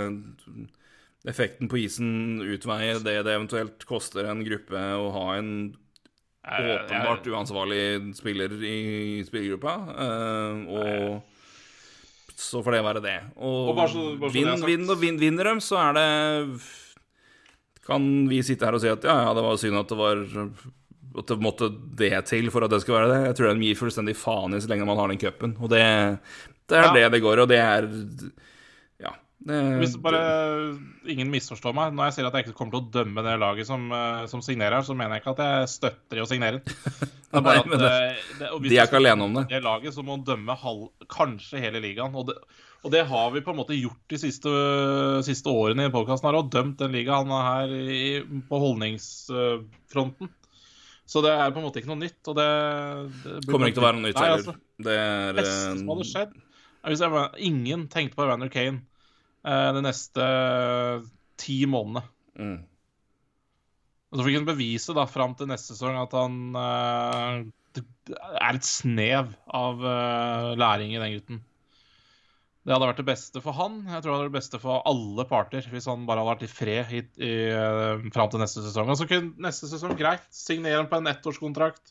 Effekten 1.26 1.68
på 1.72 1.78
isen 1.80 2.40
utveier 2.44 2.98
det 3.00 3.14
det 3.24 3.32
eventuelt 3.34 3.84
koster 3.88 4.26
en 4.28 4.42
gruppe 4.44 4.76
å 4.76 5.06
ha 5.14 5.26
en 5.38 5.52
åpenbart 6.44 7.24
uansvarlig 7.32 8.14
spiller 8.18 8.52
i 8.60 9.22
spillergruppa. 9.24 9.74
eh, 10.04 10.58
og 10.68 11.22
så 12.36 12.60
får 12.62 12.72
det 12.76 12.82
være 12.84 13.02
det. 13.02 13.16
Og, 13.38 13.68
Og 13.70 13.76
bare 13.76 13.88
så- 13.88 14.18
bare 14.20 14.30
så 14.30 14.32
det 14.34 14.42
er 14.42 14.44
vinn, 14.44 14.58
sagt. 14.58 14.66
vinn, 14.68 14.90
og 14.90 15.00
vinn, 15.00 15.18
vinner 15.18 15.44
dem, 15.44 15.60
så 15.60 15.76
er 15.80 15.92
det 15.94 16.60
Kan 17.86 18.26
vi 18.28 18.38
sitte 18.42 18.64
her 18.64 18.72
og 18.74 18.80
si 18.80 18.88
at 18.88 19.02
ja, 19.04 19.24
ja, 19.26 19.34
det 19.34 19.42
var 19.44 19.56
synd 19.60 19.76
at 19.76 19.88
det 19.88 19.96
var 19.98 20.16
at 21.16 21.26
det 21.28 21.36
måtte 21.38 21.68
det 21.96 22.24
til 22.26 22.48
for 22.50 22.64
at 22.64 22.70
det 22.70 22.80
skal 22.80 22.94
være 22.96 23.08
det. 23.12 23.26
Jeg 23.28 23.36
tror 23.36 23.54
de 23.54 23.60
gir 23.68 23.76
fullstendig 23.76 24.16
faen 24.16 24.54
i 24.56 24.58
så 24.58 24.68
lenge 24.68 24.86
man 24.86 24.96
har 24.96 25.08
den 25.08 25.18
cupen. 25.18 25.52
Og 25.62 25.68
det, 25.70 26.18
det 26.66 26.76
er 26.78 26.82
Ja. 26.88 26.92
det 26.94 27.12
det 27.12 27.22
går, 27.22 27.38
og 27.42 27.48
det 27.48 27.58
er 27.60 27.82
Hvis 29.44 29.96
bare 30.00 30.20
ingen 31.12 31.28
misforstår 31.28 31.74
meg 31.76 31.90
Når 31.92 32.06
jeg 32.08 32.14
sier 32.16 32.28
at 32.30 32.36
jeg 32.38 32.46
ikke 32.46 32.54
kommer 32.56 32.78
til 32.78 32.80
å 32.80 32.92
dømme 32.94 33.24
det 33.26 33.34
laget 33.42 33.68
som, 33.68 33.82
eh, 33.92 34.22
som 34.30 34.40
signerer, 34.44 34.80
så 34.86 34.96
mener 34.96 35.18
jeg 35.18 35.24
ikke 35.24 35.34
at 35.34 35.42
jeg 35.44 35.72
støtter 35.74 36.20
i 36.20 36.22
å 36.24 36.28
signere. 36.30 36.62
Det 37.34 37.40
er 37.40 37.42
bare 37.42 37.62
at 37.64 37.72
det, 37.82 37.88
det, 38.38 38.48
og 38.54 38.60
hvis 38.62 38.70
de 38.70 38.76
er 38.78 38.86
ikke 38.86 39.00
alene 39.00 39.24
om 39.26 39.32
det. 39.34 39.42
det 39.50 39.58
laget, 39.64 39.90
så 39.90 40.04
må 40.04 40.14
man 40.14 40.20
dømme 40.22 40.54
halv, 40.54 40.84
kanskje 41.10 41.58
hele 41.64 41.80
ligaen. 41.82 42.14
Og 42.14 42.28
det, 42.28 42.36
og 42.86 42.92
det 42.94 43.00
har 43.10 43.32
vi 43.34 43.42
på 43.42 43.50
en 43.50 43.58
måte 43.58 43.74
gjort 43.74 44.12
de 44.12 44.20
siste, 44.22 44.52
siste 45.26 45.50
årene 45.50 45.88
i 45.88 45.90
podkasten 45.90 46.30
her, 46.30 46.38
og 46.38 46.52
dømt 46.54 46.78
den 46.78 46.94
ligaen 46.94 47.34
her 47.34 47.74
i, 47.74 48.22
på 48.46 48.62
holdningsfronten. 48.62 50.30
Så 51.10 51.24
det 51.26 51.34
er 51.34 51.50
på 51.50 51.58
en 51.58 51.66
måte 51.66 51.82
ikke 51.82 51.90
noe 51.90 52.04
nytt. 52.04 52.20
Og 52.30 52.38
det, 52.38 52.48
det 53.26 53.36
Kommer 53.50 53.72
ikke 53.72 53.80
til 53.80 53.82
å 53.82 53.88
være 53.88 53.98
noe 53.98 54.06
nytt 54.06 54.22
heller. 54.22 54.38
altså, 54.38 54.56
Det 54.86 54.98
er 55.02 55.38
beste 55.40 55.58
som 55.58 55.90
hadde 55.90 56.06
eh, 56.06 56.12
skjedd 56.14 56.42
er 56.84 56.92
hvis 56.92 57.04
jeg, 57.04 57.28
ingen 57.48 57.86
tenkte 57.92 58.18
på 58.18 58.26
Evander 58.26 58.50
Kane 58.52 58.76
eh, 58.78 58.82
de 59.44 59.82
neste 59.84 60.28
ti 61.40 61.58
månedene. 61.68 62.06
mm. 62.38 62.62
Og 64.14 64.20
så 64.20 64.28
fikk 64.28 64.36
han 64.38 64.46
bevise 64.46 64.94
da, 64.94 65.08
fram 65.10 65.32
til 65.34 65.48
neste 65.50 65.74
sesong 65.74 65.96
at 65.98 66.12
han 66.14 66.34
uh, 66.54 67.40
er 67.74 68.54
et 68.54 68.66
snev 68.68 69.32
av 69.50 69.80
uh, 69.82 70.52
læring 70.54 70.94
i 70.94 71.00
den 71.02 71.16
gutten. 71.16 71.40
Det 72.64 72.72
hadde 72.72 72.86
vært 72.92 73.00
det 73.02 73.08
beste 73.08 73.42
for 73.42 73.58
han. 73.58 73.80
Jeg 73.82 74.04
tror 74.04 74.06
det 74.06 74.14
hadde 74.14 74.22
vært 74.22 74.30
det 74.30 74.38
beste 74.38 74.60
for 74.62 74.86
alle 74.88 75.26
parter 75.28 75.66
hvis 75.68 75.88
han 75.90 76.06
bare 76.06 76.22
hadde 76.22 76.30
vært 76.30 76.46
i 76.46 76.52
fred 76.52 76.86
hit, 76.92 77.10
i, 77.18 77.32
uh, 77.50 78.06
fram 78.14 78.30
til 78.30 78.44
neste 78.44 78.62
sesong. 78.68 78.94
Og 78.94 79.00
så 79.02 79.08
kunne 79.10 79.34
neste 79.48 79.72
sesong 79.72 79.98
greit 79.98 80.30
signere 80.30 80.78
han 80.78 80.88
på 80.92 81.02
en 81.02 81.10
ettårskontrakt. 81.10 81.90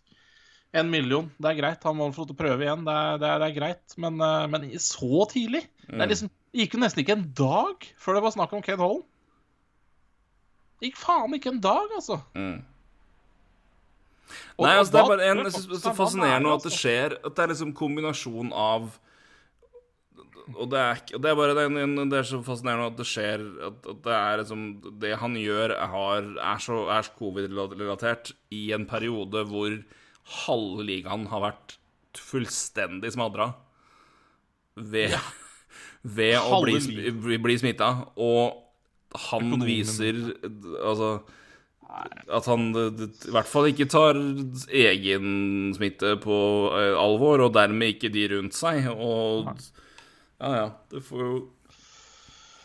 En 0.74 0.88
million, 0.90 1.28
det 1.44 1.52
er 1.52 1.60
greit. 1.60 1.84
Han 1.86 2.00
må 2.00 2.08
få 2.16 2.24
lov 2.24 2.32
til 2.32 2.38
å 2.38 2.40
prøve 2.40 2.66
igjen. 2.66 2.88
Det 2.88 2.96
er, 3.02 3.20
det 3.20 3.28
er, 3.30 3.44
det 3.44 3.50
er 3.52 3.58
greit. 3.60 3.98
Men, 4.02 4.16
eh, 4.26 4.48
men 4.50 4.72
så 4.82 5.28
tidlig? 5.30 5.68
Det 5.84 6.00
er 6.02 6.10
liksom, 6.10 6.32
det 6.54 6.62
gikk 6.68 6.76
jo 6.78 6.84
nesten 6.84 7.02
ikke 7.02 7.16
en 7.18 7.26
dag 7.34 7.88
før 7.98 8.18
det 8.20 8.24
var 8.28 8.36
snakk 8.36 8.52
om 8.54 8.62
Kane 8.62 8.78
Holm. 8.82 9.02
Det 10.78 10.92
gikk 10.92 11.00
faen 11.02 11.34
ikke 11.34 11.50
en 11.50 11.64
dag, 11.64 11.96
altså. 11.98 12.20
Mm. 12.38 12.60
Og- 14.58 14.66
Nei, 14.68 14.76
altså, 14.78 14.92
det 14.94 15.00
er 15.02 15.10
bare 15.10 15.32
en, 15.32 15.42
jeg 15.46 15.54
synes 15.54 15.66
det 15.68 15.78
er 15.80 15.84
så 15.84 15.96
fascinerende 15.98 16.50
er, 16.50 16.54
at 16.54 16.64
det 16.64 16.72
altså. 16.72 16.84
skjer 16.84 17.18
At 17.26 17.36
det 17.36 17.44
er 17.44 17.52
liksom 17.54 17.74
kombinasjon 17.78 18.54
av 18.54 19.00
og, 20.44 20.66
det 20.74 20.80
er, 20.80 21.02
og 21.16 21.22
det 21.24 21.30
er 21.30 21.36
bare 21.40 21.54
det, 21.56 21.66
det 22.12 22.18
er 22.20 22.26
så 22.28 22.40
fascinerende 22.44 22.90
at 22.92 22.98
det 23.00 23.06
skjer 23.08 23.44
At, 23.70 23.86
at 23.88 24.02
det 24.04 24.16
er 24.18 24.42
liksom 24.42 24.64
Det 25.00 25.14
han 25.22 25.38
gjør, 25.40 25.76
har, 25.94 26.28
er 26.36 26.64
så, 26.66 26.80
er 26.92 27.06
så 27.08 27.14
covid-relatert 27.20 28.34
i 28.52 28.72
en 28.76 28.86
periode 28.90 29.46
hvor 29.48 29.78
halve 30.46 30.84
ligaen 30.88 31.26
har 31.32 31.42
vært 31.44 31.78
fullstendig 32.16 33.12
smadra 33.12 33.54
ved, 34.76 35.16
ved 36.04 36.36
å 36.40 36.60
bli, 36.64 36.80
bli, 37.24 37.38
bli 37.40 37.56
smitta. 37.62 37.92
Og 38.18 38.60
han 39.30 39.48
Økonomen. 39.48 39.68
viser 39.70 40.18
Altså 40.82 41.16
at 42.34 42.48
han 42.50 42.72
i 42.74 43.08
hvert 43.30 43.46
fall 43.46 43.68
ikke 43.70 43.86
tar 43.92 44.18
egen 44.74 45.74
smitte 45.76 46.16
på 46.24 46.38
eh, 46.74 46.96
alvor, 46.98 47.44
og 47.46 47.52
dermed 47.54 47.94
ikke 47.94 48.10
de 48.10 48.24
rundt 48.32 48.56
seg. 48.58 48.88
Og 48.90 49.52
ja, 50.42 50.50
ja. 50.58 50.64
Det 50.90 51.04
får 51.06 51.22
jo 51.22 51.36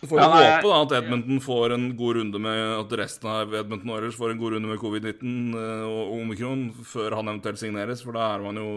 Du 0.01 0.07
får 0.09 0.17
jo 0.17 0.23
Ja, 0.23 0.31
håpe 0.33 0.71
da 0.71 0.79
at 0.87 0.95
Edmonton 1.03 1.43
får 1.45 1.75
en 1.77 1.85
god 1.99 2.17
runde 2.23 2.41
med 2.41 2.63
At 2.79 2.95
resten 3.03 3.29
av 3.29 3.53
Edmonton 3.61 3.93
Oilers 3.99 4.17
får 4.17 4.33
en 4.33 4.41
god 4.41 4.57
runde 4.57 4.71
med 4.71 4.81
covid-19 4.81 5.59
eh, 5.61 5.85
og 5.85 6.15
omikron 6.23 6.65
før 6.89 7.19
han 7.21 7.29
eventuelt 7.29 7.61
signeres, 7.61 8.01
for 8.07 8.17
da 8.17 8.31
er 8.33 8.47
man 8.49 8.63
jo 8.63 8.69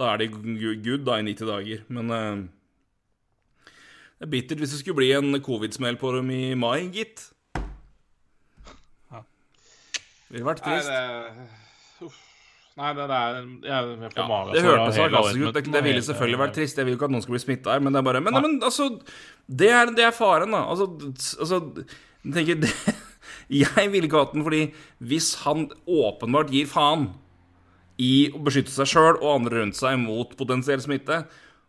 Da 0.00 0.14
er 0.14 0.22
de 0.24 0.30
good 0.32 1.04
da 1.04 1.18
i 1.20 1.26
90 1.28 1.50
dager. 1.52 1.84
Men 1.92 2.14
eh, 2.16 2.46
det 4.18 4.26
er 4.26 4.30
bittert 4.32 4.58
hvis 4.62 4.72
det 4.74 4.80
skulle 4.82 4.98
bli 4.98 5.12
en 5.14 5.36
covid-smell 5.44 5.96
på 6.00 6.10
dem 6.16 6.30
i 6.34 6.42
mai, 6.58 6.88
gitt. 6.94 7.28
Ja. 9.12 9.20
Ville 10.32 10.48
vært 10.48 10.64
Nei, 10.66 10.78
trist. 10.78 10.90
det 10.90 12.08
Nei, 12.78 12.92
det, 12.94 13.04
det 13.10 13.16
er 13.18 13.38
Jeg 13.66 13.74
er 13.74 14.12
på 14.14 14.20
Ja, 14.22 14.26
magen. 14.30 14.52
det 14.54 14.60
så 14.62 14.68
hørtes 14.70 14.94
sarkastisk 15.00 15.40
ut. 15.48 15.54
Det, 15.56 15.62
det 15.74 15.80
ville 15.82 16.02
selvfølgelig 16.06 16.38
vært 16.38 16.52
trist. 16.54 16.76
Jeg 16.78 16.86
vil 16.86 16.94
jo 16.94 16.98
ikke 17.00 17.08
at 17.08 17.14
noen 17.14 17.24
skal 17.24 17.34
bli 17.34 17.40
smitta 17.42 17.72
her, 17.74 17.80
men 17.82 17.94
det 17.94 17.98
er 17.98 18.06
bare 18.06 18.20
Men, 18.22 18.36
men 18.44 18.58
altså 18.62 18.86
det 19.50 19.70
er, 19.74 19.90
det 19.96 20.04
er 20.06 20.14
faren, 20.14 20.54
da. 20.54 20.60
Altså, 20.70 20.86
altså 21.42 21.58
jeg 22.22 22.34
tenker 22.36 22.60
det, 22.62 22.70
Jeg 23.64 23.90
ville 23.90 24.06
ikke 24.06 24.20
hatt 24.20 24.34
den 24.36 24.44
fordi 24.46 24.60
hvis 25.10 25.32
han 25.46 25.66
åpenbart 25.88 26.50
gir 26.52 26.68
faen 26.70 27.08
i 27.98 28.28
å 28.30 28.38
beskytte 28.46 28.70
seg 28.70 28.86
sjøl 28.92 29.16
og 29.16 29.30
andre 29.40 29.62
rundt 29.62 29.78
seg 29.78 29.96
mot 29.98 30.36
potensiell 30.38 30.78
smitte, 30.84 31.22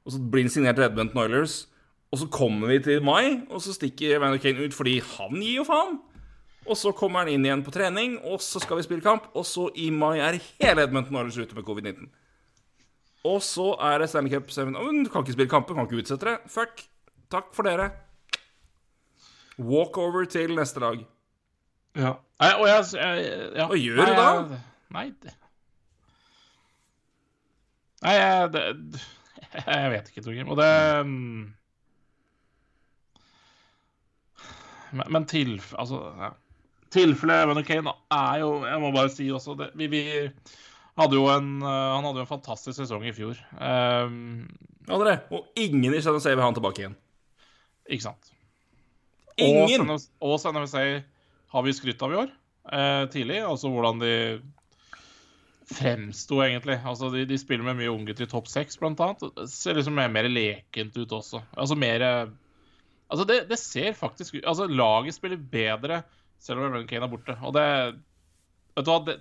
og 0.05 0.13
så 0.13 0.19
blir 0.21 0.45
han 0.45 0.51
signert 0.53 0.77
Redbent 0.81 1.15
Noilers... 1.17 1.29
Oilers, 1.39 1.68
og 2.09 2.21
så 2.21 2.27
kommer 2.33 2.71
vi 2.71 2.79
til 2.81 3.03
mai, 3.05 3.41
og 3.53 3.61
så 3.61 3.73
stikker 3.75 4.15
Evander 4.17 4.41
Kane 4.41 4.65
ut 4.65 4.73
fordi 4.73 4.97
han 5.05 5.35
gir 5.37 5.59
jo 5.59 5.65
faen. 5.67 5.99
Og 6.69 6.77
så 6.77 6.91
kommer 6.93 7.23
han 7.23 7.31
inn 7.33 7.45
igjen 7.45 7.63
på 7.65 7.73
trening, 7.73 8.17
og 8.25 8.41
så 8.45 8.61
skal 8.61 8.77
vi 8.77 8.85
spille 8.85 9.05
kamp. 9.05 9.29
Og 9.37 9.45
så 9.47 9.67
i 9.77 9.89
mai 9.93 10.19
er 10.21 10.37
hele 10.59 10.85
Edmundton 10.85 11.17
Oilers 11.17 11.37
ute 11.37 11.57
med 11.57 11.65
covid-19. 11.65 12.09
Og 13.29 13.41
så 13.43 13.71
er 13.83 13.99
det 13.99 14.09
Stanley 14.09 14.33
Cup 14.33 14.51
7. 14.53 14.61
Å, 14.69 14.83
men 14.85 15.03
Du 15.05 15.11
kan 15.11 15.25
ikke 15.25 15.35
spille 15.35 15.51
kamper, 15.51 15.77
kan 15.77 15.89
ikke 15.89 16.01
utsette 16.03 16.29
det. 16.29 16.37
Fuck. 16.51 16.85
Takk 17.29 17.51
for 17.53 17.67
dere. 17.67 17.89
Walkover 19.59 20.25
til 20.29 20.55
neste 20.57 20.81
lag. 20.81 21.01
Ja. 21.97 22.15
Nei, 22.39 22.51
og 22.55 22.67
jeg, 22.69 22.85
jeg 22.95 23.29
ja. 23.57 23.65
Hva 23.67 23.77
gjør 23.77 23.99
nei, 23.99 24.07
du 24.07 24.15
da? 24.15 24.27
Jeg, 24.29 24.59
nei, 24.95 25.05
det 25.25 25.35
Nei, 27.99 28.13
jeg, 28.15 28.51
det, 28.53 28.61
jeg 29.67 29.89
vet 29.91 30.11
ikke, 30.11 30.23
Torgrim. 30.23 30.51
Og 30.53 30.61
det 30.61 30.69
mm, 31.09 31.41
Men, 34.91 35.25
altså, 35.25 35.99
ja. 36.19 36.31
tilfellet 36.93 37.43
Evan 37.45 37.63
Kane 37.67 37.93
er 38.11 38.39
jo 38.41 38.49
Jeg 38.65 38.81
må 38.81 38.91
bare 38.95 39.11
si 39.13 39.27
også 39.31 39.55
det, 39.59 39.69
vi, 39.77 39.87
vi 39.91 40.01
hadde 40.99 41.15
jo 41.15 41.27
en 41.31 41.61
uh, 41.61 41.95
Han 41.95 42.07
hadde 42.07 42.21
jo 42.21 42.25
en 42.25 42.33
fantastisk 42.33 42.79
sesong 42.81 43.05
i 43.07 43.13
fjor. 43.15 43.39
Um, 43.55 44.49
Andre. 44.89 45.19
Og 45.31 45.47
ingen 45.59 45.93
i 45.93 46.01
San 46.01 46.17
vil 46.17 46.41
ha 46.41 46.49
han 46.49 46.57
tilbake 46.57 46.83
igjen. 46.83 46.97
ikke 47.87 48.09
sant? 48.09 48.31
Ingen! 49.39 49.89
Og 50.19 50.39
San- 50.41 51.03
har 51.49 51.65
vi 51.65 51.73
skrytt 51.73 52.01
av 52.05 52.13
i 52.13 52.17
år, 52.19 52.31
uh, 52.73 53.05
tidlig. 53.09 53.39
Altså 53.45 53.69
hvordan 53.71 54.01
de 54.01 54.13
fremsto, 55.69 56.41
egentlig. 56.43 56.79
Altså 56.85 57.09
de, 57.13 57.25
de 57.29 57.37
spiller 57.37 57.65
med 57.65 57.79
mye 57.79 57.93
unge 57.93 58.15
til 58.17 58.29
topp 58.29 58.49
seks, 58.49 58.77
blant 58.81 58.99
annet. 59.03 59.25
Ser 59.51 59.77
liksom 59.77 59.97
mer, 59.97 60.11
mer 60.13 60.29
lekent 60.29 60.97
ut 60.97 61.17
også. 61.19 61.43
Altså 61.57 61.77
mer 61.79 62.05
eh, 62.05 62.31
Altså, 63.09 63.25
det, 63.25 63.41
det 63.49 63.57
ser 63.57 63.97
faktisk 63.97 64.37
ut 64.37 64.45
Altså, 64.45 64.69
laget 64.69 65.17
spiller 65.17 65.41
bedre 65.41 66.03
selv 66.39 66.61
om 66.61 66.69
Evan 66.69 66.87
Kane 66.87 67.07
er 67.07 67.11
borte. 67.11 67.35
Og 67.43 67.55
det 67.57 67.65
Vet 68.77 68.85
du 68.85 68.91
hva, 68.93 68.99
det, 69.03 69.15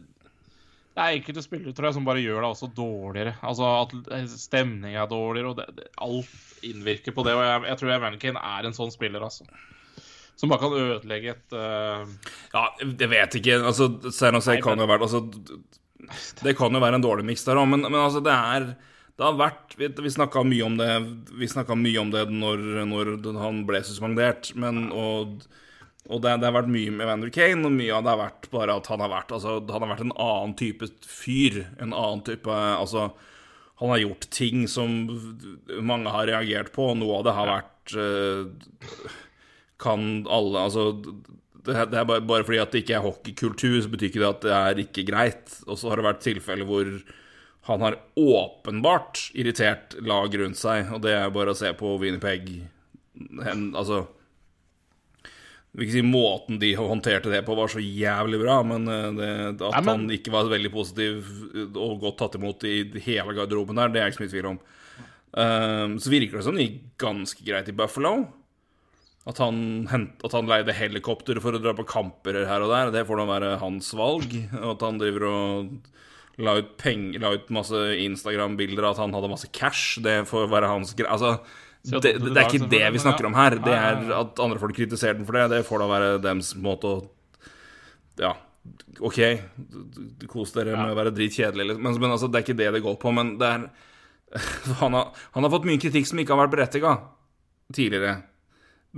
det 0.94 1.04
er 1.04 1.16
enkelte 1.16 1.42
spillere 1.42 1.74
tror 1.74 1.88
jeg, 1.88 1.96
som 1.96 2.06
bare 2.06 2.22
gjør 2.22 2.44
det 2.44 2.50
også 2.52 2.68
dårligere. 2.76 3.32
Altså 3.46 3.70
at 3.80 4.30
stemninga 4.34 5.02
er 5.02 5.10
dårligere, 5.10 5.50
og 5.50 5.58
det, 5.58 5.66
det, 5.78 5.88
alt 6.04 6.62
innvirker 6.68 7.16
på 7.16 7.24
det. 7.26 7.34
Og 7.38 7.42
jeg, 7.42 7.64
jeg 7.70 7.80
tror 7.80 7.94
Evan 7.96 8.20
Kane 8.22 8.44
er 8.52 8.68
en 8.68 8.76
sånn 8.76 8.92
spiller, 8.94 9.24
altså. 9.24 9.46
Som 10.38 10.52
bare 10.52 10.62
kan 10.62 10.76
ødelegge 10.78 11.34
et 11.34 11.56
uh... 11.56 12.06
Ja, 12.52 12.64
jeg 12.84 13.10
vet 13.10 13.38
ikke. 13.40 13.56
Altså, 13.58 13.88
Nei, 13.98 14.60
kan 14.62 14.78
det, 14.78 14.86
være 14.86 15.08
altså, 15.08 15.24
Det 16.44 16.54
kan 16.58 16.74
jo 16.74 16.82
være 16.84 17.00
en 17.00 17.06
dårlig 17.06 17.26
miks 17.26 17.42
der 17.48 17.58
òg, 17.58 17.66
men, 17.72 17.82
men 17.88 17.98
altså, 17.98 18.22
det 18.22 18.36
er 18.36 18.68
det 19.18 19.26
har 19.26 19.38
vært 19.38 19.72
Vi, 19.78 19.88
vi 20.04 20.10
snakka 20.14 20.44
mye 20.46 20.64
om 20.66 20.76
det 20.78 20.90
Vi 21.40 21.48
mye 21.50 22.02
om 22.02 22.10
det 22.14 22.26
når, 22.30 22.60
når 22.86 23.38
han 23.42 23.64
ble 23.68 23.80
suspendert, 23.86 24.52
men 24.54 24.88
og, 24.94 25.40
og 26.08 26.22
det, 26.24 26.36
det 26.40 26.46
har 26.48 26.54
vært 26.60 26.70
mye 26.72 26.92
med 26.94 27.04
Evander 27.06 27.32
Kane, 27.34 27.64
og 27.66 27.74
mye 27.74 27.96
av 27.96 28.04
det 28.06 28.12
har 28.14 28.20
vært 28.22 28.50
bare 28.54 28.76
at 28.78 28.90
han 28.92 29.02
har 29.04 29.10
vært 29.12 29.34
Altså, 29.36 29.56
han 29.60 29.84
har 29.84 29.92
vært 29.96 30.04
en 30.06 30.14
annen 30.14 30.54
type 30.60 30.88
fyr. 31.04 31.64
En 31.82 31.90
annen 31.92 32.22
type 32.28 32.48
Altså, 32.54 33.08
han 33.82 33.92
har 33.94 34.00
gjort 34.02 34.28
ting 34.34 34.64
som 34.70 34.94
mange 35.86 36.10
har 36.14 36.26
reagert 36.30 36.72
på, 36.74 36.88
og 36.92 36.98
noe 37.02 37.18
av 37.20 37.26
det 37.28 37.34
har 37.36 37.50
vært 37.52 37.92
eh, 37.94 39.04
kan 39.78 40.08
alle 40.26 40.64
Altså, 40.66 40.88
det, 41.68 41.74
er- 41.76 42.08
bare 42.24 42.44
fordi 42.46 42.58
at 42.62 42.72
det 42.72 42.80
ikke 42.82 42.96
er 42.96 43.04
hockeykultur, 43.04 43.76
så 43.84 43.90
betyr 43.92 44.08
ikke 44.08 44.22
det 44.22 44.30
at 44.32 44.44
det 44.46 44.54
er 44.56 44.82
ikke 44.86 45.04
greit. 45.10 45.58
Og 45.68 45.76
så 45.78 45.90
har 45.90 46.00
det 46.00 46.06
vært 46.08 46.24
tilfeller 46.24 46.66
hvor 46.68 46.88
han 47.68 47.84
har 47.84 47.98
åpenbart 48.16 49.26
irritert 49.38 49.96
lag 50.04 50.32
rundt 50.40 50.58
seg, 50.60 50.88
og 50.94 51.02
det 51.04 51.12
er 51.16 51.34
bare 51.34 51.52
å 51.54 51.58
se 51.58 51.72
på 51.76 51.96
Winnipeg 52.00 52.48
hen, 53.44 53.68
Altså 53.76 54.06
jeg 55.68 55.82
vil 55.82 55.84
ikke 55.84 55.96
si 55.98 56.02
Måten 56.08 56.58
de 56.62 56.70
håndterte 56.78 57.30
det 57.30 57.42
på, 57.46 57.54
var 57.54 57.68
så 57.70 57.82
jævlig 57.82 58.38
bra, 58.40 58.56
men 58.66 58.88
eh, 58.88 59.10
det, 59.18 59.28
at 59.60 59.76
Nei, 59.76 59.82
men- 59.84 59.90
han 59.92 60.16
ikke 60.16 60.32
var 60.34 60.48
veldig 60.50 60.70
positiv 60.72 61.28
og 61.76 62.00
godt 62.02 62.18
tatt 62.22 62.38
imot 62.40 62.64
i 62.66 62.80
hele 63.04 63.36
garderoben 63.36 63.76
der, 63.78 63.92
det 63.92 64.00
er 64.00 64.08
jeg 64.08 64.14
ikke 64.14 64.18
så 64.18 64.24
mye 64.24 64.34
tvil 64.34 64.50
om. 64.54 64.58
Um, 65.28 65.98
så 66.00 66.10
virker 66.10 66.38
det 66.40 66.44
som 66.46 66.56
det 66.56 66.64
gikk 66.64 66.80
ganske 67.04 67.44
greit 67.46 67.68
i 67.68 67.76
Buffalo. 67.76 68.14
At 69.28 69.38
han, 69.44 69.58
hent, 69.92 70.22
at 70.24 70.32
han 70.32 70.48
leide 70.48 70.72
helikopter 70.72 71.38
for 71.44 71.52
å 71.52 71.60
dra 71.60 71.74
på 71.76 71.84
kamper 71.86 72.40
her 72.48 72.64
og 72.64 72.72
der, 72.72 72.90
det 72.94 73.04
får 73.06 73.20
da 73.20 73.26
være 73.28 73.50
hans 73.60 73.92
valg. 73.92 74.32
Og 74.56 74.70
at 74.72 74.86
han 74.86 74.98
driver 74.98 75.26
og 75.28 75.74
la 76.38 76.54
ut, 76.60 76.74
peng, 76.78 77.10
la 77.20 77.32
ut 77.34 77.48
masse 77.54 77.74
Instagram-bilder 78.04 78.84
av 78.86 78.94
at 78.96 79.00
han 79.02 79.14
hadde 79.16 79.30
masse 79.32 79.48
cash, 79.52 79.98
det 80.04 80.20
får 80.30 80.46
være 80.52 80.68
hans 80.70 80.92
greie. 80.94 81.10
Altså, 81.10 81.38
det, 81.88 82.00
det- 82.04 82.12
det, 82.22 82.32
det 82.34 82.42
er 82.42 82.50
ikke 82.52 82.68
det 82.72 82.82
vi 82.94 83.00
snakker 83.02 83.26
om 83.26 83.34
her. 83.38 83.56
Det 83.64 83.74
er 83.74 84.12
at 84.18 84.38
andre 84.44 84.58
folk 84.62 84.76
kritiserer 84.76 85.16
den 85.18 85.26
for 85.26 85.38
det. 85.38 85.48
Det 85.56 85.64
får 85.66 85.82
da 85.82 85.88
være 85.90 86.10
dems 86.22 86.52
måte 86.62 86.90
å 86.90 86.98
Ja, 88.18 88.32
OK, 89.00 89.18
kos 90.28 90.50
dere 90.56 90.74
med 90.76 90.90
å 90.92 90.96
være 90.98 91.12
dritkjedelig, 91.14 91.76
men, 91.78 91.94
men 92.02 92.10
altså, 92.14 92.26
det 92.28 92.40
er 92.40 92.46
ikke 92.46 92.58
det 92.58 92.72
det 92.74 92.82
går 92.84 92.96
på. 93.00 93.12
Men 93.14 93.36
det 93.40 93.46
er 93.48 93.68
han 94.82 94.92
har, 94.98 95.12
han 95.32 95.46
har 95.46 95.52
fått 95.54 95.64
mye 95.70 95.80
kritikk 95.80 96.06
som 96.10 96.18
ikke 96.20 96.34
har 96.34 96.42
vært 96.44 96.54
berettiga 96.56 96.96
tidligere. 97.72 98.18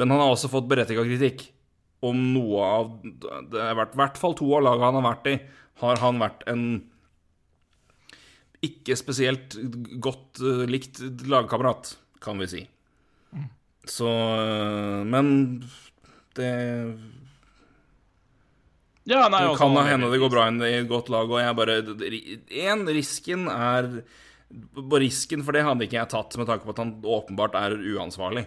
Men 0.01 0.10
han 0.10 0.23
har 0.24 0.32
også 0.32 0.48
fått 0.51 0.69
berettiga 0.70 1.05
kritikk 1.06 1.44
om 2.06 2.16
noe 2.32 2.64
av 2.64 2.90
Det 3.52 3.60
har 3.60 3.77
vært 3.77 3.93
i 3.94 4.01
hvert 4.01 4.19
fall 4.19 4.35
to 4.39 4.48
av 4.56 4.64
lagene 4.64 4.89
han 4.89 4.98
har 5.02 5.06
vært 5.12 5.28
i, 5.31 5.36
har 5.85 6.01
han 6.01 6.19
vært 6.23 6.47
en 6.51 6.64
ikke 8.65 8.97
spesielt 8.99 9.57
godt 10.03 10.43
uh, 10.45 10.66
likt 10.69 11.01
lagkamerat, 11.28 11.95
kan 12.20 12.41
vi 12.43 12.51
si. 12.51 12.62
Så 13.89 14.09
eh, 14.09 15.05
Men 15.09 15.31
det 16.37 16.51
Ja, 19.09 19.27
nei, 19.27 19.41
det 19.41 19.49
altså, 19.49 19.65
kan 19.65 19.89
hende 19.89 20.11
det 20.12 20.20
går 20.23 20.32
bra 20.32 20.47
i 20.69 20.74
et 20.82 20.91
godt 20.91 21.09
lag, 21.12 21.31
og 21.31 21.41
jeg 21.41 21.57
bare 21.57 21.78
Én, 22.53 22.85
risken 22.87 23.49
er 23.51 23.89
På 24.77 25.01
risken 25.01 25.45
for 25.47 25.57
det 25.57 25.65
hadde 25.66 25.89
ikke 25.89 25.99
jeg 25.99 26.12
tatt, 26.12 26.37
med 26.39 26.51
tanke 26.51 26.69
på 26.69 26.74
at 26.77 26.82
han 26.85 26.99
åpenbart 27.01 27.57
er 27.59 27.78
uansvarlig. 27.78 28.45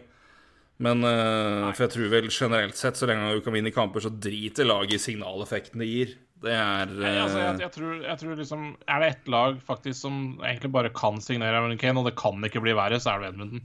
Men 0.84 1.04
uh, 1.06 1.72
For 1.74 1.86
jeg 1.86 1.94
tror 1.96 2.14
vel 2.14 2.30
generelt 2.30 2.78
sett, 2.80 3.00
så 3.00 3.08
lenge 3.10 3.30
han 3.30 3.44
kan 3.46 3.56
vinne 3.56 3.74
kamper, 3.74 4.04
så 4.04 4.12
driter 4.12 4.68
laget 4.68 4.98
i 4.98 5.04
signaleffekten 5.04 5.82
det 5.84 5.90
gir. 5.90 6.16
Det 6.44 6.52
er 6.52 6.90
Nei, 6.92 7.12
altså, 7.22 7.40
jeg, 7.40 7.60
jeg, 7.62 7.72
tror, 7.72 7.92
jeg 8.04 8.20
tror 8.20 8.40
liksom 8.40 8.64
Er 8.92 9.04
det 9.04 9.10
ett 9.14 9.30
lag 9.32 9.60
faktisk 9.64 9.96
som 10.02 10.16
egentlig 10.44 10.74
bare 10.76 10.92
kan 10.96 11.22
signere 11.24 11.60
Evander 11.60 11.80
Kane, 11.80 12.02
og 12.02 12.10
det 12.10 12.18
kan 12.20 12.44
ikke 12.44 12.64
bli 12.64 12.76
verre, 12.78 13.00
så 13.00 13.14
er 13.14 13.24
det 13.24 13.30
Edmundton. 13.32 13.64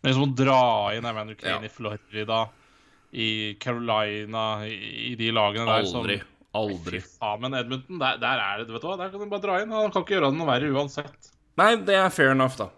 Men 0.00 0.10
liksom 0.10 0.28
å 0.30 0.36
dra 0.38 0.62
inn 0.96 1.08
Evander 1.08 1.36
Kane 1.40 1.58
Ja. 1.58 1.68
i 1.68 1.72
Florida, 1.72 2.38
i 3.12 3.28
Carolina, 3.60 4.46
i, 4.68 4.78
i 5.10 5.18
de 5.20 5.28
lagene 5.36 5.68
der 5.68 5.90
som 5.90 6.02
Aldri. 6.02 6.18
Aldri. 6.54 7.02
Ja, 7.20 7.34
men 7.42 7.58
Edmundton, 7.58 8.00
der, 8.00 8.18
der 8.22 8.40
er 8.40 8.62
det 8.62 8.72
Vet 8.72 8.84
du 8.84 8.88
hva, 8.88 8.96
der 9.00 9.12
kan 9.12 9.20
du 9.20 9.30
bare 9.30 9.44
dra 9.44 9.60
inn. 9.60 9.74
Han 9.74 9.92
kan 9.92 10.06
ikke 10.06 10.16
gjøre 10.16 10.32
det 10.32 10.38
noe 10.40 10.48
verre 10.48 10.72
uansett. 10.72 11.30
Nei, 11.60 11.70
det 11.86 11.96
er 11.98 12.12
fair 12.14 12.32
enough, 12.32 12.56
da. 12.58 12.70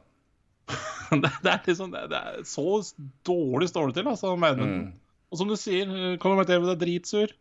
det, 1.23 1.31
det, 1.45 1.51
er 1.53 1.67
liksom 1.69 1.93
det, 1.93 2.07
det 2.11 2.19
er 2.19 2.47
Så 2.49 2.81
dårlig 3.29 3.69
står 3.71 3.91
det 3.93 4.01
til, 4.01 4.09
altså, 4.11 4.35
med 4.35 4.57
Edmundton. 4.57 4.87
Mm. 4.89 5.03
Og 5.31 5.41
som 5.41 5.51
du 5.51 5.59
sier, 5.59 5.91
kommer 6.23 6.41
med 6.41 6.49
Conor 6.51 6.71
det 6.71 6.75
er 6.77 6.81
dritsur. 6.83 7.35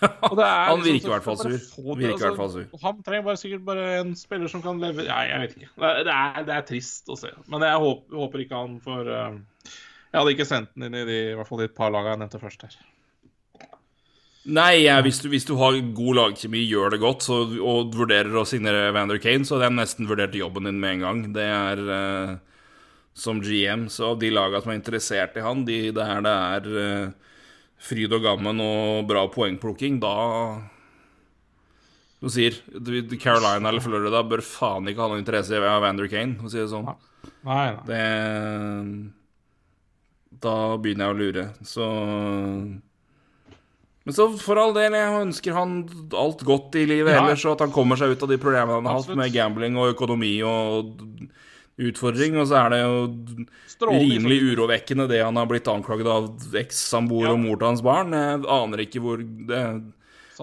Han 0.00 0.80
liksom 0.80 0.84
virker 0.84 1.08
i 1.08 1.12
hvert 1.12 1.26
fall 1.26 1.38
sur. 1.38 1.50
det, 1.52 2.30
altså. 2.30 2.62
Han 2.82 3.02
trenger 3.04 3.24
bare 3.26 3.40
sikkert 3.40 3.64
bare 3.66 3.88
en 3.98 4.14
spiller 4.16 4.48
som 4.48 4.62
kan 4.64 4.80
leve 4.80 5.04
Nei, 5.08 5.24
jeg 5.28 5.42
vet 5.42 5.56
ikke. 5.58 5.72
Det, 5.74 5.90
det, 6.08 6.14
er, 6.14 6.46
det 6.48 6.54
er 6.56 6.68
trist 6.70 7.10
å 7.12 7.18
se. 7.20 7.32
Men 7.52 7.66
jeg 7.66 7.82
håper, 7.84 8.20
håper 8.22 8.44
ikke 8.46 8.62
han 8.62 8.78
får 8.84 9.10
uh, 9.10 9.74
Jeg 10.08 10.16
hadde 10.16 10.32
ikke 10.36 10.48
sendt 10.48 10.72
den 10.74 10.88
inn 10.88 10.96
i 11.02 11.04
de, 11.08 11.20
i 11.32 11.36
hvert 11.38 11.50
fall 11.50 11.60
de 11.60 11.68
par 11.74 11.92
lagene 11.92 12.16
jeg 12.16 12.22
nevnte 12.24 12.42
først 12.42 12.66
her. 12.68 12.80
Nei, 14.50 14.86
ja, 14.86 14.96
hvis, 15.04 15.18
du, 15.20 15.28
hvis 15.28 15.44
du 15.44 15.52
har 15.60 15.76
god 15.94 16.16
lagkjemi, 16.16 16.62
gjør 16.64 16.94
det 16.94 17.02
godt, 17.02 17.26
så, 17.26 17.42
og 17.60 17.92
vurderer 17.92 18.38
å 18.40 18.46
signere 18.48 18.88
Vander 18.96 19.20
Kane, 19.20 19.44
så 19.44 19.58
hadde 19.58 19.68
jeg 19.68 19.76
nesten 19.76 20.08
vurdert 20.08 20.38
jobben 20.38 20.64
din 20.64 20.80
med 20.80 20.96
en 20.96 21.04
gang. 21.04 21.20
Det 21.36 21.44
er 21.44 21.82
uh, 21.84 22.38
som 23.12 23.40
GM, 23.44 23.88
så 23.92 24.14
av 24.14 24.20
de 24.20 24.30
lagene 24.32 24.62
som 24.62 24.72
er 24.72 24.78
interessert 24.78 25.36
i 25.36 25.44
han, 25.44 25.64
de 25.68 25.80
der 25.94 26.22
det 26.24 26.32
er 26.32 26.68
eh, 26.82 27.29
fryd 27.80 28.12
og 28.12 28.22
gammen 28.26 28.60
og 28.64 29.06
bra 29.08 29.22
poengplukking, 29.32 30.00
da 30.02 30.12
Du 32.20 32.28
sier 32.28 32.52
Carolina 33.16 33.70
eller 33.70 33.80
Florida 33.80 34.20
bør 34.28 34.42
faen 34.44 34.88
ikke 34.90 35.00
ha 35.00 35.08
noe 35.08 35.22
interesse 35.22 35.56
i 35.56 35.60
Vander 35.62 36.08
Kane, 36.12 36.36
for 36.36 36.50
å 36.50 36.52
si 36.52 36.58
det 36.60 36.68
sånn. 36.68 36.90
Nei, 37.48 37.64
nei. 37.72 37.84
Det 37.88 38.04
Da 40.44 40.54
begynner 40.80 41.08
jeg 41.08 41.14
å 41.14 41.20
lure, 41.20 41.44
så 41.64 41.86
Men 44.04 44.14
så 44.16 44.26
for 44.40 44.56
all 44.60 44.72
del, 44.76 44.92
jeg 44.96 45.16
ønsker 45.26 45.52
han 45.56 45.74
alt 46.16 46.40
godt 46.48 46.76
i 46.80 46.86
livet 46.88 47.12
Ja. 47.14 47.20
ellers, 47.24 47.44
og 47.44 47.52
at 47.56 47.60
han 47.66 47.72
kommer 47.72 47.96
seg 48.00 48.12
ut 48.14 48.22
av 48.24 48.28
de 48.32 48.38
problemene 48.40 48.78
han 48.80 48.86
har 48.88 49.00
hatt 49.00 49.16
med 49.16 49.32
gambling 49.32 49.76
og 49.76 49.94
økonomi 49.94 50.34
og 50.42 50.96
utfordring, 51.88 52.36
og 52.40 52.48
så 52.50 52.58
er 52.60 52.74
det 52.74 52.80
jo 52.82 53.88
rimelig 53.88 54.40
urovekkende 54.52 55.08
det 55.08 55.22
han 55.24 55.38
har 55.40 55.48
blitt 55.48 55.68
anklaget 55.72 56.10
av 56.12 56.28
eks-samboer 56.60 57.30
Ja. 57.30 57.32
og 57.32 57.40
mor 57.40 57.56
til 57.56 57.70
hans 57.70 57.82
barn. 57.84 58.12
Jeg 58.12 58.44
aner 58.46 58.84
ikke 58.84 59.00
hvor 59.04 59.22
det 59.24 59.64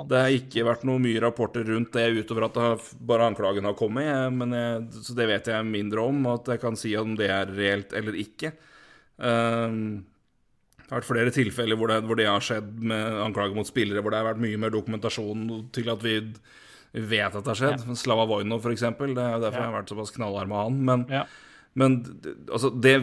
det 0.06 0.20
har 0.22 0.30
ikke 0.30 0.62
vært 0.68 0.84
noe 0.86 1.02
mye 1.02 1.18
rapporter 1.24 1.64
rundt 1.66 1.96
det 1.96 2.04
utover 2.20 2.44
at 2.46 2.54
det 2.54 2.98
bare 3.10 3.32
anklagen 3.32 3.66
har 3.66 3.74
kommet, 3.74 4.34
men 4.36 4.52
jeg, 4.54 4.84
så 5.08 5.16
det 5.18 5.26
vet 5.26 5.48
jeg 5.50 5.66
mindre 5.66 6.04
om, 6.06 6.20
og 6.30 6.44
at 6.44 6.52
jeg 6.54 6.62
kan 6.62 6.78
si 6.78 6.92
om 7.00 7.16
det 7.18 7.32
er 7.34 7.50
reelt 7.50 7.96
eller 7.98 8.14
ikke. 8.22 8.52
Um, 9.18 10.06
det 10.78 10.92
har 10.92 11.02
vært 11.02 11.10
flere 11.10 11.34
tilfeller 11.34 11.80
hvor 11.80 11.90
det, 11.92 11.98
hvor 12.06 12.20
det 12.20 12.28
har 12.30 12.46
skjedd 12.46 12.70
med 12.80 13.18
anklager 13.26 13.58
mot 13.58 13.68
spillere, 13.68 14.04
hvor 14.06 14.14
det 14.14 14.22
har 14.22 14.30
vært 14.30 14.44
mye 14.46 14.62
mer 14.62 14.76
dokumentasjon 14.76 15.48
til 15.74 15.90
at 15.92 16.06
vi 16.06 16.20
vet 16.94 17.36
at 17.36 17.44
det 17.44 17.54
har 17.54 17.60
skjedd. 17.78 17.98
Slava 17.98 18.26
Voino, 18.26 18.60
eksempel. 18.72 19.14
Det 19.16 19.24
er 19.24 19.40
derfor 19.40 19.60
Ja. 19.60 19.66
jeg 19.66 19.72
har 19.74 19.82
vært 19.84 19.90
såpass 19.94 20.12
knallhard 20.16 20.48
med 20.48 20.58
han. 20.58 20.86
Men, 20.86 21.06
Ja. 21.10 21.26
men 21.76 22.04
altså, 22.50 22.72
det, 22.82 22.94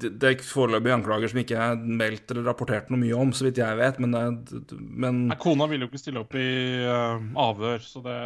det, 0.00 0.18
det 0.18 0.28
er 0.30 0.36
foreløpig 0.42 0.88
anklager 0.94 1.28
som 1.28 1.40
ikke 1.42 1.58
er 1.58 1.76
meldt 1.76 2.30
eller 2.30 2.46
rapportert 2.48 2.88
noe 2.88 2.96
mye 3.02 3.12
om, 3.18 3.32
så 3.32 3.44
vidt 3.44 3.58
jeg 3.60 3.76
vet, 3.76 3.98
men, 4.00 4.10
det, 4.12 4.72
men 4.80 5.28
Nei, 5.28 5.36
Kona 5.36 5.66
ville 5.68 5.84
jo 5.84 5.90
ikke 5.90 6.00
stille 6.00 6.22
opp 6.22 6.32
i 6.34 6.46
uh, 6.86 7.20
avhør, 7.36 7.82
så 7.84 8.00
det, 8.00 8.16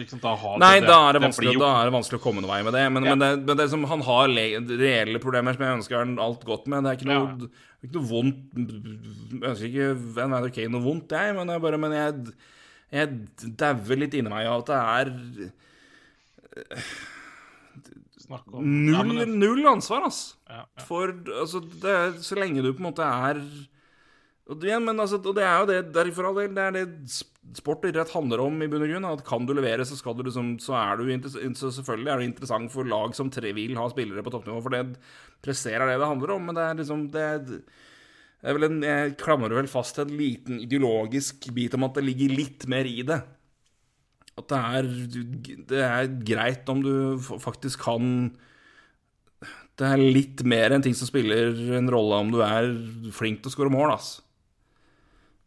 liksom, 0.00 0.18
da 0.20 0.34
har 0.34 0.58
Nei, 0.58 0.80
det, 0.80 0.88
da 0.88 0.96
er 1.10 1.20
jo- 1.20 1.60
da 1.60 1.70
er 1.82 1.84
det 1.90 1.94
vanskelig 1.94 2.18
å 2.18 2.24
komme 2.24 2.42
noen 2.42 2.50
vei 2.50 2.62
med 2.64 2.72
det. 2.74 2.90
Men, 2.92 3.04
Ja. 3.04 3.14
men, 3.14 3.18
det, 3.22 3.46
men 3.46 3.56
det 3.56 3.70
som 3.70 3.84
han 3.84 4.00
har 4.02 4.26
le 4.28 4.48
reelle 4.66 5.20
problemer 5.22 5.54
som 5.54 5.62
jeg 5.62 5.78
ønsker 5.78 5.98
han 6.02 6.18
alt 6.18 6.44
godt 6.44 6.66
med. 6.66 6.82
Det 6.82 6.90
er 6.90 6.98
ikke 6.98 7.12
noe, 7.12 7.38
Ja. 7.38 7.46
ikke 7.86 7.94
noe 8.00 8.10
vondt 8.10 8.36
Jeg 8.56 9.50
ønsker 9.52 9.70
ikke 9.70 10.14
Van 10.16 10.30
Vander 10.32 10.50
Kane 10.50 10.70
noe 10.74 10.82
vondt, 10.82 11.08
jeg, 11.12 11.34
men 11.36 11.46
jeg 11.54 11.60
bare 11.62 11.78
Men 11.78 11.92
jeg, 11.92 12.34
jeg 12.94 13.52
dauer 13.58 14.00
litt 14.00 14.14
inni 14.14 14.32
meg 14.32 14.46
av 14.48 14.62
at 14.62 14.70
det 14.70 14.80
er 14.80 15.06
null, 18.62 19.22
null 19.36 19.66
ansvar, 19.70 20.06
ass. 20.08 20.36
ja, 20.48 20.64
ja. 20.64 20.84
For 20.88 21.12
altså, 21.14 21.62
det 21.82 21.96
er, 21.96 22.14
så 22.24 22.38
lenge 22.38 22.64
du 22.64 22.72
på 22.72 22.82
en 22.82 22.90
måte 22.90 23.06
er 23.06 23.42
og 24.46 24.60
det, 24.62 24.76
men 24.78 25.02
altså, 25.02 25.18
og 25.18 25.34
det 25.34 25.42
er 25.42 25.56
jo 25.58 25.66
det 25.66 25.78
derfor 25.94 26.28
all 26.28 26.36
del, 26.38 26.52
det 26.54 26.62
er 26.62 26.74
det 26.76 27.16
sport 27.58 27.82
og 27.82 27.90
idrett 27.90 28.12
handler 28.14 28.44
om 28.44 28.60
i 28.62 28.68
bunn 28.70 28.84
og 28.84 28.92
grunn. 28.92 29.08
At 29.08 29.24
kan 29.26 29.46
du 29.46 29.50
levere, 29.56 29.82
så 29.86 29.98
skal 29.98 30.14
du 30.14 30.22
liksom 30.26 30.52
Så 30.62 30.76
er 30.78 31.00
du 31.00 31.10
så 31.58 31.72
selvfølgelig 31.74 32.12
er 32.12 32.22
du 32.22 32.26
interessant 32.28 32.70
for 32.70 32.86
lag 32.86 33.14
som 33.18 33.30
tre 33.30 33.50
vil 33.56 33.74
ha 33.78 33.88
spillere 33.90 34.22
på 34.22 34.30
toppnivå, 34.34 34.60
for 34.62 34.74
det 34.74 34.84
presserer 35.42 35.82
er 35.82 35.96
det 35.96 35.98
det 36.04 36.12
handler 36.12 36.36
om, 36.36 36.46
men 36.46 36.58
det 36.58 36.62
er 36.62 36.78
liksom 36.78 37.04
det 37.10 37.26
er 37.26 37.42
vel 38.54 38.68
en, 38.68 38.82
Jeg 38.86 39.16
klamrer 39.18 39.56
vel 39.58 39.70
fast 39.70 39.96
til 39.96 40.06
en 40.06 40.18
liten 40.18 40.60
ideologisk 40.62 41.48
bit 41.56 41.74
om 41.74 41.86
at 41.88 41.98
det 41.98 42.04
ligger 42.06 42.36
litt 42.36 42.66
mer 42.70 42.86
i 42.86 43.00
det. 43.06 43.18
At 44.36 44.50
det 44.52 44.60
er, 44.60 44.90
det 45.72 45.82
er 45.82 46.12
greit 46.28 46.68
om 46.68 46.82
du 46.84 46.92
faktisk 47.40 47.80
kan 47.86 48.34
Det 49.76 49.88
er 49.88 50.00
litt 50.00 50.42
mer 50.44 50.74
enn 50.76 50.84
ting 50.84 50.94
som 50.96 51.08
spiller 51.08 51.56
en 51.78 51.90
rolle 51.92 52.20
om 52.20 52.30
du 52.32 52.42
er 52.44 52.68
flink 53.16 53.42
til 53.42 53.50
å 53.50 53.54
skåre 53.56 53.72
mål, 53.72 53.96
ass. 53.96 54.10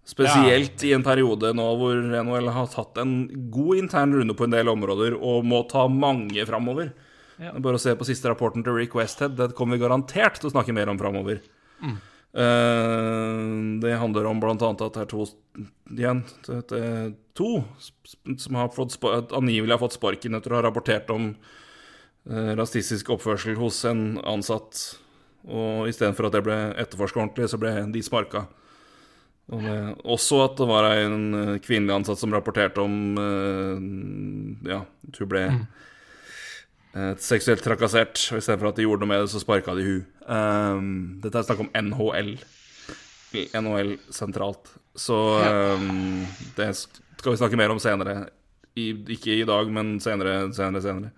Spesielt 0.10 0.82
i 0.88 0.94
en 0.96 1.06
periode 1.06 1.52
nå 1.54 1.66
hvor 1.78 2.00
NHL 2.02 2.50
har 2.54 2.70
tatt 2.74 2.98
en 3.02 3.14
god 3.54 3.84
intern 3.84 4.16
runde 4.18 4.34
på 4.38 4.48
en 4.48 4.56
del 4.56 4.72
områder 4.72 5.14
og 5.18 5.46
må 5.46 5.62
ta 5.70 5.86
mange 5.92 6.46
framover. 6.50 6.92
Ja. 7.40 7.54
Bare 7.62 7.78
å 7.78 7.82
se 7.82 7.94
på 7.96 8.08
siste 8.08 8.32
rapporten 8.32 8.66
til 8.66 8.76
Rick 8.76 8.98
Westhead. 8.98 9.38
Det 9.38 9.54
kommer 9.58 9.78
vi 9.78 9.86
garantert 9.86 10.42
til 10.42 10.50
å 10.50 10.54
snakke 10.56 10.74
mer 10.76 10.90
om 10.92 10.98
framover. 11.00 11.44
Eh, 11.86 12.00
det 12.30 13.96
handler 13.98 14.28
om 14.30 14.44
annet 14.46 14.82
at 14.86 14.94
det 14.94 15.02
er 15.02 15.08
to 15.10 15.24
igjen, 15.90 16.20
det 16.46 16.78
er 16.78 17.08
to 17.40 17.64
som 18.38 18.60
har 18.60 18.70
fått, 18.76 18.98
angivelig 19.34 19.74
har 19.74 19.82
fått 19.82 19.98
sparken 19.98 20.38
etter 20.38 20.54
å 20.54 20.60
ha 20.60 20.66
rapportert 20.68 21.10
om 21.14 21.32
eh, 22.30 22.54
rasistisk 22.60 23.10
oppførsel 23.16 23.58
hos 23.60 23.82
en 23.90 24.20
ansatt. 24.28 24.84
Og 25.50 25.88
istedenfor 25.90 26.28
at 26.28 26.36
det 26.36 26.44
ble 26.46 26.58
etterforska 26.82 27.22
ordentlig, 27.22 27.48
så 27.50 27.60
ble 27.62 27.74
de 27.94 28.04
sparka. 28.06 28.46
Og 29.50 29.64
det, 29.66 29.78
også 30.06 30.44
at 30.46 30.58
det 30.60 30.68
var 30.70 30.90
en 30.92 31.22
eh, 31.34 31.54
kvinnelig 31.64 31.96
ansatt 31.96 32.22
som 32.22 32.34
rapporterte 32.36 32.84
om 32.84 32.98
eh, 33.18 34.74
Ja, 34.76 34.84
at 34.86 35.22
hun 35.22 35.32
ble 35.32 35.46
eh, 35.48 35.62
seksuelt 37.22 37.62
trakassert. 37.64 38.22
Og 38.34 38.42
istedenfor 38.42 38.72
at 38.72 38.80
de 38.80 38.86
gjorde 38.88 39.06
noe 39.06 39.12
med 39.12 39.24
det, 39.24 39.32
så 39.34 39.42
sparka 39.42 39.76
de 39.78 39.86
hun. 39.86 40.02
Um, 40.30 40.90
dette 41.24 41.42
er 41.42 41.48
snakk 41.48 41.64
om 41.66 41.72
NHL. 41.74 42.36
NHL 43.34 43.96
sentralt. 44.14 44.72
Så 44.98 45.16
um, 45.16 46.26
det 46.58 46.72
skal 46.76 47.34
vi 47.34 47.40
snakke 47.40 47.60
mer 47.60 47.74
om 47.74 47.82
senere. 47.82 48.30
I, 48.78 48.92
ikke 49.16 49.36
i 49.36 49.48
dag, 49.48 49.70
men 49.74 49.98
senere, 50.04 50.54
senere, 50.56 50.84
senere. 50.86 51.12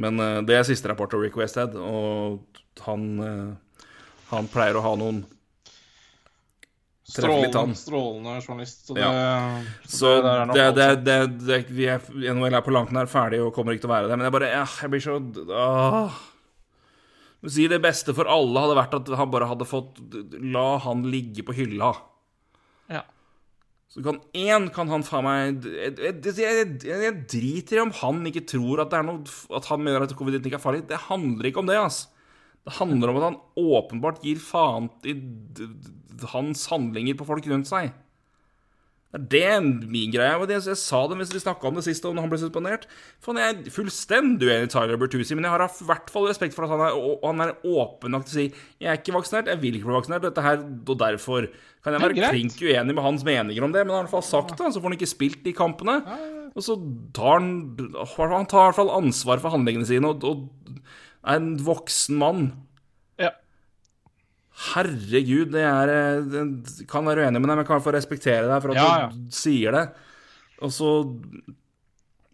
Men 0.00 0.18
uh, 0.20 0.40
det 0.46 0.58
er 0.58 0.66
siste 0.66 0.90
rapport 0.90 1.14
av 1.14 1.22
Rick 1.22 1.36
Westhead, 1.38 1.76
og 1.78 2.62
han, 2.86 3.06
uh, 3.20 3.88
han 4.32 4.50
pleier 4.50 4.78
å 4.78 4.84
ha 4.84 4.94
noen 4.98 5.22
Strålende, 7.04 7.74
strålende 7.76 8.38
journalist. 8.40 8.86
Så 8.86 8.94
det, 8.96 9.02
Ja. 9.04 9.62
så 9.84 10.22
det 10.24 10.70
det, 10.74 10.86
det, 11.04 11.16
det, 11.44 11.58
vi 11.68 11.84
er, 11.84 12.00
NHL 12.32 12.54
er 12.56 12.64
på 12.64 12.72
langt 12.72 12.94
nær 12.96 13.10
ferdig 13.12 13.42
og 13.44 13.52
kommer 13.52 13.74
ikke 13.74 13.84
til 13.84 13.90
å 13.90 13.94
være 13.94 14.08
det. 14.08 14.16
Men 14.16 14.24
jeg 14.24 14.32
bare 14.32 14.48
ja, 14.48 14.64
Jeg 14.64 14.90
blir 14.90 15.02
så 15.04 15.18
åh. 15.52 16.22
Du 17.44 17.50
sier 17.52 17.68
det 17.68 17.82
beste 17.84 18.14
for 18.16 18.24
alle 18.24 18.56
hadde 18.56 18.78
vært 18.78 18.96
at 18.96 19.10
han 19.20 19.32
bare 19.34 19.50
hadde 19.50 19.68
fått 19.68 20.00
La 20.40 20.78
han 20.80 21.02
ligge 21.12 21.44
på 21.44 21.52
hylla. 21.52 21.90
Ja. 22.88 23.02
Så 23.92 24.00
kan 24.06 24.22
én 24.32 24.70
kan 24.72 24.88
han 24.88 25.04
faen 25.04 25.28
meg 25.28 25.68
jeg, 25.68 26.24
jeg, 26.24 26.78
jeg, 26.88 27.18
driter 27.28 27.82
i 27.82 27.82
om 27.84 27.92
han 28.00 28.24
ikke 28.32 28.46
tror 28.48 28.80
at 28.80 28.94
det 28.94 29.02
er 29.02 29.04
noe 29.10 29.36
At 29.54 29.68
han 29.68 29.84
mener 29.84 30.06
at 30.06 30.16
covid-19 30.16 30.48
ikke 30.48 30.56
er 30.56 30.64
farlig. 30.64 30.86
Det 30.88 31.04
handler 31.10 31.50
ikke 31.50 31.60
om 31.60 31.68
det, 31.68 31.76
ass. 31.76 32.06
Det 32.64 32.78
handler 32.78 33.12
om 33.12 33.20
at 33.20 33.28
han 33.28 33.38
åpenbart 33.60 34.24
gir 34.24 34.40
faen 34.40 34.88
i 35.04 35.12
hans 36.32 36.66
handlinger 36.70 37.16
på 37.18 37.26
folk 37.26 37.46
rundt 37.50 37.66
seg. 37.70 37.92
Det 39.14 39.44
er 39.46 39.60
det 39.62 39.86
min 39.88 40.10
greie. 40.10 40.34
og 40.34 40.48
det- 40.48 40.64
Jeg 40.66 40.76
sa 40.76 41.06
det 41.06 41.16
hvis 41.18 41.32
vi 41.32 41.38
snakka 41.38 41.68
om 41.68 41.74
det 41.76 41.84
sist, 41.84 42.04
og 42.04 42.14
når 42.16 42.22
han 42.22 42.30
ble 42.30 42.38
suspendert. 42.38 42.86
For 43.20 43.32
jeg 43.34 43.54
er 43.54 43.70
fullstendig 43.70 44.42
uenig 44.42 44.64
i 44.64 44.66
Tyler 44.66 44.96
Bertuzzi, 44.98 45.36
men 45.36 45.44
jeg 45.44 45.52
har 45.52 45.62
i 45.62 45.84
hvert 45.86 46.10
fall 46.10 46.26
respekt 46.26 46.52
for 46.52 46.64
at 46.64 46.70
han 46.70 46.80
er, 46.80 46.92
og 46.98 47.20
han 47.22 47.40
er 47.40 47.54
åpen 47.62 48.10
nok 48.10 48.24
til 48.26 48.32
å 48.32 48.50
si 48.50 48.54
Jeg 48.80 48.88
er 48.90 48.96
ikke 48.98 49.14
vaksinert, 49.14 49.46
jeg 49.46 49.60
vil 49.60 49.74
ikke 49.78 49.86
bli 49.86 50.00
vaksinert, 50.00 50.22
dette 50.22 50.42
her, 50.42 50.56
og 50.58 50.98
derfor 50.98 51.46
kan 51.84 51.92
jeg 51.92 52.00
være 52.02 52.16
greit. 52.16 52.30
klink 52.32 52.52
uenig 52.60 52.94
med 52.94 53.04
hans 53.04 53.22
meninger 53.22 53.62
om 53.62 53.70
det, 53.70 53.86
men 53.86 53.94
han 53.94 54.02
har 54.04 54.08
i 54.08 54.10
hvert 54.10 54.22
fall 54.22 54.42
sagt 54.42 54.58
det, 54.58 54.74
så 54.74 54.80
får 54.82 54.90
han 54.90 54.98
ikke 54.98 55.14
spilt 55.14 55.44
de 55.44 55.52
kampene. 55.52 56.02
Og 56.56 56.62
så 56.62 56.74
tar 57.14 57.38
han 57.38 57.76
Han 58.34 58.46
tar 58.46 58.66
i 58.66 58.72
hvert 58.72 58.74
fall 58.74 58.90
ansvar 58.90 59.38
for 59.40 59.50
handlingene 59.50 59.86
sine, 59.86 60.06
og, 60.06 60.24
og 60.24 60.48
er 61.24 61.36
en 61.36 61.56
voksen 61.56 62.16
mann. 62.18 62.52
Herregud, 64.54 65.50
det 65.50 65.64
er 65.66 65.90
jeg 65.90 66.86
Kan 66.90 67.08
være 67.08 67.24
uenig 67.26 67.40
med 67.42 67.48
deg, 67.48 67.56
men 67.56 67.62
jeg 67.64 67.68
kan 67.72 67.82
få 67.82 67.94
respektere 67.96 68.46
deg 68.46 68.60
for 68.62 68.74
at 68.74 68.78
Ja, 68.78 68.90
ja. 69.04 69.08
du 69.10 69.34
sier 69.34 69.74
det. 69.74 69.84
Og 70.62 70.70
så 70.74 70.90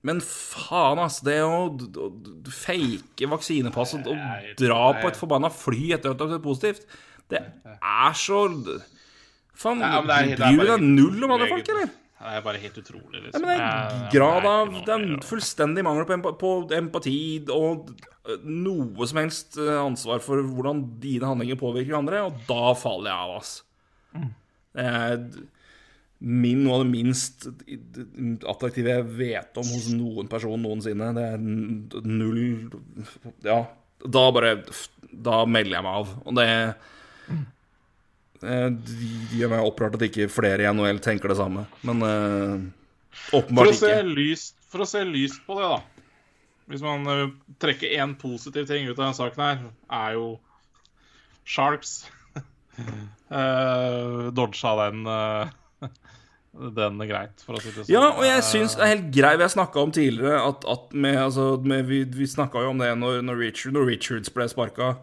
Men 0.04 0.20
faen, 0.24 1.00
ass. 1.04 1.20
Det 1.24 1.38
å 1.44 1.68
å, 1.68 2.08
å 2.08 2.52
fake 2.52 3.28
vaksinepass 3.28 3.96
og, 3.98 4.10
og 4.12 4.52
dra 4.60 4.82
på 5.00 5.10
et 5.10 5.18
forbanna 5.20 5.50
fly 5.52 5.94
etter 5.96 6.12
at 6.12 6.20
det 6.20 6.28
har 6.28 6.36
sett 6.36 6.44
positivt, 6.46 6.86
det 7.30 7.40
er 7.40 8.16
så 8.16 8.44
Faen, 9.60 9.82
Ja, 9.84 10.00
bryr 10.00 10.36
du 10.40 10.70
deg 10.70 10.84
null 10.86 11.24
om 11.26 11.34
andre 11.36 11.50
folk, 11.50 11.68
eller? 11.68 11.90
Det 12.20 12.32
er 12.36 12.42
bare 12.44 12.60
helt 12.60 12.76
utrolig, 12.76 13.16
Ja, 13.16 13.22
liksom. 13.26 13.42
men 13.42 13.48
det 13.48 13.64
er 13.64 13.92
en 13.96 14.08
grad 14.12 14.46
av 14.50 14.74
den 14.74 14.82
fullstendige 14.84 15.14
Det 15.16 15.24
er 15.24 15.28
fullstendig 15.30 15.84
mangel 15.86 16.04
på, 16.04 16.16
empa 16.18 16.32
på 16.36 16.50
empati 16.76 17.14
og 17.54 17.94
øh, 18.28 18.42
noe 18.44 19.06
som 19.08 19.22
helst 19.22 19.56
øh, 19.56 19.78
ansvar 19.86 20.20
for 20.20 20.42
hvordan 20.44 20.82
dine 21.00 21.30
handlinger 21.30 21.56
påvirker 21.60 21.96
andre, 21.96 22.20
og 22.28 22.42
da 22.50 22.74
faller 22.76 23.08
jeg 23.08 23.24
av, 23.24 23.32
ass. 23.40 23.54
Det 24.76 24.84
er 24.84 25.16
min, 26.20 26.60
noe 26.66 26.76
av 26.76 26.84
det 26.84 26.90
minst 26.92 27.46
attraktive 28.44 28.92
jeg 28.98 29.08
vet 29.16 29.56
om 29.62 29.70
hos 29.72 29.88
noen 29.96 30.28
person 30.28 30.60
noensinne. 30.60 31.14
Det 31.16 31.24
er 31.24 31.40
null 31.40 32.42
Ja, 33.46 33.62
da 34.04 34.26
bare 34.36 34.58
Da 35.10 35.40
melder 35.48 35.78
jeg 35.78 35.86
meg 35.86 35.96
av. 36.02 36.12
Og 36.26 36.36
det 36.36 36.44
eh, 36.50 37.40
det 38.40 39.36
gjør 39.36 39.52
meg 39.52 39.66
opprørt 39.68 39.98
at 39.98 40.04
ikke 40.06 40.30
flere 40.32 40.64
i 40.64 40.68
NHL 40.72 41.00
tenker 41.04 41.32
det 41.32 41.38
samme. 41.40 41.66
Men 41.86 42.04
eh, 42.06 42.54
For 43.28 43.42
åpenbart 43.42 43.72
å, 43.72 43.76
se 43.76 43.92
ikke. 43.92 44.14
lyst, 44.16 44.56
for 44.72 44.84
å 44.84 44.88
se 44.88 45.04
lyst 45.04 45.42
på 45.46 45.58
det, 45.58 45.68
da. 45.68 46.06
Hvis 46.70 46.84
man 46.86 47.04
eh, 47.10 47.26
trekker 47.60 47.98
én 48.00 48.14
positiv 48.18 48.68
ting 48.70 48.88
ut 48.88 48.96
av 48.96 49.04
denne 49.04 49.18
saken 49.18 49.44
her, 49.44 49.62
er 50.00 50.16
jo 50.16 50.30
Sharks. 51.44 52.04
uh, 53.34 54.30
dodga 54.32 54.70
den 54.78 55.00
uh, 55.08 55.50
den 56.78 57.02
greit, 57.10 57.42
for 57.44 57.58
å 57.58 57.60
si 57.60 57.72
det 57.72 57.82
sånn. 57.82 57.92
Ja, 57.92 58.04
og 58.14 58.24
jeg 58.24 58.44
syns 58.46 58.76
det 58.78 58.84
er 58.86 58.92
helt 58.94 59.08
greit 59.14 59.38
Vi 59.38 59.44
har 59.44 59.52
snakka 59.52 59.82
om 59.82 59.92
tidligere 59.94 60.40
at, 60.46 60.64
at 60.64 60.94
med, 60.94 61.18
altså, 61.18 61.52
med, 61.60 61.84
Vi, 61.90 62.02
vi 62.14 62.28
snakka 62.30 62.64
jo 62.64 62.72
om 62.72 62.80
det 62.80 62.90
når, 62.98 63.20
når, 63.26 63.42
Richard, 63.44 63.74
når 63.76 63.90
Richards 63.90 64.32
ble 64.34 64.48
sparka. 64.50 64.94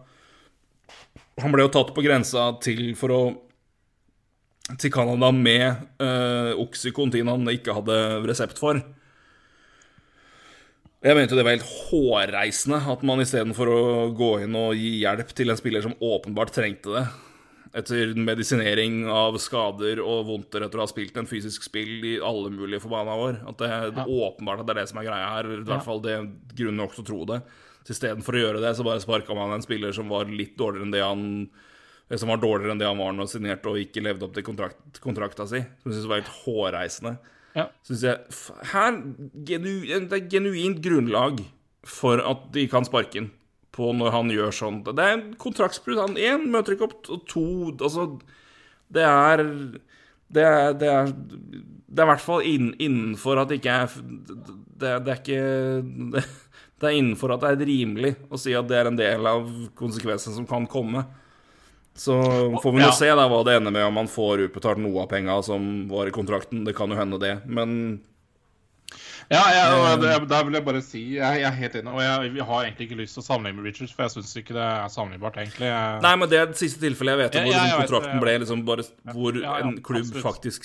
Han 1.42 1.54
ble 1.54 1.66
jo 1.66 1.74
tatt 1.74 1.92
på 1.94 2.02
grensa 2.02 2.50
til 2.62 2.92
for 2.98 3.14
å 3.14 3.22
til 4.76 4.92
Canada 4.92 5.30
med 5.32 5.86
uh, 6.02 6.52
Oxycontin 6.60 7.30
han 7.30 7.48
ikke 7.48 7.76
hadde 7.78 7.96
resept 8.28 8.60
for. 8.60 8.80
Jeg 10.98 11.14
mente 11.14 11.36
det 11.38 11.44
var 11.46 11.54
helt 11.54 11.70
hårreisende 11.88 12.80
at 12.90 13.04
man 13.06 13.22
istedenfor 13.22 13.70
å 13.70 13.80
gå 14.18 14.32
inn 14.44 14.56
og 14.58 14.74
gi 14.76 14.98
hjelp 15.04 15.30
til 15.30 15.52
en 15.52 15.60
spiller 15.60 15.84
som 15.84 15.94
åpenbart 16.02 16.50
trengte 16.56 16.90
det, 16.90 17.04
etter 17.78 18.16
medisinering 18.18 19.04
av 19.12 19.38
skader 19.40 20.02
og 20.02 20.26
vondter 20.26 20.66
etter 20.66 20.80
å 20.80 20.84
ha 20.84 20.90
spilt 20.90 21.16
en 21.20 21.30
fysisk 21.30 21.68
spill 21.68 22.02
i 22.02 22.16
alle 22.18 22.50
mulige 22.50 22.82
forbanna 22.82 23.14
år 23.14 23.40
At 23.52 23.60
det 23.60 23.68
er 23.70 24.02
åpenbart 24.02 24.64
at 24.64 24.66
det 24.66 24.74
er 24.74 24.80
det 24.82 24.86
som 24.90 25.00
er 25.00 25.06
greia 25.06 25.30
her, 25.36 25.52
i 25.54 25.62
hvert 25.68 25.86
fall 25.86 26.02
det 26.02 26.16
grunnen 26.18 26.58
grunn 26.58 26.82
nok 26.82 26.96
til 26.96 27.04
å 27.04 27.08
tro 27.12 27.20
det. 27.30 27.40
Så 27.86 27.94
istedenfor 27.94 28.36
å 28.36 28.42
gjøre 28.42 28.62
det, 28.62 28.74
så 28.76 28.86
bare 28.86 29.02
sparka 29.02 29.36
man 29.36 29.54
en 29.56 29.64
spiller 29.64 29.94
som 29.96 30.10
var 30.12 30.28
litt 30.30 30.56
dårligere 30.58 30.88
enn 30.88 30.94
det 30.94 31.04
han 31.04 31.26
som 32.16 32.30
var 32.32 32.40
dårligere 32.40 32.72
enn 32.72 32.80
det 32.80 32.88
han 32.88 33.00
var 33.00 33.12
når 33.12 33.26
han 33.26 33.30
signerte 33.34 33.68
og 33.68 33.80
ikke 33.82 34.00
levde 34.00 34.24
opp 34.24 34.36
til 34.36 34.44
kontrakt, 34.46 35.00
kontrakta 35.04 35.44
si. 35.48 35.60
Som 35.82 35.90
jeg 35.90 35.98
synes 35.98 36.08
var 36.08 36.22
helt 36.22 36.36
hårreisende. 36.44 37.12
Ja. 37.56 37.66
Synes 37.84 38.04
jeg, 38.06 38.38
her, 38.72 39.00
genu, 39.48 39.72
Det 40.08 40.16
er 40.16 40.30
genuint 40.30 40.80
grunnlag 40.84 41.42
for 41.88 42.22
at 42.24 42.48
de 42.54 42.64
kan 42.70 42.86
sparke 42.88 43.20
ham 43.20 43.28
på 43.76 43.92
når 43.94 44.14
han 44.14 44.32
gjør 44.32 44.56
sånn. 44.56 44.80
Det 44.86 45.04
er 45.04 45.16
en 45.16 45.26
kontraktsbrudd. 45.40 46.00
Han 46.00 46.16
én 46.18 46.48
møter 46.52 46.74
ikke 46.74 46.88
opp, 46.88 47.12
og 47.12 47.26
to 47.30 47.44
Altså, 47.76 48.08
det 48.88 49.04
er 49.04 49.44
Det 50.28 50.44
er, 50.44 50.72
det 50.76 50.88
er, 50.88 51.12
det 51.88 52.02
er 52.02 52.04
i 52.04 52.10
hvert 52.10 52.24
fall 52.24 52.42
inn, 52.44 52.72
innenfor 52.76 53.40
at 53.40 53.48
det 53.48 53.62
ikke 53.62 53.76
er 53.84 53.92
det, 54.78 54.90
det 55.06 55.12
er 55.12 55.20
ikke 55.22 56.24
det, 56.80 56.86
er 56.90 56.98
innenfor 56.98 57.34
at 57.34 57.40
det 57.42 57.50
er 57.54 57.66
rimelig 57.66 58.12
å 58.30 58.38
si 58.38 58.52
at 58.54 58.68
det 58.70 58.76
er 58.78 58.86
en 58.90 58.96
del 58.98 59.26
av 59.26 59.48
konsekvensene 59.78 60.34
som 60.36 60.46
kan 60.46 60.66
komme. 60.70 61.04
Så 61.98 62.14
får 62.62 62.72
vi 62.72 62.78
nå 62.78 62.86
Ja. 62.86 62.92
se 62.94 63.08
da 63.10 63.24
hva 63.28 63.40
det 63.44 63.56
ender 63.58 63.72
med, 63.74 63.84
om 63.88 63.94
man 63.94 64.06
får 64.06 64.44
utbetalt 64.48 64.78
noe 64.78 65.02
av 65.02 65.08
penga 65.10 65.42
som 65.42 65.88
var 65.90 66.06
i 66.06 66.14
kontrakten. 66.14 66.64
Det 66.64 66.76
kan 66.78 66.88
jo 66.90 66.96
hende, 66.96 67.18
det. 67.18 67.40
Men 67.46 68.00
Ja, 69.30 69.42
jeg, 69.52 69.64
Eh. 69.68 69.96
det, 70.00 70.28
der 70.30 70.44
vil 70.44 70.54
jeg 70.54 70.64
bare 70.64 70.80
si 70.80 71.00
Jeg, 71.16 71.40
jeg 71.42 71.44
er 71.44 71.50
helt 71.58 71.74
enig. 71.74 71.92
Og 71.92 72.00
jeg, 72.00 72.34
jeg, 72.38 72.44
har 72.46 72.62
egentlig 72.64 72.86
ikke 72.88 72.96
lyst 73.02 73.14
til 73.18 73.20
å 73.22 73.26
sammenligne 73.26 73.56
med 73.60 73.66
Richards, 73.68 73.92
for 73.92 74.02
jeg 74.06 74.14
syns 74.14 74.36
ikke 74.40 74.54
det 74.56 74.62
er 74.64 74.88
sammenlignbart, 74.88 75.36
egentlig. 75.42 75.66
Jeg, 75.68 76.00
Nei, 76.06 76.14
men 76.16 76.28
det 76.30 76.38
er 76.38 76.46
det 76.46 76.56
siste 76.56 76.80
tilfellet 76.80 77.12
jeg 77.12 77.20
vet 77.26 77.36
om 77.36 77.44
hvor 77.44 77.52
liksom 77.58 77.82
kontrakten 77.82 78.20
ble 78.22 78.38
liksom 78.38 78.64
bare 78.64 78.86
Hvor 79.12 79.34
Ja, 79.42 79.58
ja, 79.58 79.66
en 79.68 79.76
klubb 79.82 80.06
absolutt. 80.06 80.24
faktisk 80.24 80.64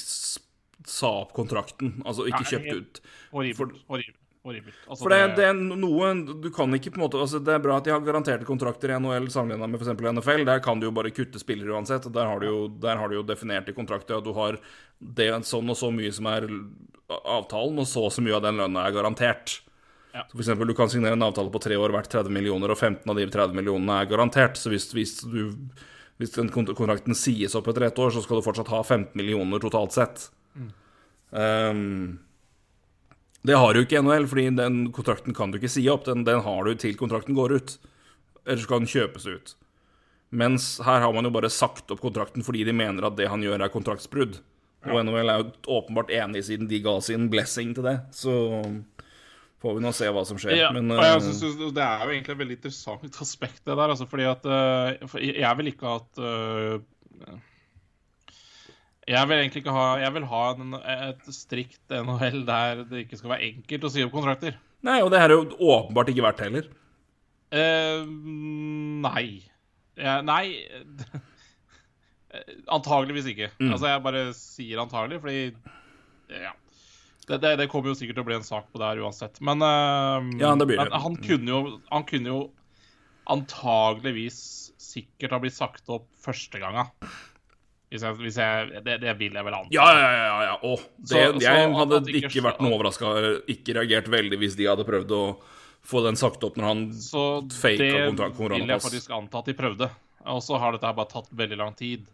sa 0.88 1.08
opp 1.26 1.34
kontrakten. 1.34 1.98
Altså 2.06 2.24
ikke 2.30 2.46
kjøpte 2.54 2.78
ut. 2.80 3.02
horribelt. 3.34 4.23
Horribelt. 4.44 4.76
Altså, 4.88 5.06
For 5.06 5.14
det, 5.14 5.20
det 5.38 5.44
er 5.48 5.54
noe 5.56 6.08
Du 6.44 6.50
kan 6.52 6.76
ikke 6.76 6.92
på 6.92 7.00
en 7.00 7.06
måte 7.06 7.20
altså 7.24 7.40
Det 7.40 7.54
er 7.56 7.62
bra 7.64 7.78
at 7.80 7.86
de 7.88 7.94
har 7.94 8.02
garanterte 8.04 8.48
kontrakter 8.48 8.92
i 8.92 8.98
NHL 9.00 9.30
sammenlignet 9.32 9.72
med 9.72 9.80
f.eks. 9.80 9.94
NFL. 10.20 10.44
Der 10.50 10.64
kan 10.64 10.82
du 10.82 10.90
jo 10.90 10.96
bare 10.96 11.14
kutte 11.16 11.40
spillere 11.40 11.72
uansett. 11.72 12.10
Der 12.12 12.28
har 12.28 12.44
du 12.44 12.50
jo, 12.50 12.58
der 12.84 13.00
har 13.00 13.08
du 13.08 13.22
jo 13.22 13.28
definert 13.28 13.72
i 13.72 13.76
kontrakter 13.78 14.20
at 14.20 14.28
du 14.28 14.34
har 14.36 14.60
det 15.00 15.30
sånn 15.48 15.72
og 15.72 15.80
så 15.80 15.92
mye 15.96 16.12
som 16.16 16.28
er 16.32 16.50
avtalen, 17.08 17.80
og 17.80 17.88
så 17.88 18.06
og 18.08 18.12
så 18.16 18.24
mye 18.26 18.36
av 18.36 18.44
den 18.44 18.60
lønna 18.60 18.84
er 18.88 18.96
garantert. 18.96 19.62
Ja. 20.14 20.26
Så 20.28 20.36
for 20.36 20.44
eksempel, 20.44 20.68
Du 20.68 20.76
kan 20.78 20.90
signere 20.90 21.14
en 21.14 21.26
avtale 21.26 21.52
på 21.52 21.62
tre 21.64 21.76
år 21.80 21.96
verdt 21.96 22.12
30 22.12 22.32
millioner, 22.32 22.72
og 22.72 22.78
15 22.78 23.10
av 23.10 23.16
de 23.18 23.26
30 23.26 23.56
millionene 23.58 24.02
er 24.02 24.12
garantert. 24.12 24.60
Så 24.60 24.70
hvis, 24.70 24.92
hvis, 24.94 25.22
du, 25.24 25.56
hvis 26.22 26.36
den 26.36 26.52
kontrakten 26.54 27.16
sies 27.18 27.56
opp 27.56 27.68
etter 27.72 27.88
ett 27.88 28.00
år, 28.00 28.12
så 28.12 28.22
skal 28.22 28.40
du 28.40 28.46
fortsatt 28.46 28.72
ha 28.76 28.84
15 28.84 29.16
millioner 29.20 29.64
totalt 29.64 29.96
sett. 29.96 30.28
Um, 31.32 32.20
det 33.44 33.58
har 33.60 33.74
du 33.74 33.82
ikke 33.84 34.00
i 34.00 34.04
NHL, 34.04 34.28
fordi 34.32 34.46
den 34.56 34.78
kontrakten 34.96 35.36
kan 35.36 35.52
du 35.52 35.60
ikke 35.60 35.72
si 35.72 35.84
opp. 35.92 36.06
Den, 36.08 36.24
den 36.28 36.40
har 36.46 36.64
du 36.64 36.78
til 36.80 36.96
kontrakten 37.00 37.36
går 37.36 37.58
ut. 37.58 37.76
Eller 38.46 38.62
så 38.64 38.70
kan 38.70 38.86
den 38.86 38.92
kjøpes 38.92 39.28
ut. 39.28 39.56
Mens 40.34 40.78
her 40.84 41.04
har 41.04 41.14
man 41.14 41.28
jo 41.28 41.34
bare 41.36 41.52
sagt 41.54 41.92
opp 41.94 42.02
kontrakten 42.02 42.46
fordi 42.46 42.64
de 42.66 42.74
mener 42.74 43.06
at 43.06 43.18
det 43.20 43.28
han 43.30 43.44
gjør, 43.44 43.62
er 43.62 43.74
kontraktsbrudd. 43.74 44.40
Og 44.84 45.00
NHL 45.06 45.32
er 45.32 45.44
jo 45.44 45.76
åpenbart 45.78 46.12
enig, 46.12 46.44
siden 46.48 46.68
de 46.72 46.82
ga 46.84 46.98
sin 47.04 47.30
blessing 47.32 47.76
til 47.76 47.86
det. 47.88 47.98
Så 48.16 48.34
får 49.64 49.78
vi 49.78 49.84
nå 49.84 49.92
se 49.96 50.10
hva 50.12 50.24
som 50.28 50.40
skjer. 50.40 50.58
Ja, 50.60 50.72
Men 50.76 50.92
eh, 50.92 51.20
synes 51.24 51.60
Det 51.60 51.84
er 51.84 52.04
jo 52.04 52.16
egentlig 52.16 52.36
et 52.36 52.42
veldig 52.42 52.58
interessant 52.60 53.22
aspekt, 53.28 53.62
det 53.64 53.76
der. 53.76 53.86
Altså, 53.86 54.08
fordi 54.10 54.28
at 54.28 54.48
uh, 54.48 55.20
Jeg 55.20 55.60
vil 55.60 55.72
ikke 55.72 55.96
at 56.00 56.24
eh, 56.24 56.82
Jeg 59.10 59.28
vil 59.28 59.42
egentlig 59.42 59.64
ikke 59.64 59.76
ha 59.76 59.88
Jeg 60.00 60.14
vil 60.16 60.26
ha 60.32 60.44
en, 60.56 60.76
et 60.80 61.26
strikt 61.36 61.92
NHL 61.92 62.46
der 62.48 62.84
det 62.88 63.04
ikke 63.04 63.20
skal 63.20 63.34
være 63.36 63.50
enkelt 63.50 63.88
å 63.88 63.92
si 63.92 64.06
opp 64.06 64.16
kontrakter. 64.16 64.56
Nei, 64.84 65.00
og 65.04 65.12
det 65.14 65.20
her 65.22 65.32
er 65.32 65.40
jo 65.40 65.72
åpenbart 65.74 66.12
ikke 66.12 66.26
verdt 66.26 66.44
heller. 66.44 66.70
Uh, 67.54 68.08
nei. 69.04 69.44
Ja, 70.00 70.18
nei 70.26 70.58
Antageligvis 72.76 73.28
ikke. 73.30 73.52
Mm. 73.60 73.76
Altså, 73.76 73.92
jeg 73.92 74.04
bare 74.08 74.26
sier 74.38 74.84
antagelig, 74.84 75.22
fordi 75.24 76.42
Ja. 76.44 76.56
Det, 77.24 77.38
det, 77.40 77.54
det 77.62 77.70
kommer 77.72 77.94
jo 77.94 77.96
sikkert 77.96 78.18
til 78.18 78.26
å 78.26 78.28
bli 78.28 78.36
en 78.36 78.44
sak 78.44 78.66
på 78.74 78.82
det 78.82 78.88
her 78.90 79.00
uansett. 79.06 79.38
Men, 79.40 79.62
uh, 79.64 80.20
Ja, 80.42 80.56
men 80.60 80.98
han 81.06 81.16
kunne 81.24 81.54
jo 81.54 81.62
Han 81.92 82.04
kunne 82.10 82.34
jo 82.34 82.42
antageligvis 83.32 84.42
sikkert 84.82 85.32
ha 85.32 85.40
blitt 85.40 85.56
sagt 85.56 85.88
opp 85.94 86.10
første 86.20 86.60
gangen. 86.60 86.90
Hvis 87.94 88.02
jeg, 88.08 88.16
hvis 88.18 88.38
jeg 88.42 88.84
det, 88.88 88.96
det 89.04 89.12
vil 89.20 89.36
jeg 89.38 89.46
vel 89.46 89.54
anta. 89.60 89.70
Ja, 89.76 89.84
ja, 89.94 90.06
ja. 90.10 90.22
ja, 90.26 90.38
ja. 90.48 90.56
Å, 90.66 90.72
det, 90.98 91.10
Så- 91.12 91.20
jeg 91.44 91.66
så, 91.68 91.76
hadde 91.78 92.00
ikke 92.10 92.32
ikke 92.32 92.44
vært 92.48 92.62
noe 92.66 92.74
overraska, 92.80 93.12
ikke 93.54 93.76
reagert 93.78 94.10
veldig 94.10 94.40
hvis 94.42 94.58
de 94.58 94.66
hadde 94.72 94.86
prøvd 94.88 95.14
å 95.14 95.24
få 95.86 96.02
den 96.06 96.18
sagt 96.18 96.42
opp 96.48 96.58
når 96.58 96.66
han 96.72 96.82
Så 96.98 97.24
det 97.52 97.60
vil 97.84 98.68
jeg 98.72 98.82
faktisk 98.82 99.14
anta 99.14 99.40
at 99.44 99.50
de 99.52 99.56
prøvde. 99.58 99.90
Og 100.32 100.42
så 100.42 100.58
har 100.62 100.72
dette 100.76 100.94
bare 100.96 101.12
tatt 101.12 101.30
veldig 101.36 101.58
lang 101.60 101.74
tid. 101.78 102.06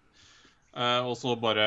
Uh, 0.76 1.02
og 1.10 1.16
så 1.18 1.34
bare 1.40 1.66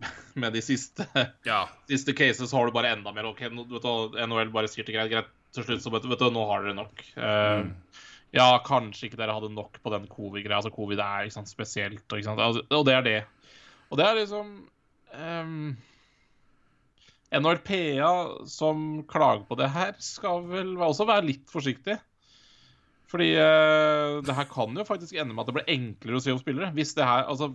med 0.40 0.52
de 0.56 0.62
siste, 0.64 1.06
Ja. 1.46 1.64
siste 1.90 2.14
cases 2.18 2.50
har 2.52 2.66
du 2.66 2.72
bare 2.74 2.94
enda 2.96 3.12
mer. 3.14 3.28
Ok, 3.30 3.44
du, 3.50 3.76
NHL 3.80 4.50
bare 4.54 4.70
sier 4.70 4.86
til 4.86 4.96
greit, 4.96 5.10
greit, 5.12 5.30
til 5.54 5.66
slutt 5.66 5.82
så 5.84 5.92
vet 5.94 6.02
du, 6.06 6.10
vet 6.12 6.22
du, 6.22 6.30
nå 6.34 6.46
har 6.50 6.64
dere 6.66 6.78
nok. 6.80 7.04
Uh, 7.16 7.60
Mm. 7.60 7.74
Ja, 8.30 8.60
kanskje 8.62 9.08
ikke 9.08 9.18
dere 9.18 9.34
hadde 9.34 9.48
nok 9.50 9.80
på 9.82 9.90
den 9.90 10.04
covid-greia. 10.06 10.60
Altså, 10.60 10.70
covid 10.70 11.00
er 11.02 11.24
ikke 11.26 11.34
sant, 11.34 11.48
spesielt, 11.50 12.04
ikke 12.06 12.22
sant? 12.28 12.38
Altså, 12.38 12.62
og 12.76 12.84
det 12.86 12.94
er 12.94 13.02
det. 13.02 13.16
Og 13.90 13.98
det 13.98 14.06
er 14.06 14.18
liksom 14.20 14.52
um, 15.14 15.72
NRPA 17.30 18.12
som 18.50 19.02
klager 19.10 19.44
på 19.48 19.58
det 19.58 19.70
her, 19.74 19.96
skal 20.02 20.46
vel 20.50 20.76
også 20.78 21.06
være 21.08 21.26
litt 21.26 21.50
forsiktig. 21.50 21.98
Fordi 23.10 23.32
uh, 23.34 24.20
det 24.22 24.36
her 24.36 24.46
kan 24.50 24.76
jo 24.78 24.86
faktisk 24.86 25.18
ende 25.18 25.34
med 25.34 25.42
at 25.42 25.50
det 25.50 25.56
blir 25.58 25.72
enklere 25.74 26.20
å 26.20 26.22
si 26.22 26.34
opp 26.34 26.44
spillere. 26.44 26.70
Hvis 26.76 26.94
det 26.98 27.06
her 27.06 27.26
Altså 27.26 27.50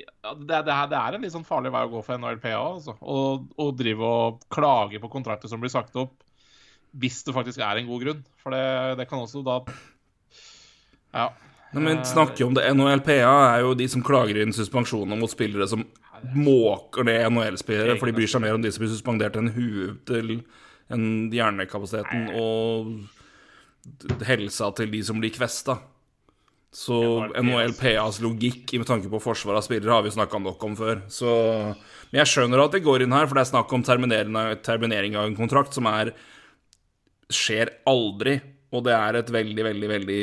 ja, 0.00 0.34
det, 0.34 0.62
det, 0.66 0.72
her, 0.72 0.88
det 0.88 0.98
er 0.98 1.16
en 1.16 1.24
litt 1.24 1.34
sånn 1.34 1.46
farlig 1.46 1.72
vei 1.74 1.82
å 1.86 1.92
gå 1.92 2.02
for 2.06 2.22
NRPA. 2.22 2.54
Altså. 2.56 2.94
Å, 3.00 3.18
å 3.42 3.70
drive 3.76 4.06
og 4.06 4.44
klage 4.52 5.02
på 5.02 5.10
kontrakter 5.12 5.50
som 5.50 5.62
blir 5.62 5.72
sagt 5.72 5.98
opp, 5.98 6.14
hvis 7.02 7.20
det 7.26 7.34
faktisk 7.34 7.62
er 7.66 7.80
en 7.80 7.90
god 7.90 8.06
grunn. 8.06 8.24
For 8.42 8.54
det, 8.54 8.64
det 9.02 9.10
kan 9.10 9.22
også 9.22 9.44
da 9.46 9.62
Ja. 11.10 11.30
Nei, 11.72 11.82
men 11.84 12.04
snakker 12.04 12.48
om 12.48 12.54
det. 12.56 12.66
NHLPA 12.74 13.30
er 13.54 13.60
jo 13.62 13.76
de 13.78 13.86
som 13.90 14.02
klager 14.02 14.40
inn 14.42 14.54
suspensjoner 14.54 15.18
mot 15.18 15.30
spillere 15.30 15.68
som 15.70 15.84
måker 16.34 17.06
ned 17.06 17.28
NHL-spillere, 17.30 17.94
for 17.98 18.10
de 18.10 18.16
bryr 18.16 18.30
seg 18.30 18.42
mer 18.44 18.56
om 18.56 18.64
de 18.64 18.72
som 18.72 18.82
blir 18.82 18.92
suspendert 18.92 19.38
enn 19.38 19.52
huet 19.54 20.02
til 20.08 20.40
enn 20.90 21.30
hjernekapasiteten 21.30 22.32
og 22.40 24.26
helsa 24.26 24.72
til 24.76 24.90
de 24.92 25.00
som 25.06 25.22
blir 25.22 25.32
kvesta. 25.34 25.78
Så 26.70 26.96
NHLPAs 27.34 28.20
logikk 28.22 28.76
med 28.78 28.86
tanke 28.86 29.10
på 29.10 29.22
forsvar 29.22 29.58
av 29.58 29.64
spillere 29.66 29.96
har 29.96 30.04
vi 30.06 30.12
snakka 30.14 30.38
nok 30.38 30.66
om 30.68 30.76
før. 30.78 31.00
Så 31.10 31.30
Men 32.10 32.22
jeg 32.22 32.30
skjønner 32.30 32.62
at 32.62 32.74
det 32.74 32.84
går 32.84 33.02
inn 33.02 33.14
her, 33.14 33.26
for 33.26 33.38
det 33.38 33.42
er 33.46 33.54
snakk 33.54 33.72
om 33.74 33.86
terminering 33.86 35.16
av 35.16 35.26
en 35.26 35.38
kontrakt 35.38 35.74
som 35.74 35.86
er 35.90 36.12
skjer 37.30 37.70
aldri. 37.90 38.40
Og 38.70 38.84
det 38.86 38.94
er 38.94 39.18
et 39.18 39.30
veldig, 39.34 39.64
veldig, 39.66 39.88
veldig 39.90 40.20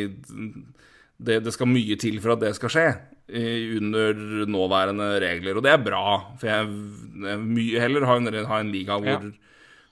det, 1.17 1.39
det, 1.45 1.53
skal 1.55 1.69
mye 1.69 1.97
til 1.99 2.19
for 2.21 2.35
at 2.35 2.43
det 2.43 2.55
skal 2.57 2.73
skje 2.73 2.87
under 3.27 4.45
nåværende 4.47 5.17
regler, 5.19 5.57
og 5.57 5.65
det 5.65 5.73
er 5.73 5.83
bra. 5.83 6.03
For 6.39 6.47
jeg, 6.47 6.67
vil 6.69 7.43
mye 7.43 7.83
heller 7.83 8.07
ha 8.07 8.17
en, 8.21 8.29
ha 8.47 8.59
en 8.63 8.71
liga 8.71 8.99
hvor, 9.01 9.25
ja. 9.27 9.31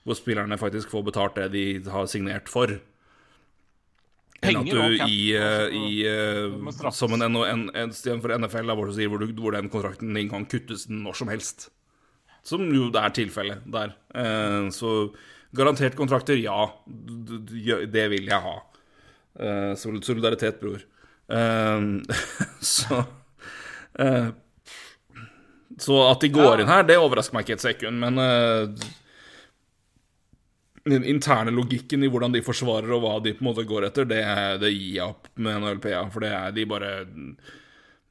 hvor, 0.06 0.16
spillerne 0.16 0.58
faktisk 0.60 0.94
får 0.94 1.08
betalt 1.10 1.40
det 1.42 1.50
de 1.52 1.66
har 1.92 2.08
signert 2.08 2.48
for. 2.48 2.78
Enn 4.46 4.60
at 4.60 4.68
du 4.70 4.78
i, 4.78 4.96
i, 5.08 5.20
i 5.74 5.92
uh, 6.06 6.90
Som 6.94 7.16
en, 7.16 7.24
en, 7.24 7.68
en 7.74 7.92
for 8.22 8.32
NFL, 8.36 8.72
hvor, 8.76 8.92
du, 8.92 9.06
hvor, 9.08 9.20
du, 9.24 9.32
hvor 9.40 9.56
den 9.56 9.70
kontrakten 9.72 10.14
din 10.14 10.28
kan 10.30 10.44
kuttes 10.46 10.86
når 10.88 11.18
som 11.18 11.32
helst. 11.32 11.70
Som 12.46 12.68
jo 12.70 12.90
det 12.94 13.02
er 13.02 13.16
tilfellet 13.16 13.64
der. 13.66 13.96
Uh, 14.14 14.68
så 14.72 15.10
garantert 15.56 15.96
kontrakter, 15.98 16.38
ja. 16.38 16.68
Det 16.86 18.10
vil 18.12 18.28
jeg 18.28 18.44
ha. 18.44 18.58
solidaritet, 19.76 20.60
bror. 20.60 20.84
så 22.76 23.00
Eh, 23.98 24.28
så 25.78 26.10
at 26.10 26.20
de 26.20 26.28
går 26.32 26.62
inn 26.62 26.70
her, 26.70 26.84
det 26.88 26.98
overrasker 27.00 27.36
meg 27.36 27.46
ikke 27.46 27.58
et 27.58 27.64
sekund, 27.64 28.00
men 28.00 28.20
uh, 28.20 28.86
den 30.86 31.04
interne 31.04 31.52
logikken 31.52 32.04
i 32.06 32.10
hvordan 32.12 32.32
de 32.32 32.44
forsvarer 32.46 32.92
og 32.96 33.02
hva 33.02 33.16
de 33.24 33.34
på 33.36 33.44
en 33.44 33.50
måte 33.50 33.66
går 33.68 33.88
etter, 33.90 34.08
det, 34.08 34.22
det 34.62 34.72
gir 34.72 35.00
jeg 35.00 35.08
opp 35.08 35.28
med 35.34 35.60
NLPA. 35.64 36.06
For 36.14 36.24
det 36.24 36.30
er 36.32 36.54
de 36.56 36.68
bare 36.70 36.92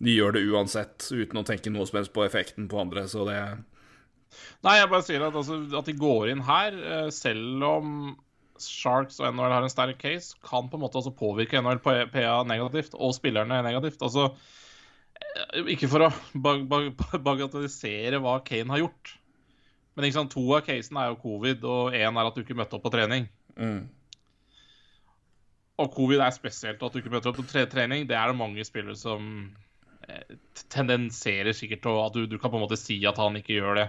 De 0.04 0.12
gjør 0.12 0.36
det 0.36 0.44
uansett, 0.52 1.08
uten 1.10 1.40
å 1.40 1.46
tenke 1.48 1.74
noe 1.74 1.88
som 1.88 2.02
helst 2.02 2.14
på 2.14 2.26
effekten 2.26 2.68
på 2.70 2.82
andre, 2.84 3.08
så 3.10 3.26
det 3.30 3.40
Nei, 4.66 4.76
jeg 4.82 4.90
bare 4.92 5.06
sier 5.08 5.24
at, 5.24 5.36
altså, 5.40 5.62
at 5.80 5.88
de 5.88 5.94
går 5.96 6.34
inn 6.34 6.42
her, 6.44 6.76
eh, 6.76 7.10
selv 7.14 7.64
om 7.64 7.92
Sharks 8.62 9.18
og 9.20 9.34
NHL 9.34 9.52
har 9.52 9.66
en 9.66 9.72
sterk 9.72 9.98
case, 10.02 10.38
kan 10.46 10.70
på 10.72 10.78
en 10.78 10.86
måte 10.86 11.02
også 11.02 11.12
påvirke 11.16 11.60
NHL 11.60 11.82
PA 12.14 12.38
negativt, 12.48 12.96
og 12.96 13.16
spillerne 13.18 13.64
negativt. 13.66 14.00
Altså 14.06 14.30
Eh, 15.16 15.68
ikke 15.76 15.90
for 15.92 16.06
å 16.06 16.12
bag 16.44 16.66
bag 16.72 16.90
bagatellisere 17.28 18.22
hva 18.24 18.40
Kane 18.48 18.74
har 18.74 18.84
gjort. 18.86 19.16
Men 19.96 20.12
sant, 20.12 20.34
to 20.34 20.44
av 20.58 20.66
casene 20.68 21.04
er 21.06 21.14
jo 21.14 21.22
covid, 21.22 21.68
og 21.72 21.94
én 21.96 22.18
er 22.20 22.28
at 22.28 22.36
du 22.36 22.42
ikke 22.44 22.58
møtte 22.58 22.76
opp 22.76 22.84
på 22.84 22.92
trening. 22.92 23.30
Mm. 23.56 23.86
Og 25.80 25.92
covid 25.96 26.24
er 26.24 26.34
spesielt, 26.36 26.84
at 26.84 26.92
du 26.92 27.00
ikke 27.00 27.14
møter 27.14 27.32
opp 27.32 27.40
på 27.40 27.48
trening. 27.72 28.04
Det 28.08 28.18
er 28.18 28.32
det 28.32 28.40
mange 28.40 28.66
spillere 28.68 28.98
som 29.00 29.30
eh, 30.08 30.36
tendenserer 30.72 31.56
sikkert 31.56 31.86
til 31.86 32.02
at 32.02 32.18
du, 32.18 32.26
du, 32.28 32.36
kan 32.40 32.52
på 32.52 32.60
en 32.60 32.66
måte 32.66 32.80
si 32.80 33.00
at 33.08 33.20
han 33.24 33.40
ikke 33.40 33.56
gjør 33.56 33.80
det. 33.80 33.88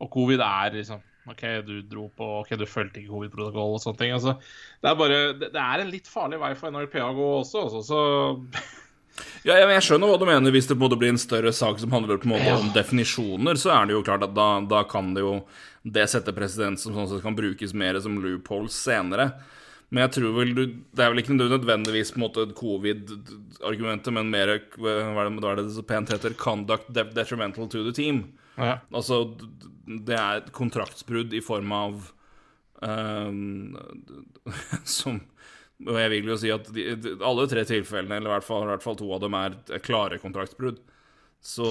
Og 0.00 0.10
covid 0.14 0.40
er 0.44 0.78
liksom 0.78 1.04
OK, 1.32 1.44
du 1.66 1.78
dro 1.86 2.08
på 2.16 2.28
OK, 2.40 2.52
du 2.58 2.66
fulgte 2.68 3.02
ikke 3.02 3.14
covid-protokoll 3.14 3.76
og 3.76 3.82
sånne 3.84 4.00
ting. 4.02 4.12
Altså, 4.16 4.36
det 4.82 4.90
er 4.90 4.98
bare 4.98 5.22
Det, 5.38 5.52
det 5.54 5.62
er 5.62 5.84
en 5.84 5.92
litt 5.92 6.10
farlig 6.10 6.40
vei 6.42 6.52
for 6.58 6.74
NRPA 6.74 7.08
å 7.08 7.16
gå 7.16 7.30
også, 7.40 7.64
altså, 7.68 7.82
så 7.88 8.76
Ja, 9.46 9.56
jeg 9.58 9.82
skjønner 9.82 10.10
hva 10.12 10.18
du 10.20 10.26
mener. 10.28 10.52
Hvis 10.54 10.68
det 10.68 10.76
på 10.76 10.82
en 10.82 10.86
måte 10.86 10.98
blir 11.00 11.10
en 11.10 11.20
større 11.20 11.50
sak 11.54 11.80
som 11.82 11.90
handler 11.94 12.20
på 12.20 12.28
en 12.28 12.36
måte 12.36 12.54
om 12.54 12.68
definisjoner, 12.74 13.58
så 13.58 13.72
er 13.74 13.88
det 13.88 13.96
jo 13.96 14.04
klart 14.06 14.22
at 14.26 14.34
da, 14.36 14.48
da 14.70 14.84
kan 14.86 15.10
det 15.16 15.24
jo 15.24 15.32
det 15.82 16.04
sette 16.10 16.34
president 16.36 16.80
som 16.80 16.94
sånn 16.94 17.08
sett 17.10 17.24
kan 17.24 17.36
brukes 17.38 17.74
mer 17.74 17.98
som 18.02 18.18
loopholes 18.22 18.76
senere. 18.78 19.30
Men 19.88 20.04
jeg 20.04 20.18
tror 20.18 20.34
vel 20.36 20.50
du, 20.52 20.62
Det 20.92 21.04
er 21.04 21.12
vel 21.14 21.22
ikke 21.22 21.36
nødvendigvis 21.38 22.12
på 22.12 22.20
en 22.20 22.24
måte 22.26 22.44
covid-argumentet, 22.58 24.12
men 24.12 24.32
mer 24.32 24.52
hva 24.76 24.92
er, 24.92 25.30
det, 25.30 25.38
hva 25.40 25.54
er 25.54 25.62
det 25.62 25.70
så 25.78 25.84
pent 25.86 26.12
heter? 26.12 26.36
Conduct 26.38 26.90
detrimental 26.92 27.70
to 27.72 27.86
the 27.86 27.94
team. 27.96 28.26
Ja. 28.58 28.80
Altså, 28.92 29.22
det 30.08 30.16
er 30.18 30.42
et 30.42 30.52
kontraktsbrudd 30.54 31.34
i 31.36 31.42
form 31.44 31.72
av 31.74 31.98
uh, 32.84 33.32
Som 34.98 35.22
og 35.86 35.94
jeg 35.94 36.10
vil 36.10 36.30
jo 36.32 36.36
si 36.40 36.50
at 36.50 36.68
de, 36.74 36.84
alle 37.22 37.44
tre 37.50 37.62
tilfellene, 37.68 38.16
eller 38.18 38.32
i 38.32 38.34
hvert, 38.34 38.46
fall, 38.46 38.64
i 38.66 38.70
hvert 38.72 38.82
fall, 38.82 38.96
to 38.98 39.12
av 39.14 39.22
dem, 39.22 39.36
er 39.38 39.82
klare 39.84 40.18
kontraktsbrudd. 40.18 40.80
Så, 41.38 41.68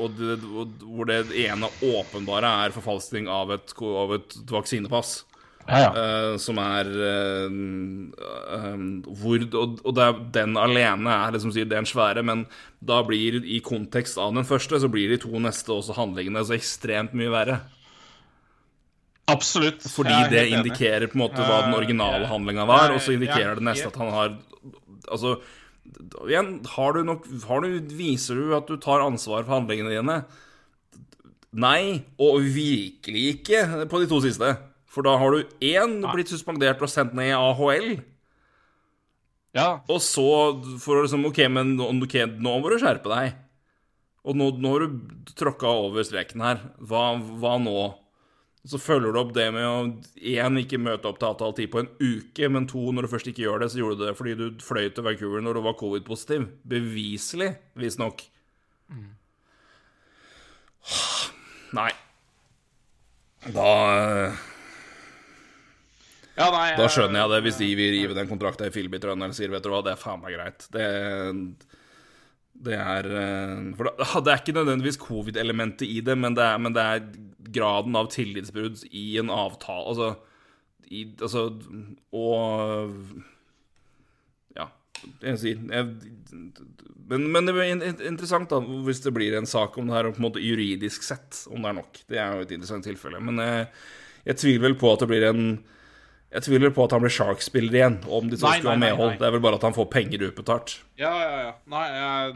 og, 0.00 0.14
det, 0.16 0.38
og, 0.48 0.78
hvor 0.80 1.10
det 1.10 1.18
ene 1.42 1.68
åpenbare 1.84 2.54
er 2.64 2.72
forfalskning 2.72 3.28
av 3.28 3.52
av 3.52 4.14
et 4.16 4.38
vaksinepass. 4.48 5.18
Ja, 5.64 5.78
ja. 5.80 5.90
Uh, 5.96 6.34
som 6.40 6.58
er 6.60 6.88
uh, 6.92 7.46
um, 7.48 8.82
hvor, 9.16 9.44
og, 9.56 9.78
og 9.80 10.00
er, 10.02 10.18
den 10.34 10.58
alene 10.60 11.14
er 11.14 11.32
liksom 11.32 11.54
det 11.54 11.64
er 11.70 11.80
en 11.80 11.88
svære, 11.88 12.24
men 12.26 12.44
da 12.84 13.00
blir 13.06 13.40
i 13.40 13.62
kontekst 13.64 14.20
av 14.20 14.34
den 14.36 14.44
første, 14.44 14.80
så 14.82 14.90
blir 14.92 15.14
de 15.14 15.22
to 15.22 15.32
neste 15.40 15.72
også 15.72 15.96
handlingene 15.96 16.44
så 16.44 16.58
ekstremt 16.58 17.16
mye 17.16 17.32
verre. 17.32 17.58
Absolutt. 19.32 19.86
Fordi 19.88 20.16
det 20.28 20.50
indikerer 20.52 21.08
på 21.08 21.16
en 21.16 21.24
måte 21.24 21.44
hva 21.44 21.62
den 21.64 21.76
originale 21.78 22.28
handlinga 22.28 22.66
var, 22.68 22.92
og 22.92 23.00
så 23.00 23.14
indikerer 23.16 23.56
det 23.56 23.68
neste 23.70 23.88
at 23.92 24.00
han 24.02 24.12
har 24.14 24.36
Altså, 25.04 25.34
igjen, 26.24 26.62
har 26.64 26.94
du 26.96 27.02
nok 27.04 27.26
har 27.44 27.60
du, 27.60 27.74
Viser 27.92 28.38
du 28.40 28.54
at 28.56 28.70
du 28.70 28.78
tar 28.80 29.04
ansvar 29.04 29.42
for 29.44 29.52
handlingene 29.58 29.92
dine? 29.92 30.14
Nei, 31.60 32.00
og 32.16 32.40
virkelig 32.54 33.24
ikke 33.34 33.84
på 33.90 34.00
de 34.00 34.08
to 34.08 34.22
siste. 34.24 34.48
For 34.94 35.06
da 35.06 35.16
har 35.18 35.34
du 35.34 35.56
én 35.66 35.98
blitt 36.12 36.30
suspendert 36.30 36.82
og 36.82 36.90
sendt 36.90 37.16
ned 37.18 37.32
i 37.32 37.36
AHL. 37.36 37.88
Ja. 39.54 39.68
Og 39.90 40.00
så 40.02 40.28
for 40.82 40.98
å 40.98 41.04
liksom 41.04 41.26
OK, 41.28 41.44
men 41.50 41.74
okay, 41.78 42.26
nå 42.26 42.56
må 42.62 42.70
du 42.70 42.78
skjerpe 42.82 43.10
deg. 43.10 43.34
Og 44.24 44.38
nå, 44.38 44.48
nå 44.56 44.72
har 44.72 44.86
du 44.86 45.34
tråkka 45.36 45.70
over 45.84 46.06
streken 46.06 46.42
her. 46.42 46.62
Hva, 46.80 47.12
hva 47.42 47.58
nå? 47.62 47.76
Så 48.64 48.80
følger 48.80 49.12
du 49.12 49.18
opp 49.20 49.34
det 49.36 49.50
med 49.52 49.66
å 49.68 49.80
én, 50.16 50.60
ikke 50.62 50.80
møte 50.80 51.10
opp 51.10 51.18
til 51.20 51.28
avtalt 51.28 51.58
tid 51.60 51.68
på 51.72 51.82
en 51.82 51.90
uke, 52.00 52.48
men 52.48 52.64
to, 52.70 52.80
når 52.96 53.04
du 53.04 53.10
først 53.12 53.28
ikke 53.28 53.44
gjør 53.44 53.60
det, 53.60 53.68
så 53.74 53.82
gjorde 53.82 53.98
du 54.00 54.04
det 54.06 54.14
fordi 54.16 54.36
du 54.38 54.64
fløy 54.64 54.86
til 54.88 55.04
Vancouver 55.04 55.44
når 55.44 55.58
du 55.58 55.62
var 55.66 55.76
covid-positiv. 55.82 56.46
Beviselig, 56.72 57.50
visstnok. 57.76 58.24
Mm. 58.88 59.12
Nei. 61.76 61.90
Da 63.52 63.68
ja, 66.34 66.48
nei, 66.50 66.66
Da 66.78 66.90
skjønner 66.90 67.22
jeg 67.22 67.32
det, 67.34 67.40
hvis 67.46 67.60
de 67.62 67.70
vil 67.78 67.94
rive 67.94 68.16
den 68.16 68.30
kontrakten 68.30 68.66
i 68.66 68.74
Filbytrønderen 68.74 69.34
og 69.34 69.38
sier 69.38 69.52
vet 69.52 69.64
du 69.64 69.70
hva, 69.70 69.84
det 69.86 69.94
er 69.94 70.00
faen 70.00 70.22
meg 70.22 70.34
greit. 70.36 70.68
Det 70.74 70.88
det 72.64 72.76
er 72.78 73.08
eh, 73.10 73.62
For 73.76 73.90
det 74.22 74.32
er 74.32 74.42
ikke 74.42 74.56
nødvendigvis 74.56 75.00
covid-elementet 75.02 75.88
i 75.90 76.00
det, 76.04 76.16
men 76.18 76.36
det, 76.36 76.44
er, 76.46 76.60
men 76.62 76.76
det, 76.76 76.84
er, 76.84 77.06
graden 77.54 77.96
av 77.98 78.10
tillitsbrudd 78.14 78.84
i 78.94 79.18
en 79.20 79.32
avtale 79.32 79.90
Altså, 79.90 80.08
i, 80.88 81.04
altså 81.18 81.48
Og 82.14 83.02
Ja, 84.56 84.68
jeg 85.26 85.40
sier 85.42 85.66
jeg, 85.66 85.90
men, 87.04 87.26
men, 87.28 87.44
det 87.44 87.52
blir 87.52 87.84
interessant 88.08 88.48
da 88.48 88.62
hvis 88.86 89.02
det 89.04 89.12
blir 89.12 89.34
en 89.36 89.48
sak 89.50 89.76
om 89.76 89.90
det 89.90 89.98
her, 89.98 90.08
på 90.14 90.22
en 90.22 90.24
måte 90.24 90.40
juridisk 90.40 91.04
sett, 91.04 91.42
om 91.52 91.60
det 91.60 91.68
er 91.68 91.76
nok. 91.76 91.98
Det 92.08 92.16
er 92.16 92.30
jo 92.32 92.46
et 92.46 92.54
interessant 92.56 92.86
tilfelle. 92.88 93.20
Men 93.20 93.42
jeg, 93.42 93.66
jeg 94.30 94.38
tviler 94.40 94.62
vel 94.64 94.76
på 94.80 94.88
at 94.88 95.04
det 95.04 95.08
blir 95.10 95.26
en 95.28 95.42
jeg 96.34 96.42
tviler 96.48 96.72
på 96.74 96.82
at 96.82 96.92
han 96.96 97.02
blir 97.04 97.12
Shark-spiller 97.14 97.76
igjen, 97.78 97.96
om 98.10 98.26
de 98.26 98.34
skulle 98.40 98.66
ha 98.66 98.78
medhold. 98.80 99.12
Det 99.20 99.26
er 99.28 99.34
vel 99.36 99.42
bare 99.44 99.58
at 99.60 99.66
han 99.68 99.74
får 99.76 99.86
penger 99.92 100.24
utbetalt. 100.26 100.72
Ja, 100.98 101.12
ja, 101.14 101.36
ja. 101.44 101.52
Nei, 101.70 101.84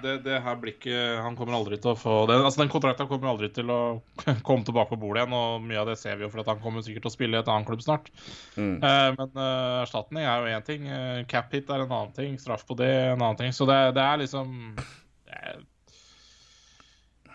det, 0.05 0.13
det, 0.23 0.37
her 0.43 0.59
blir 0.59 0.73
ikke 0.75 0.99
Han 1.23 1.37
kommer 1.39 1.57
aldri 1.59 1.79
til 1.83 1.93
å 1.93 1.99
få 1.99 2.15
det. 2.31 2.37
altså, 2.39 2.63
den 2.63 2.71
kontrakten 2.71 3.09
kommer 3.11 3.33
aldri 3.33 3.49
til 3.55 3.71
å 3.75 3.81
komme 4.47 4.67
tilbake 4.67 4.93
på 4.93 5.01
bordet 5.03 5.25
igjen, 5.25 5.35
og 5.35 5.65
mye 5.67 5.81
av 5.83 5.91
det 5.91 5.97
ser 5.99 6.19
vi 6.19 6.27
jo, 6.27 6.31
for 6.31 6.45
at 6.45 6.51
han 6.53 6.63
kommer 6.63 6.85
sikkert 6.87 7.09
til 7.09 7.11
å 7.11 7.17
spille 7.17 7.39
i 7.39 7.43
et 7.43 7.51
annet 7.51 7.67
klubb 7.71 7.83
snart. 7.83 8.07
Mm. 8.55 8.77
Uh, 8.85 9.09
men 9.19 9.33
uh, 9.35 9.83
erstatning 9.83 10.23
er 10.27 10.37
jo 10.47 10.55
én 10.59 10.69
ting. 10.69 10.87
Uh, 10.87 11.25
cap 11.31 11.51
hit 11.55 11.67
er 11.71 11.83
en 11.83 11.91
annen 11.91 12.15
ting. 12.15 12.39
Straff 12.39 12.63
på 12.69 12.79
det 12.79 12.93
er 12.93 13.17
en 13.17 13.25
annen 13.25 13.41
ting. 13.41 13.57
Så 13.57 13.67
det, 13.67 13.81
det 13.99 14.05
er 14.05 14.23
liksom 14.23 14.55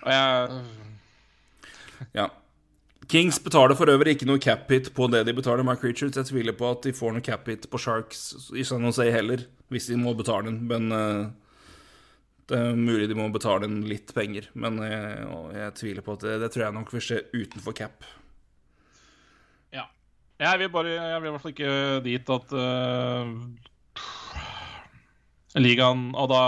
Og 0.03 0.09
jeg 0.15 0.63
Ja. 2.15 2.29
Kings 3.13 3.37
betaler 3.43 3.77
for 3.77 3.91
øvrig 3.93 4.15
ikke 4.15 4.25
noe 4.25 4.41
cap-hit 4.41 4.87
på 4.97 5.05
det 5.13 5.19
de 5.27 5.35
betaler 5.37 5.61
My 5.65 5.75
Creatures. 5.77 6.15
Jeg 6.17 6.31
tviler 6.31 6.55
på 6.57 6.65
at 6.73 6.81
de 6.87 6.95
får 6.97 7.11
noe 7.13 7.21
cap-hit 7.21 7.67
på 7.69 7.77
Sharks 7.77 8.49
i 8.57 8.65
San 8.65 8.81
Jose 8.87 9.05
heller, 9.13 9.43
hvis 9.69 9.91
de 9.91 9.99
må 10.01 10.15
betale 10.17 10.47
den. 10.49 10.63
Men 10.65 10.89
uh, 10.89 11.27
det 12.49 12.57
er 12.57 12.79
mulig 12.79 13.05
de 13.11 13.17
må 13.19 13.27
betale 13.29 13.67
den 13.67 13.83
litt 13.85 14.09
penger. 14.17 14.49
Men 14.57 14.81
uh, 14.81 15.53
jeg 15.53 15.75
tviler 15.77 16.01
på 16.05 16.17
at 16.17 16.25
det, 16.25 16.39
det 16.41 16.49
tror 16.55 16.65
jeg 16.65 16.77
nok 16.79 16.89
vil 16.95 17.05
skje 17.05 17.21
utenfor 17.35 17.77
cap. 17.77 18.09
Ja. 19.69 19.85
Jeg 20.41 20.63
vil 20.63 20.73
bare 20.73 20.97
Jeg 20.97 21.21
vil 21.21 21.29
i 21.29 21.35
hvert 21.35 21.45
fall 21.45 21.53
ikke 21.53 22.01
dit 22.09 22.33
at 22.33 22.57
uh, 22.57 23.29
ligaen 25.61 26.09
Og 26.17 26.33
da 26.33 26.41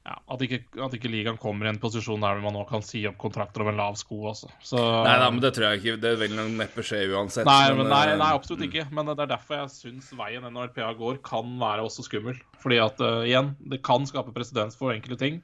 ja, 0.00 0.14
at, 0.32 0.42
ikke, 0.46 0.62
at 0.80 0.94
ikke 0.96 1.10
ligaen 1.12 1.36
kommer 1.40 1.68
i 1.68 1.70
en 1.74 1.78
posisjon 1.80 2.22
der 2.24 2.38
man 2.40 2.54
nå 2.56 2.62
kan 2.68 2.80
si 2.84 3.02
opp 3.08 3.18
kontrakter 3.20 3.60
over 3.60 3.74
en 3.74 3.82
lav 3.82 3.98
sko 4.00 4.22
også. 4.30 4.48
Så, 4.64 4.80
Nei 4.80 5.18
nei, 5.20 5.26
men 5.34 5.42
det 5.44 5.50
tror 5.56 5.66
jeg 5.68 5.82
ikke. 5.82 5.96
Det 6.00 6.14
vil 6.22 6.32
nok 6.38 6.54
neppe 6.62 6.84
skje 6.86 7.02
uansett. 7.12 7.48
nei, 7.48 7.74
men, 7.76 7.90
nei, 7.92 8.06
eh, 8.14 8.16
nei, 8.20 8.30
absolutt 8.38 8.64
ikke. 8.64 8.86
Men 8.96 9.10
det 9.10 9.18
er 9.26 9.34
derfor 9.34 9.58
jeg 9.58 9.74
syns 9.74 10.08
veien 10.16 10.48
NRPA 10.48 10.94
går, 10.96 11.20
kan 11.26 11.52
være 11.60 11.84
også 11.84 12.06
skummel. 12.08 12.40
Fordi 12.64 12.80
at, 12.80 13.04
uh, 13.04 13.20
igjen, 13.28 13.52
det 13.60 13.82
kan 13.86 14.08
skape 14.08 14.32
presedens 14.36 14.78
for 14.80 14.94
enkelte 14.96 15.20
ting. 15.20 15.38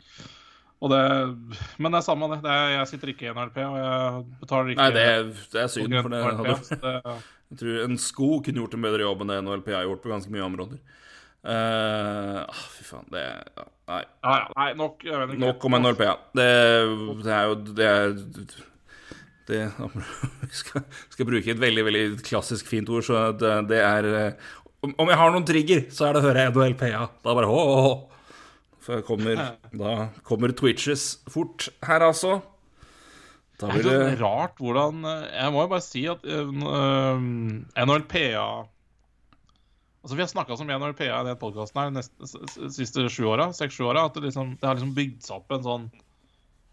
Og 0.85 0.93
det, 0.93 1.05
men 1.81 1.93
det 1.93 2.01
er 2.01 2.05
samme 2.05 2.29
det. 2.33 2.43
det 2.45 2.53
er, 2.53 2.75
jeg 2.79 2.91
sitter 2.91 3.13
ikke 3.13 3.29
i 3.29 3.33
NRP, 3.37 3.63
og 3.65 3.79
jeg 3.81 4.25
betaler 4.43 4.73
ikke 4.73 4.83
Nei, 4.83 4.91
det 4.93 5.05
er, 5.09 5.31
det 5.53 5.63
er 5.63 5.71
synd, 5.73 5.97
for 6.01 6.13
det 6.13 6.25
hadde 6.27 7.17
Jeg 7.47 7.61
tror 7.61 7.83
en 7.85 8.01
sko 8.03 8.29
kunne 8.43 8.61
gjort 8.61 8.75
en 8.75 8.85
bedre 8.85 9.05
jobb 9.05 9.23
enn 9.23 9.31
det 9.31 9.37
NHLP 9.45 9.69
har 9.77 9.87
gjort 9.87 10.03
på 10.03 10.11
ganske 10.11 10.33
mye 10.35 10.45
områder. 10.49 10.81
Eh, 11.47 12.39
ah, 12.43 12.63
fy 12.75 12.85
faen, 12.89 13.05
det 13.15 13.23
ja, 13.23 13.65
Nei. 13.87 14.01
ja, 14.03 14.39
Nei, 14.57 14.71
nok. 14.75 15.05
Jeg 15.07 15.21
vet 15.21 15.35
ikke. 15.37 15.43
Nok 15.45 15.67
om 15.69 15.77
NLP 15.79 16.01
ja. 16.09 16.15
Det, 16.35 16.47
det 17.23 17.37
er 17.37 17.45
jo 17.47 17.59
Det 17.69 17.87
er 17.91 18.17
det, 19.47 19.61
skal, 20.61 20.83
skal 21.13 21.29
bruke 21.29 21.53
et 21.55 21.63
veldig 21.63 21.85
veldig 21.87 22.05
klassisk 22.27 22.67
fint 22.67 22.91
ord, 22.91 23.05
så 23.07 23.29
det, 23.39 23.53
det 23.71 23.79
er 23.79 24.09
eh, 24.11 24.49
om, 24.83 24.93
om 25.05 25.11
jeg 25.11 25.19
har 25.21 25.33
noen 25.35 25.47
trigger, 25.47 25.87
så 25.95 26.09
er 26.09 26.17
det 26.17 26.23
å 26.23 26.27
høre 26.27 26.49
NHLPA. 26.51 27.07
Da 27.23 27.35
bare 27.39 27.51
hå, 27.51 27.61
hå, 27.71 27.79
hå. 27.87 27.95
For 28.87 29.07
kommer, 29.07 29.41
da 29.83 29.95
kommer 30.27 30.55
Twitches 30.55 31.09
fort 31.31 31.69
her, 31.87 32.05
altså. 32.07 32.41
Da 33.57 33.71
Det 33.73 33.87
er 33.87 34.03
det 34.11 34.17
rart 34.21 34.59
hvordan 34.61 34.99
eh, 35.09 35.23
Jeg 35.33 35.53
må 35.55 35.63
jo 35.63 35.69
bare 35.71 35.81
si 35.81 36.03
at 36.13 36.27
uh, 36.29 37.23
NHLPA 37.25 38.43
Altså 40.07 40.17
Vi 40.17 40.23
har 40.23 40.29
snakka 40.31 40.55
om 40.55 40.69
NHLPA 40.71 41.07
i 41.11 41.25
den 41.27 41.39
podkasten 41.41 41.81
her 41.83 41.89
de 41.91 42.71
siste 42.71 43.09
sju 43.11 43.25
åra, 43.27 43.49
seks-sju 43.57 43.89
åra, 43.89 44.05
at 44.07 44.15
det, 44.15 44.29
liksom, 44.29 44.53
det 44.61 44.69
har 44.69 44.77
liksom 44.79 44.93
bygd 44.95 45.25
seg 45.27 45.41
opp 45.41 45.57
en 45.57 45.65
sånn 45.65 45.87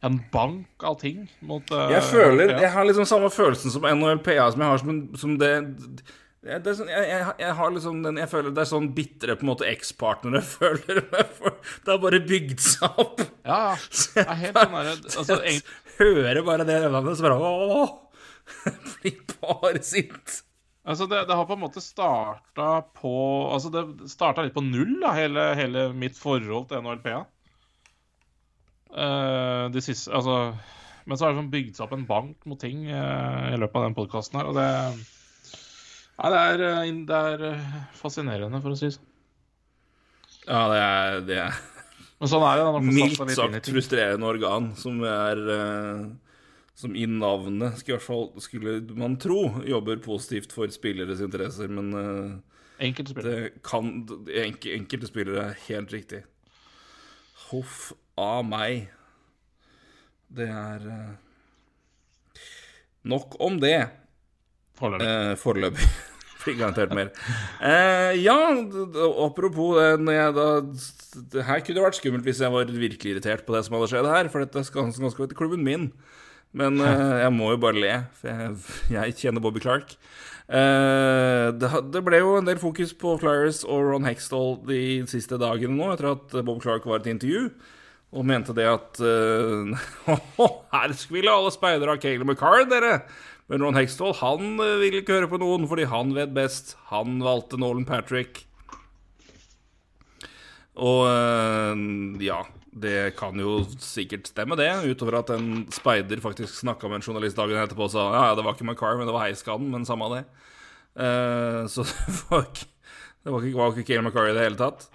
En 0.06 0.20
bank 0.30 0.86
av 0.86 1.00
ting 1.02 1.24
mot 1.42 1.72
uh, 1.74 1.88
Jeg 1.90 2.04
føler. 2.12 2.54
Jeg 2.62 2.70
har 2.76 2.86
liksom 2.86 3.08
samme 3.10 3.32
følelsen 3.34 3.74
som 3.74 3.88
NHLPA 3.90 4.52
som 4.54 4.62
jeg 4.62 4.70
har 4.70 4.84
som, 4.84 4.94
en, 4.94 5.02
som 5.18 5.34
det 5.42 5.50
jeg, 6.44 6.60
det 6.62 6.76
sånn, 6.78 6.92
jeg, 6.94 7.10
jeg, 7.10 7.34
jeg 7.40 7.58
har 7.58 7.74
liksom 7.74 8.00
den 8.06 8.22
Jeg 8.22 8.30
føler 8.36 8.54
det 8.54 8.66
er 8.68 8.72
sånn 8.76 8.92
bitre 8.94 9.40
på 9.40 9.48
en 9.48 9.52
måte 9.56 9.68
ekspartnere 9.74 10.44
føler 10.54 11.02
meg 11.10 11.34
for. 11.40 11.58
Det 11.82 11.96
har 11.96 12.02
bare 12.06 12.22
bygd 12.30 12.62
seg 12.70 13.02
opp. 13.08 13.26
Ja. 13.48 13.74
Det 14.14 14.28
er 14.28 14.42
helt 14.46 14.62
sånn 14.62 15.24
altså, 15.24 15.42
egentlig- 15.42 15.80
Hører 15.98 16.42
bare 16.46 16.70
det 16.70 16.80
navnet, 16.86 17.18
så 17.18 17.26
bare 17.26 17.38
åh, 17.38 17.92
blir 19.02 19.20
bare 19.42 19.82
sint. 19.86 20.44
Altså 20.84 21.06
det, 21.08 21.22
det 21.30 21.36
har 21.40 21.46
på 21.48 21.56
en 21.56 21.62
måte 21.64 21.80
starta 21.80 22.70
på 22.98 23.14
Altså 23.54 23.70
det 23.72 24.10
starta 24.12 24.44
litt 24.44 24.56
på 24.56 24.64
null, 24.66 24.98
da, 25.00 25.14
hele, 25.16 25.46
hele 25.56 25.86
mitt 25.96 26.18
forhold 26.20 26.68
til 26.68 26.84
NHLPA. 26.84 27.22
Uh, 28.94 29.72
de 29.74 29.82
siste 29.82 30.12
Altså 30.14 30.36
Men 31.08 31.18
så 31.18 31.26
har 31.26 31.32
det 31.34 31.40
sånn 31.40 31.54
bygd 31.54 31.78
seg 31.78 31.88
opp 31.88 31.96
en 31.96 32.04
bank 32.10 32.44
mot 32.46 32.60
ting 32.62 32.84
uh, 32.92 33.48
i 33.50 33.58
løpet 33.58 33.80
av 33.80 33.88
den 33.88 33.96
podkasten 33.98 34.42
her, 34.42 34.52
og 34.52 34.60
det 34.60 34.68
Ja, 36.20 36.30
det 36.30 36.42
er, 36.44 36.62
eh, 36.68 36.92
det 37.10 37.22
er 37.32 37.44
eh, 37.48 37.72
fascinerende, 37.98 38.60
for 38.62 38.76
å 38.76 38.78
si 38.78 38.86
det 38.86 38.94
sånn. 39.00 39.08
Ja, 40.46 40.60
det 40.70 40.82
er, 40.84 41.18
det 41.26 41.40
er 41.48 41.58
Men 42.22 42.30
sånn 42.30 42.46
er 42.46 42.60
det. 42.62 42.84
mildt 42.86 43.34
sagt 43.34 43.72
frustrerende 43.72 44.30
organ 44.30 44.70
som 44.80 45.02
er 45.08 45.42
eh, 45.56 46.04
Som 46.76 46.96
i 46.98 47.06
navnet 47.06 47.78
skulle, 47.78 48.02
fall, 48.02 48.32
skulle 48.42 48.80
man 48.98 49.20
tro 49.22 49.62
jobber 49.68 50.00
positivt 50.02 50.56
for 50.56 50.72
spilleres 50.74 51.22
interesser, 51.22 51.70
men 51.70 51.94
uh, 51.94 52.40
Enkelte 52.84 53.14
spillere. 53.14 53.50
Kan 53.64 53.92
enk, 54.34 54.66
Enkelte 54.74 55.08
spillere 55.08 55.44
er 55.52 55.60
helt 55.68 55.94
riktig. 55.94 56.24
Huff 57.52 57.92
a 58.18 58.42
meg. 58.46 58.88
Det 60.34 60.48
er 60.50 60.88
uh, 60.90 61.12
Nok 63.04 63.38
om 63.44 63.60
det. 63.62 63.78
Foreløpig. 64.80 65.38
Foreløpig. 65.44 65.88
Blir 66.44 66.58
garantert 66.60 66.92
mer. 66.96 67.12
Uh, 67.62 68.12
ja, 68.20 68.36
apropos 69.24 69.78
det 69.78 70.02
når 70.04 70.18
jeg 70.18 70.34
da 70.36 70.48
Det 71.30 71.46
her 71.48 71.62
kunne 71.64 71.86
vært 71.86 72.00
skummelt 72.00 72.26
hvis 72.28 72.42
jeg 72.44 72.52
var 72.52 72.68
virkelig 72.68 73.14
irritert 73.14 73.46
på 73.46 73.56
det 73.56 73.64
som 73.68 73.78
hadde 73.78 73.92
skjedd 73.94 74.10
her, 74.10 74.32
for 74.34 74.44
dette 74.44 74.66
skal 74.68 74.90
ganske 74.90 75.30
til 75.30 75.40
klubben 75.40 75.64
min. 75.64 75.92
Men 76.58 76.78
eh, 76.86 77.16
jeg 77.24 77.34
må 77.34 77.50
jo 77.54 77.62
bare 77.62 77.82
le, 77.82 77.94
for 78.20 78.30
jeg, 78.30 78.58
jeg 78.94 79.18
kjenner 79.24 79.42
Bobby 79.44 79.62
Clark. 79.64 79.96
Eh, 80.54 81.48
det, 81.58 81.70
det 81.90 82.02
ble 82.06 82.20
jo 82.22 82.36
en 82.38 82.50
del 82.50 82.62
fokus 82.62 82.94
på 83.00 83.16
Flyers 83.22 83.64
og 83.66 83.90
Ron 83.90 84.06
Hextall 84.06 84.60
de 84.68 84.82
siste 85.10 85.40
dagene 85.42 85.74
nå, 85.80 85.90
etter 85.96 86.12
at 86.12 86.36
Bob 86.46 86.62
Clark 86.62 86.86
var 86.90 87.02
i 87.02 87.08
et 87.08 87.12
intervju. 87.16 87.48
Og 88.14 88.28
mente 88.30 88.54
det 88.54 88.70
at 88.70 89.02
eh, 89.02 89.90
Her 90.76 90.98
skulle 90.98 91.34
alle 91.34 91.54
speidere 91.56 91.96
ha 91.96 92.02
Caleb 92.02 92.30
McCarr, 92.30 92.68
dere! 92.70 93.00
Men 93.50 93.66
Ron 93.66 93.76
Hextall 93.76 94.14
han 94.22 94.54
vil 94.56 94.78
ville 94.86 95.02
ikke 95.02 95.18
høre 95.18 95.30
på 95.34 95.42
noen 95.42 95.66
fordi 95.68 95.90
han 95.90 96.14
vet 96.16 96.32
best. 96.38 96.78
Han 96.94 97.18
valgte 97.26 97.58
Nolan 97.60 97.84
Patrick. 97.90 98.46
Og 100.80 101.06
ja, 102.24 102.40
det 102.74 103.14
kan 103.20 103.38
jo 103.40 103.60
sikkert 103.82 104.28
stemme, 104.32 104.58
det. 104.60 104.70
Utover 104.90 105.20
at 105.20 105.32
en 105.36 105.66
speider 105.74 106.22
faktisk 106.24 106.56
snakka 106.62 106.90
med 106.90 107.02
en 107.02 107.06
journalist 107.06 107.38
dagen 107.38 107.60
etterpå 107.62 107.88
og 107.88 107.94
sa 107.94 108.08
ja, 108.10 108.24
ja, 108.30 108.38
det 108.38 108.46
var 108.46 108.58
ikke 108.58 108.68
McCarr, 108.68 108.98
men 109.00 109.10
det 109.10 109.16
var 109.16 109.28
heiskaden, 109.28 109.70
men 109.74 109.86
samme 109.88 110.10
av 110.10 110.18
det. 110.18 110.24
Uh, 110.94 111.62
så 111.70 111.86
det 112.10 112.20
var 112.30 112.46
ikke 112.48 112.70
Det 113.24 113.32
var 113.32 113.46
ikke, 113.46 113.58
var 113.58 113.80
ikke 113.80 114.02
McCarr 114.04 114.32
i 114.32 114.36
det 114.36 114.46
hele 114.46 114.60
tatt. 114.60 114.88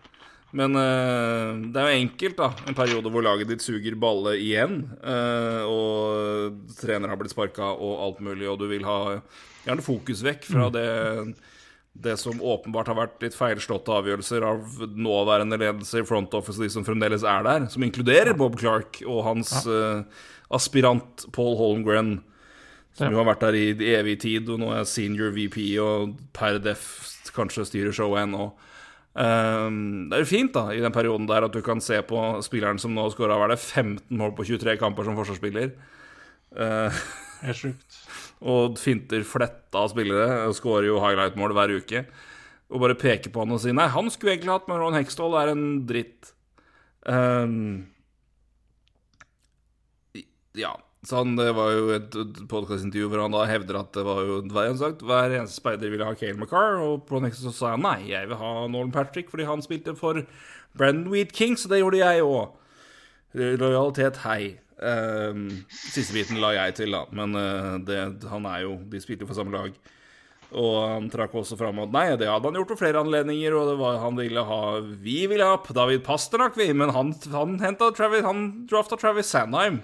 Men 0.59 0.77
uh, 0.77 1.61
det 1.73 1.81
er 1.81 1.91
jo 1.91 2.01
enkelt, 2.03 2.39
da. 2.41 2.51
En 2.69 2.77
periode 2.77 3.13
hvor 3.13 3.25
laget 3.25 3.51
ditt 3.53 3.65
suger 3.65 3.97
balle 4.01 4.35
igjen, 4.41 4.83
uh, 5.05 5.65
og 5.69 6.75
trener 6.81 7.13
har 7.13 7.21
blitt 7.21 7.35
sparka 7.35 7.71
og 7.77 8.03
alt 8.07 8.25
mulig, 8.25 8.49
og 8.49 8.59
du 8.61 8.67
vil 8.71 8.87
ha 8.89 9.19
gjerne 9.67 9.85
fokus 9.85 10.25
vekk 10.25 10.49
fra 10.49 10.69
det 10.73 10.89
det 12.03 12.15
som 12.21 12.39
åpenbart 12.39 12.89
har 12.91 12.97
vært 12.99 13.23
litt 13.25 13.35
feilslåtte 13.35 13.91
avgjørelser 13.91 14.45
av 14.47 14.83
nåværende 14.95 15.59
ledelse 15.59 16.03
i 16.03 16.07
front 16.07 16.35
office, 16.39 16.61
de 16.63 16.71
som 16.71 16.85
fremdeles 16.87 17.25
er 17.27 17.43
der, 17.47 17.67
som 17.73 17.83
inkluderer 17.83 18.37
Bob 18.39 18.59
Clark 18.61 19.01
og 19.07 19.25
hans 19.27 19.51
uh, 19.67 20.05
aspirant 20.55 21.27
Paul 21.35 21.57
Holmgren, 21.59 22.21
som 22.95 23.09
Ja. 23.09 23.13
jo 23.13 23.21
har 23.21 23.29
vært 23.33 23.45
der 23.47 23.59
i 23.59 23.67
evig 23.95 24.21
tid, 24.23 24.49
og 24.51 24.61
nå 24.63 24.71
er 24.75 24.87
senior 24.87 25.31
VP 25.35 25.59
og 25.83 26.17
per 26.35 26.59
def 26.63 26.87
kanskje 27.35 27.67
styrer 27.67 27.95
showet 27.95 28.25
ennå. 28.27 28.49
Um, 29.19 30.07
det 30.11 30.17
er 30.19 30.23
jo 30.23 30.31
fint 30.31 30.55
da, 30.55 30.69
i 30.71 30.83
den 30.83 30.95
perioden 30.95 31.27
der 31.27 31.47
at 31.47 31.55
du 31.55 31.61
kan 31.63 31.81
se 31.83 31.99
på 32.07 32.19
spilleren 32.47 32.79
som 32.79 32.95
nå 32.95 33.09
skåra 33.11 33.39
15 33.57 34.15
mål 34.15 34.35
på 34.39 34.47
23 34.47 34.77
kamper 34.79 35.07
som 35.07 35.19
forsvarsspiller. 35.19 35.73
Det 36.55 36.71
er 37.43 37.55
sjukt. 37.59 38.03
og 38.39 38.79
finter 38.79 39.25
fletta 39.27 39.85
av 39.85 39.93
spillere 39.93 40.49
skårer 40.55 40.89
jo 40.91 40.99
highlight-mål 41.03 41.55
hver 41.57 41.77
uke. 41.81 42.03
Og 42.69 42.83
bare 42.83 42.99
peker 42.99 43.33
på 43.33 43.43
han 43.43 43.55
og 43.55 43.63
sier 43.63 43.77
Nei, 43.77 43.89
han 43.91 44.11
skulle 44.13 44.35
egentlig 44.37 44.53
hatt, 44.53 44.69
men 44.69 44.81
Ron 44.81 44.99
Hextall 44.99 45.37
er 45.41 45.55
en 45.55 45.65
dritt. 45.89 46.35
Um, 47.09 47.89
ja. 50.59 50.75
Så 51.07 51.21
han, 51.21 51.37
det 51.39 51.53
var 51.55 51.71
jo 51.73 51.93
et 51.95 52.17
podkastintervju 52.51 53.09
hvor 53.09 53.21
han 53.23 53.33
da 53.33 53.45
hevder 53.47 53.79
at 53.79 53.93
det 53.95 54.03
var 54.05 54.19
jo 54.27 54.41
hver, 54.51 54.73
sagt, 54.81 55.05
hver 55.07 55.31
eneste 55.31 55.61
speider 55.61 55.93
ville 55.93 56.05
ha 56.05 56.17
Cale 56.19 56.35
McCarr, 56.35 56.81
og 56.83 57.09
Ron 57.15 57.29
Hextall 57.29 57.55
sa 57.55 57.77
nei, 57.79 58.11
jeg 58.11 58.29
vil 58.29 58.41
ha 58.41 58.51
Nolan 58.67 58.91
Patrick 58.93 59.31
fordi 59.31 59.47
han 59.49 59.63
spilte 59.65 59.95
for 59.97 60.25
Brandon 60.77 61.07
Wheat 61.13 61.31
Kings, 61.33 61.65
og 61.65 61.73
det 61.73 61.81
gjorde 61.81 62.03
jeg 62.03 62.27
òg. 62.27 62.57
Lojalitet, 63.39 64.25
hei. 64.27 64.59
Ehm, 64.79 65.47
siste 65.69 66.15
biten 66.15 66.39
la 66.43 66.53
jeg 66.55 66.77
til, 66.79 66.95
da. 66.95 67.05
Men 67.15 67.35
uh, 67.35 67.77
det, 67.83 67.99
han 68.31 68.47
er 68.47 68.63
jo 68.63 68.77
De 68.91 69.01
spilte 69.03 69.27
jo 69.27 69.31
for 69.31 69.39
samme 69.39 69.55
lag. 69.55 69.75
Og 70.49 70.77
han 70.81 71.09
trakk 71.13 71.35
også 71.37 71.59
fram 71.61 71.83
at 71.83 71.93
nei, 71.93 72.07
det 72.17 72.31
hadde 72.31 72.49
han 72.49 72.57
gjort 72.57 72.71
på 72.73 72.79
flere 72.81 73.03
anledninger, 73.03 73.53
og 73.53 73.69
det 73.69 73.77
var 73.83 73.99
han 74.01 74.17
ville 74.17 74.45
ha 74.49 74.61
Vi 75.05 75.19
ville 75.29 75.45
ha 75.45 75.59
David 75.77 76.05
Pasternak, 76.07 76.57
vi, 76.57 76.71
men 76.73 76.95
han, 76.95 77.13
han 77.35 77.59
henta 77.61 77.91
Travis 77.93 78.25
Han 78.25 78.47
drafta 78.71 78.97
Travis 79.01 79.33
Sandheim. 79.35 79.83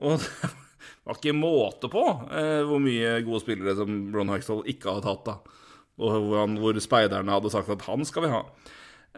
Og 0.00 0.20
det 0.22 1.08
var 1.08 1.18
ikke 1.18 1.34
måte 1.36 1.90
på 1.90 2.04
uh, 2.04 2.60
hvor 2.68 2.82
mye 2.82 3.18
gode 3.26 3.42
spillere 3.42 3.74
som 3.78 4.12
Ron 4.14 4.30
Hextall 4.34 4.62
ikke 4.70 4.92
hadde 4.92 5.08
tatt, 5.08 5.32
da. 5.32 5.56
Og 6.00 6.12
hvor, 6.28 6.36
han, 6.44 6.60
hvor 6.60 6.78
speiderne 6.80 7.34
hadde 7.34 7.50
sagt 7.52 7.72
at 7.72 7.88
han 7.88 8.06
skal 8.08 8.24
vi 8.24 8.32
ha. 8.32 8.44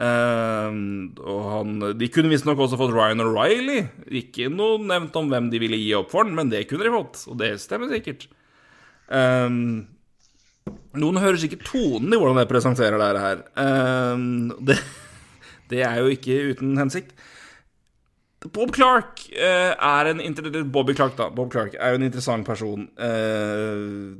Ehm, 0.00 1.12
og 1.20 1.40
han, 1.50 1.74
de 2.00 2.08
kunne 2.12 2.32
visstnok 2.32 2.62
også 2.64 2.78
fått 2.80 2.94
Ryan 2.94 3.24
O'Reilly. 3.24 3.80
Ikke 4.22 4.48
noe 4.52 4.80
nevnt 4.80 5.16
om 5.20 5.28
hvem 5.32 5.50
de 5.52 5.60
ville 5.62 5.80
gi 5.80 5.92
opp 5.98 6.12
for 6.14 6.28
den, 6.28 6.36
men 6.38 6.52
det 6.52 6.66
kunne 6.70 6.88
de 6.88 6.94
fått. 6.94 7.24
Og 7.32 7.40
det 7.42 7.54
stemmer 7.62 7.92
sikkert. 7.92 8.28
Uh, 9.12 9.82
noen 10.96 11.20
hører 11.20 11.36
sikkert 11.40 11.66
tonen 11.68 12.14
i 12.14 12.20
hvordan 12.20 12.40
jeg 12.40 12.48
presenterer 12.48 13.00
dette 13.02 13.26
her. 13.26 13.44
Uh, 13.58 14.56
det, 14.64 14.78
det 15.72 15.84
er 15.88 16.00
jo 16.00 16.16
ikke 16.16 16.40
uten 16.54 16.80
hensikt. 16.80 17.12
Bob 18.50 18.72
Clark 18.74 19.20
eh, 19.30 19.70
er 19.70 20.08
en 20.10 20.70
Bobby 20.72 20.94
Clark, 20.94 21.16
da. 21.18 21.28
Bob 21.30 21.52
Clark 21.52 21.76
er 21.78 21.92
jo 21.92 22.00
en 22.00 22.06
interessant 22.08 22.46
person. 22.46 22.88
Uh, 22.98 24.16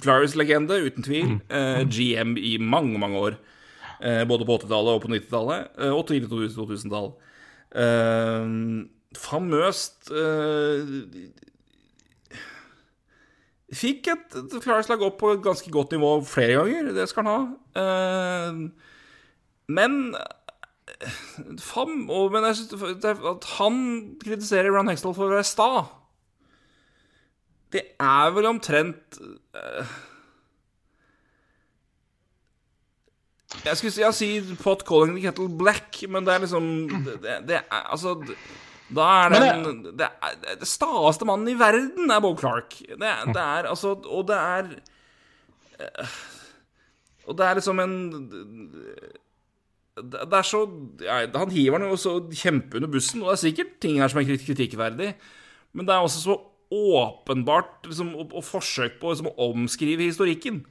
Flyers-legende, 0.00 0.78
uten 0.86 1.04
tvil. 1.04 1.34
Eh, 1.50 1.82
GM 1.84 2.38
i 2.38 2.56
mange, 2.58 2.98
mange 2.98 3.18
år. 3.18 3.36
Eh, 4.00 4.24
både 4.28 4.46
på 4.46 4.58
80-tallet 4.58 4.96
og 4.96 5.02
på 5.04 5.10
90-tallet, 5.12 5.70
eh, 5.78 5.92
og 5.94 6.06
tidlig 6.08 6.30
2000-tall. 6.30 7.12
eh, 7.74 8.54
famøst 9.14 10.10
Fikk 13.74 14.08
et, 14.12 14.34
klarslag 14.62 15.02
opp 15.02 15.16
på 15.18 15.32
et 15.34 15.42
ganske 15.42 15.70
godt 15.72 15.94
nivå 15.94 16.10
flere 16.26 16.60
ganger. 16.60 16.92
Det 16.94 17.08
skal 17.10 17.26
han 17.26 17.32
ha. 17.34 18.52
Men 19.66 20.14
Fam 21.58 22.04
og, 22.12 22.30
Men 22.30 22.44
jeg 22.46 22.56
synes 22.60 23.04
at 23.04 23.48
han 23.56 23.76
kritiserer 24.22 24.70
Ron 24.70 24.90
Hextall 24.92 25.14
for 25.16 25.26
å 25.26 25.32
være 25.32 25.48
sta 25.48 25.68
Det 27.74 27.82
er 27.98 28.34
vel 28.36 28.46
omtrent 28.52 29.18
Jeg 33.64 33.78
skulle 33.80 33.94
si, 33.94 34.02
jeg 34.02 34.16
sier 34.18 34.56
pot 34.60 34.84
calling 34.86 35.16
the 35.16 35.24
kettle 35.24 35.48
black, 35.48 36.02
men 36.08 36.26
det 36.26 36.34
er 36.34 36.44
liksom 36.44 36.66
Det, 37.22 37.38
det 37.48 37.58
er 37.62 37.82
altså 37.82 38.14
Da 38.94 39.08
er 39.24 39.34
den 39.34 39.82
Det, 39.96 40.08
er, 40.08 40.38
det 40.60 40.68
staeste 40.68 41.28
mannen 41.28 41.48
i 41.48 41.58
verden 41.58 42.12
er 42.12 42.22
Bob 42.24 42.40
Clark. 42.40 42.76
Det, 42.84 43.12
det 43.32 43.42
er 43.42 43.70
altså 43.70 43.96
Og 44.04 44.26
det 44.28 44.36
er 44.36 44.72
eh, 45.80 46.16
Og 47.24 47.38
det 47.38 47.46
er 47.46 47.60
liksom 47.60 47.80
en 47.84 47.94
det 49.94 50.24
det 50.26 50.34
er 50.34 50.42
så 50.42 50.64
ja, 51.04 51.20
Han 51.38 51.52
hiver 51.54 51.78
den 51.78 51.92
jo 51.92 51.96
så 51.96 52.16
kjempe 52.34 52.80
under 52.80 52.90
bussen, 52.90 53.22
og 53.22 53.30
det 53.30 53.36
er 53.36 53.42
sikkert 53.44 53.76
ting 53.80 54.00
her 54.02 54.10
som 54.10 54.18
er 54.18 54.38
kritikkverdig, 54.42 55.12
men 55.72 55.86
det 55.86 55.94
er 55.94 56.02
også 56.02 56.22
så 56.24 56.34
åpenbart 56.74 57.86
liksom, 57.86 58.14
og, 58.18 58.32
og 58.34 58.42
forsøk 58.42 58.98
på 58.98 59.12
liksom, 59.12 59.30
å 59.30 59.50
omskrive 59.52 60.08
historikken. 60.08 60.64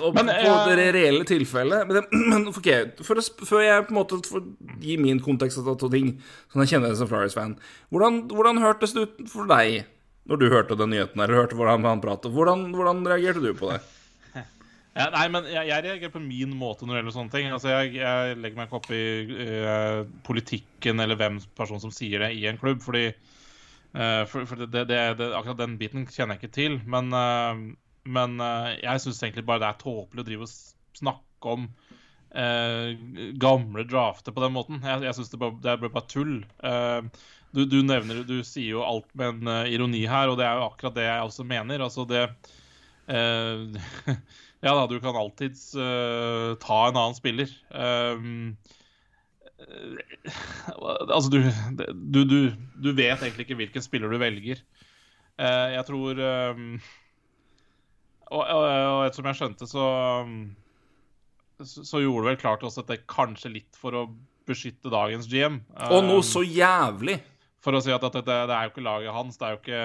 Og 0.00 0.14
Men, 0.14 0.28
på 0.30 0.34
jeg- 0.36 0.76
det 0.78 0.88
reelle 0.94 1.24
tilfellet 1.26 1.88
Men, 1.88 2.04
men 2.32 2.48
ok, 2.50 2.68
for 3.04 3.18
å, 3.20 3.24
før 3.48 3.64
jeg 3.64 3.86
på 3.88 3.94
en 3.94 3.98
måte 3.98 4.20
får 4.28 4.44
gi 4.80 4.96
min 5.00 5.20
kontekst 5.24 5.58
av 5.62 5.76
to 5.80 5.88
ting, 5.92 6.12
sånn 6.52 6.62
jeg 6.64 6.76
kjenner 6.76 6.92
det 6.92 7.00
som 7.00 7.10
Flyers-fan 7.10 7.56
hvordan, 7.90 8.20
hvordan 8.30 8.60
hørtes 8.62 8.94
det 8.96 9.06
ut 9.08 9.24
for 9.32 9.50
deg 9.50 9.82
når 10.30 10.38
du 10.38 10.46
hørte 10.52 10.76
den 10.78 10.92
nyheten 10.94 11.18
eller 11.20 11.40
hørte 11.42 11.56
hvordan 11.58 11.82
han 11.88 12.02
pratet? 12.04 12.30
Hvordan, 12.32 12.68
hvordan 12.76 13.00
reagerte 13.08 13.42
du 13.42 13.50
på 13.58 13.72
det? 13.72 13.80
Ja, 14.90 15.04
nei, 15.14 15.28
men 15.30 15.44
jeg, 15.46 15.68
jeg 15.68 15.84
reagerer 15.84 16.10
på 16.12 16.20
min 16.22 16.50
måte 16.58 16.82
når 16.82 16.96
det 16.96 16.98
gjelder 17.00 17.14
sånne 17.14 17.30
ting. 17.32 17.46
Altså, 17.54 17.68
jeg, 17.70 17.92
jeg 18.00 18.38
legger 18.42 18.58
meg 18.58 18.66
ikke 18.66 18.78
opp 18.80 18.88
i 18.90 19.02
uh, 19.38 20.00
politikken 20.26 20.98
eller 21.00 21.14
hvem 21.16 21.36
person 21.56 21.78
som 21.80 21.92
sier 21.94 22.24
det 22.24 22.32
i 22.34 22.42
en 22.50 22.58
klubb. 22.58 22.80
Fordi 22.82 23.04
uh, 23.94 24.24
for, 24.26 24.48
for 24.50 24.64
det, 24.64 24.82
det, 24.90 24.98
det, 25.20 25.28
akkurat 25.30 25.60
den 25.62 25.76
biten 25.80 26.08
kjenner 26.10 26.34
jeg 26.34 26.42
ikke 26.42 26.56
til. 26.58 26.74
Men, 26.90 27.14
eh, 27.14 27.62
men 28.08 28.40
uh, 28.40 28.72
jeg 28.80 29.02
syns 29.02 29.22
egentlig 29.22 29.46
bare 29.48 29.62
det 29.62 29.70
er 29.70 29.80
tåpelig 29.82 30.22
å 30.22 30.28
drive 30.28 30.46
og 30.46 31.00
snakke 31.00 31.54
om 31.54 31.66
uh, 32.36 32.88
gamle 33.40 33.84
drafter 33.88 34.34
på 34.34 34.44
den 34.44 34.54
måten. 34.56 34.80
Jeg, 34.84 35.04
jeg 35.08 35.18
syns 35.18 35.32
det, 35.34 35.50
det 35.64 35.76
ble 35.82 35.92
bare 35.92 36.10
tull. 36.10 36.34
Eh, 36.64 37.26
du, 37.50 37.64
du 37.66 37.80
nevner 37.82 38.22
Du 38.28 38.38
sier 38.46 38.76
jo 38.76 38.84
alt 38.86 39.08
med 39.18 39.40
en 39.40 39.66
ironi 39.66 40.04
her, 40.06 40.30
og 40.30 40.38
det 40.38 40.46
er 40.46 40.60
jo 40.60 40.68
akkurat 40.68 40.94
det 40.94 41.08
jeg 41.08 41.26
også 41.26 41.46
mener. 41.48 41.82
Altså 41.82 42.06
det 42.08 42.28
Ja 44.60 44.74
da, 44.76 44.84
du 44.86 45.00
kan 45.02 45.16
alltids 45.18 45.72
ta 45.74 46.76
en 46.86 46.98
annen 47.00 47.16
spiller. 47.16 47.50
Eh, 47.74 48.22
altså, 51.16 51.32
du, 51.32 51.40
du, 51.90 52.20
du, 52.24 52.38
du 52.78 52.92
vet 52.94 53.18
egentlig 53.18 53.48
ikke 53.48 53.58
hvilken 53.64 53.82
spiller 53.84 54.12
du 54.12 54.20
velger. 54.20 54.62
Jeg 55.40 55.84
tror 55.88 56.20
og, 58.30 58.40
og, 58.40 58.64
og 58.64 59.04
ettersom 59.06 59.28
jeg 59.30 59.40
skjønte, 59.40 59.68
så, 59.70 59.86
um, 60.24 60.38
så 61.60 61.84
Så 61.84 62.02
gjorde 62.02 62.24
det 62.24 62.32
vel 62.32 62.42
klart 62.44 62.64
også 62.66 62.84
at 62.84 62.92
det 62.94 63.02
kanskje 63.10 63.52
litt 63.58 63.78
for 63.78 63.98
å 63.98 64.06
beskytte 64.48 64.90
dagens 64.90 65.28
GM. 65.30 65.60
Og 65.90 66.00
noe 66.06 66.22
Um, 66.22 66.26
så 66.26 66.42
jævlig! 66.46 67.20
for 67.64 67.76
å 67.76 67.80
si 67.84 67.92
at, 67.92 68.04
at 68.04 68.16
det, 68.16 68.36
det 68.48 68.56
er 68.56 68.66
jo 68.66 68.72
ikke 68.72 68.84
laget 68.86 69.14
hans, 69.14 69.38
det 69.38 69.46
er 69.46 69.54
jo 69.54 69.60
ikke, 69.60 69.80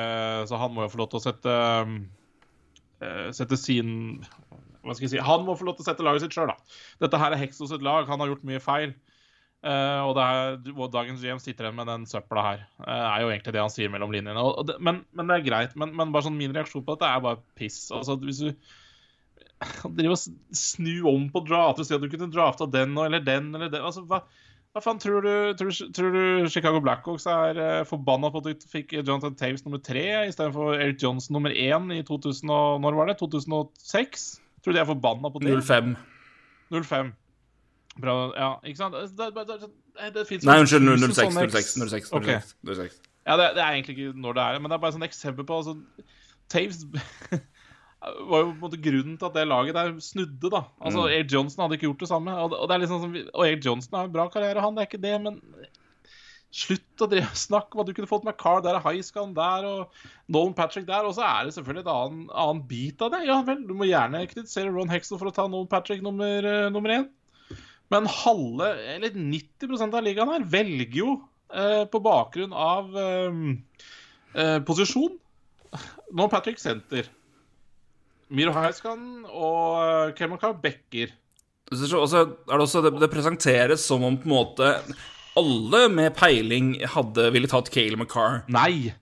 så 0.49 0.59
han 0.61 0.75
må 0.75 0.85
jo 0.85 0.91
få 0.93 1.01
lov 1.01 1.09
til 1.11 1.19
å 1.19 1.25
sette 1.25 1.55
um, 1.83 1.97
eh, 3.03 3.25
Sette 3.35 3.59
sin 3.59 3.89
Hva 4.85 4.95
skal 4.95 5.07
jeg 5.07 5.15
si 5.17 5.25
Han 5.25 5.43
må 5.47 5.57
få 5.59 5.67
lov 5.67 5.75
til 5.77 5.85
å 5.85 5.89
sette 5.89 6.05
laget 6.05 6.23
sitt 6.23 6.37
sjøl, 6.37 6.53
da. 6.53 6.77
Dette 7.03 7.19
her 7.19 7.35
er 7.35 7.41
Hexos 7.41 7.73
et 7.75 7.83
lag, 7.85 8.07
han 8.07 8.21
har 8.23 8.31
gjort 8.31 8.47
mye 8.47 8.61
feil. 8.63 8.95
Eh, 9.65 9.99
og, 10.05 10.13
det 10.13 10.23
er, 10.23 10.57
og 10.75 10.91
dagens 10.93 11.23
GM 11.23 11.39
sitter 11.41 11.65
igjen 11.65 11.77
med 11.79 11.89
den 11.89 12.05
søpla 12.09 12.43
her. 12.45 12.65
Uh, 12.77 12.91
er 12.93 13.23
jo 13.23 13.31
egentlig 13.33 13.53
det 13.55 13.63
han 13.63 13.73
sier 13.73 13.89
mellom 13.93 14.13
linjene. 14.13 14.37
Og, 14.37 14.59
og 14.61 14.67
det, 14.69 14.77
men, 14.85 15.01
men 15.17 15.31
det 15.31 15.39
er 15.39 15.47
greit. 15.47 15.77
Men, 15.79 15.95
men 15.97 16.13
bare 16.13 16.27
sånn 16.27 16.37
min 16.37 16.53
reaksjon 16.53 16.85
på 16.85 16.93
dette 16.93 17.09
er 17.09 17.23
bare 17.25 17.41
piss. 17.57 17.87
Altså, 17.95 18.19
hvis 18.21 18.43
du 18.45 18.51
driver 19.87 20.13
og 20.13 20.57
snu 20.59 20.95
om 21.09 21.29
på 21.33 21.41
draft 21.47 21.79
og 21.81 21.87
sier 21.87 21.97
at 21.97 22.03
du 22.03 22.11
kunne 22.11 22.29
drafta 22.29 22.67
den 22.69 22.93
eller 22.99 23.23
den 23.23 23.53
eller 23.55 23.71
den 23.71 23.85
altså, 23.87 24.03
hva, 24.05 24.19
hva 24.75 24.83
faen 24.83 24.99
tror 25.01 25.23
du, 25.23 25.31
tror, 25.57 25.71
tror 25.95 26.11
du 26.13 26.49
Chicago 26.51 26.81
Blackhawks 26.83 27.25
er 27.31 27.57
uh, 27.57 27.87
forbanna 27.87 28.29
på 28.29 28.43
at 28.43 28.51
du 28.51 28.69
fikk 28.69 28.93
Jonathan 28.99 29.37
Taves 29.39 29.65
nummer 29.65 29.81
tre 29.81 30.05
istedenfor 30.27 30.75
Eric 30.75 31.01
Johnson 31.01 31.39
nummer 31.39 31.55
én 31.55 31.87
i 31.95 32.03
2000 32.05 32.51
og, 32.51 32.81
når 32.83 32.99
var 32.99 33.09
det? 33.09 33.17
2006? 33.23 34.27
Tror 34.61 34.75
du 34.75 34.77
de 34.77 34.83
er 34.83 34.91
forbanna 34.91 35.31
på 35.31 35.41
det? 35.41 35.55
05. 35.63 35.95
05. 36.75 37.15
Bra, 38.01 38.13
ja, 38.35 38.49
ikke 38.67 38.81
sant? 38.81 38.95
Det, 38.97 39.29
det, 39.35 39.45
det, 39.47 39.59
det, 39.95 40.13
det 40.17 40.25
finnes 40.27 40.47
Nei, 40.47 40.57
unnskyld. 40.59 40.89
06. 41.15 41.35
06. 41.53 41.75
06, 41.79 42.09
06, 42.09 42.13
Ok. 42.17 42.31
06. 42.75 42.97
Ja, 43.25 43.37
det, 43.39 43.45
det 43.55 43.63
er 43.63 43.71
egentlig 43.77 43.95
ikke 43.97 44.19
når 44.21 44.35
det 44.37 44.43
er 44.45 44.59
men 44.59 44.69
det 44.69 44.75
er 44.77 44.81
bare 44.83 44.97
et 44.99 45.07
eksempel 45.07 45.47
på 45.47 45.55
altså, 45.61 45.77
Taves 46.51 46.83
var 48.29 48.43
jo 48.43 48.49
på 48.49 48.51
en 48.51 48.59
måte 48.61 48.81
grunnen 48.83 49.15
til 49.17 49.25
at 49.29 49.37
det 49.37 49.47
laget 49.49 49.77
der 49.77 49.95
snudde, 50.03 50.51
da. 50.53 50.61
Altså, 50.81 51.05
Mm. 51.07 51.13
Eric 51.15 51.31
Johnson 51.33 51.63
hadde 51.63 51.77
ikke 51.79 51.87
gjort 51.87 52.03
det 52.03 52.11
samme. 52.11 52.35
Og, 52.37 52.51
det- 52.51 52.59
og 52.59 52.67
det 52.69 52.75
er 52.75 52.83
liksom 52.83 53.01
som, 53.01 53.15
og 53.33 53.47
Eric 53.47 53.65
Johnson 53.65 53.97
har 53.97 54.05
en 54.05 54.13
bra 54.13 54.27
karriere, 54.29 54.61
han. 54.61 54.75
Det 54.75 54.83
er 54.83 54.89
ikke 54.91 55.01
det, 55.07 55.15
men 55.23 55.41
Slutt 56.55 57.01
å 57.03 57.07
snakke 57.35 57.75
om 57.75 57.81
at 57.81 57.87
du 57.89 57.93
kunne 57.97 58.07
fått 58.07 58.23
med 58.23 58.37
Carl 58.39 58.61
der, 58.63 58.77
og 58.77 58.85
Highscan 58.85 59.33
der, 59.35 59.65
og 59.67 59.89
Nolan 60.31 60.53
Patrick 60.55 60.85
der. 60.87 61.03
Og 61.03 61.15
så 61.17 61.25
er 61.27 61.43
det 61.49 61.55
selvfølgelig 61.55 61.83
et 61.83 61.91
annen, 61.91 62.29
annen 62.31 62.61
bit 62.69 63.01
av 63.03 63.11
det. 63.11 63.25
Ja 63.27 63.41
vel, 63.43 63.65
du 63.67 63.73
må 63.75 63.87
gjerne 63.89 64.21
kritisere 64.31 64.71
Ron 64.71 64.87
Hexel 64.93 65.19
for 65.19 65.27
å 65.27 65.33
ta 65.35 65.49
Nolan 65.49 65.67
Patrick 65.67 66.05
nummer, 66.05 66.47
uh, 66.47 66.69
nummer 66.71 66.93
én. 66.95 67.09
Men 67.93 68.07
halve, 68.09 68.71
eller 68.95 69.13
90% 69.13 69.97
av 69.97 70.05
ligaen 70.05 70.31
her, 70.33 70.45
velger 70.49 70.97
jo 70.97 71.11
eh, 71.53 71.83
på 71.89 72.01
bakgrunn 72.03 72.55
av 72.55 72.95
eh, 72.97 73.37
eh, 74.33 74.57
posisjon 74.65 75.19
Nå 76.15 76.27
Patrick 76.31 76.61
senter. 76.61 77.09
Miro 78.31 78.53
Haiskan 78.55 79.25
og 79.27 80.13
Kemaka 80.15 80.53
Becker. 80.61 81.11
også 81.67 82.21
det, 82.23 82.37
også, 82.55 82.81
det, 82.85 82.93
det 83.01 83.09
presenteres 83.11 83.83
som 83.83 84.05
om 84.07 84.15
på 84.21 84.29
en 84.29 84.35
måte 84.37 84.69
alle 85.35 85.81
med 85.91 86.15
peiling 86.15 86.77
hadde 86.93 87.27
ville 87.35 87.49
tatt 87.51 87.69
Cale 87.73 87.99
McCarr. 87.99 88.45
Nei! 88.47 88.93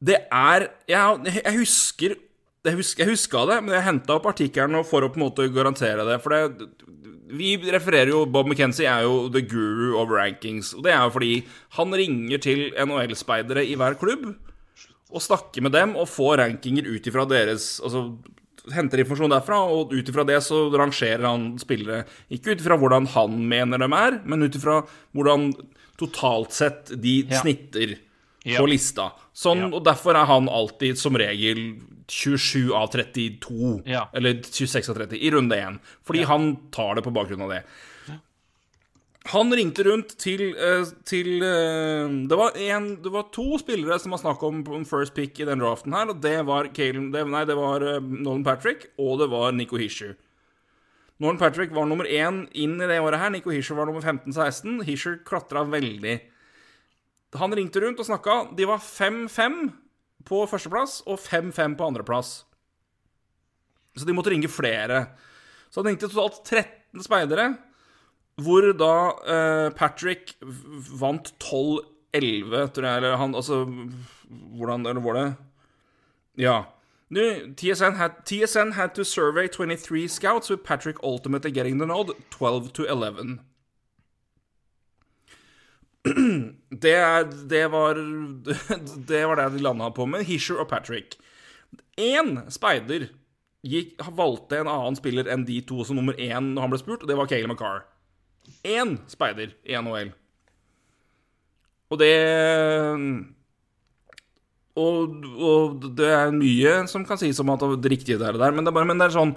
Det 0.00 0.16
er 0.32 0.70
Jeg, 0.88 1.34
jeg 1.44 1.56
husker 1.58 2.16
jeg 2.64 2.76
husker, 2.76 3.04
jeg 3.04 3.14
huska 3.14 3.46
det, 3.48 3.56
men 3.64 3.72
jeg 3.72 3.86
henta 3.86 4.16
opp 4.18 4.26
artikkelen 4.28 4.82
for 4.84 5.04
å 5.04 5.08
på 5.12 5.16
en 5.16 5.22
måte 5.22 5.46
garantere 5.52 6.04
det. 6.04 6.18
For 6.20 6.34
det, 6.34 6.66
vi 7.36 7.54
refererer 7.70 8.10
jo 8.12 8.24
Bob 8.26 8.48
McKenzie 8.50 8.88
er 8.90 9.04
jo 9.06 9.28
the 9.32 9.42
guru 9.46 9.96
of 10.00 10.10
rankings. 10.10 10.72
Og 10.74 10.82
det 10.86 10.92
er 10.94 11.04
jo 11.06 11.12
fordi 11.14 11.32
han 11.78 11.94
ringer 12.00 12.42
til 12.42 12.66
NHL-speidere 12.74 13.64
i 13.66 13.76
hver 13.78 13.96
klubb 14.00 14.30
og 15.10 15.22
snakker 15.24 15.62
med 15.66 15.72
dem 15.74 15.96
og 15.98 16.06
får 16.10 16.38
rankinger 16.38 16.86
ut 16.86 17.06
ifra 17.10 17.24
deres 17.26 17.80
Altså 17.82 18.04
henter 18.70 19.00
informasjon 19.02 19.32
derfra, 19.32 19.56
og 19.72 19.90
ut 19.96 20.08
ifra 20.12 20.22
det 20.28 20.36
så 20.44 20.66
rangerer 20.76 21.24
han 21.24 21.46
spillere. 21.58 22.04
Ikke 22.30 22.52
ut 22.52 22.60
ifra 22.60 22.76
hvordan 22.78 23.08
han 23.16 23.38
mener 23.48 23.80
dem 23.80 23.94
er, 23.96 24.20
men 24.28 24.44
ut 24.44 24.54
ifra 24.58 24.82
hvordan 25.16 25.48
totalt 25.98 26.52
sett 26.54 26.92
de 27.00 27.24
Ja. 27.30 27.40
snitter 27.40 27.96
Ja. 28.44 28.58
på 28.60 28.66
lista. 28.68 29.12
Sånn, 29.34 29.66
Ja. 29.70 29.76
Og 29.76 29.84
derfor 29.84 30.14
er 30.16 30.24
han 30.26 30.48
alltid 30.48 30.96
som 30.98 31.14
regel 31.14 31.80
27 32.08 32.72
av 32.74 32.88
32, 32.90 33.82
Ja. 33.86 34.08
eller 34.14 34.40
26 34.42 34.88
av 34.88 34.96
30, 34.96 35.18
i 35.20 35.30
runde 35.30 35.56
1. 35.56 35.78
Fordi 36.04 36.24
han 36.24 36.56
tar 36.72 36.94
det 36.96 37.04
på 37.04 37.12
bakgrunn 37.12 37.42
av 37.42 37.50
det. 37.50 37.64
Han 39.26 39.52
ringte 39.52 39.84
rundt 39.84 40.14
til, 40.16 40.54
eh, 40.56 40.84
til 41.04 41.42
eh, 41.44 42.08
det, 42.26 42.36
var 42.38 42.56
en, 42.56 42.96
det 43.02 43.12
var 43.12 43.26
to 43.30 43.58
spillere 43.60 43.98
som 44.00 44.12
var 44.12 44.18
snakk 44.22 44.42
om 44.42 44.64
på 44.64 44.80
first 44.88 45.14
pick 45.14 45.38
i 45.38 45.44
den 45.44 45.60
draften 45.60 45.92
her, 45.92 46.08
og 46.08 46.22
det 46.22 46.38
var, 46.46 46.64
Kalen, 46.72 47.10
det, 47.12 47.26
nei, 47.28 47.44
det 47.44 47.54
var 47.54 47.82
eh, 47.84 48.00
Nolan 48.00 48.42
Patrick, 48.42 48.88
og 48.98 49.18
det 49.20 49.28
var 49.30 49.52
Nico 49.52 49.76
Hischer. 49.76 50.16
Nolan 51.20 51.36
Patrick 51.36 51.70
var 51.70 51.84
nummer 51.84 52.08
én 52.08 52.46
inn 52.56 52.80
i 52.80 52.86
det 52.88 52.96
året 52.98 53.20
her. 53.20 53.28
Nico 53.30 53.50
Hischer 53.52 53.76
var 53.76 53.84
nummer 53.90 54.00
15-16. 54.00 54.80
Hischer 54.88 55.18
klatra 55.22 55.66
veldig. 55.68 56.22
Han 57.38 57.54
ringte 57.54 57.80
rundt 57.82 58.00
og 58.02 58.08
snakka. 58.08 58.40
De 58.58 58.66
var 58.66 58.82
5-5 58.82 59.60
på 60.26 60.42
førsteplass 60.50 61.00
og 61.06 61.20
5-5 61.22 61.76
på 61.78 61.86
andreplass. 61.86 62.32
Så 63.96 64.06
de 64.06 64.14
måtte 64.14 64.32
ringe 64.32 64.50
flere. 64.50 65.04
Så 65.70 65.80
han 65.80 65.92
ringte 65.92 66.10
totalt 66.10 66.42
13 66.44 67.04
speidere, 67.04 67.46
hvor 68.40 68.66
da 68.74 68.94
eh, 69.30 69.68
Patrick 69.76 70.34
vant 70.40 71.32
12-11, 71.42 72.70
tror 72.74 72.86
jeg, 72.88 72.96
eller 72.96 73.18
han 73.20 73.34
Altså 73.36 73.62
Hvordan 74.30 74.86
Eller 74.86 75.02
var 75.04 75.18
det 75.18 75.26
Ja. 76.40 76.56
Nu, 77.10 77.54
TSN, 77.58 77.98
had, 77.98 78.22
TSN 78.24 78.72
had 78.72 78.94
to 78.94 79.04
survey 79.04 79.48
23 79.48 80.08
scouts, 80.08 80.48
with 80.50 80.62
Patrick 80.62 80.96
ultimately 81.02 81.50
getting 81.50 81.78
the 81.78 81.86
nod 81.86 82.10
12 82.30 82.72
to 82.72 82.84
11. 82.84 83.40
det, 86.84 86.96
det 87.50 87.66
var 87.68 87.98
Det 89.10 89.24
var 89.26 89.36
det 89.36 89.48
de 89.56 89.64
landa 89.64 89.90
på 89.90 90.06
med 90.08 90.24
Hisher 90.24 90.60
og 90.62 90.70
Patrick. 90.70 91.18
Én 92.00 92.38
speider 92.48 93.10
gikk, 93.66 93.98
valgte 94.16 94.62
en 94.62 94.70
annen 94.70 94.96
spiller 94.96 95.28
enn 95.28 95.44
de 95.48 95.58
to 95.68 95.84
som 95.84 95.98
nummer 95.98 96.16
én 96.16 96.54
når 96.54 96.64
han 96.64 96.72
ble 96.72 96.80
spurt, 96.80 97.04
og 97.04 97.10
det 97.10 97.18
var 97.18 97.28
Kale 97.28 97.50
McCarr. 97.50 97.84
Én 98.64 98.96
speider 99.10 99.52
i 99.68 99.76
NHL. 99.76 100.14
Og 101.90 102.00
det 102.00 102.14
og, 104.80 105.24
og, 105.34 105.82
det 105.98 106.08
er 106.14 106.30
mye 106.32 106.74
som 106.88 107.02
kan 107.04 107.18
sies 107.20 107.40
om 107.42 107.50
at 107.52 107.64
det 107.82 107.90
riktige 107.90 108.20
er 108.22 108.36
det 108.36 108.40
der, 108.40 108.54
men 108.54 108.64
det 108.64 108.70
er, 108.70 108.76
bare, 108.78 108.88
men 108.88 109.00
det 109.02 109.08
er 109.08 109.16
sånn 109.16 109.32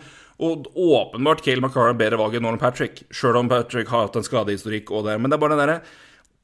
Og 0.45 0.69
åpenbart 0.77 1.41
Kale 1.44 1.64
McCarr 1.64 1.90
er 1.90 1.98
bedre 1.98 2.19
valg 2.22 2.38
enn 2.38 2.45
Nolan 2.45 2.61
Patrick, 2.61 3.02
sjøl 3.11 3.41
om 3.41 3.49
Patrick 3.52 3.90
har 3.91 4.07
hatt 4.07 4.19
en 4.19 4.26
skadehistorikk 4.26 4.94
og 4.94 5.07
det, 5.10 5.18
men 5.19 5.34
det 5.34 5.38
er 5.38 5.44
bare 5.44 5.57
det 5.57 5.64
derre 5.65 5.80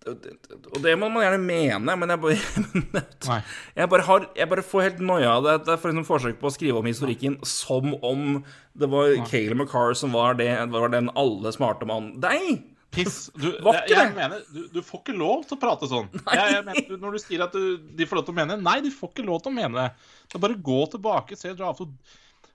og 0.07 0.80
det 0.84 0.93
må 0.95 1.09
man 1.11 1.26
gjerne 1.26 1.41
mene, 1.43 1.95
men 1.99 2.13
jeg 2.13 2.21
bare, 2.23 3.03
jeg 3.81 3.89
bare, 3.91 4.05
har, 4.07 4.26
jeg 4.38 4.49
bare 4.53 4.63
får 4.63 4.85
helt 4.85 5.01
noia 5.03 5.34
av 5.35 5.45
det. 5.45 5.55
Det 5.67 5.73
er 5.73 5.81
for 5.81 5.91
eksempel 5.91 6.07
forsøk 6.07 6.39
på 6.39 6.47
å 6.49 6.53
skrive 6.55 6.80
om 6.80 6.88
historikken 6.88 7.35
som 7.47 7.91
om 7.99 8.39
det 8.80 8.89
var 8.91 9.11
Kale 9.27 9.57
McCarr 9.57 9.97
som 9.99 10.15
var, 10.15 10.38
det, 10.39 10.47
var 10.71 10.93
den 10.93 11.11
alle 11.19 11.51
smarte 11.55 11.89
mannen. 11.89 12.15
Nei! 12.23 12.61
Piss. 12.95 13.27
Du, 13.38 13.51
jeg, 13.76 13.84
jeg 13.91 14.13
mener, 14.15 14.45
du, 14.49 14.63
du, 14.73 14.80
får 14.85 15.03
ikke 15.03 15.17
lov 15.19 15.43
til 15.45 15.59
å 15.59 15.61
prate 15.61 15.89
sånn. 15.91 16.07
Mener, 16.26 16.95
når 16.95 17.19
du 17.19 17.21
sier 17.21 17.43
at 17.45 17.53
du, 17.53 17.76
de 17.99 18.07
får 18.09 18.21
lov 18.21 18.30
til 18.30 18.34
å 18.34 18.39
mene 18.39 18.55
det 18.55 18.65
Nei, 18.65 18.80
de 18.85 18.93
får 18.93 19.13
ikke 19.13 19.27
lov 19.27 19.43
til 19.43 19.53
å 19.53 19.57
mene 19.59 19.84
det. 19.84 20.15
Det 20.26 20.39
er 20.39 20.45
bare 20.47 20.63
gå 20.71 20.80
tilbake, 20.95 21.38
se 21.38 21.53
draft 21.59 21.84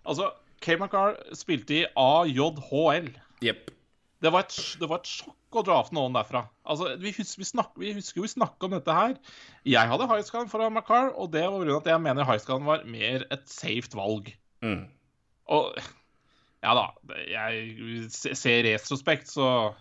Altså, 0.04 0.32
Kale 0.64 0.80
McCarr 0.80 1.36
spilte 1.36 1.82
i 1.82 1.86
AJHL. 1.92 3.12
Yep. 3.44 3.73
Det 4.22 4.30
var, 4.32 4.46
et, 4.46 4.54
det 4.80 4.88
var 4.88 5.02
et 5.02 5.10
sjokk 5.10 5.58
å 5.58 5.64
dra 5.66 5.80
av 5.82 5.90
noen 5.94 6.14
derfra. 6.16 6.44
Altså, 6.70 6.94
vi, 7.00 7.10
husker, 7.16 7.42
vi, 7.42 7.48
snak, 7.48 7.74
vi 7.80 7.92
husker 7.96 8.20
jo 8.20 8.24
vi 8.24 8.32
snakka 8.32 8.68
om 8.68 8.76
dette 8.76 8.94
her. 8.96 9.18
Jeg 9.68 9.90
hadde 9.90 10.08
Highscan 10.08 10.48
foran 10.52 10.74
Macar, 10.76 11.10
og 11.18 11.32
det 11.34 11.44
var 11.44 11.60
pga. 11.60 11.76
at 11.82 11.90
jeg 11.92 12.04
mener 12.06 12.28
Highscan 12.28 12.64
var 12.64 12.86
mer 12.88 13.26
et 13.34 13.44
safe 13.50 13.92
valg. 13.98 14.32
Mm. 14.64 14.86
Og 15.52 15.76
ja 16.64 16.72
da, 16.78 16.86
jeg 17.28 18.06
ser 18.12 18.64
retrospekt, 18.64 19.28
så 19.34 19.74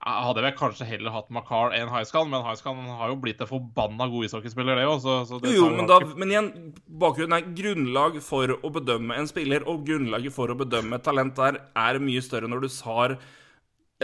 hadde 0.00 0.42
jeg 0.46 0.56
kanskje 0.56 0.86
heller 0.88 1.12
hatt 1.12 1.28
Macar 1.32 1.74
enn 1.76 1.90
Highscan, 1.92 2.28
men 2.32 2.44
Highscan 2.44 2.78
har 3.00 3.10
jo 3.12 3.18
blitt 3.20 3.40
en 3.44 3.48
forbanna 3.50 4.06
god 4.08 4.28
ishockeyspiller, 4.28 4.78
det 4.80 4.86
òg. 4.88 5.04
Jo, 5.52 5.66
men, 5.74 5.88
da, 5.88 5.98
men 6.16 6.32
igjen, 6.32 6.48
bakgrunnen 7.02 7.36
er 7.36 7.50
grunnlag 7.56 8.16
for 8.24 8.54
å 8.56 8.72
bedømme 8.72 9.18
en 9.20 9.28
spiller, 9.28 9.66
og 9.68 9.84
grunnlaget 9.88 10.36
for 10.36 10.52
å 10.52 10.56
bedømme 10.60 10.96
et 10.96 11.04
talent 11.04 11.36
der 11.36 11.60
er 11.76 12.00
mye 12.00 12.24
større 12.24 12.48
når 12.48 12.64
du 12.64 12.70
har 12.88 13.18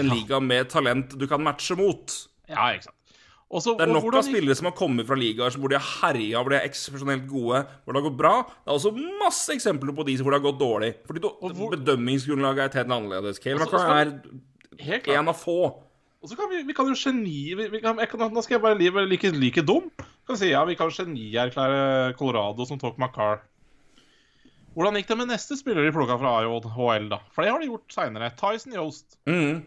en 0.01 0.10
liga 0.12 0.40
med 0.43 0.70
talent 0.73 1.16
du 1.18 1.27
kan 1.31 1.43
matche 1.44 1.77
mot. 1.78 2.12
Ja, 2.51 2.73
ikke 2.74 2.89
sant. 2.89 2.94
Også, 3.47 3.77
det 3.78 3.85
er 3.85 3.93
nok 3.94 4.09
av 4.10 4.24
spillere 4.27 4.56
som 4.59 4.66
har 4.66 4.74
kommet 4.74 5.06
fra 5.06 5.14
ligaer 5.14 5.55
hvor 5.55 5.70
de 5.70 5.78
har 5.78 5.86
herja, 6.01 6.40
hvor 6.40 6.51
de 6.51 6.56
er 6.59 6.66
eksepsjonelt 6.66 7.28
gode, 7.31 7.60
hvor 7.85 7.94
det 7.94 8.01
har 8.01 8.06
gått 8.09 8.18
bra. 8.18 8.32
Det 8.43 8.73
er 8.73 8.78
også 8.81 8.90
masse 9.23 9.55
eksempler 9.55 9.94
på 9.94 10.06
de 10.09 10.16
hvor 10.18 10.35
det 10.35 10.40
har 10.40 10.47
gått 10.48 10.59
dårlig. 10.59 10.93
Fordi 11.06 11.23
hvor... 11.23 11.77
bedømmingsgrunnlaget 11.77 12.64
er 12.64 12.81
helt 12.82 12.94
annerledes. 12.97 13.39
Kale 13.43 13.60
McCarr 13.62 14.10
er 14.82 15.12
en 15.14 15.31
av 15.31 15.39
få. 15.39 15.60
Og 16.24 16.32
så 16.32 16.39
kan 16.39 16.51
vi, 16.51 16.64
vi 16.66 16.74
kan 16.74 16.90
jo 16.90 16.97
geni... 16.98 17.55
Vi, 17.55 17.81
kan, 17.85 18.01
kan, 18.10 18.27
nå 18.35 18.43
skal 18.43 18.56
jeg 18.56 18.64
bare 18.64 18.81
være 18.98 19.06
like, 19.12 19.31
like 19.36 19.62
dum. 19.62 19.93
Kan 20.27 20.40
si, 20.40 20.51
ja, 20.51 20.64
Vi 20.66 20.74
kan 20.74 20.90
genierklære 20.90 22.16
Colorado 22.18 22.66
som 22.66 22.81
tok 22.82 22.98
McCarr. 22.98 23.44
Hvordan 24.74 24.98
gikk 24.98 25.12
det 25.12 25.20
med 25.23 25.31
neste 25.31 25.55
spiller 25.56 25.86
de 25.86 25.94
plukka 25.94 26.18
fra 26.18 26.35
AJHL, 26.43 27.06
da? 27.14 27.23
For 27.32 27.47
det 27.47 27.55
har 27.55 27.62
de 27.62 27.70
gjort 27.70 27.94
seinere. 27.94 28.35
Tyson 28.36 28.74
Yost. 28.74 29.20
Mm. 29.31 29.62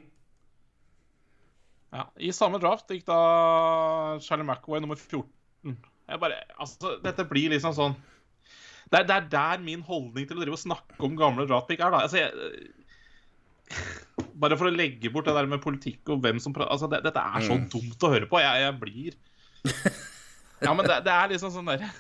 Ja, 1.90 2.06
I 2.22 2.30
samme 2.36 2.60
draft 2.62 2.92
gikk 2.92 3.08
da 3.08 3.20
Charlie 4.22 4.46
McAway 4.46 4.82
nummer 4.84 5.00
14. 5.00 5.78
Jeg 6.10 6.22
bare, 6.22 6.42
altså, 6.58 6.98
Dette 7.04 7.26
blir 7.30 7.54
liksom 7.54 7.76
sånn 7.78 7.98
det 8.90 9.04
er, 9.04 9.06
det 9.06 9.16
er, 9.16 9.26
der 9.30 9.60
min 9.62 9.82
holdning 9.86 10.26
til 10.26 10.40
å 10.40 10.42
drive 10.42 10.58
og 10.58 10.62
snakke 10.64 11.04
om 11.06 11.18
gamle 11.18 11.46
draftpick 11.46 11.82
er. 11.86 11.92
da 11.94 12.00
altså, 12.08 12.24
jeg, 12.24 12.32
Bare 14.42 14.58
for 14.58 14.70
å 14.70 14.74
legge 14.74 15.12
bort 15.14 15.28
det 15.30 15.36
der 15.38 15.50
med 15.50 15.62
politikk 15.62 16.10
og 16.10 16.24
hvem 16.24 16.40
som 16.42 16.56
altså, 16.58 16.90
det, 16.90 17.04
Dette 17.06 17.22
er 17.22 17.46
så 17.46 17.58
mm. 17.60 17.68
dumt 17.70 18.06
å 18.06 18.12
høre 18.16 18.30
på. 18.32 18.42
Jeg, 18.42 18.64
jeg 18.66 18.78
blir 18.82 19.18
Ja, 20.66 20.74
men 20.74 20.88
det, 20.90 20.98
det, 21.06 21.14
er 21.14 21.30
liksom 21.32 21.54
sånn 21.54 21.70
derre 21.70 21.92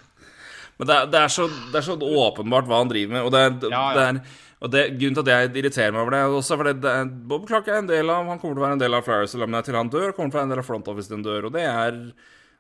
Men 0.80 0.90
det 0.90 0.96
er, 0.96 1.10
det, 1.14 1.22
er 1.22 1.34
så, 1.36 1.46
det 1.48 1.78
er, 1.78 1.86
så, 1.86 1.96
åpenbart 2.26 2.68
hva 2.68 2.82
han 2.82 2.90
driver 2.92 3.16
med, 3.16 3.28
og 3.28 3.36
det 3.36 3.44
er, 3.46 3.56
ja, 3.72 3.84
ja. 3.96 4.12
Og 4.60 4.72
det, 4.74 4.82
Grunnen 5.00 5.16
til 5.16 5.24
at 5.24 5.32
jeg 5.32 5.52
irriterer 5.62 5.94
meg 5.96 6.02
over 6.04 6.16
det, 6.16 6.24
også 6.36 6.58
fordi 6.60 6.74
det, 6.84 6.96
Bob 7.32 7.46
Clark 7.48 7.70
er 7.72 7.80
en 7.80 7.88
del 7.88 8.12
av 8.12 8.28
Han 8.28 8.42
kommer 8.42 8.58
til 8.58 8.64
å 8.64 8.66
være 8.66 8.76
en 8.76 8.82
del 8.82 8.98
av 8.98 9.06
Flyers 9.06 9.36
til 9.36 9.78
han 9.80 9.92
dør, 9.94 10.12
kommer 10.12 10.34
til 10.34 10.36
å 10.36 10.42
være 10.42 10.50
en 10.50 10.54
del 10.54 10.62
av 10.64 10.68
Front 10.68 10.92
Office 10.92 11.08
til 11.08 11.20
han 11.20 11.28
dør. 11.30 11.48
Og 11.48 11.56
det 11.56 11.64
er 11.64 12.02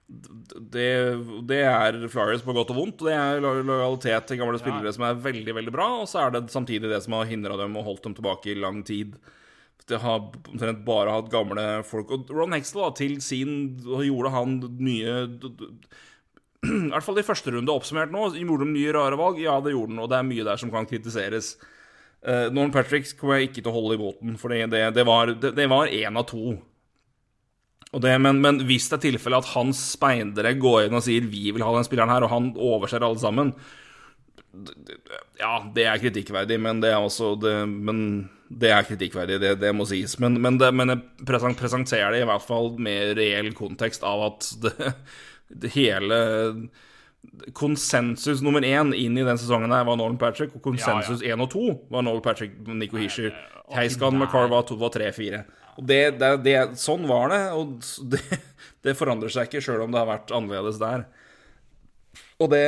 det, 0.09 0.87
det, 1.45 1.59
er 1.67 1.97
Flyers 2.09 2.45
på 2.45 2.55
godt 2.55 2.71
og 2.73 2.79
vondt. 2.79 3.03
Det 3.05 3.13
er 3.13 3.43
lojalitet 3.43 4.29
til 4.29 4.39
gamle 4.39 4.61
spillere 4.61 4.89
ja. 4.89 4.95
som 4.95 5.05
er 5.05 5.19
veldig 5.21 5.57
veldig 5.59 5.73
bra, 5.75 5.89
og 6.01 6.07
så 6.09 6.23
er 6.23 6.33
det 6.33 6.47
samtidig 6.53 6.89
det 6.89 7.01
som 7.05 7.17
har 7.17 7.29
hindra 7.29 7.59
dem 7.59 7.75
og 7.77 7.85
holdt 7.85 8.07
dem 8.07 8.15
tilbake 8.17 8.53
i 8.53 8.57
lang 8.57 8.81
tid. 8.87 9.19
Det 9.89 9.99
har 10.01 10.23
omtrent 10.23 10.85
bare 10.87 11.13
hatt 11.13 11.31
gamle 11.33 11.65
folk. 11.87 12.13
Og 12.15 12.31
Ron 12.33 12.55
Hextall, 12.55 12.87
da, 12.87 12.93
til 12.97 13.17
sin 13.25 13.51
Gjorde 13.81 14.31
han 14.33 14.59
nye 14.77 15.15
I 16.67 16.91
hvert 16.91 17.05
fall 17.05 17.19
i 17.21 17.25
første 17.25 17.53
runde 17.55 17.73
oppsummert 17.73 18.11
nå, 18.13 18.25
gjorde 18.35 18.67
de 18.67 18.73
nye 18.75 18.93
rare 18.95 19.17
valg? 19.19 19.39
Ja, 19.41 19.57
det 19.63 19.73
gjorde 19.73 19.93
han, 19.93 20.01
og 20.03 20.09
det 20.11 20.19
er 20.19 20.27
mye 20.27 20.47
der 20.47 20.61
som 20.61 20.71
kan 20.73 20.87
kritiseres. 20.89 21.53
Uh, 22.19 22.49
Norman 22.51 22.73
Patrick 22.75 23.07
kommer 23.19 23.39
jeg 23.39 23.49
ikke 23.49 23.61
til 23.61 23.71
å 23.71 23.75
holde 23.77 23.95
i 23.95 24.01
båten, 24.01 24.35
for 24.39 24.51
det, 24.51 24.65
det, 24.73 24.89
det 25.55 25.67
var 25.71 25.87
én 25.87 26.19
av 26.19 26.27
to. 26.27 26.57
Det, 27.89 28.11
men, 28.21 28.37
men, 28.43 28.59
hvis 28.69 28.85
det 28.91 28.99
er 28.99 29.05
tilfellet 29.07 29.45
at 29.45 29.53
hans 29.55 29.79
speidere 29.95 30.53
går 30.61 30.83
inn 30.85 30.97
og 30.97 31.01
sier 31.01 31.25
'vi 31.25 31.49
vil 31.55 31.63
ha 31.65 31.71
den 31.73 31.87
spilleren 31.87 32.11
her', 32.11 32.27
og 32.27 32.29
han 32.29 32.51
overser 32.53 33.01
alle 33.01 33.17
sammen 33.17 33.53
Ja, 35.39 35.63
det 35.73 35.85
er 35.85 36.01
kritikkverdig, 36.01 36.59
men 36.61 36.81
det 36.81 36.91
er 36.91 37.01
også 37.01 37.33
det, 37.41 37.67
Men 37.67 38.29
det 38.49 38.71
er 38.73 38.85
kritikkverdig, 38.85 39.39
det, 39.41 39.55
det 39.61 39.73
må 39.73 39.85
sies. 39.85 40.19
Men, 40.19 40.41
men, 40.41 40.57
det, 40.57 40.73
men 40.73 40.89
jeg 40.89 41.01
presenterer 41.25 42.11
det 42.11 42.21
i 42.23 42.29
hvert 42.29 42.45
fall 42.45 42.77
med 42.77 43.17
reell 43.17 43.53
kontekst 43.53 44.03
av 44.03 44.23
at 44.25 44.47
det, 45.49 45.73
hele 45.73 46.17
konsensus 47.53 48.41
nummer 48.41 48.63
én 48.65 48.93
inn 48.95 49.17
i 49.17 49.23
den 49.23 49.39
sesongen 49.39 49.71
her 49.73 49.85
var 49.87 49.97
Nolan 49.99 50.17
Patrick, 50.19 50.55
og 50.55 50.63
konsensus 50.63 51.21
én 51.21 51.31
ja, 51.31 51.35
ja. 51.35 51.43
og 51.43 51.51
to 51.51 51.65
var 51.91 52.05
Nolan 52.05 52.23
Patrick 52.23 52.57
Nico 52.67 52.99
Hischer. 52.99 53.33
Heiskan 53.75 54.17
McCarr 54.17 54.49
var, 54.51 54.69
var 54.79 54.93
tre-fire. 54.93 55.43
Det, 55.79 56.01
det, 56.19 56.29
det, 56.43 56.57
Sånn 56.79 57.05
var 57.07 57.31
det, 57.31 57.41
og 57.55 57.79
det, 58.11 58.21
det 58.85 58.97
forandrer 58.99 59.31
seg 59.33 59.49
ikke 59.49 59.63
sjøl 59.63 59.85
om 59.85 59.95
det 59.95 60.01
har 60.01 60.09
vært 60.09 60.35
annerledes 60.35 60.79
der. 60.81 61.07
Og 62.39 62.51
det 62.51 62.63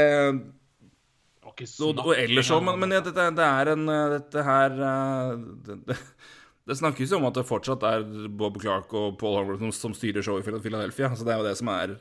og, 1.51 1.99
og 2.05 2.13
ellers 2.15 2.49
òg, 2.53 2.63
men, 2.63 2.77
men 2.79 2.93
dette, 2.95 3.25
det 3.35 3.45
er 3.45 3.69
en 3.73 3.89
Dette 4.15 4.43
her 4.45 4.71
det, 4.71 5.97
det, 6.67 6.77
snakkes 6.79 7.11
jo 7.11 7.19
om 7.19 7.27
at 7.27 7.37
det 7.37 7.43
fortsatt 7.45 7.83
er 7.85 8.05
Bob 8.39 8.57
Clark 8.61 8.93
og 8.97 9.19
Paul 9.19 9.35
Holmgren 9.37 9.67
som, 9.67 9.73
som 9.75 9.97
styrer 9.97 10.25
showet 10.25 10.47
i 10.47 10.63
Philadelphia. 10.63 11.11
Så 11.13 11.27
det 11.27 11.35
er 11.35 11.43
jo 11.43 11.47
det 11.49 11.57
som 11.59 11.69
er 11.73 11.97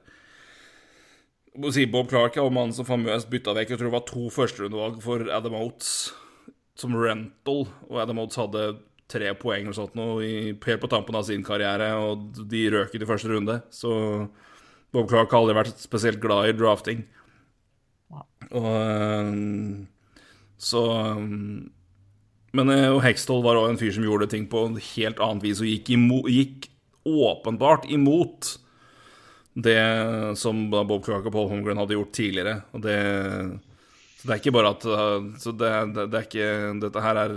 si 1.75 1.87
Bob 1.91 2.11
Clark 2.11 2.37
er 2.39 2.47
mannen 2.55 2.75
som 2.77 2.87
famøst 2.87 3.31
bytta 3.31 3.55
vekk 3.57 3.73
Jeg 3.73 3.81
tror 3.81 3.91
det 3.91 3.97
var 3.97 4.07
to 4.09 4.29
førsterundevalg 4.35 5.01
for 5.03 5.27
Adam 5.35 5.57
Oates 5.59 6.13
som 6.79 6.95
rental, 6.97 7.67
og 7.91 7.99
Adam 8.01 8.23
Oates 8.23 8.39
hadde 8.41 8.63
tre 9.11 9.33
poeng 9.37 9.67
eller 9.67 9.77
sånt 9.77 9.97
noe 9.99 10.55
helt 10.63 10.79
på 10.81 10.89
tampen 10.89 11.19
av 11.19 11.27
sin 11.27 11.43
karriere, 11.45 11.91
og 11.99 12.39
de 12.49 12.63
røk 12.73 12.95
i 12.95 13.01
første 13.09 13.29
runde. 13.33 13.59
Så 13.75 13.91
Bob 14.95 15.11
Clark 15.11 15.33
har 15.35 15.43
aldri 15.43 15.59
vært 15.59 15.83
spesielt 15.83 16.23
glad 16.23 16.49
i 16.49 16.57
drafting. 16.57 17.03
Og 18.51 18.71
eh, 18.71 19.35
så 20.61 20.83
Men 22.51 22.73
eh, 22.75 22.89
og 22.91 23.03
Hextall 23.05 23.45
var 23.45 23.61
òg 23.61 23.71
en 23.71 23.79
fyr 23.81 23.93
som 23.95 24.07
gjorde 24.07 24.31
ting 24.33 24.49
på 24.51 24.65
en 24.67 24.81
helt 24.95 25.21
annet 25.23 25.47
vis, 25.47 25.61
og 25.63 25.69
gikk, 25.71 25.93
imot, 25.95 26.31
gikk 26.31 26.71
åpenbart 27.07 27.87
imot 27.91 28.57
det 29.55 30.39
som 30.39 30.71
Bob 30.71 31.05
Clark 31.05 31.27
og 31.27 31.33
Paul 31.35 31.49
Holmgren 31.51 31.81
hadde 31.81 31.97
gjort 31.97 32.13
tidligere. 32.15 32.61
Og 32.73 32.83
det, 32.85 32.97
så 34.21 34.29
det 34.29 34.35
er 34.35 34.43
ikke 34.43 34.55
bare 34.55 34.75
at 34.77 34.83
Så 35.43 35.53
det, 35.57 35.71
det, 35.97 36.05
det 36.13 36.19
er 36.19 36.29
ikke 36.29 36.51
Dette 36.85 37.05
her 37.05 37.17
er 37.25 37.33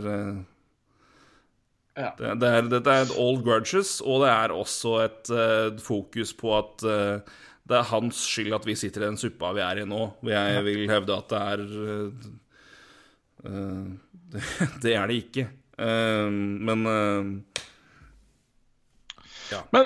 ja. 1.97 2.11
det, 2.17 2.33
det 2.41 2.49
er, 2.49 2.61
Dette 2.71 2.93
er 2.93 3.01
et 3.05 3.17
old 3.21 3.43
grudges, 3.45 4.01
og 4.01 4.23
det 4.25 4.31
er 4.33 4.55
også 4.55 4.93
et 5.05 5.33
uh, 5.33 5.79
fokus 5.81 6.33
på 6.37 6.57
at 6.57 6.85
uh, 6.87 7.17
det 7.63 7.77
er 7.79 7.91
hans 7.93 8.17
skyld 8.27 8.53
at 8.57 8.65
vi 8.67 8.75
sitter 8.75 9.05
i 9.05 9.07
den 9.07 9.19
suppa 9.19 9.53
vi 9.55 9.61
er 9.63 9.83
i 9.83 9.85
nå. 9.87 10.01
Hvor 10.19 10.31
jeg 10.33 10.63
vil 10.65 10.91
hevde 10.91 11.15
at 11.15 11.29
det 11.31 11.41
er 11.53 11.59
uh, 11.79 12.11
det, 14.83 14.93
er 14.95 15.07
det 15.07 15.15
ikke. 15.19 15.43
men 15.77 16.79
ja. 19.51 19.59
Men 19.75 19.85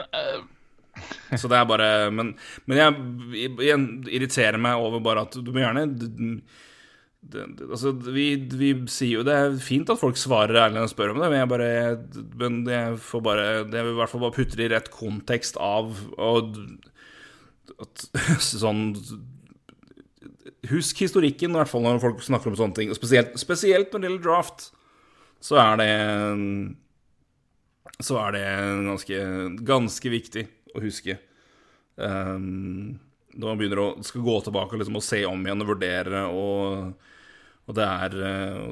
så 1.42 1.50
det 1.52 1.58
er 1.58 1.68
bare 1.70 1.90
Men, 2.14 2.32
men 2.70 2.80
jeg, 2.80 3.52
jeg, 3.66 3.84
irriterer 4.20 4.60
meg 4.62 4.82
over 4.82 5.04
bare 5.04 5.28
at 5.28 5.38
du 5.38 5.52
må 5.52 5.62
gjerne 5.62 5.88
det, 7.28 7.44
det, 7.58 7.66
altså, 7.66 7.92
vi, 8.14 8.28
vi, 8.56 8.70
sier 8.92 9.20
jo 9.20 9.24
Det 9.28 9.34
er 9.36 9.56
fint 9.64 9.90
at 9.92 10.00
folk 10.00 10.20
svarer 10.20 10.60
ærlig 10.68 10.84
og 10.86 10.92
spør 10.92 11.16
om 11.16 11.22
det, 11.22 11.32
men 11.32 11.42
jeg 11.42 11.50
bare 11.52 11.72
Men 12.40 12.60
jeg 12.72 13.00
får 13.04 13.24
bare 13.26 13.48
Det 13.68 13.82
vil 13.82 13.96
i 13.96 13.98
hvert 13.98 14.14
fall 14.14 14.24
bare 14.24 14.38
putte 14.38 14.60
det 14.60 14.68
i 14.68 14.72
rett 14.76 14.92
kontekst 14.94 15.60
av 15.60 15.98
og, 16.16 16.62
at, 17.84 18.06
Sånn 18.52 18.92
Husk 20.68 21.00
historikken, 21.00 21.54
i 21.54 21.60
hvert 21.60 21.70
fall 21.72 21.84
når 21.86 22.02
folk 22.02 22.20
snakker 22.26 22.50
om 22.50 22.56
sånne 22.60 22.76
ting. 22.76 22.90
Og 22.92 22.98
spesielt, 22.98 23.36
spesielt 23.40 23.94
når 23.94 24.02
det 24.02 24.08
gjelder 24.10 24.24
draft, 24.26 24.66
så 25.44 25.60
er 25.62 25.78
det 25.80 25.92
Så 28.04 28.18
er 28.20 28.36
det 28.36 28.44
ganske, 28.90 29.20
ganske 29.70 30.12
viktig 30.12 30.44
å 30.78 30.86
huske. 30.86 31.18
Um, 31.98 32.98
når 33.38 33.52
man 33.52 33.60
begynner 33.60 33.82
å 33.82 33.90
skal 34.06 34.26
gå 34.26 34.38
tilbake 34.46 34.80
liksom, 34.80 34.98
og 35.00 35.06
se 35.06 35.24
om 35.30 35.44
igjen 35.46 35.64
og 35.64 35.72
vurdere, 35.72 36.24
og, 36.30 37.12
og 37.68 37.78
det 37.78 37.86
er 37.86 38.18
uh, 38.22 38.72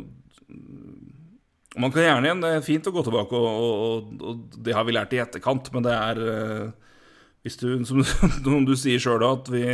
Man 1.76 1.92
kan 1.92 2.06
gjerne 2.06 2.30
igjen, 2.30 2.42
det 2.44 2.52
er 2.56 2.66
fint 2.66 2.88
å 2.88 2.94
gå 2.96 3.04
tilbake, 3.06 3.38
og, 3.38 3.62
og, 3.68 4.26
og 4.32 4.58
det 4.66 4.76
har 4.78 4.88
vi 4.88 4.96
lært 4.96 5.16
i 5.16 5.22
etterkant, 5.24 5.72
men 5.76 5.86
det 5.86 5.96
er 5.96 6.22
uh, 6.24 6.98
Hvis 7.46 7.60
du, 7.62 7.70
som, 7.86 8.02
som 8.46 8.68
du 8.68 8.76
sier 8.80 9.02
sjøl, 9.02 9.26
at 9.28 9.52
vi, 9.54 9.66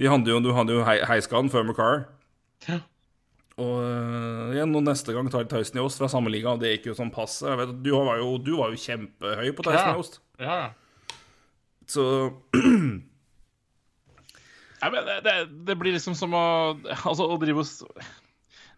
vi 0.00 0.10
handler 0.10 0.36
jo, 0.36 0.44
du 0.46 0.52
hadde 0.56 0.78
jo 0.78 0.86
heiskaden 0.86 1.52
før 1.52 1.66
McCarr. 1.66 2.06
Ja. 2.66 2.80
Og 3.56 3.76
uh, 3.80 4.52
igjen, 4.52 4.74
og 4.76 4.84
neste 4.84 5.14
gang 5.16 5.30
tar 5.32 5.46
Tyson 5.48 5.80
oss 5.84 5.96
fra 6.00 6.10
samme 6.12 6.32
liga, 6.32 6.52
og 6.52 6.60
det 6.60 6.74
gikk 6.74 6.90
jo 6.90 6.98
sånn 6.98 7.14
passe. 7.14 7.54
Du, 7.80 7.92
du 7.94 8.52
var 8.58 8.74
jo 8.74 8.82
kjempehøy 8.82 9.54
på 9.56 9.64
Tyson 9.68 10.18
Ja. 10.42 10.50
Ja. 10.50 10.58
Så 11.86 12.02
Nei, 14.76 14.90
men 14.92 15.06
det, 15.06 15.20
det, 15.24 15.34
det 15.68 15.76
blir 15.78 15.94
liksom 15.94 16.14
som 16.18 16.34
å 16.36 16.44
Altså, 17.06 17.24
å 17.24 17.38
drive 17.40 17.62
og 17.62 17.66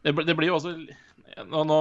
Det, 0.04 0.12
det 0.12 0.36
blir 0.36 0.52
jo 0.52 0.58
også 0.58 0.74
Nå, 1.48 1.64
nå 1.68 1.80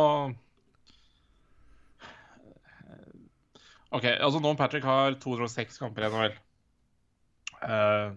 OK, 3.97 4.03
altså 4.03 4.39
nå 4.43 4.51
Patrick 4.59 4.83
har 4.83 5.15
206 5.23 5.77
kamper 5.79 6.03
i 6.03 6.07
NHL. 6.11 6.33
Uh, 7.63 8.09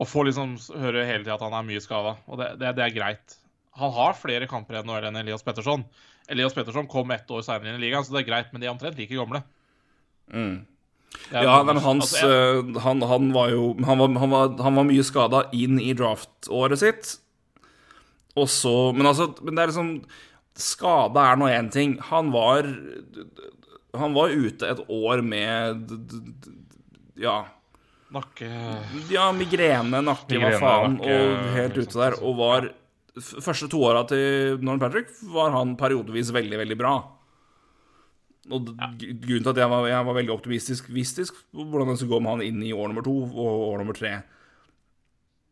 og 0.00 0.08
får 0.08 0.30
liksom 0.30 0.54
høre 0.80 1.04
hele 1.04 1.20
tida 1.20 1.36
at 1.36 1.44
han 1.44 1.54
er 1.58 1.66
mye 1.68 1.82
skada, 1.84 2.14
og 2.24 2.40
det, 2.40 2.48
det, 2.62 2.70
det 2.78 2.86
er 2.86 2.94
greit. 2.96 3.36
Han 3.78 3.92
har 3.92 4.16
flere 4.18 4.48
kamper 4.50 4.78
i 4.78 4.82
NHL 4.88 5.10
enn 5.10 5.20
Elias 5.20 5.44
Pettersson. 5.44 5.84
Elias 6.32 6.56
Pettersson 6.56 6.88
kom 6.90 7.12
ett 7.14 7.28
år 7.28 7.44
seinere 7.44 7.74
inn 7.74 7.78
i 7.78 7.84
ligaen, 7.84 8.08
så 8.08 8.16
det 8.16 8.22
er 8.22 8.30
greit, 8.30 8.50
men 8.52 8.64
de 8.64 8.70
er 8.70 8.72
omtrent 8.72 8.98
like 8.98 9.20
gamle. 9.20 9.44
mm. 10.32 10.56
Ja, 11.32 11.62
men 11.64 11.76
hans 11.80 12.10
altså, 12.12 12.28
jeg- 12.28 12.74
eh, 12.76 12.80
han, 12.84 13.00
han 13.08 13.30
var 13.32 13.50
jo 13.50 13.74
Han 13.84 13.98
var, 13.98 14.08
han 14.20 14.30
var, 14.30 14.48
han 14.62 14.74
var 14.76 14.84
mye 14.88 15.04
skada 15.04 15.44
inn 15.52 15.78
i 15.80 15.92
draftåret 15.96 16.78
sitt. 16.82 17.18
Og 18.36 18.48
så 18.48 18.94
Men 18.96 19.06
altså 19.10 19.30
Men 19.42 19.54
det 19.56 19.62
er 19.64 19.72
liksom 19.72 20.04
Skade 20.56 21.16
er 21.16 21.36
nå 21.40 21.46
én 21.48 21.70
ting. 21.72 21.98
Han 22.10 22.30
var 22.32 22.68
Han 23.96 24.14
var 24.14 24.28
ute 24.32 24.68
et 24.72 24.84
år 24.88 25.22
med 25.24 25.90
Ja. 27.16 27.44
Nakke 28.12 28.48
Ja, 29.12 29.30
migrene, 29.32 30.02
nakke, 30.04 30.36
hva 30.40 30.52
faen, 30.60 30.98
nakke, 30.98 31.16
og 31.16 31.56
helt 31.56 31.78
ute 31.80 31.96
der. 31.96 32.16
Og 32.22 32.36
var 32.36 32.70
Første 33.16 33.68
to 33.68 33.80
åra 33.84 34.06
til 34.08 34.56
Norman 34.64 34.80
Patrick 34.80 35.10
var 35.32 35.50
han 35.52 35.74
periodevis 35.76 36.30
veldig, 36.32 36.56
veldig 36.62 36.76
bra. 36.80 36.94
Og 38.50 38.66
grunnen 38.66 39.44
til 39.44 39.50
at 39.52 39.60
jeg 39.62 39.70
var, 39.70 39.84
jeg 39.86 40.06
var 40.08 40.16
veldig 40.18 40.32
optimistisk 40.34 40.88
vistisk 40.90 41.36
hvordan 41.54 41.92
det 41.92 41.98
skulle 42.00 42.16
gå 42.16 42.22
med 42.24 42.32
han 42.32 42.42
inn 42.48 42.62
i 42.66 42.72
år 42.74 42.88
nummer 42.90 43.04
to 43.06 43.12
og 43.30 43.60
år 43.68 43.76
nummer 43.84 43.94
tre. 43.94 44.16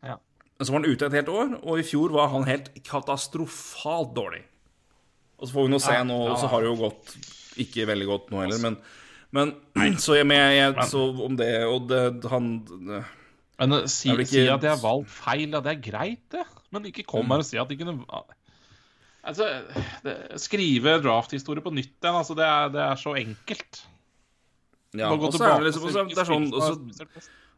Ja. 0.03 0.17
Men 0.57 0.67
så 0.67 0.73
var 0.73 0.81
han 0.83 0.91
ute 0.91 1.07
et 1.07 1.15
helt 1.21 1.31
år, 1.31 1.53
og 1.63 1.79
i 1.79 1.85
fjor 1.87 2.11
var 2.17 2.27
han 2.33 2.43
helt 2.49 2.67
katastrofalt 2.83 4.11
dårlig. 4.17 4.41
Og 5.39 5.47
så 5.47 5.55
får 5.55 5.65
vi 5.69 5.71
nå 5.73 5.79
se 5.81 5.95
nå, 6.05 6.17
og 6.33 6.35
så 6.37 6.49
har 6.51 6.61
det 6.61 6.69
jo 6.73 6.81
gått 6.83 7.15
ikke 7.63 7.87
veldig 7.89 8.09
godt 8.11 8.29
nå 8.33 8.43
heller, 8.43 8.59
men, 8.67 8.75
men 9.39 9.55
så 10.03 10.19
jeg, 10.19 10.27
jeg, 10.29 10.85
så 10.91 11.05
om 11.25 11.39
det, 11.39 11.49
og 11.71 11.87
det 11.89 12.03
han 12.31 12.51
Men 13.61 13.77
si, 13.87 14.11
ikke- 14.11 14.27
si 14.27 14.43
at 14.49 14.63
jeg 14.67 14.75
har 14.75 14.83
valgt 14.83 15.09
feil, 15.15 15.47
ja, 15.47 15.63
det 15.63 15.77
er 15.77 15.81
greit, 15.87 16.23
det. 16.33 16.43
Men 16.75 16.85
ikke 16.91 17.03
kom 17.07 17.31
her 17.31 17.43
og 17.43 17.47
si 17.47 17.59
at 17.61 17.69
de 17.71 17.77
kunne 17.79 17.97
Altså, 19.21 19.45
det, 20.05 20.15
Skrive 20.41 20.95
drafthistorie 21.03 21.61
på 21.61 21.73
nytt 21.75 21.91
igjen, 22.01 22.15
altså, 22.17 22.35
det 22.37 22.47
er, 22.47 22.71
det 22.73 22.81
er 22.87 22.95
så 22.97 23.13
enkelt. 23.19 23.83
Ja, 24.97 25.11
og 25.13 25.29
så 25.35 25.45
er 25.45 25.61
det 25.61 25.69
liksom 25.69 25.85
også, 25.87 26.07
det 26.09 26.17
er 26.23 26.27
sånn 26.27 26.47
også, 26.51 26.73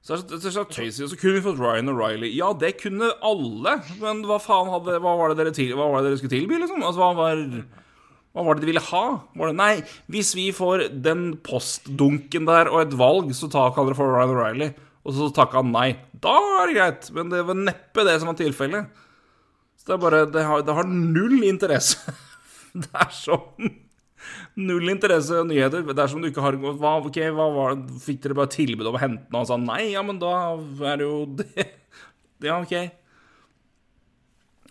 så, 0.03 0.17
er 0.17 0.25
det- 0.27 0.51
så 0.53 0.65
tøysig, 0.69 1.05
og 1.05 1.09
så 1.13 1.17
kunne 1.21 1.37
vi 1.39 1.45
fått 1.47 1.61
Ryan 1.63 1.89
O'Reilly. 1.93 2.29
Ja, 2.35 2.51
det 2.53 2.73
kunne 2.81 3.07
alle, 3.23 3.77
men 4.01 4.19
hva 4.27 4.37
faen 4.43 4.69
hadde 4.69 4.99
Hva 4.99 5.13
var 5.17 5.31
det 5.31 5.39
dere, 5.39 5.53
til, 5.55 5.71
hva 5.79 5.87
var 5.89 6.03
det 6.03 6.11
dere 6.11 6.19
skulle 6.19 6.35
tilby, 6.35 6.59
liksom? 6.59 6.83
Altså, 6.83 6.99
hva 6.99 7.13
var 7.17 7.41
hva 8.33 8.43
var 8.47 8.55
det 8.57 8.63
de 8.65 8.69
ville 8.71 8.81
ha? 8.81 9.03
Det, 9.37 9.55
nei, 9.55 9.73
hvis 10.09 10.31
vi 10.35 10.47
får 10.51 10.87
den 11.05 11.37
postdunken 11.45 12.47
der 12.49 12.67
og 12.71 12.79
et 12.81 12.95
valg, 12.97 13.29
så 13.37 13.45
ta, 13.53 13.67
kan 13.75 13.85
dere 13.85 13.95
få 13.97 14.07
Ryan 14.09 14.33
O'Reilly. 14.33 14.69
Og 15.05 15.13
så 15.13 15.27
takka 15.35 15.61
han 15.61 15.71
nei. 15.71 15.91
Da 16.23 16.33
er 16.63 16.67
det 16.71 16.75
greit, 16.77 17.09
men 17.13 17.29
det 17.29 17.43
var 17.45 17.57
neppe 17.59 18.05
det 18.07 18.15
som 18.19 18.31
var 18.31 18.37
tilfellet. 18.39 18.87
Så 19.83 19.91
det 19.91 19.95
er 19.97 20.03
bare 20.03 20.25
Det 20.31 20.43
har, 20.47 20.63
det 20.63 20.75
har 20.79 20.87
null 20.89 21.43
interesse. 21.47 22.13
Det 22.73 22.89
er 22.89 23.11
sånn 23.13 23.67
Null 24.57 24.89
interesse 24.89 25.35
og 25.41 25.49
nyheter. 25.49 25.83
Det 25.85 25.99
er 25.99 26.09
som 26.09 26.21
du 26.23 26.29
ikke 26.29 26.41
har 26.41 26.55
hva, 26.57 26.95
ok, 27.03 27.19
hva 27.35 27.45
var 27.53 27.75
det? 27.77 27.99
Fikk 28.01 28.21
dere 28.23 28.37
bare 28.39 28.49
tilbud 28.53 28.87
om 28.89 28.95
å 28.97 29.01
hente 29.01 29.27
den, 29.27 29.37
og 29.37 29.49
sa 29.49 29.57
nei? 29.59 29.91
Ja, 29.91 30.01
men 30.05 30.17
da 30.21 30.31
er 30.55 31.01
det 31.01 31.07
jo 31.07 31.17
det. 31.41 31.67
Ja, 32.43 32.57
ok. 32.59 32.73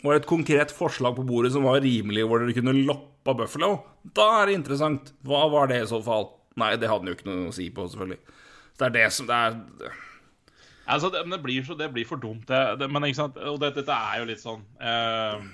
Var 0.02 0.12
det 0.12 0.20
et 0.20 0.28
konkret 0.28 0.74
forslag 0.74 1.14
på 1.16 1.24
bordet 1.24 1.52
som 1.55 1.64
var 1.64 1.78
rimelig, 1.84 2.24
hvor 2.28 2.43
dere 2.43 2.56
kunne 2.56 2.74
loppa 2.74 3.36
Buffalo? 3.39 3.70
Da 4.18 4.26
er 4.40 4.51
det 4.51 4.56
interessant. 4.59 5.12
Hva 5.24 5.44
var 5.52 5.70
det 5.70 5.78
i 5.84 5.89
så 5.89 6.02
fall? 6.05 6.26
Nei, 6.60 6.74
det 6.76 6.90
hadde 6.90 7.06
han 7.06 7.12
jo 7.12 7.16
ikke 7.16 7.28
noe 7.30 7.52
å 7.52 7.55
si 7.55 7.68
på, 7.72 7.86
selvfølgelig. 7.93 8.18
Det 8.80 8.89
er 8.89 8.97
det 8.98 9.06
som 9.14 9.30
det 9.30 9.39
er 9.39 10.02
Altså, 10.86 11.10
det, 11.14 11.22
men 11.26 11.36
det 11.36 11.42
blir, 11.44 11.62
så, 11.66 11.76
det 11.78 11.90
blir 11.94 12.06
for 12.09 12.18
dumt, 12.18 12.46
det. 12.48 12.62
det 12.80 12.88
men 12.90 13.04
ikke 13.06 13.20
sant, 13.20 13.36
og 13.38 13.60
det, 13.62 13.74
dette 13.76 13.94
er 13.94 14.18
jo 14.18 14.28
litt 14.32 14.42
sånn 14.42 14.64
eh, 14.82 15.44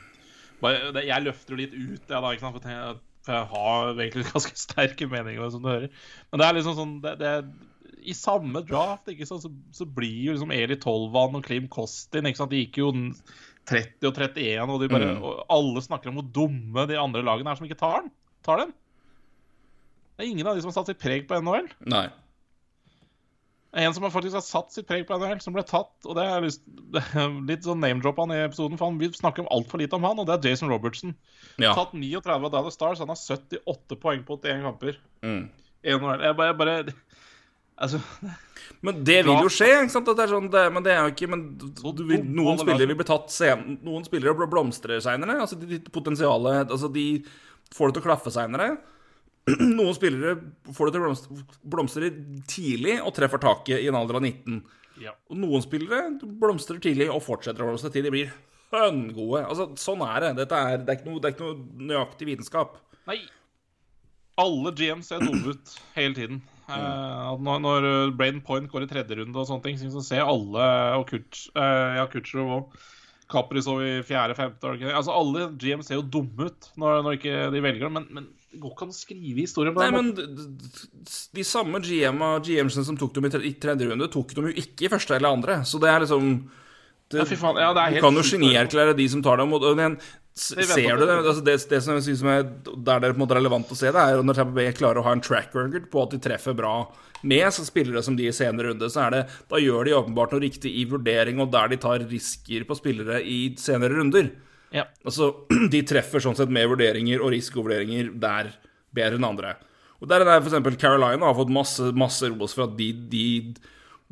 bare, 0.62 1.02
Jeg 1.04 1.24
løfter 1.26 1.52
jo 1.54 1.58
litt 1.60 1.74
ut, 1.76 2.00
jeg, 2.00 2.08
da, 2.14 2.30
ikke 2.32 2.44
sant, 2.46 2.56
for, 2.56 2.70
jeg, 2.72 2.94
for 3.26 3.36
jeg 3.36 3.50
har 3.52 3.90
egentlig 3.92 4.24
ganske 4.32 4.54
sterke 4.62 5.10
meninger, 5.12 5.50
som 5.52 5.64
du 5.64 5.68
hører. 5.68 5.90
Men 6.30 6.40
det 6.40 6.46
er 6.48 6.56
liksom 6.56 6.78
sånn 6.78 6.94
det, 7.04 7.34
I 8.08 8.16
samme 8.16 8.64
draft 8.66 9.12
ikke 9.12 9.28
sant, 9.28 9.44
så, 9.44 9.52
så 9.76 9.84
blir 9.84 10.30
jo 10.30 10.34
liksom 10.38 10.54
Eli 10.56 10.78
Tolvan 10.80 11.36
og 11.38 11.44
Klim 11.44 11.68
Kostin 11.72 12.28
ikke 12.30 12.40
sant, 12.40 12.54
De 12.54 12.64
gikk 12.64 12.80
jo 12.80 12.90
30 13.68 14.08
og 14.08 14.16
31, 14.16 14.72
og, 14.72 14.78
de 14.80 14.88
bare, 14.88 15.10
Mm. 15.12 15.24
og 15.28 15.42
alle 15.52 15.82
snakker 15.84 16.08
om 16.08 16.22
hvor 16.22 16.30
dumme 16.40 16.86
de 16.88 16.96
andre 16.96 17.20
lagene 17.20 17.52
er 17.52 17.58
som 17.60 17.66
ikke 17.68 17.76
tar 17.82 18.06
den. 18.06 18.08
Tar 18.48 18.62
den. 18.64 18.72
Det 20.16 20.24
er 20.24 20.30
ingen 20.32 20.48
av 20.48 20.56
de 20.56 20.62
som 20.64 20.72
har 20.72 20.78
satt 20.80 20.88
sitt 20.90 21.02
preg 21.02 21.28
på 21.28 21.36
NHL. 21.36 21.68
Nei. 21.92 22.06
En 23.76 23.92
som 23.92 24.06
faktisk 24.08 24.32
har 24.38 24.44
satt 24.46 24.72
sitt 24.72 24.86
preg 24.88 25.02
på 25.08 25.16
NHL, 25.20 25.40
som 25.44 25.52
ble 25.52 25.62
tatt. 25.68 25.90
Og 26.08 26.16
det 26.16 26.24
er 26.24 26.44
lyst, 26.46 26.62
det 26.94 27.02
er 27.12 27.34
litt 27.50 27.66
sånn 27.66 27.82
name-drop 27.84 28.20
han 28.22 28.32
i 28.32 28.40
episoden, 28.46 28.78
for 28.80 28.88
han, 28.88 29.00
vi 29.00 29.10
snakker 29.12 29.48
altfor 29.52 29.82
lite 29.82 29.98
om 29.98 30.06
han, 30.08 30.18
og 30.22 30.28
det 30.28 30.38
er 30.38 30.50
Jason 30.52 30.72
Robertson. 30.72 31.12
Ja. 31.60 31.74
Tatt 31.76 31.92
39 31.92 32.32
av 32.38 32.48
Dallas 32.54 32.78
Stars, 32.78 33.02
han 33.04 33.12
har 33.12 33.20
78 33.20 33.98
poeng 34.00 34.24
på 34.24 34.38
81 34.40 34.64
kamper. 34.64 35.00
Mm. 35.26 35.42
Jeg 35.84 36.00
bare, 36.02 36.32
jeg 36.32 36.58
bare 36.58 36.78
Altså, 37.78 38.00
Men 38.82 39.04
det 39.06 39.20
vil 39.22 39.44
jo 39.44 39.50
skje, 39.52 39.68
ikke 39.84 39.92
sant? 39.94 40.08
Det 40.10 40.24
er 40.24 40.32
sånn, 40.32 40.48
det, 40.50 40.64
men 40.74 40.82
det 40.82 40.90
er 40.96 41.04
jo 41.04 41.12
ikke 41.12 41.28
men 41.30 41.44
vil, 42.08 42.24
Noen 42.26 42.58
spillere 42.58 42.88
vil 42.90 42.98
bli 42.98 43.06
tatt 43.06 43.30
sen, 43.30 43.76
Noen 43.86 44.02
spillere 44.06 44.34
bl- 44.34 44.48
blomstrer 44.50 44.98
seinere. 45.04 45.36
Altså, 45.44 45.58
de, 45.60 45.76
de 45.76 45.92
potensialet 45.94 46.72
Altså, 46.74 46.90
de 46.90 47.04
får 47.76 47.92
det 47.92 47.98
til 47.98 48.02
å 48.02 48.06
klaffe 48.08 48.32
seinere. 48.34 48.72
Noen 49.78 49.94
spillere 49.96 50.34
får 50.74 50.90
det 50.90 50.96
til 50.96 51.06
å 51.06 51.44
blomstre, 51.74 52.10
tidlig 52.50 52.98
og 53.02 53.14
treffer 53.16 53.42
taket 53.42 53.80
i 53.82 53.88
en 53.90 53.98
alder 53.98 54.20
av 54.20 54.26
19. 54.26 54.60
ja. 55.04 55.14
Og 55.30 55.40
noen 55.40 55.64
spillere 55.64 56.04
blomstrer 56.20 56.82
tidlig 56.82 57.08
og 57.12 57.24
fortsetter 57.26 57.64
å 57.64 57.70
blomstre 57.70 57.92
til 57.94 58.06
de 58.06 58.14
blir 58.14 58.36
høngode. 58.74 59.44
Altså, 59.46 59.70
sånn 59.80 60.04
er 60.04 60.26
det. 60.26 60.46
Er, 60.50 60.76
det, 60.82 60.84
er 60.84 60.98
ikke 60.98 61.08
noe, 61.08 61.22
det 61.22 61.30
er 61.30 61.36
ikke 61.36 61.48
noe 61.48 61.88
nøyaktig 61.90 62.28
vitenskap. 62.32 62.76
Nei. 63.08 63.22
Alle 64.38 64.74
GMs 64.76 65.08
ser 65.10 65.24
dumme 65.24 65.56
ut 65.56 65.74
hele 65.96 66.14
tiden. 66.14 66.44
Mm. 66.68 67.40
når, 67.46 67.60
når 67.64 67.84
uh, 67.88 68.10
Braden 68.12 68.42
Point 68.44 68.68
går 68.68 68.84
i 68.84 68.88
tredje 68.90 69.16
runde 69.16 69.40
og 69.40 69.48
sånne 69.48 69.64
ting, 69.64 69.78
så 69.80 70.02
ser 70.04 70.28
alle 70.28 70.66
og 70.98 71.14
eh, 71.16 71.96
ja, 71.96 72.04
og 72.04 72.74
Kaprizov 73.28 73.80
i 73.84 73.94
fjerde, 74.04 74.36
femte 74.36 74.64
var 74.64 74.74
det 74.74 74.80
ikke 74.80 74.90
det? 74.90 74.96
Altså 74.96 75.14
Alle 75.16 75.46
GMs 75.60 75.88
ser 75.88 75.98
jo 75.98 76.04
dumme 76.16 76.48
ut 76.48 76.68
når, 76.80 77.02
når 77.04 77.16
ikke 77.18 77.40
de 77.54 77.62
velger 77.64 77.88
dem, 77.88 77.96
men, 77.96 78.06
men 78.12 78.28
det 78.48 78.60
går 78.62 78.70
ikke 78.72 78.86
an 78.86 78.94
å 78.94 78.96
skrive 78.96 79.42
historien 79.42 79.74
på 79.76 79.82
den 79.82 79.92
men 79.92 80.06
måten. 80.14 80.60
de 81.36 81.44
samme 81.44 81.80
GM-ene 81.84 82.84
som 82.86 82.96
tok 82.96 83.18
dem 83.18 83.28
i 83.28 83.52
tredje 83.60 83.90
runde, 83.90 84.08
tok 84.12 84.32
dem 84.38 84.48
jo 84.48 84.54
ikke 84.62 84.86
i 84.86 84.92
første 84.92 85.18
eller 85.18 85.36
andre. 85.36 85.58
Så 85.68 85.80
det 85.82 85.90
er 85.92 86.04
liksom 86.04 86.30
det, 87.08 87.20
Ja, 87.20 87.26
faen, 87.40 87.60
ja, 87.60 87.68
det 87.76 87.82
er 87.82 87.98
Du 87.98 88.06
kan 88.06 88.16
jo 88.20 88.24
genierklære 88.24 88.96
de 88.96 89.08
som 89.08 89.22
tar 89.24 89.40
dem. 89.40 89.52
Og, 89.52 89.64
og, 89.64 89.76
den, 89.76 89.98
Ser 90.38 90.96
du 90.96 91.02
det? 91.02 91.14
Altså 91.16 91.42
det, 91.42 91.56
det 91.66 91.80
som 91.82 91.96
jeg 91.96 92.04
synes 92.06 92.22
er, 92.30 92.44
der 92.46 93.00
det 93.02 93.08
er 93.08 93.14
på 93.14 93.18
en 93.18 93.22
måte 93.24 93.36
relevant 93.36 93.72
å 93.74 93.76
se 93.78 93.90
det, 93.90 93.98
er 93.98 94.22
når 94.22 94.44
Bay 94.54 94.70
klarer 94.76 95.00
å 95.00 95.06
ha 95.08 95.16
en 95.16 95.24
track 95.24 95.50
record 95.56 95.88
på 95.90 96.04
at 96.04 96.14
de 96.14 96.20
treffer 96.22 96.54
bra 96.56 96.74
med 97.26 97.48
så 97.50 97.64
spillere 97.66 98.04
som 98.06 98.14
de 98.14 98.28
i 98.28 98.34
senere 98.34 98.70
runde, 98.70 98.86
så 98.92 99.08
er 99.08 99.16
det 99.16 99.22
Da 99.50 99.58
gjør 99.58 99.88
de 99.88 99.96
åpenbart 99.98 100.32
noe 100.32 100.44
riktig 100.44 100.70
i 100.78 100.84
vurdering, 100.86 101.40
og 101.42 101.50
der 101.50 101.72
de 101.72 101.80
tar 101.82 102.06
risker 102.06 102.68
på 102.68 102.76
spillere 102.78 103.18
i 103.24 103.40
senere 103.58 103.98
runder. 103.98 104.30
Ja. 104.74 104.84
Altså, 105.04 105.30
de 105.72 105.82
treffer 105.88 106.22
sånn 106.24 106.36
sett 106.38 106.52
med 106.52 106.68
vurderinger 106.70 107.22
og 107.24 107.32
risikovurderinger 107.34 108.12
der 108.20 108.52
bedre 108.94 109.18
enn 109.20 109.28
andre. 109.28 109.54
Og 109.98 110.08
der 110.10 110.22
er 110.22 110.36
eksempel 110.38 110.76
Carolina 110.78 111.26
har 111.26 111.36
fått 111.38 111.50
masse, 111.52 111.90
masse 111.96 112.28
ros 112.30 112.54
for 112.54 112.68
at 112.68 112.76
de, 112.78 112.92
de, 113.10 113.24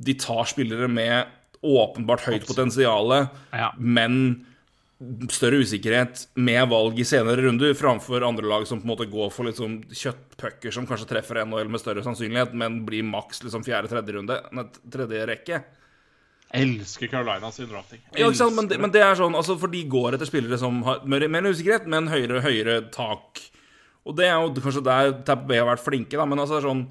de 0.02 0.16
tar 0.18 0.48
spillere 0.50 0.88
med 0.90 1.32
åpenbart 1.66 2.26
høyt 2.26 2.46
potensial, 2.48 3.12
Ja. 3.54 3.70
men 3.78 4.44
større 5.28 5.58
usikkerhet 5.60 6.22
med 6.40 6.68
valg 6.70 6.98
i 7.00 7.04
senere 7.04 7.42
runder, 7.44 7.74
framfor 7.76 8.24
andre 8.24 8.48
lag 8.48 8.64
som 8.68 8.80
på 8.80 8.86
en 8.86 8.92
måte 8.94 9.06
går 9.12 9.28
for 9.34 9.44
litt 9.48 9.58
sånn 9.60 9.82
kjøttpucker 9.92 10.72
som 10.72 10.86
kanskje 10.88 11.08
treffer 11.10 11.42
NHL 11.44 11.68
med 11.68 11.82
større 11.82 12.04
sannsynlighet, 12.04 12.54
men 12.56 12.80
blir 12.88 13.04
maks 13.04 13.42
liksom 13.44 13.64
fjerde-tredje 13.66 14.16
runde, 14.16 14.38
nei, 14.56 14.64
tredje 14.92 15.26
rekke. 15.28 15.60
Elsker 16.55 17.10
Carolina 17.10 17.51
sin 17.52 17.68
drafting. 17.70 18.01
Ja, 18.14 18.28
ikke 18.28 18.39
sant? 18.39 18.55
Men, 18.56 18.68
det, 18.70 18.78
men 18.82 18.93
det 18.94 19.02
er 19.02 19.18
sånn, 19.18 19.35
altså, 19.39 19.56
for 19.60 19.73
de 19.73 19.82
går 19.90 20.16
etter 20.16 20.28
spillere 20.28 20.59
som 20.60 20.78
har 20.86 21.02
mer, 21.09 21.27
mer 21.32 21.48
usikkerhet, 21.48 21.89
men 21.90 22.10
høyere, 22.12 22.43
høyere 22.44 22.78
tak. 22.94 23.43
Og 24.06 24.14
det 24.18 24.28
er 24.28 24.39
jo 24.39 24.55
kanskje 24.62 24.85
der 24.86 25.12
Tampa 25.27 25.51
Bay 25.51 25.60
har 25.60 25.68
vært 25.73 25.85
flinke, 25.85 26.18
da, 26.18 26.27
men 26.28 26.43
altså 26.43 26.62
sånn 26.62 26.86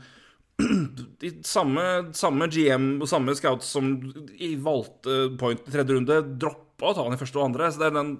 de 1.21 1.31
samme, 1.43 1.83
samme 2.15 2.47
GM 2.51 2.93
og 3.03 3.09
samme 3.11 3.35
scouts 3.35 3.73
som 3.75 3.95
i 4.35 4.53
valgte 4.55 5.31
point 5.39 5.63
i 5.63 5.71
tredje 5.71 5.97
runde, 5.97 6.21
droppa 6.39 6.91
å 6.91 6.95
ta 6.95 7.07
han 7.07 7.15
i 7.15 7.19
første 7.19 7.39
og 7.41 7.49
andre. 7.49 7.71
Så 7.71 7.81
det 7.81 7.89
er 7.89 7.97
den 7.97 8.13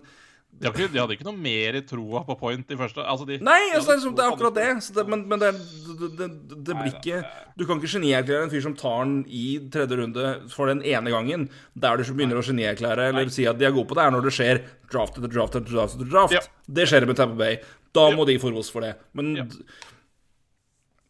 De, 0.55 0.69
ikke, 0.71 0.85
de 0.93 0.99
hadde 1.01 1.15
ikke 1.17 1.25
noe 1.27 1.35
mer 1.35 1.75
i 1.75 1.81
troa 1.83 2.21
på 2.23 2.35
point 2.39 2.69
i 2.71 2.77
første 2.79 3.03
altså 3.03 3.25
de, 3.27 3.35
Nei, 3.43 3.57
de 3.69 3.73
altså, 3.75 3.89
det, 3.89 3.93
er, 3.93 3.97
liksom- 3.99 4.13
det 4.15 4.23
er 4.23 4.31
akkurat 4.31 4.55
det. 4.55 4.67
Så 4.85 4.93
det 4.95 5.03
men 5.11 5.25
men 5.27 5.41
det, 5.41 5.49
det, 5.99 6.09
det, 6.21 6.59
det 6.69 6.77
blir 6.79 6.93
ikke 6.93 7.19
Du 7.59 7.65
kan 7.67 7.81
ikke 7.81 7.91
genierklære 7.97 8.45
en 8.47 8.53
fyr 8.53 8.63
som 8.63 8.75
tar 8.79 9.03
den 9.03 9.17
i 9.27 9.43
tredje 9.73 9.97
runde 9.99 10.29
for 10.53 10.71
den 10.71 10.79
ene 10.87 11.11
gangen, 11.11 11.47
der 11.75 11.97
du 11.99 12.03
begynner 12.13 12.39
å 12.39 12.45
genierklære 12.47 13.09
eller 13.11 13.27
si 13.35 13.45
at 13.51 13.59
de 13.59 13.67
er 13.67 13.75
gode 13.75 13.89
på 13.91 13.97
det, 13.99 14.05
er 14.07 14.15
når 14.15 14.29
det 14.29 14.35
skjer 14.37 14.61
draft 14.93 15.19
etter 15.19 15.33
draft 15.35 15.59
etter 15.59 15.71
draft. 15.75 15.95
etter 15.99 16.11
draft. 16.15 16.37
Ja. 16.39 16.45
Det 16.79 16.87
skjer 16.87 17.05
med 17.11 17.19
Tampa 17.19 17.35
Bay. 17.43 17.59
Da 17.95 18.07
må 18.15 18.25
de 18.27 18.39
få 18.39 18.51
ros 18.55 18.71
for 18.71 18.81
det. 18.87 18.95
Men 19.15 19.35
Ja. 19.41 19.45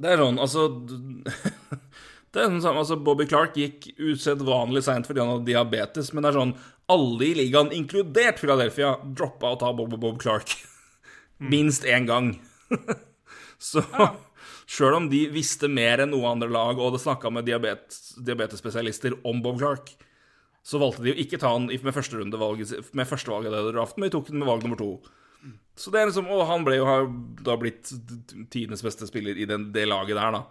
det 0.02 0.12
er 0.12 0.18
sånn, 0.26 0.42
altså 0.42 0.66
Det 2.36 2.42
er 2.44 2.50
sånn 2.52 2.64
samme, 2.66 2.82
altså 2.82 2.98
Bobby 3.00 3.24
Clark 3.32 3.54
gikk 3.56 3.86
usedvanlig 3.96 4.82
seint 4.84 5.08
fordi 5.08 5.22
han 5.24 5.30
hadde 5.32 5.48
diabetes, 5.48 6.10
men 6.12 6.26
det 6.26 6.34
er 6.34 6.40
sånn 6.42 6.52
Alle 6.92 7.26
i 7.26 7.34
ligaen, 7.38 7.72
inkludert 7.74 8.40
Philadelphia, 8.42 8.96
droppa 9.18 9.54
å 9.54 9.60
ta 9.62 9.72
Bob 9.74 9.96
Bob 9.98 10.20
Clark 10.22 10.54
minst 11.38 11.86
én 11.86 12.06
gang. 12.06 12.36
Så 13.58 13.82
sjøl 14.70 14.98
om 14.98 15.10
de 15.10 15.26
visste 15.34 15.70
mer 15.72 16.04
enn 16.04 16.12
noe 16.14 16.30
andre 16.30 16.50
lag 16.52 16.80
og 16.82 16.96
det 16.96 17.02
snakka 17.04 17.32
med 17.34 17.48
diabetes, 17.48 18.16
diabetesspesialister 18.26 19.18
om 19.26 19.42
Bob 19.46 19.60
Clark, 19.62 19.94
så 20.66 20.82
valgte 20.82 21.06
de 21.06 21.14
å 21.14 21.22
ikke 21.22 21.38
ta 21.42 21.52
han 21.54 21.68
med 21.70 21.94
førstevalget 21.94 22.94
med 22.98 23.06
førstevalget 23.06 23.54
av 23.54 23.70
draften, 23.70 24.02
men 24.02 24.10
de 24.10 24.16
tok 24.16 24.32
den 24.32 24.42
med 24.42 24.50
valg 24.50 24.66
nummer 24.66 24.80
to. 24.80 24.90
Så 25.78 25.92
det 25.94 26.02
er 26.02 26.10
liksom, 26.10 26.30
Og 26.34 26.42
han 26.50 26.64
ble 26.66 26.80
jo 26.80 26.88
har 26.88 27.06
da 27.46 27.54
blitt 27.62 27.92
tidenes 28.50 28.82
beste 28.82 29.06
spiller 29.06 29.38
i 29.38 29.46
den, 29.46 29.68
det 29.76 29.86
laget 29.86 30.18
der, 30.18 30.40
da. 30.40 30.42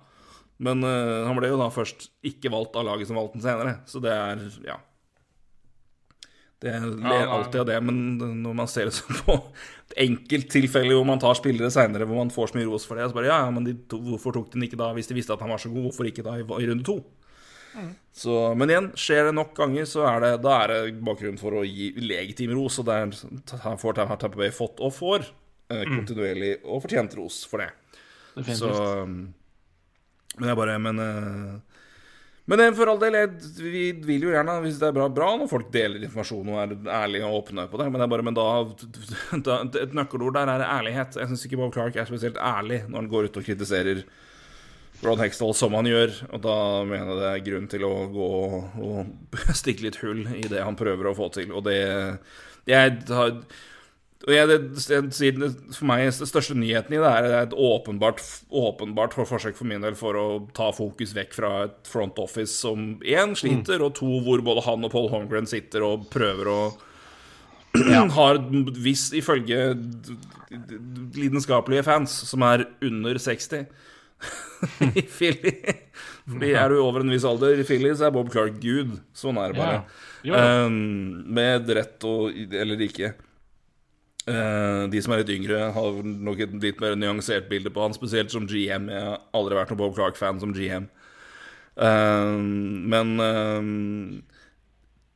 Men 0.62 0.86
uh, 0.86 1.26
han 1.26 1.34
ble 1.34 1.50
jo 1.50 1.58
da 1.58 1.66
først 1.74 2.12
ikke 2.22 2.52
valgt 2.54 2.78
av 2.78 2.86
laget 2.86 3.10
som 3.10 3.18
valgte 3.18 3.40
den 3.40 3.46
senere, 3.46 3.78
så 3.90 4.02
det 4.04 4.14
er 4.14 4.44
Ja. 4.68 4.78
Det 6.64 6.72
ler 7.04 7.26
alltid 7.28 7.60
av 7.60 7.66
det, 7.68 7.78
men 7.84 7.96
når 8.40 8.54
man 8.56 8.68
ser 8.70 8.88
det 8.88 8.94
som 8.96 9.18
på 9.26 9.34
et 9.84 9.96
enkelttilfelle 10.06 10.94
hvor 10.96 11.04
man 11.08 11.20
tar 11.20 11.36
spillere 11.36 11.68
seinere 11.72 12.06
hvor 12.08 12.22
man 12.22 12.32
får 12.32 12.50
så 12.52 12.56
mye 12.56 12.70
ros 12.70 12.86
for 12.88 12.96
det, 12.96 13.10
så 13.10 13.18
bare 13.18 13.28
ja, 13.28 13.42
ja, 13.44 13.50
men 13.52 13.68
to- 13.90 14.00
hvorfor 14.06 14.32
tok 14.38 14.48
de 14.48 14.56
den 14.56 14.64
ikke 14.68 14.78
da 14.80 14.88
hvis 14.96 15.10
de 15.10 15.18
visste 15.18 15.36
at 15.36 15.44
han 15.44 15.52
var 15.52 15.60
så 15.60 15.68
god? 15.72 15.90
Hvorfor 15.90 16.08
ikke 16.08 16.24
da 16.24 16.38
i, 16.40 16.46
i 16.46 16.70
runde 16.70 16.86
to? 16.88 16.96
Så, 18.14 18.32
men 18.54 18.70
igjen, 18.70 18.88
skjer 18.98 19.28
det 19.28 19.34
nok 19.34 19.52
ganger, 19.58 19.86
så 19.90 20.04
er 20.06 20.20
det, 20.22 20.32
da 20.44 20.52
er 20.62 20.72
det 20.72 20.98
bakgrunnen 21.04 21.40
for 21.40 21.56
å 21.58 21.64
gi 21.66 21.88
legitim 21.98 22.52
ros, 22.54 22.76
og 22.78 22.86
det 22.86 22.98
er, 23.02 23.76
får 23.82 23.96
Tampa 23.98 24.30
Bay 24.38 24.52
fått, 24.54 24.78
og 24.78 24.94
får, 24.94 25.26
eh, 25.74 25.82
kontinuerlig 25.90 26.52
og 26.62 26.84
fortjent 26.84 27.16
ros 27.18 27.40
for 27.50 27.64
det. 27.64 27.72
det 28.38 28.54
Så 28.60 28.70
um, 29.02 29.16
Men 30.38 30.48
jeg 30.52 30.58
bare 30.58 30.78
Men, 30.82 31.02
uh, 31.02 31.73
men 32.50 32.60
eh, 32.60 32.72
for 32.76 32.90
all 32.92 33.00
del, 33.00 33.16
vi 33.56 33.86
vil 34.04 34.26
jo 34.26 34.34
gjerne, 34.34 34.58
hvis 34.64 34.76
det 34.80 34.90
er 34.90 34.96
bra, 34.96 35.08
bra 35.12 35.30
når 35.40 35.48
folk 35.48 35.70
deler 35.72 36.02
informasjon 36.04 36.50
og 36.52 36.60
er 36.60 36.74
ærlige 36.98 37.28
og 37.28 37.38
åpne 37.40 37.64
på 37.70 37.80
det, 37.80 37.88
men, 37.88 38.00
det 38.00 38.06
er 38.06 38.12
bare, 38.12 38.26
men 38.28 38.36
da, 38.36 38.46
da 39.48 39.58
Et 39.80 39.96
nøkkelord 39.96 40.36
der 40.36 40.52
er 40.52 40.66
ærlighet. 40.68 41.16
Jeg 41.20 41.30
syns 41.30 41.46
ikke 41.48 41.62
Bob 41.62 41.74
Clark 41.76 41.96
er 41.96 42.08
spesielt 42.10 42.36
ærlig 42.36 42.82
når 42.86 43.00
han 43.00 43.10
går 43.12 43.30
ut 43.30 43.40
og 43.40 43.48
kritiserer 43.48 44.04
Ron 45.04 45.20
Hextall 45.20 45.52
som 45.56 45.74
han 45.76 45.88
gjør, 45.88 46.12
og 46.32 46.42
da 46.44 46.56
mener 46.88 47.10
jeg 47.10 47.20
det 47.20 47.30
er 47.30 47.46
grunn 47.48 47.68
til 47.72 47.84
å 47.88 47.92
gå 48.12 48.28
og 48.88 49.30
stikke 49.60 49.88
litt 49.88 50.00
hull 50.04 50.22
i 50.36 50.44
det 50.48 50.62
han 50.64 50.78
prøver 50.78 51.10
å 51.10 51.16
få 51.16 51.32
til, 51.34 51.52
og 51.52 51.66
det 51.66 51.80
Jeg 52.68 53.00
har 53.10 53.34
jeg, 54.32 54.48
det, 54.48 54.58
jeg, 54.88 55.34
det- 55.36 55.74
For 55.76 55.84
meg 55.90 56.06
den 56.06 56.28
største 56.30 56.54
nyheten 56.56 56.94
i 56.96 57.00
det 57.02 57.10
er, 57.10 57.26
et 57.42 57.52
åpenbart, 57.52 58.22
åpenbart 58.48 59.12
forsøk 59.18 59.56
for 59.58 59.68
min 59.68 59.82
del 59.84 59.94
for 59.98 60.16
å 60.16 60.26
ta 60.56 60.70
fokus 60.72 61.12
vekk 61.16 61.34
fra 61.36 61.50
et 61.66 61.90
front 61.90 62.16
office 62.22 62.54
som 62.56 62.94
én 63.04 63.34
sliter, 63.36 63.82
og 63.84 63.94
to 63.98 64.08
hvor 64.24 64.40
både 64.46 64.64
han 64.64 64.84
og 64.88 64.92
Paul 64.94 65.10
Holmgren 65.12 65.46
sitter 65.50 65.84
og 65.84 66.06
prøver 66.14 66.48
å 66.54 66.58
Har 68.14 68.38
hvis 68.78 69.08
ifølge 69.18 69.72
lidenskapelige 71.16 71.82
fans 71.86 72.12
som 72.28 72.44
er 72.46 72.66
under 72.86 73.18
60 73.18 73.64
i 74.94 75.02
Philly 75.10 75.52
Fordi 76.24 76.52
er 76.56 76.70
du 76.72 76.78
over 76.80 77.02
en 77.02 77.10
viss 77.12 77.26
alder 77.28 77.58
i 77.60 77.66
Philly, 77.66 77.90
så 77.98 78.06
er 78.08 78.14
Bob 78.14 78.30
Clark 78.32 78.56
gud. 78.62 78.94
Sånn 79.12 79.36
er 79.42 79.52
det 79.52 79.58
bare. 79.58 79.80
Ja. 80.24 80.30
Ja. 80.30 80.44
Um, 80.64 81.24
med 81.36 81.68
rett 81.76 82.06
og 82.08 82.30
eller 82.32 82.80
ikke. 82.86 83.10
Eh, 84.30 84.82
de 84.88 85.02
som 85.04 85.12
er 85.14 85.22
litt 85.22 85.34
yngre, 85.34 85.70
har 85.76 85.98
nok 86.04 86.44
et 86.44 86.54
litt 86.62 86.80
mer 86.80 86.96
nyansert 86.96 87.48
bilde 87.50 87.72
på 87.72 87.82
han, 87.84 87.96
spesielt 87.96 88.32
som 88.32 88.48
GM. 88.48 88.88
Jeg 88.92 89.08
har 89.08 89.18
aldri 89.36 89.58
vært 89.58 89.74
noen 89.74 89.82
Bob 89.82 89.96
Clark-fan 89.98 90.40
som 90.42 90.54
GM. 90.56 90.88
Uh, 91.74 92.38
men 92.38 93.16
uh, 93.18 94.22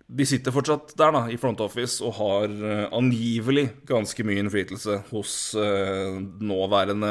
de 0.08 0.24
sitter 0.24 0.54
fortsatt 0.54 0.94
der, 0.96 1.12
da, 1.12 1.26
i 1.28 1.36
front 1.40 1.60
office, 1.60 2.00
og 2.04 2.16
har 2.16 2.48
eh, 2.48 2.84
angivelig 2.96 3.66
ganske 3.88 4.24
mye 4.24 4.40
innflytelse 4.40 5.02
hos 5.10 5.32
eh, 5.60 6.16
nåværende 6.40 7.10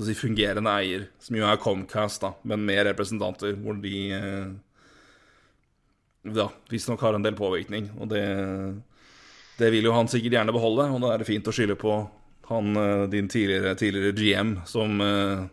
si, 0.00 0.14
fungerende 0.16 0.72
eier, 0.80 1.04
som 1.20 1.36
jo 1.36 1.44
er 1.44 1.60
Comcast, 1.60 2.22
da, 2.24 2.32
men 2.48 2.64
med 2.64 2.86
representanter, 2.88 3.52
hvor 3.60 3.76
de 3.84 3.98
uh, 4.16 4.48
ja, 6.32 6.48
visstnok 6.72 7.04
har 7.04 7.18
en 7.18 7.26
del 7.26 7.36
påvirkning. 7.36 7.92
Og 8.00 8.08
det, 8.14 8.24
det 9.58 9.70
vil 9.74 9.86
jo 9.88 9.94
han 9.94 10.08
sikkert 10.10 10.38
gjerne 10.38 10.54
beholde, 10.54 10.88
og 10.94 11.02
da 11.04 11.12
er 11.14 11.22
det 11.22 11.28
fint 11.28 11.48
å 11.50 11.54
skylde 11.54 11.76
på 11.78 11.96
han, 12.50 12.76
eh, 12.76 13.04
din 13.12 13.28
tidligere, 13.30 13.74
tidligere 13.80 14.12
GM, 14.18 14.54
som 14.68 15.00
uh, 15.00 15.44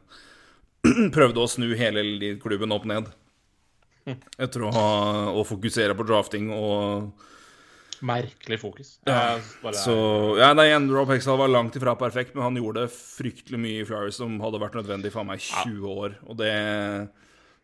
prøvde 1.15 1.43
å 1.43 1.49
snu 1.49 1.69
hele 1.79 2.03
klubben 2.41 2.73
opp 2.75 2.87
ned. 2.89 3.11
Etter 4.41 4.63
å, 4.65 4.71
ha, 4.73 4.87
å 5.37 5.43
fokusere 5.45 5.93
på 5.95 6.07
drafting 6.09 6.49
og 6.55 7.11
Merkelig 8.01 8.57
fokus. 8.57 8.95
Ja, 9.05 9.37
bare- 9.61 9.77
Så 9.77 9.93
ja, 10.39 10.47
nei, 10.57 10.71
Rob 10.89 11.11
Hextall 11.13 11.37
var 11.37 11.51
langt 11.53 11.75
ifra 11.77 11.93
perfekt, 11.93 12.33
men 12.33 12.47
han 12.47 12.57
gjorde 12.57 12.87
fryktelig 12.89 13.59
mye 13.61 13.83
i 13.83 13.85
Flyers 13.85 14.17
som 14.17 14.39
hadde 14.41 14.57
vært 14.57 14.73
nødvendig 14.79 15.11
for 15.13 15.27
meg 15.27 15.37
i 15.37 15.45
20 15.69 15.85
år. 16.01 16.15
Og 16.25 16.39
det 16.39 16.49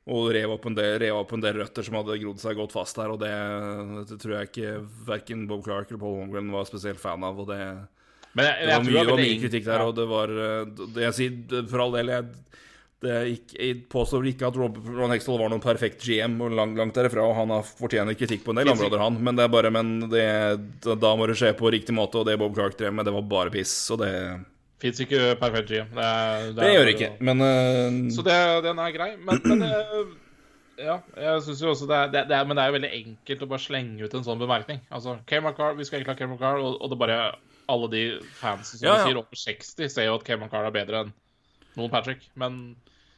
Og 0.07 0.29
rev 0.31 0.53
opp 0.53 0.65
en 0.69 0.75
del, 0.77 0.93
rev 1.01 1.19
opp 1.19 1.34
en 1.35 1.43
del 1.43 1.57
røtter 1.59 1.84
som 1.84 1.97
hadde 1.99 2.15
grodd 2.21 2.39
seg 2.39 2.55
godt 2.55 2.75
fast 2.75 2.95
der, 2.99 3.11
og 3.11 3.19
det, 3.19 3.31
det 4.07 4.19
tror 4.21 4.38
jeg 4.38 4.49
ikke 4.51 4.73
verken 5.09 5.43
Bob 5.49 5.65
Clark 5.65 5.91
eller 5.91 5.99
Paul 5.99 6.21
Holmgren 6.21 6.53
var 6.53 6.69
spesielt 6.69 7.01
fan 7.01 7.25
av. 7.27 7.41
Og 7.43 7.49
det, 7.51 7.59
det 8.31 8.69
var 8.71 8.85
mye, 8.85 9.01
det 9.01 9.11
var 9.11 9.19
mye 9.19 9.41
kritikk 9.41 9.67
der, 9.67 9.84
og 9.84 9.97
det 9.97 10.07
var 10.07 10.31
eh, 10.31 10.85
det 10.95 11.07
jeg 11.09 11.17
sier, 11.19 11.65
For 11.67 11.84
all 11.84 11.97
del, 11.97 12.13
jeg, 12.15 12.63
det 13.03 13.13
er 13.13 13.27
jeg 13.27 13.77
påstår 13.91 14.31
ikke 14.31 14.47
at 14.47 14.55
Rob, 14.57 14.79
Ron 14.88 15.11
Hextall 15.13 15.41
var 15.43 15.51
noen 15.51 15.61
perfekt 15.61 16.01
GM, 16.07 16.39
og 16.41 16.55
langt, 16.55 16.79
langt 16.79 16.95
derifra, 16.95 17.27
og 17.27 17.35
han 17.38 17.51
har 17.53 17.67
fortjener 17.67 18.15
kritikk 18.17 18.47
på 18.47 18.55
en 18.55 18.63
del 18.63 18.71
områder, 18.73 19.03
han, 19.03 19.19
men 19.27 19.38
det 19.38 19.43
er 19.45 19.53
bare 19.53 19.73
Men 19.75 19.97
da 20.07 21.15
må 21.19 21.27
det 21.27 21.35
skje 21.38 21.51
på 21.59 21.75
riktig 21.75 21.93
måte, 21.99 22.23
og 22.23 22.31
det 22.31 22.39
Bob 22.39 22.55
Clark 22.55 22.79
drev 22.79 22.95
med, 22.95 23.05
det 23.05 23.13
var 23.19 23.27
bare 23.27 23.53
piss, 23.53 23.75
og 23.91 24.01
det 24.05 24.13
Fins 24.81 24.99
ikke 25.01 25.35
perfekt 25.41 25.71
GM. 25.71 25.89
Det, 25.97 26.05
er- 26.05 26.51
Det 26.53 26.63
er- 26.63 26.73
gjør 26.75 26.85
det 26.85 26.93
ikke, 26.95 27.11
men 27.25 27.41
uh... 27.41 27.99
Så 28.13 28.21
det, 28.25 28.37
den 28.67 28.77
er 28.83 28.91
grei. 28.93 29.09
Men, 29.17 29.39
men 29.49 29.63
uh, 29.65 30.11
ja, 30.77 30.99
jeg 31.17 31.41
syns 31.47 31.61
jo 31.63 31.71
også 31.73 31.87
det 31.89 31.95
er, 31.97 32.11
det, 32.13 32.21
det 32.29 32.35
er 32.37 32.45
Men 32.45 32.57
det 32.59 32.63
er 32.63 32.69
jo 32.69 32.75
veldig 32.77 32.91
enkelt 32.99 33.41
å 33.41 33.49
bare 33.49 33.63
slenge 33.63 34.05
ut 34.05 34.13
en 34.19 34.25
sånn 34.27 34.37
bemerkning. 34.43 34.83
Altså, 34.93 35.15
Cam 35.25 35.47
McCarr, 35.47 35.73
vi 35.79 35.87
skal 35.87 35.97
egentlig 36.03 36.13
ha 36.13 36.19
Cam 36.21 36.35
McCarr, 36.35 36.61
og, 36.61 36.77
og 36.85 36.91
det 36.93 36.99
bare 37.01 37.15
Alle 37.67 37.89
de 37.91 38.03
fansen 38.37 38.77
som 38.77 38.85
Ja, 38.85 38.99
ja. 38.99 39.07
sier 39.07 39.17
over 39.17 39.39
60, 39.41 39.89
ser 39.89 40.05
jo 40.11 40.19
at 40.19 40.27
Cam 40.27 40.43
McCarr 40.45 40.69
er 40.69 40.75
bedre 40.77 41.01
enn 41.07 41.09
noen 41.77 41.89
Patrick. 41.93 42.21
Men 42.37 42.75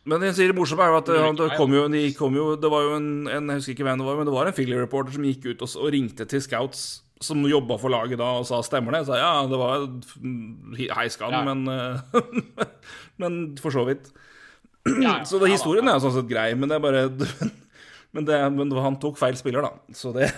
Men 0.07 0.23
jeg 0.30 0.38
sier 0.40 0.53
det 0.53 0.56
morsomme 0.57 0.88
er 0.88 0.94
jo 0.95 1.02
at 1.03 1.11
det, 1.11 1.19
det 1.44 1.49
kom 1.60 1.76
jo, 1.76 1.84
de 1.91 2.06
kom 2.15 2.34
jo 2.40 2.56
Det 2.56 2.72
var 2.72 2.81
jo 2.88 2.95
en, 2.95 3.10
en, 3.27 3.52
Jeg 3.52 3.60
husker 3.60 3.76
ikke 3.76 3.86
hvem 3.90 3.99
det 3.99 4.07
var, 4.07 4.15
men 4.22 4.27
det 4.31 4.34
var 4.40 4.48
en 4.49 4.56
Philly-reporter 4.56 5.19
som 5.19 5.27
gikk 5.27 5.45
ut 5.52 5.61
og, 5.68 5.76
og, 5.84 5.91
ringte 5.94 6.26
til 6.31 6.41
scouts 6.48 6.88
som 7.24 7.44
jobba 7.48 7.76
for 7.82 7.91
laget 7.91 8.22
da, 8.22 8.30
og 8.40 8.48
sa 8.48 8.62
stemmer 8.64 8.96
det? 8.96 9.04
Sa 9.10 9.18
ja, 9.20 9.32
det 9.50 9.60
var 9.60 9.88
heiskan, 10.96 11.36
ja. 11.36 11.44
men 11.44 11.66
Men 13.20 13.40
for 13.60 13.76
så 13.76 13.84
vidt. 13.88 14.12
Ja, 15.04 15.20
så 15.28 15.40
det, 15.41 15.52
historien 15.52 15.88
er 15.88 15.98
jo 15.98 16.06
sånn 16.06 16.16
sett 16.22 16.30
grei, 16.30 16.54
men 16.58 16.72
det 16.72 16.78
er 16.78 16.84
bare 16.84 17.02
men, 18.16 18.26
det, 18.26 18.38
men, 18.56 18.72
han 18.80 18.98
tok 19.02 19.20
feil 19.20 19.38
spiller, 19.40 19.66
da. 19.66 19.96
Så 19.96 20.14
det 20.16 20.30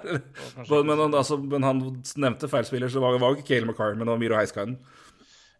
men, 0.90 1.04
altså, 1.14 1.38
men, 1.38 1.66
han 1.66 1.84
nevnte 2.16 2.50
feil 2.50 2.66
spiller, 2.68 2.90
så 2.90 2.98
det 2.98 3.04
var, 3.06 3.16
jo 3.16 3.22
var 3.22 3.38
ikke 3.38 3.48
Kale 3.52 3.68
McCarr, 3.68 3.94
men 3.94 4.06
det 4.06 4.14
var 4.14 4.22
Miro 4.24 4.38
Heiskanen. 4.38 4.80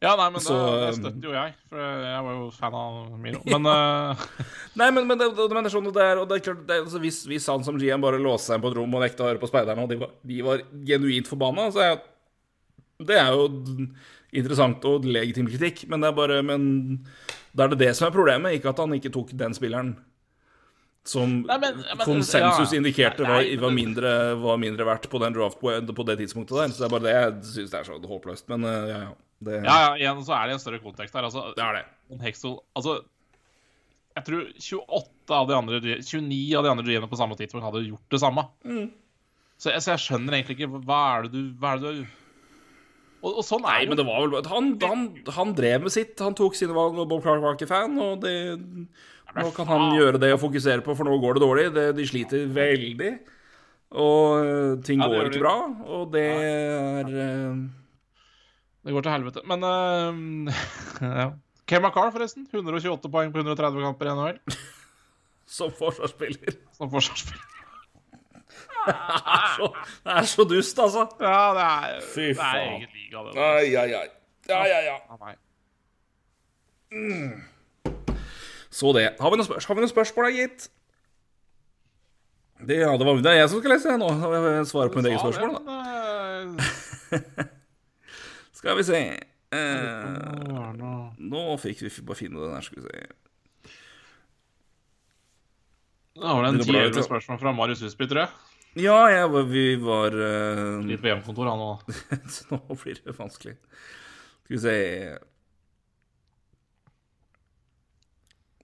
Ja, 0.00 0.14
nei, 0.16 0.30
men 0.32 0.40
så, 0.40 0.54
det, 0.56 0.76
det, 0.80 0.92
støtter 0.96 1.26
jo 1.28 1.32
jeg, 1.34 1.50
for 1.68 1.80
jeg 1.84 2.20
var 2.24 2.36
jo 2.38 2.44
fan 2.56 2.76
av 2.80 3.00
Miro. 3.20 3.40
Men 3.52 3.66
uh... 3.68 4.22
Nei, 4.80 4.86
men, 4.96 5.04
men, 5.04 5.18
det, 5.20 5.26
men, 5.36 5.58
det, 5.60 5.68
er 5.68 5.74
sånn 5.74 5.90
det 5.92 6.06
er, 6.06 6.22
og 6.22 6.30
det 6.30 6.38
er 6.38 6.46
klart, 6.46 6.62
det 6.68 6.78
altså, 6.86 7.02
hvis, 7.02 7.18
hvis, 7.28 7.48
han 7.52 7.66
som 7.66 7.76
GM 7.80 8.00
bare 8.00 8.20
låste 8.22 8.48
seg 8.48 8.56
inn 8.56 8.64
på 8.64 8.72
et 8.72 8.78
rom 8.78 8.96
og 8.96 9.04
nekta 9.04 9.26
å 9.26 9.28
høre 9.28 9.42
på 9.42 9.50
speiderne, 9.50 9.84
og 9.84 9.92
de 9.92 10.00
var, 10.00 10.14
de 10.32 10.40
var 10.46 10.64
genuint 10.88 11.28
forbanna, 11.28 11.68
så 11.74 11.84
er 11.84 12.00
det 13.00 13.16
er 13.16 13.32
jo 13.32 13.46
interessant 14.36 14.84
og 14.88 15.06
legitim 15.08 15.48
kritikk, 15.50 15.86
men 15.88 16.02
det 16.02 16.10
er 16.10 16.16
bare 16.16 16.42
Men 16.44 16.64
da 17.56 17.64
er 17.64 17.72
det 17.72 17.80
det 17.80 17.94
som 17.98 18.06
er 18.06 18.14
problemet, 18.14 18.56
ikke 18.56 18.72
at 18.72 18.80
han 18.82 18.92
ikke 18.96 19.12
tok 19.12 19.32
den 19.36 19.56
spilleren 19.56 19.94
som 21.08 21.40
nei, 21.48 21.56
men, 21.58 21.78
men, 21.80 22.04
konsensus 22.04 22.74
ja. 22.74 22.76
indikerte 22.76 23.24
var, 23.24 23.40
var, 23.62 23.72
mindre, 23.72 24.10
var, 24.36 24.58
mindre, 24.60 24.84
verdt 24.84 25.08
på 25.10 25.20
den 25.22 25.34
draft 25.34 25.56
på, 25.60 25.72
på, 25.72 26.06
det 26.06 26.18
tidspunktet 26.20 26.58
der. 26.58 26.74
Så 26.74 26.82
det 26.82 26.86
er 26.86 26.92
bare 26.92 27.06
det 27.06 27.14
jeg 27.14 27.54
syns 27.54 27.74
er 27.78 27.88
så 27.88 27.96
håpløst. 27.96 28.46
Men 28.52 28.68
uh, 28.68 28.74
ja, 28.84 28.98
ja. 29.08 29.14
Det... 29.40 29.62
Ja, 29.64 29.76
ja, 29.86 29.90
igjen 29.96 30.20
så 30.26 30.34
er 30.36 30.48
det 30.48 30.58
en 30.58 30.62
større 30.62 30.82
kontekst 30.82 31.16
her. 31.16 31.26
Altså, 31.26 31.46
det 31.56 31.64
er 31.64 31.78
det. 31.78 31.84
Hexel, 32.20 32.58
altså, 32.76 32.98
jeg 34.18 34.26
tror 34.26 34.48
28 34.60 35.36
av 35.36 35.48
de 35.48 35.56
andre 35.56 35.80
29 36.02 36.40
av 36.58 36.66
de 36.66 36.72
andre 36.72 36.86
GM-ene 36.86 37.10
på 37.10 37.18
samme 37.20 37.38
tidspunkt 37.38 37.64
hadde 37.64 37.86
gjort 37.86 38.12
det 38.12 38.20
samme. 38.20 38.44
Mm. 38.66 38.88
Så, 39.60 39.70
jeg, 39.72 39.84
så, 39.84 39.94
jeg, 39.94 40.02
skjønner 40.06 40.36
egentlig 40.36 40.56
ikke 40.56 40.80
Hva 40.88 40.98
er 41.14 41.26
det 41.26 41.34
du, 41.34 41.40
hva 41.60 41.74
er 41.74 41.82
det 41.82 41.90
du 41.98 42.04
og, 43.20 43.34
og, 43.34 43.42
sånn 43.44 43.66
er 43.68 43.82
Nei, 43.82 43.88
men 43.90 43.98
det 43.98 44.06
var 44.08 44.22
vel 44.24 44.46
han, 44.48 44.70
han, 44.80 45.02
han, 45.36 45.50
drev 45.52 45.82
med 45.84 45.92
sitt. 45.92 46.14
Han 46.24 46.36
tok 46.36 46.54
sine 46.56 46.72
valg, 46.72 46.96
og 46.96 47.08
Bob 47.10 47.20
Clark 47.20 47.42
var 47.44 47.58
ikke 47.58 47.68
fan. 47.68 47.98
Og 48.00 48.22
det, 48.22 48.32
nå 49.36 49.50
kan 49.52 49.68
han 49.68 49.90
gjøre 49.92 50.20
det 50.22 50.30
og 50.32 50.40
fokusere 50.40 50.80
på, 50.86 50.94
for 50.96 51.04
nå 51.04 51.18
går 51.20 51.36
det 51.36 51.42
dårlig. 51.44 51.66
Det, 51.76 51.84
de 51.98 52.06
sliter 52.08 52.46
veldig. 52.56 53.10
Og 54.00 54.24
uh, 54.40 54.72
ting 54.86 55.04
ja, 55.04 55.10
går 55.12 55.28
ikke 55.28 55.42
bra. 55.42 55.54
Og 55.98 56.08
det 56.14 56.24
er 56.32 57.12
uh, 57.12 57.60
det 58.90 58.96
går 58.96 59.04
til 59.06 59.12
helvete. 59.14 59.42
Men 59.46 59.62
uh, 59.62 60.50
ja. 61.22 61.28
McCarr, 61.78 62.10
forresten. 62.10 62.48
128 62.50 63.10
poeng 63.12 63.30
på 63.30 63.38
130 63.38 63.84
kamper 63.86 64.10
i 64.10 64.14
NHL. 64.18 64.40
Som 65.58 65.70
forsvarsspiller. 65.78 66.56
Som 66.74 66.90
forsvarsspiller. 66.90 67.46
Det 68.80 68.94
er, 68.96 69.46
så, 69.54 69.66
det 70.06 70.14
er 70.16 70.26
så 70.26 70.44
dust, 70.48 70.78
altså. 70.82 71.04
Ja, 71.20 71.42
det 71.54 71.66
er, 71.66 72.00
Fy 72.14 72.30
faen. 72.34 72.40
det 72.40 72.56
er 72.56 72.70
egen 72.72 72.88
liga, 72.96 73.22
det. 73.26 73.32
Ai, 73.44 73.74
ai, 73.76 73.90
ai. 74.00 74.08
Ja, 74.48 74.60
ja, 74.66 74.78
ja. 74.88 75.34
Mm. 76.90 77.42
Så 78.70 78.94
det. 78.96 79.04
Har 79.20 79.30
vi 79.30 79.38
noen, 79.38 79.46
spørs 79.46 79.68
har 79.68 79.78
vi 79.78 79.84
noen 79.84 79.92
spørsmål, 79.92 80.30
da, 80.30 80.32
gitt? 80.40 80.66
Det, 82.66 82.80
ja, 82.80 82.90
det, 82.96 83.06
var, 83.06 83.22
det 83.22 83.36
er 83.36 83.40
jeg 83.42 83.52
som 83.52 83.62
skal 83.62 83.76
lese 83.76 84.00
nå. 84.00 84.10
Svare 84.72 84.90
på 84.90 84.98
mitt 84.98 85.12
eget 85.12 85.22
spørsmål, 85.22 85.62
da. 87.38 87.48
Skal 88.60 88.76
vi 88.76 88.84
se 88.84 88.98
eh, 89.56 90.72
Nå 91.16 91.44
fikk 91.62 91.80
vi 91.86 91.90
bare 92.04 92.18
finne 92.18 92.42
den 92.42 92.52
her, 92.52 92.64
skal 92.66 92.82
vi 92.82 92.90
se. 92.90 93.06
Da 96.20 96.34
var 96.36 96.44
det 96.44 96.50
en 96.52 96.92
ti 96.92 97.04
spørsmål 97.06 97.40
fra 97.40 97.54
Marius 97.56 97.80
Husby, 97.86 98.04
tror 98.10 98.26
jeg. 98.26 98.34
Ja, 98.84 98.98
jeg, 99.08 99.30
vi 99.48 99.64
var 99.80 100.14
uh... 100.14 100.76
Litt 100.84 101.00
på 101.00 101.08
hjemmekontor, 101.08 101.48
han 101.48 101.64
òg. 101.64 101.88
nå 102.52 102.60
blir 102.82 103.00
det 103.00 103.16
vanskelig. 103.16 103.56
Skal 104.44 104.54
vi 104.54 104.60
se 104.66 104.76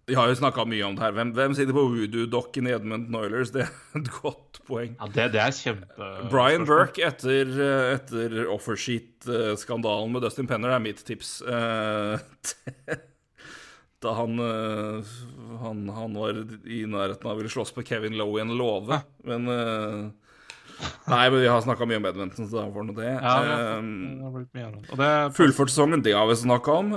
Vi 0.06 0.14
har 0.14 0.28
jo 0.30 0.36
snakka 0.38 0.62
mye 0.70 0.84
om 0.86 0.94
det 0.94 1.02
her. 1.02 1.14
Hvem, 1.16 1.32
hvem 1.34 1.54
sitter 1.58 1.74
på 1.74 1.82
voodoo-dokken 1.90 2.68
i 2.68 2.74
Edmundton 2.76 3.16
Oilers? 3.18 3.50
Det 3.50 3.64
er 3.64 3.70
et 3.98 4.10
godt 4.14 4.60
poeng. 4.68 4.92
Ja, 5.00 5.08
Det, 5.10 5.24
det 5.34 5.40
er 5.42 5.54
kjempe... 5.56 6.10
Brian 6.30 6.66
Burke 6.68 7.02
etter, 7.08 7.48
etter 7.96 8.36
offersheet-skandalen 8.54 10.12
med 10.14 10.22
Dustin 10.22 10.46
Penner 10.46 10.76
er 10.76 10.84
mitt 10.84 11.02
tips. 11.08 11.40
Eh, 11.42 12.22
da 14.06 14.12
han, 14.14 14.38
eh, 14.44 15.16
han, 15.64 15.80
han, 15.96 16.14
var 16.22 16.38
i 16.38 16.84
nærheten 16.86 17.26
av 17.26 17.34
å 17.34 17.40
ville 17.40 17.50
slåss 17.50 17.74
på 17.74 17.82
Kevin 17.88 18.14
Lowe 18.20 18.38
i 18.38 18.44
en 18.44 18.54
låve. 18.60 19.00
Men 19.26 19.50
eh, 19.50 19.98
Nei, 21.08 21.24
men 21.32 21.40
vi 21.40 21.48
har 21.50 21.64
snakka 21.64 21.88
mye 21.88 21.98
om 21.98 22.06
Edmonton, 22.12 22.46
så 22.46 22.60
da 22.60 22.68
får 22.70 22.86
det 22.92 22.96
det. 23.00 23.10
Ja, 23.16 23.34
det, 23.42 23.58
um, 23.80 24.86
det 25.00 25.10
Fullført 25.34 25.72
sesongen, 25.72 26.04
det 26.04 26.14
har 26.14 26.28
vi 26.30 26.38
snakka 26.44 26.78
om. 26.84 26.94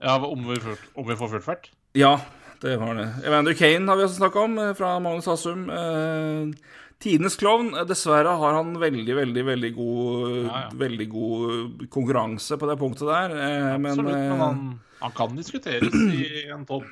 Ja, 0.00 0.16
om 0.26 0.44
vi, 0.48 0.60
om 0.94 1.08
vi 1.08 1.16
får 1.16 1.32
fullført? 1.36 1.70
Ja, 1.98 2.16
det 2.62 2.76
var 2.80 2.94
det. 2.98 3.08
Evander 3.24 3.56
Kane 3.56 3.88
har 3.88 3.98
vi 3.98 4.04
også 4.06 4.20
snakka 4.20 4.44
om, 4.44 4.58
eh, 4.58 4.74
fra 4.78 4.98
Magnus 5.00 5.28
Hasum. 5.30 5.68
Eh, 5.70 6.70
Tidenes 7.00 7.36
klovn. 7.36 7.72
Eh, 7.74 7.86
dessverre 7.88 8.36
har 8.36 8.56
han 8.58 8.74
veldig, 8.80 9.14
veldig 9.16 9.44
veldig 9.44 9.72
god, 9.74 10.30
ja, 10.44 10.62
ja. 10.66 10.70
veldig 10.82 11.08
god 11.08 11.84
konkurranse 11.92 12.58
på 12.60 12.68
det 12.68 12.78
punktet 12.80 13.08
der. 13.08 13.36
Eh, 13.36 13.74
Absolutt, 13.74 14.04
men, 14.04 14.14
eh, 14.14 14.28
men 14.28 14.42
han, 14.44 14.64
han, 15.00 15.14
kan 15.16 15.36
diskuteres 15.36 15.94
i 15.96 16.48
en 16.52 16.66
topp. 16.68 16.88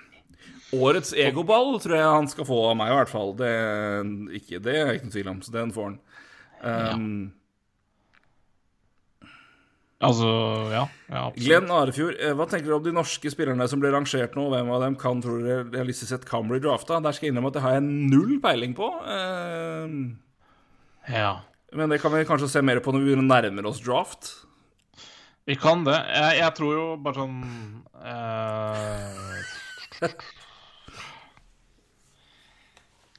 Årets 0.73 1.15
egoball 1.17 1.79
tror 1.81 1.97
jeg 1.97 2.13
han 2.13 2.29
skal 2.29 2.45
få 2.49 2.59
av 2.71 2.77
meg, 2.77 2.93
i 2.93 2.97
hvert 2.99 3.13
fall. 3.13 3.35
Det, 3.37 3.53
ikke, 4.41 4.61
det 4.65 4.75
er 4.75 4.91
jeg 4.91 4.99
ikke 4.99 5.09
noe 5.09 5.17
tvil 5.17 5.31
om, 5.33 5.43
så 5.45 5.55
den 5.55 5.73
får 5.77 5.87
han. 5.87 5.99
Um, 6.59 6.73
ja. 6.75 7.38
Altså, 9.99 10.29
ja. 10.70 10.85
ja 11.11 11.25
Glenn 11.35 11.73
Arefjord, 11.75 12.15
eh, 12.23 12.35
hva 12.39 12.47
tenker 12.47 12.70
du 12.70 12.77
om 12.77 12.85
de 12.85 12.93
norske 12.95 13.33
spillerne 13.33 13.66
som 13.70 13.81
blir 13.83 13.91
rangert 13.97 14.37
nå? 14.39 14.45
Hvem 14.53 14.70
av 14.70 14.85
dem 14.85 14.95
kan 14.99 15.23
tror 15.25 15.43
du 15.43 15.73
realistisk 15.75 16.12
sett 16.12 16.27
kan 16.29 16.47
bli 16.47 16.61
drafta? 16.62 17.01
Der 17.03 17.16
skal 17.16 17.27
jeg 17.27 17.35
innrømme 17.35 17.51
at 17.51 17.59
det 17.59 17.65
har 17.65 17.75
jeg 17.79 17.87
null 17.89 18.37
peiling 18.45 18.77
på. 18.79 18.93
Uh, 19.03 20.15
ja. 21.11 21.33
Men 21.75 21.91
det 21.91 21.99
kan 22.03 22.15
vi 22.15 22.23
kanskje 22.29 22.51
se 22.53 22.62
mer 22.62 22.79
på 22.85 22.95
når 22.95 23.09
vi 23.09 23.19
nærmer 23.19 23.66
oss 23.73 23.83
draft? 23.83 24.31
Vi 25.51 25.59
kan 25.59 25.83
det. 25.89 25.99
Jeg, 26.15 26.39
jeg 26.45 26.55
tror 26.61 26.73
jo 26.77 26.87
bare 27.03 27.19
sånn 27.19 27.37
uh, 27.99 29.35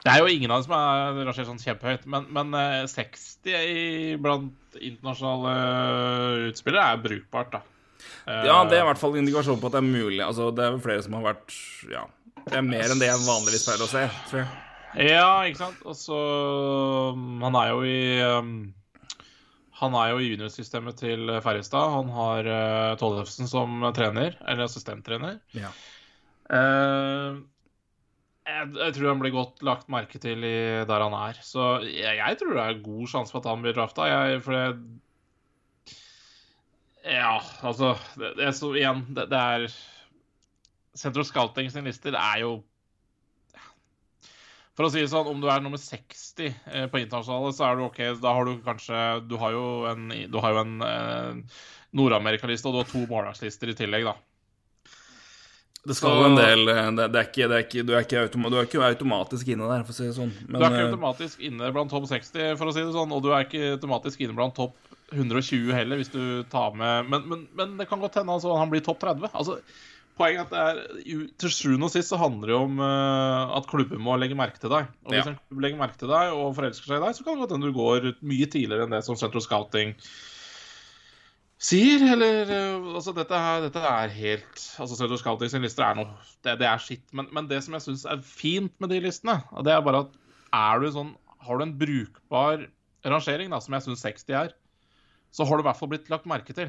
Det 0.00 0.12
er 0.12 0.22
jo 0.22 0.30
ingen 0.32 0.52
av 0.52 0.62
dem 0.62 0.68
som 0.68 0.76
er 0.78 1.18
rangert 1.26 1.48
sånn 1.48 1.60
kjempehøyt, 1.60 2.06
men, 2.08 2.30
men 2.32 2.54
60 2.88 3.50
i, 3.52 3.82
blant 4.22 4.78
internasjonale 4.80 6.46
utspillere 6.48 6.86
er 6.94 7.02
brukbart, 7.04 7.58
da. 7.58 7.60
Ja, 8.24 8.62
det 8.64 8.78
er 8.78 8.84
i 8.84 8.88
hvert 8.88 9.00
fall 9.00 9.18
indikasjon 9.20 9.60
på 9.60 9.68
at 9.68 9.76
det 9.76 9.82
er 9.82 9.90
mulig. 9.90 10.22
Altså, 10.24 10.48
det 10.56 10.64
er 10.64 10.80
flere 10.80 11.04
som 11.04 11.18
har 11.18 11.26
vært 11.32 11.54
Ja, 11.90 12.06
det 12.46 12.58
er 12.60 12.66
mer 12.66 12.92
enn 12.92 13.00
det 13.02 13.10
jeg 13.10 13.24
vanligvis 13.26 13.66
pleier 13.66 13.84
å 13.84 13.90
se, 13.90 14.04
tror 14.30 14.42
jeg. 14.42 14.50
Ja, 15.10 15.28
ikke 15.46 15.60
sant. 15.60 15.82
Og 15.86 15.94
så 15.94 16.18
Han 17.14 17.58
er 17.60 17.68
jo 17.70 17.82
i 17.86 18.00
um, 18.26 18.54
han 19.80 19.94
er 19.96 20.10
jo 20.12 20.18
i 20.20 20.26
juniorsystemet 20.28 20.98
til 21.00 21.30
Ferjestad. 21.40 21.94
Han 21.94 22.10
har 22.12 22.48
uh, 22.50 22.96
Tollefsen 23.00 23.48
som 23.48 23.78
trener, 23.96 24.34
eller 24.44 24.66
assistenttrener. 24.66 25.38
Ja. 25.56 25.70
Uh, 26.52 27.40
jeg, 28.48 28.72
jeg, 28.76 28.94
tror 28.96 29.10
han 29.10 29.20
blir 29.20 29.34
godt 29.34 29.62
lagt 29.66 29.90
merke 29.92 30.18
til 30.22 30.42
der 30.42 31.04
han 31.04 31.14
er. 31.16 31.38
Så 31.44 31.76
jeg, 31.84 32.16
jeg, 32.18 32.38
tror 32.40 32.56
det 32.56 32.64
er 32.64 32.82
god 32.84 33.12
sjanse 33.12 33.34
for 33.34 33.42
at 33.42 33.50
han 33.52 33.62
blir 33.64 33.76
drafta. 33.76 34.08
for 34.44 34.56
det 34.56 34.66
Ja, 37.00 37.40
altså 37.64 37.94
det, 38.20 38.34
det 38.36 38.52
så, 38.56 38.74
Igjen, 38.76 39.06
det, 39.16 39.30
det 39.32 39.38
er 39.38 39.70
Central 40.96 41.24
Scouting 41.24 41.70
sin 41.72 41.86
lister 41.88 42.16
er 42.18 42.42
jo 42.42 42.58
For 44.76 44.86
å 44.86 44.90
si 44.92 45.02
det 45.02 45.10
sånn, 45.12 45.28
om 45.28 45.40
du 45.40 45.48
er 45.50 45.62
nummer 45.64 45.80
60 45.80 46.48
eh, 46.48 46.86
på 46.90 47.00
internasjonale, 47.00 47.52
så 47.56 47.66
er 47.66 47.76
du 47.76 47.84
OK. 47.84 48.00
Da 48.22 48.34
har 48.36 48.48
du 48.48 48.60
kanskje 48.64 48.98
Du 49.28 49.36
har 49.40 49.52
jo 49.56 49.64
en, 49.90 50.08
du 50.08 50.38
en 50.40 50.74
eh, 50.86 51.60
Nord-Amerika-liste, 51.96 52.68
og 52.70 52.76
du 52.76 52.80
har 52.80 52.88
to 52.88 53.04
målvaktlister 53.10 53.72
i 53.72 53.76
tillegg, 53.76 54.06
da. 54.06 54.14
Det 55.80 55.96
skal 55.96 56.12
jo 56.12 56.28
en 56.28 56.36
del 56.36 56.68
eh, 56.68 56.86
det, 56.92 57.06
det, 57.14 57.20
er 57.20 57.28
ikke, 57.30 57.46
det 57.48 57.56
er 57.56 57.64
ikke, 57.64 57.84
du, 57.88 57.92
er 57.96 58.04
ikke 58.04 58.24
automa, 58.26 58.50
du, 58.52 58.58
er 58.60 58.66
ikke 58.68 58.82
automatisk 58.84 59.48
inne 59.54 59.68
der, 59.70 59.84
for 59.86 59.94
å 59.94 59.96
si 59.96 60.08
det 60.10 60.16
sånn. 60.18 60.32
Men, 60.44 60.58
du 60.58 60.64
er 60.66 60.74
ikke 60.74 60.82
eh, 60.82 60.90
automatisk 60.90 61.44
inne 61.48 61.70
blant 61.76 61.92
topp 61.94 62.08
60, 62.10 62.56
for 62.60 62.68
å 62.68 62.74
si 62.76 62.84
det 62.84 62.96
sånn, 62.96 63.14
og 63.16 63.22
du 63.24 63.30
er 63.32 63.46
ikke 63.46 63.76
automatisk 63.78 64.24
inne 64.26 64.36
blant 64.36 64.56
topp 64.58 64.76
120 65.10 65.72
heller, 65.74 65.98
hvis 65.98 66.12
du 66.12 66.20
tar 66.52 66.76
med 66.78 67.08
Men, 67.10 67.24
men, 67.26 67.46
men 67.58 67.72
det 67.80 67.88
kan 67.90 68.02
godt 68.02 68.20
hende 68.20 68.36
altså, 68.36 68.52
han 68.60 68.70
blir 68.70 68.84
topp 68.84 69.00
30. 69.02 69.32
Altså, 69.32 69.56
poenget 70.20 70.42
er 70.44 70.44
at 70.44 70.52
det 70.52 71.00
er, 71.00 71.24
Til 71.40 71.54
sjuende 71.54 71.88
og 71.88 71.94
sist 71.94 72.12
så 72.12 72.20
handler 72.20 72.52
det 72.52 72.58
om 72.60 72.82
uh, 72.84 73.56
at 73.56 73.68
klubben 73.70 74.02
må 74.04 74.14
legge 74.20 74.38
merke 74.38 74.60
til 74.62 74.72
deg. 74.72 74.90
Og 75.06 75.14
hvis 75.14 75.24
ja. 75.24 75.32
en 75.32 75.38
klubb 75.40 75.64
legger 75.64 75.80
merke 75.80 75.98
til 75.98 76.12
deg 76.12 76.34
og 76.36 76.52
forelsker 76.58 76.92
seg 76.92 77.00
i 77.00 77.04
deg, 77.06 77.16
så 77.16 77.26
kan 77.26 77.34
det 77.34 77.42
godt 77.42 77.56
hende 77.56 77.72
du 77.72 77.78
går 77.78 78.10
mye 78.20 78.50
tidligere 78.52 78.86
enn 78.86 78.94
det 78.94 79.02
som 79.06 79.18
Central 79.18 79.44
Scouting 79.44 79.96
sier, 81.60 82.02
eller 82.14 82.50
uh, 82.50 82.90
Altså, 82.96 83.14
dette 83.16 83.40
dette 83.66 83.84
er 83.84 84.14
helt 84.14 84.64
Altså, 84.80 84.96
Søder 84.96 85.20
Scouting 85.20 85.52
sin 85.52 85.64
lister 85.64 85.84
er 85.86 85.98
noe 85.98 86.08
Det, 86.44 86.56
det 86.62 86.68
er 86.68 86.82
skitt. 86.82 87.06
Men, 87.16 87.30
men, 87.36 87.48
det 87.50 87.62
som 87.66 87.76
jeg 87.76 87.86
syns 87.86 88.06
er 88.08 88.22
fint 88.24 88.74
med 88.82 88.92
de 88.92 89.00
listene, 89.04 89.40
og 89.52 89.66
det 89.66 89.74
er 89.74 89.84
bare 89.86 90.04
at 90.06 90.16
er 90.56 90.82
du 90.82 90.90
sånn 90.94 91.14
Har 91.46 91.60
du 91.60 91.66
en 91.66 91.76
brukbar 91.78 92.66
rangering, 93.06 93.52
da, 93.52 93.60
som 93.64 93.76
jeg 93.76 93.86
syns 93.86 94.04
60 94.04 94.34
er, 94.36 94.54
så 95.32 95.46
har 95.48 95.56
du 95.56 95.62
i 95.62 95.68
hvert 95.70 95.78
fall 95.78 95.88
blitt 95.92 96.10
lagt 96.12 96.26
merke 96.28 96.52
til. 96.52 96.68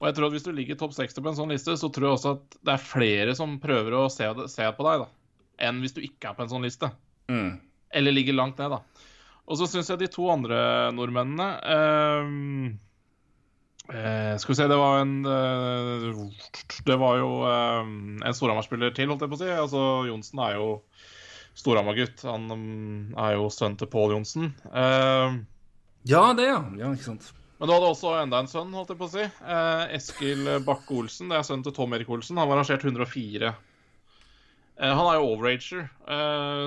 Og 0.00 0.06
jeg 0.08 0.16
tror 0.16 0.30
at 0.30 0.32
hvis 0.32 0.46
du 0.46 0.54
ligger 0.56 0.78
topp 0.80 0.94
60 0.96 1.20
på 1.20 1.28
en 1.28 1.36
sånn 1.36 1.52
liste, 1.52 1.74
så 1.76 1.90
tror 1.92 2.06
jeg 2.06 2.16
også 2.16 2.32
at 2.38 2.56
det 2.64 2.72
er 2.72 2.86
flere 2.86 3.34
som 3.36 3.58
prøver 3.60 3.98
å 3.98 4.06
se, 4.12 4.24
se 4.48 4.68
på 4.72 4.86
deg, 4.86 5.02
da, 5.02 5.34
enn 5.68 5.82
hvis 5.84 5.92
du 5.96 6.00
ikke 6.00 6.30
er 6.30 6.38
på 6.38 6.46
en 6.46 6.52
sånn 6.54 6.64
liste. 6.64 6.88
Mm. 7.28 7.58
Eller 8.00 8.16
ligger 8.16 8.38
langt 8.38 8.62
ned, 8.62 8.72
da. 8.72 9.10
Og 9.50 9.60
så 9.60 9.68
syns 9.68 9.90
jeg 9.92 10.00
de 10.00 10.08
to 10.14 10.30
andre 10.32 10.62
nordmennene 10.96 11.50
eh, 11.74 12.32
Eh, 13.90 14.36
skal 14.38 14.52
vi 14.52 14.56
se, 14.56 14.66
det 14.70 14.76
var 14.78 15.00
en 15.00 15.24
eh, 15.26 16.18
Det 16.86 16.96
var 17.00 17.16
jo 17.18 17.30
eh, 17.42 17.80
en 18.22 18.36
Storhamar-spiller 18.36 18.94
til, 18.94 19.10
holdt 19.10 19.24
jeg 19.24 19.32
på 19.32 19.38
å 19.38 19.40
si. 19.40 19.50
Altså, 19.50 19.80
Johnsen 20.06 20.42
er 20.44 20.58
jo 20.60 20.68
Storhamar-gutt. 21.58 22.22
Han 22.28 22.46
um, 22.54 23.10
er 23.18 23.34
jo 23.34 23.48
sønn 23.50 23.74
til 23.80 23.90
Pål 23.90 24.14
Johnsen. 24.14 24.52
Eh, 24.70 25.40
ja, 26.10 26.22
det, 26.38 26.46
ja. 26.52 26.62
ja. 26.78 26.92
Ikke 26.94 27.10
sant. 27.10 27.32
Men 27.58 27.68
du 27.68 27.74
hadde 27.74 27.90
også 27.90 28.14
enda 28.20 28.40
en 28.40 28.48
sønn, 28.48 28.70
holdt 28.72 28.94
jeg 28.94 29.00
på 29.00 29.10
å 29.10 29.12
si. 29.16 29.26
Eh, 29.26 29.82
Eskil 29.98 30.46
Bakke-Olsen. 30.68 31.32
Det 31.32 31.40
er 31.40 31.50
sønnen 31.50 31.66
til 31.66 31.76
Tom 31.76 31.98
Erik 31.98 32.12
Olsen. 32.14 32.38
Han 32.40 32.48
var 32.48 32.62
rangert 32.62 32.86
104. 32.86 33.52
Eh, 34.80 34.94
han 34.94 35.06
er 35.10 35.18
jo 35.18 35.32
overager, 35.34 35.88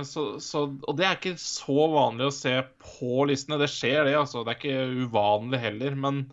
så, 0.05 0.27
så, 0.43 0.67
og 0.67 0.97
det 0.99 1.07
er 1.07 1.15
ikke 1.17 1.37
så 1.41 1.87
vanlig 1.95 2.27
å 2.27 2.35
se 2.35 2.59
på 2.83 3.23
listene. 3.31 3.57
Det 3.63 3.71
skjer, 3.71 4.03
det, 4.09 4.19
altså. 4.19 4.43
Det 4.43 4.53
er 4.53 4.59
ikke 4.59 5.05
uvanlig 5.07 5.63
heller. 5.63 5.95
men 6.03 6.25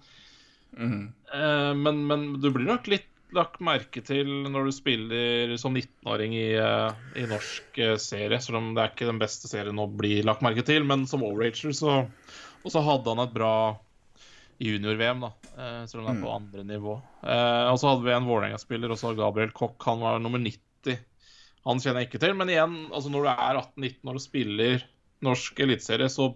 Mm. 0.79 1.13
Uh, 1.35 1.73
men, 1.75 2.07
men, 2.07 2.27
du 2.41 2.51
blir 2.55 2.69
nok 2.69 2.89
litt 2.91 3.09
lagt 3.35 3.61
merke 3.63 4.03
til 4.03 4.27
når 4.51 4.67
du 4.67 4.73
spiller 4.75 5.53
som 5.61 5.77
19-åring 5.77 6.35
i, 6.35 6.49
uh, 6.59 6.91
i, 7.15 7.27
norsk 7.31 7.79
uh, 7.79 7.95
serie. 8.03 8.41
Selv 8.43 8.59
om 8.61 8.73
det 8.75 8.83
er 8.83 8.95
ikke 8.95 9.11
den 9.11 9.21
beste 9.23 9.51
serien 9.51 9.79
å 9.79 9.91
bli 9.91 10.19
lagt 10.27 10.45
merke 10.47 10.65
til. 10.67 10.87
Men 10.89 11.07
som 11.11 11.25
overager 11.27 11.75
så 11.77 12.03
Og 12.61 12.75
så 12.75 12.83
hadde 12.85 13.09
han 13.09 13.23
et 13.23 13.33
bra 13.33 13.55
junior-VM, 14.61 15.23
da. 15.25 15.31
selv 15.89 16.03
om 16.03 16.09
det 16.11 16.13
er 16.13 16.19
på 16.21 16.29
mm. 16.29 16.35
andre 16.35 16.65
nivå. 16.69 16.99
og 17.25 17.77
så 17.81 17.87
hadde 17.89 18.05
vi 18.05 18.13
en 18.13 18.27
Vålerenga-spiller, 18.29 18.93
også 18.93 19.15
Gabriel 19.17 19.55
Koch. 19.57 19.79
Han 19.87 20.03
var 20.05 20.19
nummer 20.21 20.43
90. 20.45 20.99
Han 21.65 21.81
kjenner 21.81 22.05
jeg 22.05 22.11
ikke 22.11 22.21
til. 22.21 22.35
Men 22.37 22.53
igjen, 22.53 22.75
altså 22.91 23.09
når 23.09 23.25
du 23.25 23.31
er 23.33 23.61
18-19 23.63 24.13
år 24.13 24.19
og 24.21 24.25
spiller 24.27 24.85
norsk 25.25 25.63
eliteserie, 25.65 26.11
så 26.13 26.29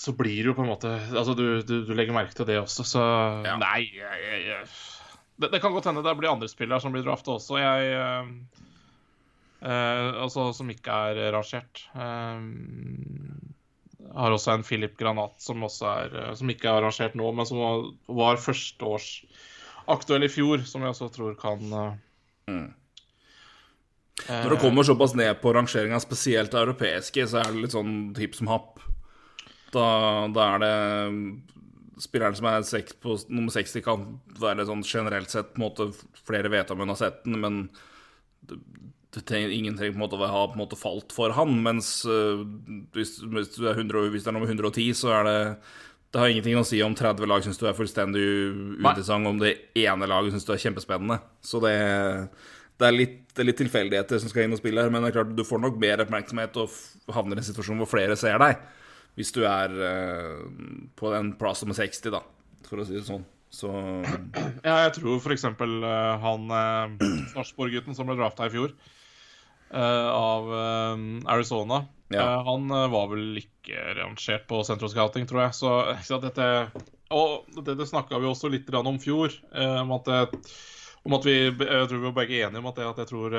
så 0.00 0.14
blir 0.16 0.38
det 0.40 0.48
jo 0.48 0.56
på 0.56 0.64
en 0.64 0.70
måte 0.70 0.94
Altså, 1.10 1.34
du, 1.36 1.60
du, 1.66 1.82
du 1.84 1.92
legger 1.96 2.16
merke 2.16 2.32
til 2.36 2.48
det 2.48 2.56
også, 2.62 2.86
så 2.88 3.04
ja. 3.44 3.58
Nei, 3.60 3.84
jeg, 3.92 4.22
jeg, 4.24 4.40
jeg. 4.48 4.64
Det, 5.36 5.50
det, 5.52 5.60
kan 5.60 5.74
godt 5.74 5.90
hende 5.90 6.04
det 6.04 6.16
blir 6.16 6.32
andre 6.32 6.48
spillere 6.48 6.80
som 6.80 6.94
blir 6.94 7.04
drafta 7.04 7.34
også. 7.36 7.58
Jeg 7.60 7.94
uh, 8.00 8.30
uh, 9.64 10.24
Altså 10.24 10.50
som 10.56 10.72
ikke 10.72 10.96
er 11.10 11.32
rangert. 11.34 11.82
Uh, 11.92 12.40
har 14.16 14.34
også 14.34 14.56
en 14.56 14.64
Philip 14.66 14.96
Granat 14.98 15.36
som 15.44 15.62
er 15.64 16.34
Som 16.36 16.50
ikke 16.50 16.72
er 16.72 16.82
rangert 16.82 17.16
nå, 17.18 17.28
men 17.36 17.48
som 17.48 17.60
var, 17.60 17.84
var 18.08 18.40
førsteårsaktuell 18.40 20.24
i 20.26 20.32
fjor, 20.32 20.64
som 20.68 20.84
jeg 20.84 20.96
også 20.96 21.10
tror 21.14 21.36
kan 21.40 21.60
mm. 22.48 22.68
Når 24.28 24.52
det 24.52 24.60
kommer 24.60 24.84
såpass 24.84 25.14
ned 25.16 25.38
på 25.40 25.52
rangeringa, 25.56 26.00
spesielt 26.02 26.56
europeiske, 26.56 27.24
så 27.28 27.40
er 27.40 27.52
det 27.52 27.62
litt 27.62 27.76
sånn 27.76 27.94
hipp 28.18 28.34
som 28.36 28.50
happ. 28.52 28.80
Da, 29.74 29.86
da 30.34 30.46
er 30.54 30.62
det 30.64 30.74
Spilleren 32.00 32.36
som 32.36 32.48
er 32.48 32.62
seks 32.64 32.94
på 32.96 33.14
nummer 33.28 33.52
60, 33.52 33.82
kan 33.84 34.06
være 34.40 34.64
sånn 34.68 34.84
generelt 34.86 35.32
sett 35.32 35.50
på 35.52 35.60
en 35.60 35.66
måte, 35.66 35.90
Flere 36.24 36.48
vet 36.52 36.70
om 36.72 36.80
hun 36.80 36.92
har 36.94 36.96
sett 36.96 37.18
den, 37.26 37.36
men 37.42 37.58
det, 38.48 38.56
det 39.12 39.24
trenger, 39.28 39.52
ingen 39.52 39.76
trenger 39.76 39.96
på 39.96 40.00
en 40.00 40.04
måte 40.06 40.16
å 40.16 40.30
ha 40.30 40.46
på 40.48 40.56
en 40.56 40.62
måte 40.62 40.78
falt 40.80 41.12
for 41.12 41.34
han. 41.36 41.58
Mens 41.64 41.90
uh, 42.08 42.40
hvis, 42.96 43.18
hvis, 43.20 43.52
du 43.56 43.66
er 43.68 43.76
100, 43.76 44.08
hvis 44.14 44.24
det 44.24 44.32
er 44.32 44.36
nummer 44.38 44.48
110, 44.48 44.94
så 44.96 45.12
er 45.18 45.28
det 45.28 45.38
det 46.10 46.18
har 46.18 46.32
ingenting 46.32 46.58
å 46.58 46.64
si 46.66 46.80
om 46.82 46.94
30 46.96 47.28
lag 47.30 47.44
syns 47.44 47.60
du 47.60 47.68
er 47.70 47.76
fullstendig 47.76 48.22
uinteressant, 48.80 49.28
om 49.30 49.36
det 49.38 49.52
ene 49.78 50.08
laget 50.10 50.34
syns 50.34 50.48
du 50.48 50.50
er 50.56 50.62
kjempespennende. 50.64 51.20
Så 51.46 51.60
det, 51.62 51.76
det, 52.80 52.88
er 52.88 52.96
litt, 52.96 53.12
det, 53.28 53.44
er 53.44 53.46
litt, 53.46 53.60
tilfeldigheter 53.60 54.18
som 54.18 54.32
skal 54.32 54.48
inn 54.48 54.56
og 54.56 54.58
spille 54.58 54.82
her, 54.82 54.90
men 54.90 55.04
det 55.04 55.12
er 55.12 55.20
klart 55.20 55.36
du 55.38 55.44
får 55.46 55.62
nok 55.62 55.78
mer 55.78 56.02
oppmerksomhet 56.02 56.58
og 56.58 57.14
havner 57.14 57.38
i 57.38 57.44
en 57.44 57.46
situasjon 57.46 57.78
hvor 57.78 57.92
flere 57.92 58.18
ser 58.18 58.42
deg 58.42 58.58
hvis 59.18 59.32
du 59.36 59.42
er 59.48 59.74
uh, 59.74 60.46
på 60.98 61.12
den 61.14 61.34
plass 61.40 61.64
nummer 61.64 61.76
60, 61.78 62.12
da, 62.14 62.22
for 62.68 62.82
å 62.82 62.86
si 62.88 62.98
det 62.98 63.06
sånn. 63.08 63.26
Så 63.50 63.70
Ja, 64.66 64.76
jeg 64.86 64.94
tror 65.00 65.18
f.eks. 65.18 65.44
Uh, 65.44 65.84
eh, 65.84 66.14
han 66.24 66.50
uh, 66.54 67.10
Sarpsborg-gutten 67.34 67.96
som 67.98 68.08
ble 68.08 68.18
drafta 68.18 68.46
i 68.46 68.54
fjor, 68.54 68.74
uh, 69.74 70.08
av 70.10 70.50
uh, 70.50 70.94
Arizona 71.30 71.84
ja. 72.10 72.24
Han 72.42 72.66
var 72.66 73.04
vel 73.12 73.36
ikke 73.38 73.92
rangert 73.94 74.48
på 74.50 74.64
Central 74.66 74.90
Scouting, 74.90 75.28
tror 75.30 75.44
jeg. 75.44 75.54
Så 75.54 75.68
ikke 75.94 76.16
dette 76.24 76.46
Og 77.14 77.60
dette 77.62 77.86
snakka 77.86 78.18
vi 78.18 78.26
også 78.26 78.50
litt 78.50 78.66
om 78.74 78.98
fjor, 78.98 79.36
om 79.54 79.92
at 79.94 80.10
om 81.06 81.14
at 81.14 81.28
vi, 81.28 81.36
jeg 81.46 81.86
tror 81.86 82.00
vi 82.00 82.08
var 82.08 82.16
begge 82.16 82.40
enige 82.42 82.58
om 82.58 82.66
at, 82.66 82.80
det, 82.80 82.88
at 82.88 82.98
jeg 83.04 83.10
tror 83.12 83.36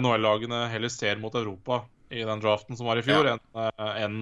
NHL-lagene 0.00 0.62
heller 0.72 0.90
ser 0.90 1.20
mot 1.20 1.36
Europa 1.36 1.82
i 2.08 2.24
den 2.24 2.40
draften 2.40 2.80
som 2.80 2.88
var 2.88 2.96
i 2.96 3.04
fjor, 3.04 3.28
ja. 3.28 3.36
enn 3.76 4.00
en 4.00 4.16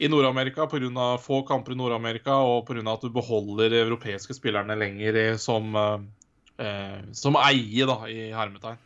i 0.00 0.08
Nord-Amerika 0.08 0.66
pga. 0.66 1.18
få 1.20 1.42
kamper 1.42 1.72
i 1.72 1.76
Nord-Amerika 1.76 2.38
og 2.40 2.66
pga. 2.66 2.80
at 2.92 3.02
du 3.02 3.10
beholder 3.12 3.68
de 3.68 3.82
europeiske 3.84 4.34
spillerne 4.34 4.76
lenger 4.76 5.36
som, 5.36 5.76
eh, 5.76 7.02
som 7.12 7.36
eie, 7.36 7.84
da, 7.84 8.08
i 8.08 8.30
hermetegn. 8.32 8.78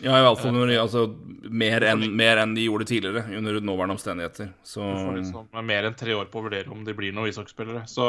Ja, 0.00 0.16
iallfall 0.20 0.56
uh, 0.56 0.70
altså, 0.80 1.06
mer 1.48 1.84
enn 1.88 2.20
en 2.20 2.54
de 2.56 2.66
gjorde 2.66 2.84
tidligere, 2.88 3.36
under 3.36 3.60
nåværende 3.60 3.96
omstendigheter. 3.96 4.50
Så 4.62 4.80
Du 4.80 5.04
får 5.04 5.16
liksom 5.16 5.66
mer 5.66 5.88
enn 5.88 5.96
tre 5.96 6.16
år 6.16 6.28
på 6.32 6.40
å 6.40 6.46
vurdere 6.48 6.72
om 6.72 6.84
de 6.84 6.94
blir 6.96 7.12
noen 7.12 7.30
ishockeyspillere. 7.30 7.86
Så 7.88 8.06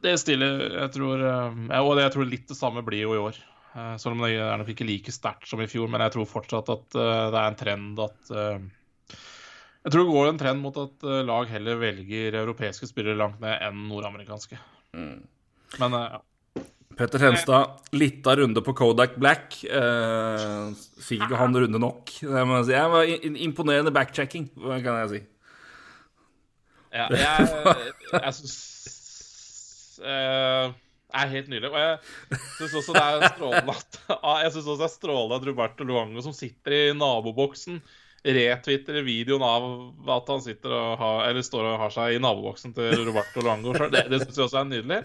det 0.00 0.16
stiller 0.20 0.62
jeg 0.72 0.92
tror 0.94 1.20
eh, 1.20 1.80
Og 1.84 1.98
jeg 2.00 2.12
tror 2.14 2.24
litt 2.24 2.46
det 2.48 2.56
samme 2.56 2.80
blir 2.84 3.04
jo 3.04 3.16
i 3.16 3.20
år. 3.20 3.40
Eh, 3.76 3.96
selv 4.00 4.16
om 4.16 4.24
det 4.24 4.32
er 4.36 4.56
nok 4.56 4.72
ikke 4.72 4.88
like 4.88 5.12
sterkt 5.12 5.48
som 5.48 5.60
i 5.60 5.68
fjor, 5.68 5.88
men 5.92 6.04
jeg 6.04 6.16
tror 6.16 6.28
fortsatt 6.28 6.72
at 6.72 6.86
det 6.96 7.40
er 7.40 7.46
en 7.46 7.60
trend 7.60 8.04
at 8.04 8.36
jeg 9.80 9.92
tror 9.92 10.04
det 10.04 10.12
går 10.12 10.28
en 10.28 10.40
trend 10.40 10.60
mot 10.60 10.76
at 10.82 11.06
eh, 11.08 11.22
lag 11.24 11.48
heller 11.48 11.78
velger 11.80 12.36
europeiske 12.42 12.88
spillere 12.90 13.16
langt 13.16 13.40
ned 13.40 13.62
enn 13.64 13.86
nordamerikanske. 13.88 14.58
Mm. 14.96 15.22
Men 15.80 15.96
eh, 15.96 16.16
ja. 16.16 16.20
Petter 17.00 17.22
Henstad, 17.22 17.78
lita 17.96 18.34
runde 18.36 18.60
på 18.60 18.74
Kodak 18.76 19.14
Black. 19.16 19.56
Eh, 19.64 20.72
fikk 21.00 21.24
ikke 21.24 21.38
han 21.40 21.56
runde 21.56 21.80
nok. 21.80 22.12
Det 22.20 22.42
må 22.44 22.58
jeg 22.58 22.66
si. 22.68 22.74
Jeg 22.76 22.92
var 22.92 23.12
imponerende 23.46 23.94
backchecking, 23.94 24.50
kan 24.58 24.98
jeg 24.98 25.08
si. 25.14 25.22
Ja, 26.90 27.06
jeg, 27.14 27.46
jeg 28.10 28.34
syns 28.36 28.58
eh, 30.02 30.74
er 31.22 31.32
helt 31.32 31.48
nydelig. 31.48 31.70
Og 31.70 31.80
jeg 31.80 32.42
syns 32.58 32.76
også 32.82 32.98
det 32.98 33.06
er 33.06 33.32
strålende 33.32 33.78
at 33.78 33.98
Jeg 34.44 34.52
synes 34.52 34.66
også 34.66 34.78
det 34.82 34.88
er 34.90 34.94
strålende 34.98 35.40
at 35.40 35.48
Roberto 35.48 35.88
Luango, 35.88 36.26
som 36.26 36.36
sitter 36.36 36.76
i 36.76 36.84
naboboksen 36.92 37.80
retwitter 38.24 39.00
videoen 39.06 39.44
av 39.44 39.68
at 40.16 40.28
han 40.28 40.42
sitter 40.44 40.74
og 40.76 40.98
har, 41.00 41.22
eller 41.30 41.44
står 41.44 41.68
og 41.72 41.78
har 41.84 41.94
seg 41.94 42.16
i 42.16 42.22
naboboksen 42.22 42.74
til 42.76 43.06
Roberto 43.06 43.44
Luango 43.44 43.72
sjøl. 43.76 43.92
Det, 43.94 44.04
det 44.12 44.20
syns 44.24 44.36
jeg 44.36 44.46
også 44.48 44.60
er 44.60 44.68
nydelig. 44.68 45.00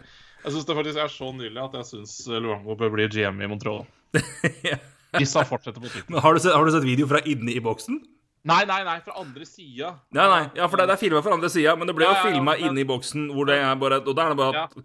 Jeg 0.45 0.55
syns 0.55 0.67
det 0.67 0.75
faktisk 0.77 0.99
er 1.03 1.13
så 1.13 1.29
nydelig 1.35 1.63
at 1.63 1.79
jeg 1.79 1.89
syns 1.93 2.17
Luango 2.33 2.75
bør 2.79 2.91
bli 2.97 3.07
GM 3.13 3.39
i 3.39 3.49
Montreal. 3.51 3.85
Hvis 5.15 5.31
han 5.37 5.47
fortsetter 5.47 5.79
på 5.79 5.87
tittelen. 5.87 6.19
Har 6.19 6.35
har 6.35 6.67
du 6.67 6.75
sett 6.75 6.83
video 6.83 7.07
fra 7.07 7.23
inni 7.23 7.55
i 7.55 7.63
boksen? 7.63 8.01
Nei, 8.45 8.61
nei, 8.69 8.83
nei, 8.85 8.99
fra 9.01 9.15
andre 9.17 9.47
sida. 9.47 9.95
Nei, 10.13 10.25
nei, 10.29 10.43
ja, 10.53 10.67
for 10.69 10.77
det, 10.77 10.85
det 10.91 10.99
er 10.99 11.01
filma 11.01 11.23
fra 11.25 11.33
andre 11.33 11.49
sida, 11.49 11.73
men 11.79 11.89
det 11.89 11.95
ble 11.97 12.05
jo 12.05 12.11
ja, 12.13 12.19
ja, 12.19 12.25
filma 12.29 12.53
ja, 12.59 12.67
inni 12.69 12.83
boksen, 12.85 13.31
hvor 13.33 13.47
det 13.49 13.57
er 13.57 13.71
bare 13.81 14.03
Og 14.03 14.13
da 14.13 14.27
er 14.27 14.35
det 14.35 14.41
bare 14.43 14.67
at 14.67 14.75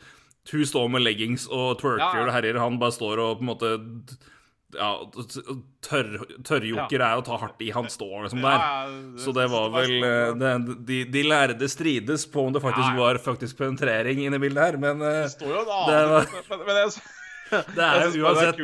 hun 0.51 0.65
står 0.66 0.86
med 0.94 1.05
leggings 1.05 1.44
og 1.52 1.74
twerker 1.82 2.24
og 2.24 2.32
herjer, 2.32 2.57
han 2.62 2.78
bare 2.81 2.97
står 2.97 3.20
og 3.20 3.35
på 3.40 3.44
en 3.44 3.51
måte 3.51 3.74
ja, 4.76 4.90
Tørrjoker 5.84 6.42
tør 6.47 6.66
ja. 6.66 6.86
er 7.09 7.20
å 7.20 7.24
ta 7.26 7.38
hardt 7.40 7.62
i. 7.64 7.70
Han 7.74 7.88
står 7.90 8.26
liksom 8.26 8.42
der. 8.44 8.64
Så 9.22 9.34
det 9.36 9.47
var 9.51 9.70
vel 9.74 9.94
eh, 10.06 10.32
det, 10.38 10.52
de, 10.88 10.98
de, 11.10 11.22
lærde 11.26 11.68
strides 11.70 12.26
på 12.30 12.47
om 12.47 12.55
det 12.55 12.62
faktisk 12.64 12.98
var 12.98 13.20
faktisk 13.24 13.59
penetrering 13.60 14.22
inne 14.26 14.38
i 14.38 14.44
bildet 14.44 14.68
her, 14.68 14.80
men 14.82 15.02
eh, 15.02 15.22
Det 15.24 15.32
står 15.34 15.55
jo 15.56 15.62
en 15.66 15.72
annen 15.78 17.01
Det 17.74 17.82
er 17.82 18.05
jo 18.14 18.28
uansett, 18.28 18.60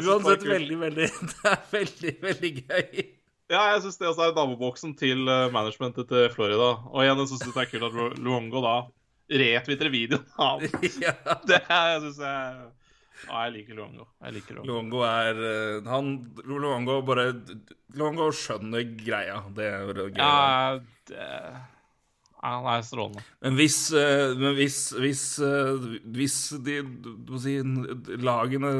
uansett 0.00 0.46
veldig, 0.48 0.78
veldig 0.86 1.08
Det 1.34 1.50
er 1.50 1.66
veldig, 1.74 2.14
veldig 2.22 2.52
gøy. 2.62 3.02
Ja, 3.52 3.66
jeg 3.74 3.82
syns 3.84 3.98
det 4.00 4.08
også 4.08 4.30
er 4.30 4.36
dameboksen 4.36 4.94
til 4.96 5.26
eh, 5.28 5.48
managementet 5.52 6.08
til 6.08 6.28
Florida. 6.32 6.74
Og 6.88 7.02
igjen 7.04 7.20
jeg 7.20 7.32
syns 7.34 7.44
det 7.44 7.64
er 7.66 7.72
kult 7.74 7.88
at 7.90 8.20
Luongo 8.22 8.64
da 8.64 8.76
retvitrer 9.32 9.92
videoen 9.92 10.24
av 10.40 10.64
ja. 11.00 11.12
Det 11.48 11.60
synes 11.66 12.18
jeg 12.20 12.70
ja, 13.28 13.42
jeg 13.46 13.52
liker 13.56 13.78
Luongo. 13.78 14.06
Jeg 14.22 14.36
liker 14.38 14.58
Luongo. 14.58 14.70
Luongo 14.70 15.04
er 15.08 15.42
uh, 15.42 15.90
Han 15.90 16.14
Luongo 16.46 17.00
bare 17.06 17.28
Luongo 17.98 18.30
skjønner 18.34 18.88
greia. 18.98 19.42
Det 19.54 19.68
er 19.68 20.02
gøy. 20.02 20.16
Ja, 20.16 20.80
det, 21.10 21.28
han 22.42 22.66
er 22.66 22.82
strålende. 22.82 23.22
Men 23.44 23.54
hvis, 23.54 23.76
eh, 23.94 24.32
men 24.34 24.56
hvis, 24.58 24.78
hvis, 24.98 25.22
eh, 25.38 25.84
hvis 26.16 26.38
de 26.66 26.80
må 26.82 27.38
si, 27.38 27.54
lagene 28.18 28.72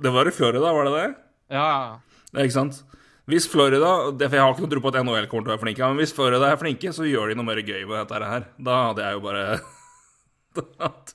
Det 0.00 0.12
var 0.14 0.28
i 0.28 0.32
Florida, 0.32 0.72
var 0.72 0.88
det 0.88 0.94
det? 0.96 1.08
Ja, 1.52 1.66
ja. 1.68 2.22
Det 2.32 2.46
ikke 2.48 2.56
sant? 2.56 2.80
Hvis 3.28 3.46
Florida 3.46 4.10
det, 4.16 4.30
For 4.30 4.36
jeg 4.36 4.42
har 4.42 4.54
ikke 4.54 4.64
noe 4.64 4.72
tro 4.72 4.80
på 4.80 4.88
at 4.94 5.04
NHL 5.04 5.28
kommer 5.28 5.44
til 5.44 5.52
å 5.52 5.56
være 5.56 5.64
flinke, 5.66 5.84
men 5.92 6.00
hvis 6.00 6.16
Florida 6.16 6.48
er 6.48 6.56
flinke, 6.56 6.92
så 6.96 7.04
gjør 7.04 7.28
de 7.28 7.36
noe 7.36 7.46
mer 7.50 7.60
gøy 7.60 7.84
med 7.84 8.00
dette 8.00 8.32
her. 8.32 8.48
Da 8.56 8.78
hadde 8.88 9.04
jeg 9.04 9.18
jo 9.18 9.24
bare 9.28 9.44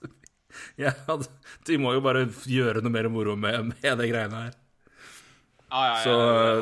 hadde, 1.09 1.27
De 1.67 1.77
må 1.81 1.95
jo 1.95 2.01
bare 2.05 2.27
gjøre 2.45 2.83
noe 2.85 2.93
mer 2.93 3.09
moro 3.11 3.35
med, 3.39 3.73
med 3.73 4.01
det 4.01 4.09
greiene 4.11 4.45
her. 4.47 4.55
Ja, 5.67 5.81
ja, 5.83 5.95
ja, 5.97 6.03
Så, 6.05 6.11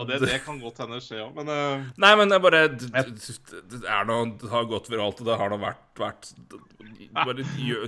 og 0.01 0.07
det, 0.09 0.17
det 0.23 0.39
kan 0.41 0.57
godt 0.57 0.79
hende 0.81 0.97
skje 1.03 1.19
òg, 1.21 1.35
men 1.37 1.49
uh, 1.51 1.83
Nei, 2.01 2.13
men 2.17 2.31
det 2.31 2.39
bare 2.41 2.63
Det 2.73 2.89
det 2.89 3.83
er 3.85 4.07
noe, 4.09 4.31
det 4.41 4.49
har 4.49 4.65
gått 4.71 4.89
viralt, 4.89 5.21
og 5.21 5.29
det 5.29 5.35
har 5.37 5.53
nå 5.53 5.59
vært, 5.61 5.83
vært 5.99 6.31
bare, 7.13 7.45
gjør, 7.69 7.85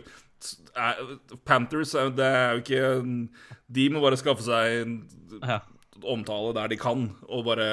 er, 0.77 1.01
Panthers 1.47 1.95
er- 1.97 2.13
det 2.13 2.27
er 2.29 2.53
jo 2.53 2.61
ikke 2.61 2.91
De 3.79 3.87
må 3.95 4.03
bare 4.03 4.19
skaffe 4.21 4.45
seg 4.45 4.93
ja, 5.41 5.57
omtale 6.05 6.53
der 6.59 6.69
de 6.69 6.77
kan, 6.77 7.07
og 7.25 7.47
bare 7.49 7.65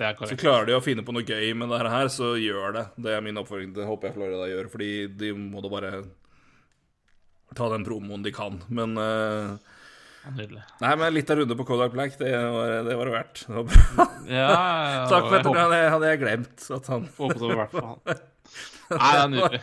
Så 0.00 0.38
klarer 0.40 0.70
de 0.70 0.78
å 0.78 0.84
finne 0.84 1.04
på 1.04 1.12
noe 1.12 1.28
gøy 1.28 1.52
med 1.60 1.68
det 1.72 1.82
her, 1.92 2.08
så 2.12 2.34
gjør 2.40 2.72
det. 2.76 2.86
Det 3.04 3.12
er 3.16 3.22
min 3.24 3.36
oppfordring. 3.40 3.70
Det 3.76 3.84
håper 3.88 4.08
jeg 4.10 4.16
Florida 4.16 4.48
gjør, 4.50 4.66
fordi 4.72 4.90
de 5.20 5.30
må 5.36 5.60
da 5.64 5.70
bare 5.72 5.92
ta 7.56 7.68
den 7.72 7.84
promoen 7.86 8.22
de 8.26 8.32
kan. 8.36 8.60
Men 8.68 8.94
uh, 9.00 9.56
Nydelig. 10.26 10.62
Nei, 10.82 10.92
men 10.98 11.14
litt 11.14 11.28
av 11.30 11.38
runde 11.38 11.54
på 11.58 11.64
Kodak 11.68 11.92
Black, 11.94 12.16
det 12.18 12.32
var 12.34 12.72
det 12.82 12.96
var 12.98 13.10
verdt. 13.14 13.44
Det 13.46 13.54
var 13.54 13.68
bra. 13.70 14.06
Ja, 14.26 14.48
Takk, 15.06 15.28
for 15.30 15.38
at 15.38 15.46
Det 15.46 15.82
hadde, 15.94 16.08
jeg 16.10 16.22
glemt. 16.24 16.64
At 16.74 16.88
han 16.90 17.04
Håpet 17.14 17.38
det 17.42 17.50
var 17.52 17.60
verdt 17.62 17.76
for 17.76 17.86
han. 17.92 18.00
Nei, 18.96 19.10
det 19.12 19.20
er 19.22 19.30
nydelig. 19.36 19.62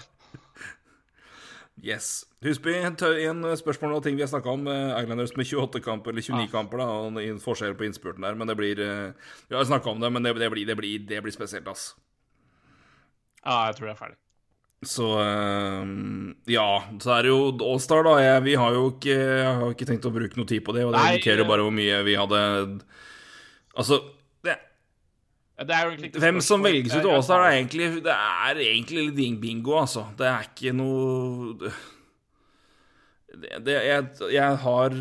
Yes. 1.84 2.08
Husby, 2.44 2.72
igjen 2.80 3.44
spørsmål 3.60 3.98
og 3.98 4.04
ting 4.06 4.16
vi 4.16 4.24
har 4.24 4.30
snakka 4.32 4.52
om. 4.56 4.68
eh, 4.72 4.94
Islanders 5.02 5.36
med 5.36 5.48
28 5.50 5.82
kamper, 5.84 6.12
eller 6.14 6.24
29 6.24 6.46
Ah. 6.46 6.52
kamper, 6.52 6.80
da, 6.80 6.86
og 6.86 7.20
en 7.20 7.40
forskjell 7.44 7.76
på 7.76 7.84
innspurten 7.88 8.24
der. 8.24 8.36
Men 8.40 8.48
det 8.48 8.56
blir 8.56 8.80
eh, 8.80 9.12
Vi 9.50 9.56
har 9.56 9.66
snakka 9.68 9.90
om 9.92 10.00
det, 10.00 10.12
men 10.12 10.24
det, 10.24 10.34
det, 10.40 10.50
blir, 10.52 10.66
det, 10.68 10.76
blir, 10.80 11.00
det 11.08 11.22
blir 11.24 11.36
spesielt, 11.36 11.68
ass. 11.68 11.96
Ja, 13.44 13.66
jeg 13.68 13.76
tror 13.76 13.88
jeg 13.90 13.96
er 13.98 14.00
ferdig. 14.00 14.18
Så 14.90 15.08
eh, 15.22 15.94
ja, 16.54 16.68
så 17.04 17.14
er 17.18 17.26
det 17.26 17.32
jo 17.32 17.40
Allstar, 17.72 18.04
da. 18.08 18.18
Jeg, 18.24 18.44
vi 18.48 18.58
har 18.60 18.76
jo 18.78 18.90
ikke, 18.94 19.16
har 19.44 19.72
ikke 19.72 19.88
tenkt 19.90 20.10
å 20.10 20.14
bruke 20.14 20.40
noe 20.40 20.50
tid 20.50 20.66
på 20.66 20.76
det, 20.76 20.86
og 20.88 20.96
det 20.96 21.06
indikerer 21.14 21.44
jo 21.44 21.48
eh, 21.48 21.52
bare 21.54 21.68
hvor 21.68 21.76
mye 21.76 22.02
vi 22.08 22.18
hadde 22.20 22.44
Altså, 23.74 23.98
det, 24.46 24.58
Det 25.66 26.12
hvem 26.22 26.42
som 26.46 26.62
velges 26.66 26.94
ut 26.94 27.02
til 27.02 27.14
Allstar, 27.16 27.48
er 27.48 27.58
egentlig 27.58 27.90
Det 28.06 28.14
er 28.14 28.62
egentlig 28.68 29.08
litt 29.10 29.42
bingo, 29.42 29.80
altså. 29.82 30.08
Det 30.20 30.30
er 30.30 30.52
ikke 30.52 30.76
noe 30.78 31.74
det, 33.34 33.74
jeg, 33.74 34.06
jeg 34.34 34.58
har 34.62 34.94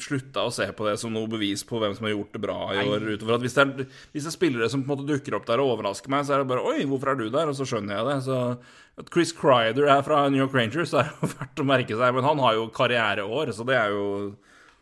slutta 0.00 0.44
å 0.46 0.52
se 0.52 0.66
på 0.76 0.86
det 0.86 0.96
som 1.00 1.12
noe 1.14 1.28
bevis 1.30 1.62
på 1.66 1.80
hvem 1.80 1.94
som 1.96 2.06
har 2.06 2.12
gjort 2.12 2.36
det 2.36 2.42
bra 2.44 2.58
i 2.74 2.82
år. 2.84 3.06
Utover 3.16 3.38
at 3.38 3.44
hvis 3.44 3.56
det, 3.56 3.64
er, 3.64 3.88
hvis 4.12 4.26
det 4.26 4.30
er 4.30 4.36
spillere 4.36 4.68
som 4.72 4.84
på 4.84 4.90
en 4.90 4.92
måte 4.92 5.08
dukker 5.08 5.36
opp 5.38 5.48
der 5.48 5.62
og 5.62 5.74
overrasker 5.74 6.12
meg, 6.12 6.26
så 6.26 6.36
er 6.36 6.42
det 6.42 6.50
bare 6.52 6.64
Oi, 6.68 6.84
hvorfor 6.88 7.12
er 7.12 7.20
du 7.20 7.26
der? 7.32 7.50
Og 7.50 7.56
så 7.56 7.66
skjønner 7.68 7.96
jeg 7.96 8.08
det. 8.10 8.18
Så 8.28 8.38
at 9.00 9.10
Chris 9.14 9.32
Crider 9.36 9.88
er 9.96 10.04
fra 10.06 10.22
New 10.28 10.42
York 10.42 10.56
Rangers, 10.56 10.92
det 10.92 11.02
er 11.02 11.12
jo 11.16 11.32
verdt 11.38 11.64
å 11.64 11.68
merke 11.72 11.96
seg. 11.96 12.16
Men 12.16 12.28
han 12.28 12.44
har 12.44 12.56
jo 12.58 12.70
karriereår, 12.76 13.54
så 13.56 13.66
det 13.68 13.78
er 13.80 13.96
jo 13.96 14.06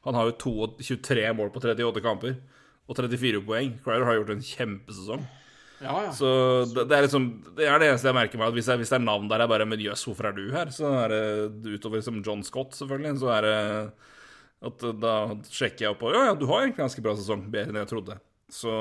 Han 0.07 0.15
har 0.15 0.29
jo 0.31 0.37
22 0.41 0.87
23 0.87 1.25
mål 1.37 1.51
på 1.53 1.61
38 1.61 2.03
kamper. 2.05 2.39
Og 2.89 2.97
34 2.97 3.43
poeng. 3.45 3.75
Crider 3.85 4.07
har 4.09 4.17
gjort 4.17 4.31
en 4.33 4.47
kjempesesong. 4.47 5.27
Ja, 5.79 5.95
ja. 6.09 6.11
Så 6.11 6.29
det, 6.75 6.89
det 6.91 6.97
er 6.97 7.05
liksom 7.07 7.27
Det 7.55 7.67
er 7.71 7.79
det 7.79 7.89
eneste 7.93 8.09
jeg 8.11 8.17
merker 8.17 8.41
meg. 8.41 8.49
At 8.51 8.57
hvis, 8.57 8.67
jeg, 8.67 8.81
hvis 8.81 8.91
det 8.91 8.97
er 8.99 9.05
navn 9.05 9.29
der 9.31 9.45
jeg 9.45 9.51
bare 9.53 9.67
Men 9.69 9.83
jøss, 9.85 10.03
hvorfor 10.09 10.27
er 10.31 10.35
du 10.35 10.49
her? 10.51 10.73
Så 10.75 10.91
er 11.05 11.15
det 11.15 11.77
utover 11.79 12.03
som 12.03 12.19
John 12.27 12.43
Scott, 12.47 12.75
selvfølgelig. 12.75 13.15
Så 13.23 13.31
er 13.37 13.47
det 13.47 13.59
at 14.69 14.83
da 14.99 15.15
sjekker 15.47 15.85
jeg 15.87 15.95
opp 15.95 16.01
og 16.03 16.17
Ja, 16.17 16.25
ja, 16.33 16.35
du 16.35 16.49
har 16.51 16.65
egentlig 16.65 16.83
ganske 16.83 17.03
bra 17.05 17.15
sesong. 17.15 17.45
Bedre 17.53 17.71
enn 17.71 17.79
jeg 17.85 17.91
trodde. 17.93 18.19
Så 18.51 18.73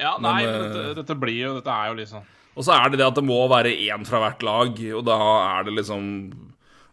ja 0.00 0.14
nei, 0.22 0.38
Men, 0.46 0.54
men 0.54 0.62
eh, 0.62 0.62
dette, 0.62 0.94
dette 1.02 1.18
blir 1.20 1.36
jo 1.36 1.50
Dette 1.58 1.74
er 1.74 1.90
jo 1.90 1.98
liksom 1.98 2.24
Og 2.56 2.64
så 2.64 2.72
er 2.78 2.92
det 2.92 3.02
det 3.02 3.08
at 3.10 3.18
det 3.18 3.24
må 3.26 3.36
være 3.50 3.74
én 3.74 4.06
fra 4.08 4.22
hvert 4.22 4.42
lag, 4.46 4.80
og 4.96 5.04
da 5.04 5.18
er 5.58 5.68
det 5.68 5.74
liksom 5.76 6.06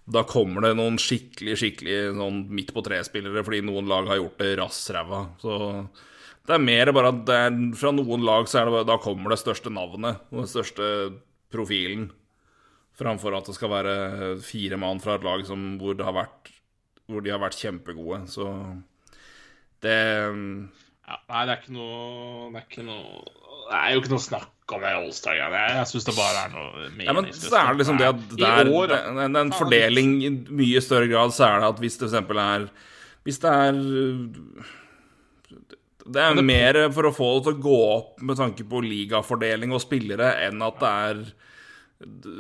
Da 0.10 0.26
kommer 0.28 0.68
det 0.68 0.74
noen 0.78 1.00
skikkelig, 1.00 1.56
skikkelig 1.62 1.98
sånn 2.18 2.44
midt 2.60 2.74
på 2.76 2.84
tre-spillere, 2.86 3.44
fordi 3.46 3.62
noen 3.66 3.88
lag 3.90 4.10
har 4.10 4.18
gjort 4.18 4.40
det 4.42 4.56
rassræva. 4.58 5.20
Så 5.38 5.54
det 6.50 6.56
er 6.58 6.66
mer 6.66 6.90
bare 6.96 7.12
at 7.14 7.26
det 7.28 7.36
er, 7.38 7.58
fra 7.78 7.92
noen 7.94 8.24
lag 8.26 8.48
så 8.50 8.62
er 8.62 8.68
det 8.68 8.74
bare, 8.74 8.90
da 8.90 8.98
kommer 9.02 9.34
det 9.34 9.42
største 9.42 9.70
navnet 9.74 10.24
og 10.32 10.42
den 10.42 10.50
største 10.50 10.86
profilen. 11.54 12.08
Framfor 13.00 13.38
at 13.38 13.48
det 13.48 13.54
skal 13.56 13.72
være 13.72 13.96
fire 14.44 14.80
mann 14.82 15.00
fra 15.04 15.20
et 15.20 15.26
lag 15.28 15.46
som, 15.48 15.76
hvor, 15.80 15.94
har 16.04 16.16
vært, 16.18 16.50
hvor 17.08 17.22
de 17.24 17.32
har 17.32 17.42
vært 17.42 17.60
kjempegode. 17.62 18.24
Så 18.34 18.48
det 19.86 19.98
ja, 21.10 21.20
Nei, 21.30 21.44
det 21.48 21.54
er 21.54 21.62
ikke 21.62 21.72
noe 21.74 22.50
Det 22.52 22.60
er 22.60 22.66
ikke 22.66 22.84
noe 22.84 23.22
Det 23.70 23.78
er 23.78 23.94
jo 23.94 24.02
ikke 24.02 24.12
noe 24.12 24.22
snakk 24.26 24.74
om 24.76 24.84
det 24.84 24.90
Allstar-greiene. 24.98 25.62
Jeg, 25.62 25.78
jeg 25.78 25.90
syns 25.94 26.10
det 26.10 26.16
bare 26.18 26.42
er 26.42 26.52
noe 26.58 26.90
Ja, 27.06 27.16
men 27.16 27.30
så 27.38 27.54
er 27.62 27.72
det 27.72 27.84
liksom 27.84 28.02
det 28.02 28.10
at 28.10 28.26
det 28.34 28.50
er, 28.50 28.74
år, 28.82 28.98
en, 28.98 29.22
er 29.24 29.40
en 29.46 29.56
fordeling 29.56 30.12
i 30.26 30.34
mye 30.60 30.84
større 30.84 31.08
grad, 31.10 31.32
så 31.38 31.48
er 31.48 31.64
det 31.64 31.72
at 31.72 31.82
hvis 31.86 31.98
det 32.02 32.12
f.eks. 32.12 32.36
er 32.50 32.68
Hvis 33.24 33.42
det 33.46 33.56
er 33.56 33.82
Det 36.10 36.24
er 36.24 36.42
mer 36.42 36.80
for 36.96 37.10
å 37.10 37.14
få 37.14 37.30
det 37.38 37.46
til 37.46 37.56
å 37.58 37.64
gå 37.64 37.78
opp 37.86 38.22
med 38.26 38.40
tanke 38.40 38.66
på 38.66 38.82
ligafordeling 38.82 39.76
og 39.76 39.84
spillere, 39.84 40.34
enn 40.48 40.64
at 40.66 40.82
det 40.82 40.92
er 41.06 41.24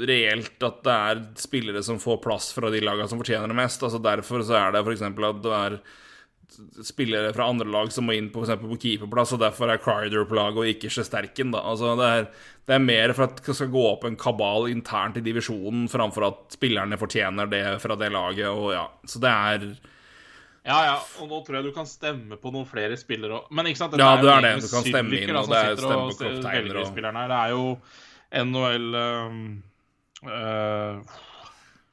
reelt 0.10 0.64
at 0.64 0.84
det 0.86 0.94
er 1.12 1.24
spillere 1.40 1.82
som 1.84 2.00
får 2.00 2.22
plass 2.24 2.52
fra 2.56 2.72
de 2.72 2.80
lagene 2.82 3.10
som 3.12 3.20
fortjener 3.20 3.52
det 3.52 3.58
mest. 3.60 3.84
Altså 3.84 4.00
Derfor 4.02 4.46
så 4.48 4.56
er 4.58 4.74
det 4.74 4.86
f.eks. 4.86 5.04
at 5.04 5.41
det 5.44 5.58
er 5.58 5.80
spillere 6.84 7.34
fra 7.36 7.50
andre 7.52 7.68
lag 7.70 7.91
som 7.94 8.08
må 8.08 8.16
inn 8.16 8.32
på, 8.32 8.40
for 8.40 8.48
eksempel 8.48 8.72
på 8.72 8.80
keeperplass, 8.86 9.36
og 9.36 9.44
derfor 9.44 9.70
er 9.70 9.82
Crider 9.84 10.26
på 10.26 10.38
laget 10.40 10.64
og 10.64 10.72
ikke 10.72 10.91
Sjesterken. 10.94 11.54
Altså, 11.60 11.94
det, 12.00 12.10
er, 12.10 12.28
det 12.70 12.78
er 12.78 12.88
mer 12.88 13.14
for 13.14 13.28
at 13.28 13.44
det 13.44 13.56
skal 13.60 13.72
gå 13.74 13.86
opp 13.91 14.08
en 14.08 14.18
kabal 14.20 14.70
internt 14.72 15.20
i 15.20 15.26
divisjonen, 15.26 15.88
framfor 15.91 16.30
at 16.30 16.58
spillerne 16.58 17.00
fortjener 17.00 17.52
det 17.52 17.64
fra 17.84 18.00
det 18.00 18.12
laget. 18.16 18.48
og 18.50 18.74
ja, 18.74 18.88
Så 19.06 19.22
det 19.24 19.36
er 19.36 19.70
Ja, 20.70 20.80
ja, 20.86 20.98
og 21.18 21.32
nå 21.32 21.40
tror 21.46 21.58
jeg 21.58 21.66
du 21.66 21.72
kan 21.74 21.88
stemme 21.90 22.38
på 22.38 22.52
noen 22.54 22.68
flere 22.70 22.98
spillere 23.00 23.40
òg. 23.40 23.48
Men 23.58 23.72
ikke 23.72 23.82
sant, 23.82 23.96
Ja, 23.98 24.12
jo 24.20 24.28
det 24.28 24.36
er 24.36 24.46
det. 24.46 24.52
Du 24.62 24.70
kan 24.70 24.86
stemme 24.86 25.18
inn, 25.18 25.32
og 25.34 25.50
det 25.50 25.62
er 25.64 25.80
stemme 25.80 26.04
og 26.04 26.12
på 26.14 26.28
kapteiner 26.28 26.82
og-. 26.84 27.00
Det 27.00 27.40
er 27.40 27.56
jo 27.56 27.64
NHL 28.30 29.00
um, 29.00 29.40
uh, 30.30 31.16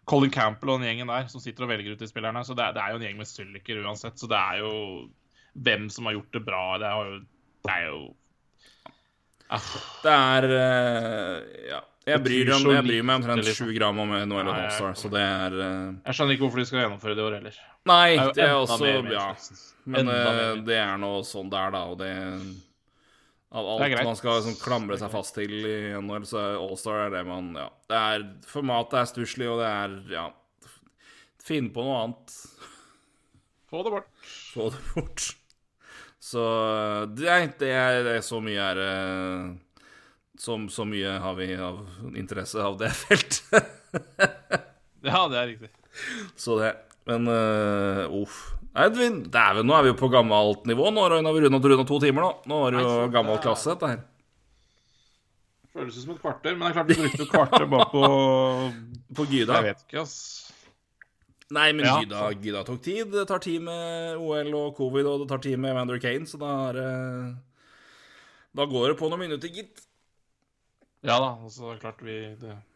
Colin 0.05 0.35
Campbell 0.35 0.75
og 0.75 0.83
den 0.83 0.91
gjengen 0.91 1.09
der 1.09 1.31
som 1.33 1.41
sitter 1.41 1.65
og 1.65 1.73
velger 1.73 1.97
ut 1.97 2.05
de 2.05 2.11
spillerne. 2.11 2.45
Så 2.45 2.57
det 2.59 2.67
er, 2.67 2.77
det 2.77 2.83
er 2.85 2.93
jo 2.93 3.01
en 3.01 3.07
gjeng 3.07 3.17
med 3.23 3.31
sylliker 3.31 3.81
uansett. 3.81 4.21
Så 4.21 4.29
det 4.31 4.39
er 4.39 4.61
jo 4.61 4.73
hvem 5.57 5.89
som 5.91 6.11
har 6.11 6.19
gjort 6.19 6.37
det 6.37 6.43
bra. 6.45 6.63
Det 6.83 6.91
er 6.91 7.11
jo, 7.11 7.19
det 7.67 7.77
er 7.79 7.87
jo 7.89 8.01
ah, 9.57 9.71
Det 10.05 10.17
er 10.17 10.51
eh, 10.61 11.37
Ja. 11.73 11.85
Jeg 12.07 12.23
bryr, 12.23 12.53
om, 12.55 12.69
jeg 12.71 12.85
bryr 12.87 13.03
meg 13.03 13.17
omtrent 13.19 13.41
lite, 13.41 13.51
liksom. 13.51 13.67
sju 13.67 13.75
gram 13.75 13.97
om 13.99 14.13
NHL 14.15 14.47
og 14.47 14.53
All-Star, 14.53 14.93
så 14.95 15.09
det 15.11 15.25
er 15.27 15.57
eh, 15.59 15.89
Jeg 16.05 16.15
skjønner 16.15 16.37
ikke 16.37 16.45
hvorfor 16.45 16.61
de 16.63 16.67
skal 16.69 16.85
gjennomføre 16.85 17.17
det 17.19 17.25
i 17.25 17.27
år 17.27 17.35
heller. 17.41 17.57
Nei, 17.87 18.17
Det 18.35 18.45
er 18.45 18.55
også 18.59 18.89
Ja. 19.13 19.27
Men 19.87 20.09
eh, 20.11 20.57
det 20.67 20.79
er 20.83 20.97
nå 20.99 21.13
sånn 21.27 21.51
det 21.53 21.59
er, 21.61 21.71
da, 21.77 21.83
og 21.93 21.99
det 22.01 22.11
Av 23.57 23.69
alt 23.77 24.03
man 24.05 24.17
skal 24.19 24.41
liksom 24.41 24.57
klamre 24.59 24.99
seg 24.99 25.13
fast 25.13 25.37
til 25.39 25.53
i 25.55 25.77
NHL, 25.95 26.27
så 26.27 26.41
er 26.43 26.57
All-Star 26.59 27.05
er 27.07 27.15
det 27.15 27.23
man 27.29 27.53
Ja. 27.55 27.69
Det 27.89 28.01
er 28.01 28.27
Formatet 28.51 28.99
er 29.01 29.11
stusslig, 29.13 29.49
og 29.53 29.63
det 29.63 29.71
er 29.71 29.97
Ja. 30.17 30.27
Finn 31.47 31.71
på 31.71 31.85
noe 31.87 32.01
annet. 32.03 32.33
Få 33.71 33.85
det 33.87 33.93
bort. 33.95 34.09
Få 34.51 34.71
det 34.75 34.81
bort. 34.95 35.29
Så 36.19 36.43
det 37.15 37.29
er, 37.31 37.47
det 37.61 37.71
er, 37.71 38.01
det 38.03 38.17
er 38.19 38.25
så 38.27 38.41
mye 38.43 38.59
er 38.73 38.81
det 38.81 38.91
så, 40.43 40.57
så 40.69 40.85
mye 40.85 41.15
har 41.23 41.37
vi 41.39 41.47
av 41.55 41.79
interesse 42.19 42.59
av 42.61 42.75
det 42.81 42.91
feltet. 43.05 43.71
Ja, 45.07 45.23
det 45.31 45.39
er 45.39 45.47
riktig. 45.53 45.71
Så 46.37 46.59
det. 46.61 46.75
Men 47.07 47.29
uh, 47.31 48.07
uff. 48.23 48.37
Nei, 48.77 48.89
vi- 48.93 49.29
Dæven, 49.33 49.65
nå 49.69 49.75
er 49.79 49.87
vi 49.87 49.93
jo 49.93 49.99
på 50.01 50.11
gammelt 50.13 50.67
nivå. 50.69 50.91
Nå 50.93 51.07
har 51.07 51.17
vi 51.33 51.45
runda 51.47 51.85
to 51.87 51.99
timer, 52.03 52.23
nå. 52.27 52.33
Nå 52.51 52.59
er 52.67 52.77
det 52.77 52.83
jo 52.85 53.09
gammel 53.15 53.39
klasse, 53.45 53.73
dette 53.75 53.93
her. 53.95 54.03
Føles 55.77 55.97
som 56.03 56.15
et 56.15 56.21
kvarter, 56.23 56.57
men 56.57 56.67
det 56.67 56.73
er 56.73 56.77
klart 56.79 56.89
du 56.89 56.95
brukte 57.03 57.23
et 57.27 57.33
kvarter 57.33 57.67
bare 57.69 57.89
på 57.93 58.03
På 59.17 59.27
Gyda. 59.29 59.59
Jeg 59.61 59.69
vet 59.71 59.83
ikke, 59.87 60.03
ass. 60.03 60.17
Nei, 61.53 61.69
men 61.77 61.87
Ja. 61.87 61.99
Gyda, 62.03 62.21
Gyda 62.43 62.63
tok 62.67 62.81
tid. 62.83 63.11
Det 63.13 63.27
tar 63.31 63.39
tid 63.45 63.61
med 63.63 64.17
OL 64.19 64.55
og 64.59 64.73
covid, 64.77 65.07
og 65.07 65.21
det 65.23 65.29
tar 65.31 65.43
tid 65.45 65.61
med 65.63 65.71
Evander 65.77 66.01
Kane, 66.03 66.27
så 66.27 66.41
da 66.43 66.53
er 66.73 66.81
Da 68.57 68.65
går 68.67 68.89
det 68.93 68.99
på 68.99 69.09
noen 69.13 69.21
minutter, 69.29 69.53
gitt. 69.53 69.85
Ja 71.07 71.21
da, 71.23 71.37
altså 71.45 71.69
det 71.69 71.77
er 71.77 71.83
klart 71.85 72.01
vi 72.03 72.17
det, 72.41 72.57
Vi 72.57 72.76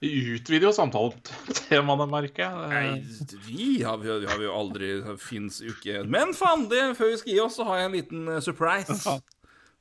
utvider 0.00 0.70
jo 0.70 0.72
samtaletemaene, 0.72 2.06
merker 2.08 2.46
jeg. 2.46 2.70
Nei, 2.72 3.34
vi 3.44 3.66
har, 3.84 3.98
vi 4.00 4.08
har, 4.08 4.22
vi 4.22 4.28
har 4.30 4.40
jo 4.40 4.54
aldri 4.56 4.88
fins 5.20 5.60
jo 5.60 5.74
ikke 5.74 6.06
Men 6.08 6.32
faen, 6.36 6.64
det, 6.70 6.94
før 6.96 7.12
vi 7.12 7.18
skal 7.20 7.34
gi 7.34 7.42
oss, 7.44 7.58
så 7.58 7.66
har 7.68 7.82
jeg 7.82 7.90
en 7.90 7.96
liten 7.98 8.30
eh, 8.32 8.40
surprise. 8.44 9.18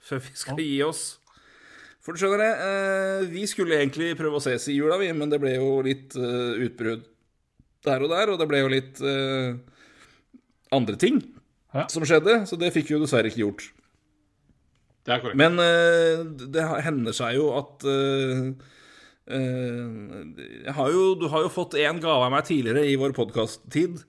Før 0.09 0.21
vi 0.25 0.33
skal 0.41 0.59
gi 0.59 0.81
oss. 0.83 1.03
For 2.03 2.15
du 2.15 2.19
skjønner 2.19 2.43
det, 2.43 2.51
eh, 2.65 3.29
vi 3.31 3.45
skulle 3.47 3.79
egentlig 3.79 4.11
prøve 4.19 4.39
å 4.39 4.43
ses 4.43 4.67
i 4.71 4.75
jula, 4.75 4.97
vi, 4.99 5.07
men 5.15 5.31
det 5.31 5.39
ble 5.39 5.55
jo 5.55 5.79
litt 5.87 6.15
eh, 6.19 6.65
utbrudd 6.67 7.07
der 7.87 8.03
og 8.03 8.11
der, 8.11 8.33
og 8.33 8.41
det 8.41 8.47
ble 8.49 8.59
jo 8.59 8.71
litt 8.73 8.97
andre 10.75 10.97
ting 10.99 11.21
som 11.87 12.03
skjedde, 12.03 12.41
så 12.49 12.57
det 12.59 12.73
fikk 12.75 12.89
vi 12.89 12.97
jo 12.97 12.99
dessverre 13.05 13.31
ikke 13.31 13.39
gjort. 13.39 13.63
Det 15.07 15.13
er 15.15 15.21
korrekt. 15.23 15.39
Men 15.39 15.55
det 16.51 16.65
hender 16.83 17.15
seg 17.15 17.37
jo 17.37 17.45
at 17.55 17.87
har 19.29 20.89
jo, 20.93 21.03
Du 21.19 21.27
har 21.29 21.45
jo 21.45 21.51
fått 21.53 21.77
én 21.77 22.01
gave 22.01 22.25
av 22.25 22.33
meg 22.33 22.47
tidligere 22.47 22.85
i 22.89 22.95
vår 22.99 23.13
podkast-tid. 23.17 24.01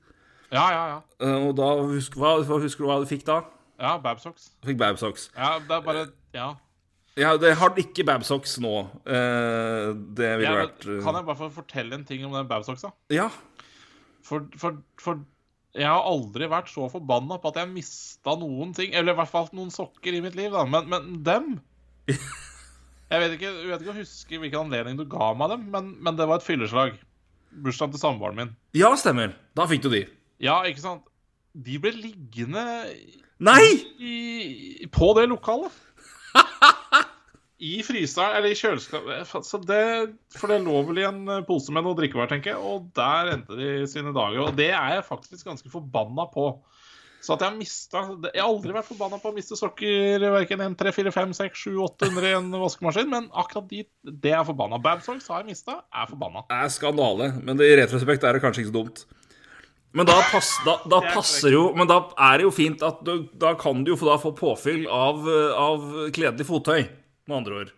Ja, 0.51 0.65
ja, 0.75 0.85
ja. 0.91 1.35
og 1.45 1.53
da 1.59 1.69
husk, 1.93 2.17
hva, 2.19 2.41
Husker 2.43 2.83
du 2.83 2.89
hva 2.89 2.99
du 3.03 3.07
fikk 3.11 3.23
da? 3.29 3.43
Ja, 3.81 3.95
Babsocks. 4.03 4.51
Fikk 4.67 4.81
Babsocks. 4.81 5.31
Ja, 5.37 5.59
det 5.61 5.77
er 5.77 5.87
bare 5.87 6.09
Ja. 6.37 6.49
Ja, 7.19 7.35
det 7.37 7.57
har 7.59 7.75
ikke 7.81 8.05
Babsocks 8.07 8.55
nå. 8.63 8.75
Eh, 9.05 9.91
det 10.17 10.31
ville 10.41 10.47
ja 10.47 10.59
vært 10.63 10.87
eh, 10.87 11.01
kan 11.05 11.19
jeg 11.19 11.27
bare 11.27 11.41
få 11.41 11.49
fortelle 11.53 11.97
en 11.99 12.07
ting 12.07 12.23
om 12.25 12.37
den 12.37 12.49
Babsocksa? 12.49 12.93
Ja. 13.13 13.29
For, 14.25 14.47
for, 14.61 14.79
for 15.01 15.21
jeg 15.75 15.87
har 15.87 16.07
aldri 16.07 16.49
vært 16.51 16.71
så 16.71 16.87
forbanna 16.91 17.41
på 17.41 17.51
at 17.51 17.61
jeg 17.61 17.73
mista 17.73 18.37
noen 18.39 18.73
ting. 18.77 18.95
Eller 18.95 19.15
i 19.15 19.19
hvert 19.19 19.33
fall 19.33 19.51
noen 19.57 19.73
sokker 19.75 20.17
i 20.17 20.23
mitt 20.25 20.39
liv, 20.39 20.55
da. 20.55 20.65
Men, 20.71 20.89
men 20.91 21.19
dem 21.27 21.51
Jeg 23.11 23.23
vet 23.24 23.32
ikke, 23.35 23.51
jeg 23.51 23.70
vet 23.73 23.81
ikke 23.82 23.93
å 23.93 24.01
huske 24.01 24.39
hvilken 24.39 24.66
anledning 24.69 24.99
du 25.01 25.07
ga 25.11 25.32
meg 25.35 25.51
dem, 25.51 25.65
men, 25.73 25.95
men 25.99 26.19
det 26.19 26.28
var 26.31 26.39
et 26.39 26.47
fylleslag. 26.47 26.99
Bursdagen 27.51 27.97
til 27.97 28.03
samboeren 28.03 28.39
min. 28.39 28.53
Ja, 28.78 28.93
stemmer. 28.99 29.32
Da 29.59 29.66
fikk 29.66 29.82
du 29.82 29.91
de. 29.91 30.05
Ja, 30.43 30.61
ikke 30.69 30.85
sant? 30.85 31.09
De 31.51 31.81
ble 31.82 31.91
liggende 31.97 32.62
Nei! 33.43 33.65
i, 33.99 34.87
på 34.95 35.11
det 35.19 35.27
lokalet. 35.32 35.74
I 37.70 37.81
fryseren, 37.85 38.39
eller 38.39 38.55
i 38.55 38.57
kjøleskapet. 38.57 39.27
Så 39.45 39.59
det, 39.66 39.82
for 40.39 40.53
det 40.53 40.61
lå 40.62 40.78
vel 40.89 41.03
i 41.03 41.09
en 41.09 41.24
eh, 41.27 41.43
pose 41.49 41.74
med 41.74 41.85
noe 41.85 41.99
drikkevarer, 41.99 42.31
tenker 42.31 42.55
jeg. 42.55 42.62
Og 42.62 42.87
der 42.97 43.35
endte 43.35 43.59
de 43.59 43.73
sine 43.91 44.15
dager. 44.15 44.47
Og 44.47 44.55
det 44.57 44.70
er 44.70 45.01
jeg 45.01 45.09
faktisk 45.11 45.51
ganske 45.51 45.73
forbanna 45.73 46.31
på. 46.31 46.53
Så 47.21 47.35
at 47.35 47.43
jeg 47.45 47.51
har 47.51 47.57
mista 47.59 48.01
Jeg 48.31 48.41
har 48.41 48.49
aldri 48.49 48.73
vært 48.73 48.89
forbanna 48.89 49.19
på 49.21 49.29
å 49.29 49.35
miste 49.37 49.57
sokker 49.59 50.23
verken 50.33 50.63
1, 50.65 50.77
3, 50.81 50.93
4, 50.97 51.13
5, 51.13 51.35
6, 51.37 51.65
7, 51.69 51.73
800 51.85 52.29
i 52.31 52.37
en 52.39 52.51
vaskemaskin, 52.63 53.11
men 53.13 53.27
akkurat 53.37 53.67
de, 53.69 53.85
det 54.09 54.33
er 54.33 54.47
forbanna. 54.49 54.81
Babsocks 54.81 55.29
har 55.29 55.43
jeg 55.43 55.53
mista, 55.53 55.83
er 55.93 56.09
forbanna. 56.09 56.47
Det 56.49 56.61
er 56.65 56.73
skandale, 56.73 57.33
men 57.45 57.61
i 57.61 57.75
retrospekt 57.83 58.25
er 58.25 58.37
det 58.39 58.45
kanskje 58.45 58.65
ikke 58.65 58.73
så 58.73 58.79
dumt. 58.79 59.05
Men 59.93 60.09
da, 60.09 60.17
pass, 60.31 60.55
da, 60.65 60.79
da 60.87 61.01
er 61.03 61.17
passer 61.17 61.51
jo 61.51 61.65
Men 61.75 61.89
da 61.91 61.97
er 62.15 62.39
det 62.39 62.45
jo 62.45 62.53
fint 62.55 62.83
at 62.87 63.01
du, 63.03 63.25
da 63.43 63.57
kan 63.59 63.81
du 63.83 63.91
jo 63.91 63.97
få, 63.99 64.31
påfyll 64.39 64.85
av, 64.87 65.27
av 65.59 65.87
kledelig 66.15 66.47
fottøy, 66.47 66.85
med 67.27 67.39
andre 67.43 67.63
ord. 67.65 67.73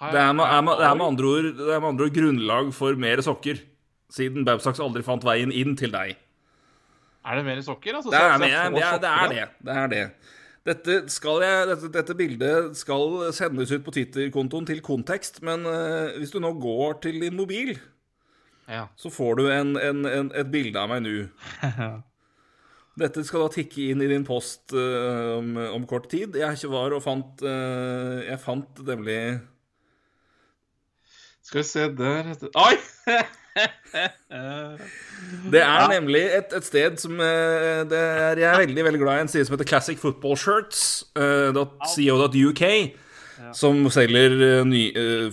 Det 0.00 0.16
er 0.16 0.32
med, 0.32 0.46
er 0.46 0.62
med, 0.64 0.78
det 0.80 0.86
er 0.86 1.02
ord, 1.28 1.46
det 1.58 1.72
er 1.74 1.80
med 1.80 1.90
andre 1.90 2.06
ord 2.06 2.14
grunnlag 2.16 2.70
for 2.76 2.96
mer 3.00 3.20
sokker, 3.24 3.58
siden 4.12 4.46
Babsocks 4.48 4.80
aldri 4.80 5.02
fant 5.04 5.24
veien 5.26 5.52
inn 5.52 5.74
til 5.76 5.92
deg. 5.92 6.14
Er 7.26 7.36
det 7.36 7.44
mer 7.44 7.60
sokker? 7.64 7.96
Altså, 7.98 8.10
Det 8.12 8.18
er, 8.20 8.24
jeg 8.24 8.38
får 8.40 8.76
det, 8.76 8.84
er, 8.86 8.98
det 9.02 9.10
er 9.10 9.32
det. 9.34 9.48
Det 9.66 9.76
er 9.76 9.90
det. 9.94 10.04
Dette, 10.70 10.96
skal 11.12 11.40
jeg, 11.44 11.68
dette, 11.70 11.88
dette 11.92 12.14
bildet 12.16 12.76
skal 12.76 13.32
sendes 13.32 13.70
ut 13.72 13.84
på 13.84 13.92
Twitter-kontoen 13.96 14.66
til 14.68 14.82
kontekst, 14.84 15.40
men 15.46 15.64
uh, 15.64 16.12
hvis 16.20 16.32
du 16.34 16.38
nå 16.40 16.52
går 16.60 16.98
til 17.06 17.20
din 17.22 17.36
mobil, 17.36 17.74
Ja. 18.68 18.84
så 18.96 19.10
får 19.10 19.40
du 19.40 19.46
en, 19.50 19.72
en, 19.80 20.04
en, 20.06 20.28
et 20.36 20.50
bilde 20.52 20.78
av 20.78 20.92
meg 20.92 21.02
nå. 21.02 21.14
Dette 23.00 23.24
skal 23.24 23.46
da 23.46 23.52
tikke 23.54 23.86
inn 23.94 24.02
i 24.04 24.08
din 24.10 24.24
post 24.28 24.74
uh, 24.76 25.38
om, 25.38 25.56
om 25.80 25.86
kort 25.88 26.10
tid. 26.12 26.36
Jeg 26.36 26.58
ikke 26.58 26.72
var 26.72 26.92
og 26.92 27.02
fant 27.04 27.40
uh, 27.46 28.20
Jeg 28.26 28.36
fant 28.42 28.82
nemlig 28.84 29.16
Skal 31.46 31.62
vi 31.62 31.66
se 31.70 31.86
der 31.96 32.32
Oi! 32.60 32.74
Det 35.52 35.60
er 35.60 35.86
nemlig 35.90 36.22
et, 36.38 36.52
et 36.56 36.66
sted 36.66 36.96
som 37.00 37.18
eh, 37.20 37.82
det 37.90 37.98
er, 37.98 38.40
Jeg 38.40 38.48
er 38.48 38.62
veldig 38.64 38.84
veldig 38.86 39.00
glad 39.02 39.18
i 39.18 39.24
en 39.26 39.32
side 39.32 39.46
som 39.48 39.56
heter 39.56 39.68
Classic 39.68 39.98
Football 40.00 40.36
Shirts. 40.40 40.82
eh. 43.40 43.52
Som 43.56 43.82
selger 43.92 44.36
eh, 44.36 44.62
ny, 44.68 44.84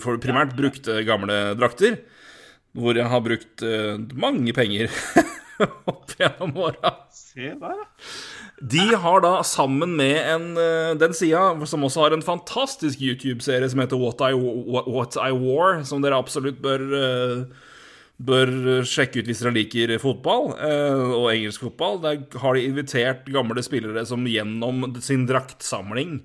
for 0.02 0.20
primært 0.22 0.56
brukte 0.58 1.02
gamle 1.08 1.38
drakter. 1.58 2.00
Hvor 2.78 2.94
jeg 2.98 3.08
har 3.10 3.22
brukt 3.24 3.62
mange 4.14 4.52
penger 4.54 4.92
opp 5.90 6.12
gjennom 6.18 6.52
åra. 6.68 6.92
Se 7.14 7.48
der, 7.58 7.78
ja. 7.80 7.86
De 8.58 8.84
har 8.98 9.20
da 9.22 9.30
sammen 9.46 9.92
med 9.98 10.16
en, 10.18 10.46
den 10.98 11.12
sida, 11.14 11.54
som 11.70 11.84
også 11.86 12.02
har 12.04 12.14
en 12.16 12.24
fantastisk 12.26 12.98
YouTube-serie 13.06 13.68
som 13.70 13.78
heter 13.82 13.98
What 14.00 14.22
I, 14.26 14.32
What 14.34 15.14
I 15.14 15.30
Wore, 15.34 15.84
som 15.86 16.02
dere 16.02 16.18
absolutt 16.18 16.58
bør 16.62 16.82
eh, 16.98 17.67
Bør 18.18 18.82
sjekke 18.88 19.20
ut 19.20 19.28
hvis 19.30 19.44
dere 19.44 19.54
liker 19.54 19.92
fotball 20.02 20.48
eh, 20.58 21.02
og 21.14 21.28
engelsk 21.30 21.68
fotball. 21.68 22.00
Der 22.02 22.40
har 22.42 22.56
de 22.56 22.64
invitert 22.66 23.28
gamle 23.30 23.62
spillere 23.62 24.02
som 24.08 24.26
gjennom 24.26 24.88
sin 25.04 25.22
draktsamling 25.28 26.18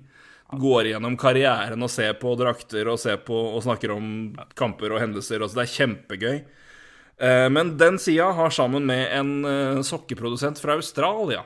går 0.58 0.90
gjennom 0.90 1.16
karrieren 1.18 1.82
og 1.82 1.90
ser 1.90 2.16
på 2.20 2.34
drakter 2.38 2.88
og, 2.90 2.98
ser 3.00 3.20
på, 3.26 3.34
og 3.54 3.62
snakker 3.64 3.94
om 3.94 4.34
kamper 4.58 4.94
og 4.94 5.02
hendelser. 5.02 5.42
Altså, 5.42 5.60
det 5.60 5.64
er 5.64 5.74
kjempegøy. 5.74 6.36
Eh, 7.18 7.48
Men 7.54 7.76
den 7.80 7.98
sida 8.02 8.30
har 8.36 8.54
sammen 8.54 8.86
med 8.90 9.06
en 9.14 9.32
eh, 9.48 9.82
sokkeprodusent 9.86 10.60
fra 10.62 10.76
Australia, 10.78 11.44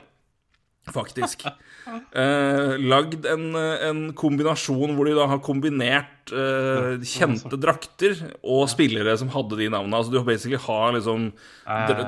faktisk, 0.93 1.45
eh, 2.11 2.77
lagd 2.91 3.27
en, 3.29 3.45
eh, 3.57 3.83
en 3.89 4.01
kombinasjon 4.17 4.95
hvor 4.95 5.09
de 5.09 5.17
da 5.17 5.27
har 5.31 5.41
kombinert 5.45 6.33
eh, 6.33 7.01
kjente 7.01 7.59
drakter 7.59 8.23
og 8.43 8.67
spillere 8.71 9.17
som 9.19 9.31
hadde 9.33 9.59
de 9.59 9.69
navnene. 9.73 9.99
Altså 9.99 10.13
du 10.13 10.21
basically 10.23 10.59
har 10.61 10.95
liksom 10.97 11.29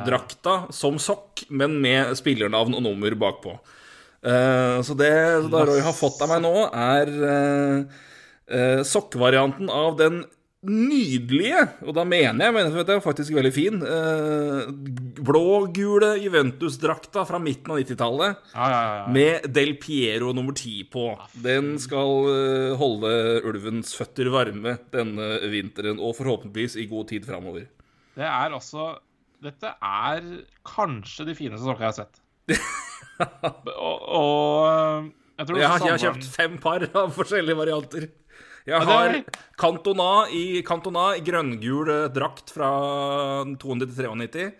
drakta 0.07 0.57
som 0.75 0.99
sokk, 1.01 1.45
men 1.49 1.79
med 1.83 2.15
spillernavn 2.19 2.77
og 2.77 2.85
nummer 2.89 3.17
bakpå. 3.27 3.57
Eh, 4.21 4.81
så 4.85 4.93
det 4.97 5.13
da 5.49 5.63
Roy 5.65 5.81
har 5.81 5.97
fått 5.97 6.21
av 6.21 6.29
meg 6.29 6.43
nå, 6.43 6.53
er 6.69 7.09
eh, 7.31 8.03
eh, 8.53 8.81
sokkvarianten 8.85 9.71
av 9.73 9.97
den 9.97 10.21
nydelige, 10.61 11.61
og 11.87 11.95
da 11.97 12.03
mener 12.05 12.45
jeg, 12.45 12.53
mener 12.53 12.75
jeg 12.75 12.85
er 12.93 13.01
faktisk 13.01 13.33
veldig 13.33 13.51
fin, 13.55 13.79
eh, 13.81 14.67
blå-gule 15.17 16.11
Juventus-drakta 16.21 17.23
fra 17.25 17.39
midten 17.41 17.73
av 17.73 17.79
90-tallet. 17.81 18.43
Ja, 18.53 18.67
ja, 18.69 18.81
ja. 18.99 19.07
Med 19.09 19.47
Del 19.55 19.73
Piero 19.81 20.29
nummer 20.37 20.53
10 20.53 20.85
på. 20.93 21.07
Den 21.41 21.73
skal 21.81 22.29
eh, 22.29 22.75
holde 22.77 23.13
ulvens 23.49 23.95
føtter 23.97 24.29
varme 24.33 24.75
denne 24.93 25.31
vinteren, 25.49 25.97
og 25.97 26.13
forhåpentligvis 26.19 26.77
i 26.77 26.85
god 26.91 27.09
tid 27.09 27.25
framover. 27.25 27.65
Det 28.13 28.27
er 28.27 28.53
altså 28.53 28.91
Dette 29.41 29.71
er 29.81 30.25
kanskje 30.67 31.25
de 31.25 31.33
fineste 31.33 31.65
sokkene 31.65 31.87
jeg 31.87 31.95
har 31.95 31.97
sett. 32.03 32.21
og, 33.81 34.03
og 34.05 35.09
jeg 35.41 35.47
tror 35.47 35.57
Jeg 35.57 35.69
har, 35.71 35.81
jeg 35.81 35.95
har 35.95 36.03
kjøpt 36.03 36.27
fem 36.29 36.57
par 36.61 36.85
av 36.93 37.13
forskjellige 37.15 37.57
varianter. 37.57 38.11
Jeg 38.67 38.85
har 38.85 39.15
Cantona 39.57 40.27
i, 40.29 40.61
Cantona 40.65 41.11
i 41.17 41.23
grønngul 41.25 41.89
eh, 41.89 42.09
drakt 42.13 42.53
fra 42.53 42.69
293. 43.61 44.51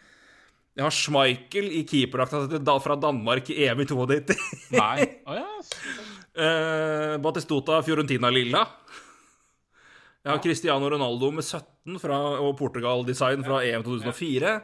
Jeg 0.72 0.86
har 0.88 0.95
Schmeichel 0.95 1.68
i 1.76 1.84
keeperdrakta 1.88 2.78
fra 2.82 2.95
Danmark 2.99 3.49
i 3.52 3.60
EM 3.65 3.84
i 3.84 3.88
92. 3.90 4.38
Nei. 4.73 5.07
Oh, 5.28 5.36
yes. 5.36 5.72
uh, 6.40 7.18
Batistota 7.22 7.82
Fiorentina 7.84 8.32
Lilla. 8.32 8.64
Jeg 10.22 10.32
har 10.32 10.41
Cristiano 10.44 10.88
Ronaldo 10.90 11.32
med 11.36 11.44
17 11.44 11.99
fra, 11.99 12.19
og 12.40 12.53
Portugal-design 12.60 13.44
fra 13.44 13.60
EM 13.68 13.84
2004. 13.84 14.56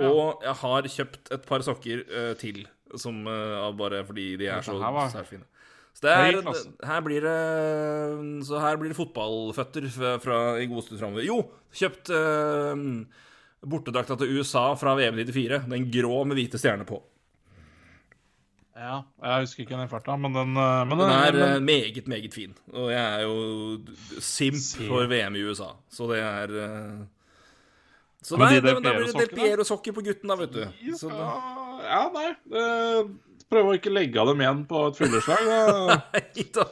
Og 0.00 0.42
jeg 0.42 0.56
har 0.62 0.88
kjøpt 0.96 1.34
et 1.36 1.44
par 1.46 1.66
sokker 1.66 2.06
uh, 2.08 2.32
til, 2.40 2.64
som 2.98 3.20
uh, 3.28 3.68
bare 3.76 4.00
fordi 4.08 4.32
de 4.40 4.48
er 4.48 4.64
så 4.64 4.78
særfine. 4.80 5.28
fine. 5.28 5.53
Så 5.94 6.02
det 6.08 6.10
er, 6.10 6.38
her 6.88 7.02
blir 7.06 7.22
det 7.22 8.44
Så 8.48 8.58
her 8.58 8.76
blir 8.80 8.90
det 8.90 8.96
fotballføtter 8.98 9.84
fra, 9.94 10.14
fra, 10.18 10.38
i 10.58 10.66
god 10.66 10.82
stund 10.82 10.98
framover. 11.00 11.22
Jo, 11.28 11.36
kjøpt 11.74 12.10
eh, 12.10 12.82
bortedrakta 13.64 14.16
til 14.20 14.34
USA 14.40 14.64
fra 14.76 14.96
VM 14.98 15.14
94. 15.22 15.68
Den 15.70 15.86
grå 15.94 16.24
med 16.26 16.36
hvite 16.40 16.58
stjerner 16.60 16.84
på. 16.88 16.98
ja. 18.76 18.96
Jeg 19.22 19.44
husker 19.46 19.62
ikke 19.64 19.76
den 19.76 19.86
i 19.86 19.90
farta, 19.92 20.16
men 20.18 20.34
den, 20.34 20.56
eh, 20.58 20.84
men 20.90 20.98
Den 20.98 21.10
er 21.14 21.32
men- 21.32 21.42
eh, 21.54 21.60
meget, 21.62 22.06
meget 22.10 22.34
fin. 22.34 22.54
Og 22.72 22.90
jeg 22.90 23.04
er 23.04 23.22
jo 23.22 23.80
simp 24.20 24.88
for 24.88 25.06
VM 25.06 25.36
i 25.36 25.44
USA, 25.46 25.70
så 25.90 26.08
det 26.10 26.18
er 26.20 26.56
eh, 26.64 27.04
Så 28.24 28.36
nei, 28.40 28.54
de 28.54 28.60
da 28.66 28.80
blir 28.80 29.04
det 29.04 29.14
Del? 29.14 29.38
Piero-sokker 29.38 29.92
på 29.92 30.02
gutten, 30.02 30.28
da, 30.28 30.34
vet 30.36 30.52
du. 30.52 30.64
Så 30.96 31.08
da, 31.08 31.30
Ja, 31.84 32.08
nei 32.10 32.30
eh, 32.56 33.04
Prøve 33.52 33.72
å 33.72 33.76
ikke 33.78 33.92
legge 33.92 34.20
av 34.22 34.30
dem 34.32 34.40
igjen 34.42 34.60
på 34.70 34.80
et 34.88 34.96
fylleslag. 34.98 35.48
da, 36.56 36.64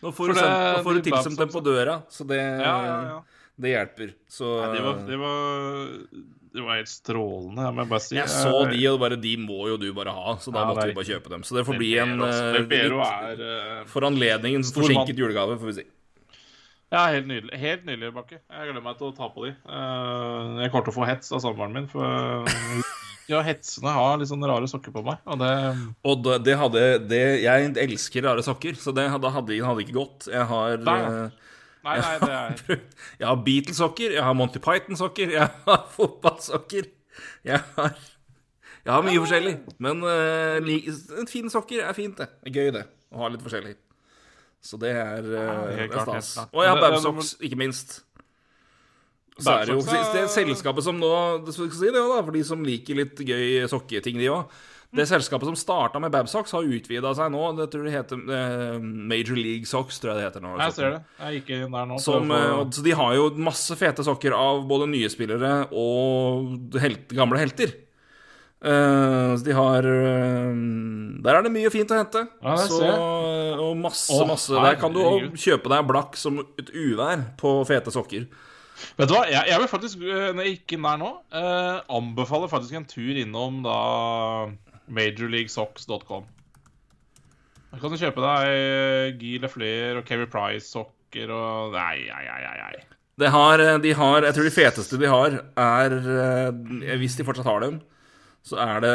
nå 0.00 0.12
får 0.14 0.30
du, 0.32 0.34
det- 0.38 0.48
nå 0.50 0.82
får 0.86 0.98
du 1.00 1.06
tilsendt 1.10 1.40
dem 1.42 1.50
på 1.52 1.62
døra, 1.66 2.00
så 2.12 2.26
det, 2.28 2.38
Ja, 2.40 2.74
ja, 2.86 3.22
det 3.60 3.72
hjelper. 3.74 4.12
Så 4.30 4.52
Nei, 4.62 4.68
det 4.76 4.84
var, 4.86 5.00
det 5.10 5.18
var, 5.20 5.96
det 6.54 6.64
var 6.66 6.78
helt 6.80 6.90
strålende, 6.92 7.66
jeg 7.66 7.76
må 7.80 7.84
bare 7.92 8.04
si. 8.06 8.16
jeg 8.16 8.30
så 8.32 8.54
de, 8.70 8.80
og 8.92 9.00
bare 9.02 9.18
de 9.20 9.34
må 9.42 9.58
jo 9.72 9.76
du 9.82 9.88
bare 9.96 10.14
ha, 10.16 10.36
så 10.42 10.54
da 10.54 10.62
Ja, 10.64 10.70
måtte 10.70 10.86
vi 10.90 10.96
bare 10.96 11.10
kjøpe 11.10 11.34
dem. 11.34 11.44
Så 11.46 11.58
det 11.58 11.66
får 11.68 11.78
bli 11.82 11.90
en 12.02 12.14
eh, 12.26 12.60
litt 12.60 12.76
eh, 12.78 13.80
for 13.90 14.06
anledningen 14.08 14.64
forsinket 14.66 15.18
julegave, 15.20 15.58
får 15.60 15.72
vi 15.74 15.76
si. 15.82 15.86
Ja, 16.90 17.04
helt 17.14 17.28
nydelig, 17.30 17.54
helt 17.62 17.84
nydelig 17.86 18.08
Bakke. 18.16 18.40
Jeg 18.40 18.66
gleder 18.66 18.82
meg 18.82 18.96
til 18.98 19.10
å 19.10 19.14
ta 19.14 19.28
på 19.30 19.44
de. 19.46 19.52
Eh, 19.54 20.56
Jeg 20.64 20.72
kommer 20.72 20.88
til 20.88 20.94
å 20.94 20.96
få 20.96 21.06
hets 21.06 21.30
av 21.36 21.42
samboeren 21.44 21.76
min. 21.76 21.86
For 21.92 22.02
eh, 23.30 23.36
ja, 23.36 23.42
hetsene 23.46 23.92
har 23.94 24.18
litt 24.20 24.30
sånne 24.30 24.48
rare 24.50 24.68
sokker 24.70 24.94
på 24.94 25.02
meg. 25.06 25.20
Og 25.30 25.38
det 25.40 25.52
Og 26.06 26.24
det, 26.24 26.38
det 26.48 26.56
hadde 26.58 26.82
det, 27.10 27.22
Jeg 27.44 27.72
elsker 27.86 28.26
rare 28.26 28.44
sokker, 28.44 28.74
så 28.80 28.94
det 28.96 29.08
hadde, 29.12 29.30
hadde, 29.30 29.60
ikke 29.84 29.96
gått. 29.96 30.28
Jeg 30.30 30.46
har 30.50 30.76
Nei. 30.86 30.98
eh, 31.00 31.50
Nei, 31.80 31.96
nei, 31.96 32.16
det 32.20 32.32
er 32.36 32.80
Jeg 33.22 33.26
har 33.26 33.42
Beatles-sokker, 33.44 34.16
jeg 34.18 34.24
har 34.24 34.34
Monty 34.36 34.60
Python-sokker, 34.60 35.32
jeg 35.32 35.48
har 35.66 35.84
fotballsokker. 35.96 36.90
Jeg 37.44 37.62
har, 37.76 37.94
jeg 38.84 38.92
har 38.92 39.04
mye 39.04 39.22
forskjellig. 39.22 39.54
Men 39.80 40.04
uh, 40.04 41.24
fine 41.28 41.52
sokker 41.52 41.86
er 41.86 41.96
fint, 41.96 42.18
det. 42.20 42.28
Det 42.44 42.52
er 42.52 42.58
gøy, 42.58 42.74
det. 42.76 42.84
Å 43.10 43.24
ha 43.24 43.32
litt 43.32 43.44
forskjellig. 43.44 43.74
Så 44.60 44.76
det 44.80 44.92
er, 44.92 45.24
uh, 45.24 45.70
helt 45.72 45.94
det 45.94 46.02
er 46.02 46.04
stas. 46.04 46.52
Og 46.52 46.64
jeg 46.64 46.74
har 46.74 46.82
Babsocks, 46.84 47.34
ikke 47.40 47.60
minst. 47.60 48.00
Så 49.44 49.54
er 49.54 49.70
det 49.70 49.76
jo 49.76 49.84
det 50.14 50.26
selskapet 50.32 50.86
som 50.86 50.98
nå 51.00 51.12
si 51.52 51.68
det, 51.86 51.94
da, 51.94 52.20
For 52.22 52.34
de 52.34 52.44
som 52.46 52.66
liker 52.66 53.00
litt 53.02 53.22
gøy 53.24 53.64
sokketing, 53.70 54.20
de 54.20 54.30
òg. 54.34 54.60
Det 54.90 55.04
selskapet 55.06 55.46
som 55.46 55.54
starta 55.54 56.00
med 56.02 56.10
Babsocks, 56.10 56.50
har 56.50 56.66
utvida 56.66 57.12
seg 57.14 57.30
nå. 57.30 57.42
Det 57.60 57.68
tror 57.70 57.84
jeg 57.86 57.94
heter 57.94 58.32
eh, 58.34 58.80
Major 58.82 59.38
League 59.38 59.68
Socks, 59.70 60.00
tror 60.02 60.12
jeg 60.12 60.18
det 60.18 60.24
heter 60.26 60.42
nå. 60.42 60.56
Jeg 60.58 60.74
ser 60.74 60.96
det. 60.96 60.98
Jeg 61.20 61.38
gikk 61.38 61.52
inn 61.54 61.76
der 61.76 61.86
nå. 61.86 61.98
Som, 62.02 62.32
eh, 62.34 62.56
så 62.74 62.82
de 62.82 62.96
har 62.98 63.14
jo 63.14 63.28
masse 63.38 63.76
fete 63.78 64.02
sokker 64.06 64.34
av 64.34 64.64
både 64.70 64.90
nye 64.90 65.12
spillere 65.12 65.52
og 65.70 66.74
helt, 66.82 67.06
gamle 67.14 67.38
helter. 67.38 67.76
Så 68.60 69.40
de 69.40 69.54
har 69.56 69.86
Der 69.88 71.36
er 71.38 71.46
det 71.46 71.52
mye 71.54 71.70
fint 71.72 71.88
å 71.88 71.96
hente. 71.96 72.26
Ja, 72.44 72.58
så, 72.68 72.90
og 73.56 73.70
masse, 73.80 74.18
masse 74.28 74.52
Der 74.52 74.76
kan 74.76 74.92
du 74.92 75.00
kjøpe 75.32 75.72
deg 75.72 75.86
blakk 75.88 76.18
som 76.20 76.42
et 76.60 76.68
uvær 76.74 77.22
på 77.40 77.54
fete 77.70 77.94
sokker. 77.94 78.26
Vet 78.98 79.10
du 79.10 79.14
hva, 79.16 79.24
jeg, 79.30 79.44
jeg 79.50 79.62
vil 79.62 79.70
faktisk, 79.70 80.04
eh, 80.04 80.28
når 80.34 80.46
jeg 80.46 80.58
gikk 80.58 80.76
inn 80.76 80.86
der 80.88 81.00
nå, 81.00 81.10
eh, 81.40 81.80
anbefale 82.00 82.50
faktisk 82.52 82.78
en 82.78 82.88
tur 82.90 83.22
innom 83.24 83.62
da 83.66 83.78
majorleaguesocks.com. 84.90 86.28
Da 87.70 87.78
kan 87.78 87.92
du 87.92 88.00
kjøpe 88.00 88.24
deg 88.24 89.18
Guy 89.20 89.36
Lefler 89.42 90.00
og 90.00 90.08
Kevin 90.08 90.30
Price-sokker 90.30 91.30
og 91.30 91.76
Nei, 91.76 92.08
nei, 92.10 92.24
nei, 92.26 92.56
nei. 92.58 92.88
Det 93.20 93.30
har, 93.34 93.60
eh, 93.60 93.78
de 93.82 93.94
har 93.96 94.24
Jeg 94.24 94.36
tror 94.36 94.48
de 94.48 94.54
feteste 94.54 94.98
de 95.00 95.08
har, 95.10 95.38
er 95.60 95.96
eh, 96.00 96.98
Hvis 97.00 97.18
de 97.18 97.26
fortsatt 97.26 97.48
har 97.48 97.64
dem, 97.64 97.80
så 98.40 98.56
er 98.62 98.78
det 98.80 98.92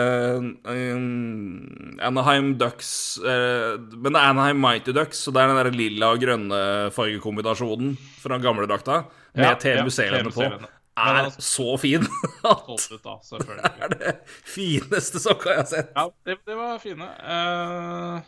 um, 0.98 1.98
Anaheim 2.02 2.56
Ducks 2.57 3.20
uh, 3.22 3.78
Men 3.78 4.16
det 4.16 4.22
er 4.22 4.32
Anaheim 4.32 4.57
Mighty 4.57 4.95
Ducks, 4.95 5.22
så 5.22 5.34
det 5.34 5.44
er 5.44 5.52
den 5.52 5.60
der 5.60 5.78
lilla 5.78 6.10
og 6.16 6.24
grønne 6.24 6.62
fargekombinasjonen 6.95 7.94
fra 8.24 8.40
gamledrakta 8.41 9.03
med 9.36 9.45
Ja, 9.45 9.53
TV 9.60 9.78
ja, 9.84 10.24
på. 10.32 10.48
Er 10.95 11.18
altså- 11.26 11.41
så 11.44 11.78
fin 11.78 12.06
at 12.52 12.70
ut, 12.70 13.02
da, 13.03 13.18
det 13.20 13.84
er 13.84 13.95
det 13.99 14.14
fineste 14.48 15.20
sokka 15.20 15.52
jeg 15.52 15.60
har 15.60 15.68
sett. 15.68 15.91
Ja, 15.95 16.07
det, 16.26 16.38
det 16.48 16.56
var 16.56 16.80
fine. 16.80 17.10
Uh, 17.20 18.22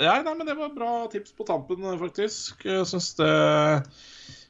ja, 0.00 0.14
nei, 0.24 0.32
men 0.32 0.48
det 0.48 0.56
var 0.56 0.72
bra 0.72 0.92
tips 1.12 1.34
på 1.36 1.44
tampen, 1.44 1.84
faktisk. 2.00 2.64
Jeg 2.64 2.88
syns 2.88 3.12
det 3.20 3.32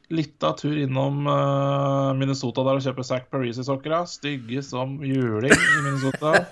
Litt 0.07 0.39
av 0.47 0.53
tur 0.55 0.71
innom 0.79 1.25
uh, 1.27 2.13
Minnesota 2.15 2.63
der 2.63 2.77
og 2.79 2.85
kjøpe 2.85 3.03
Zack 3.03 3.25
Parisi-sokker. 3.33 4.05
Stygge 4.07 4.61
som 4.63 4.93
juling 5.03 5.51
i 5.51 5.81
Minnesota. 5.83 6.45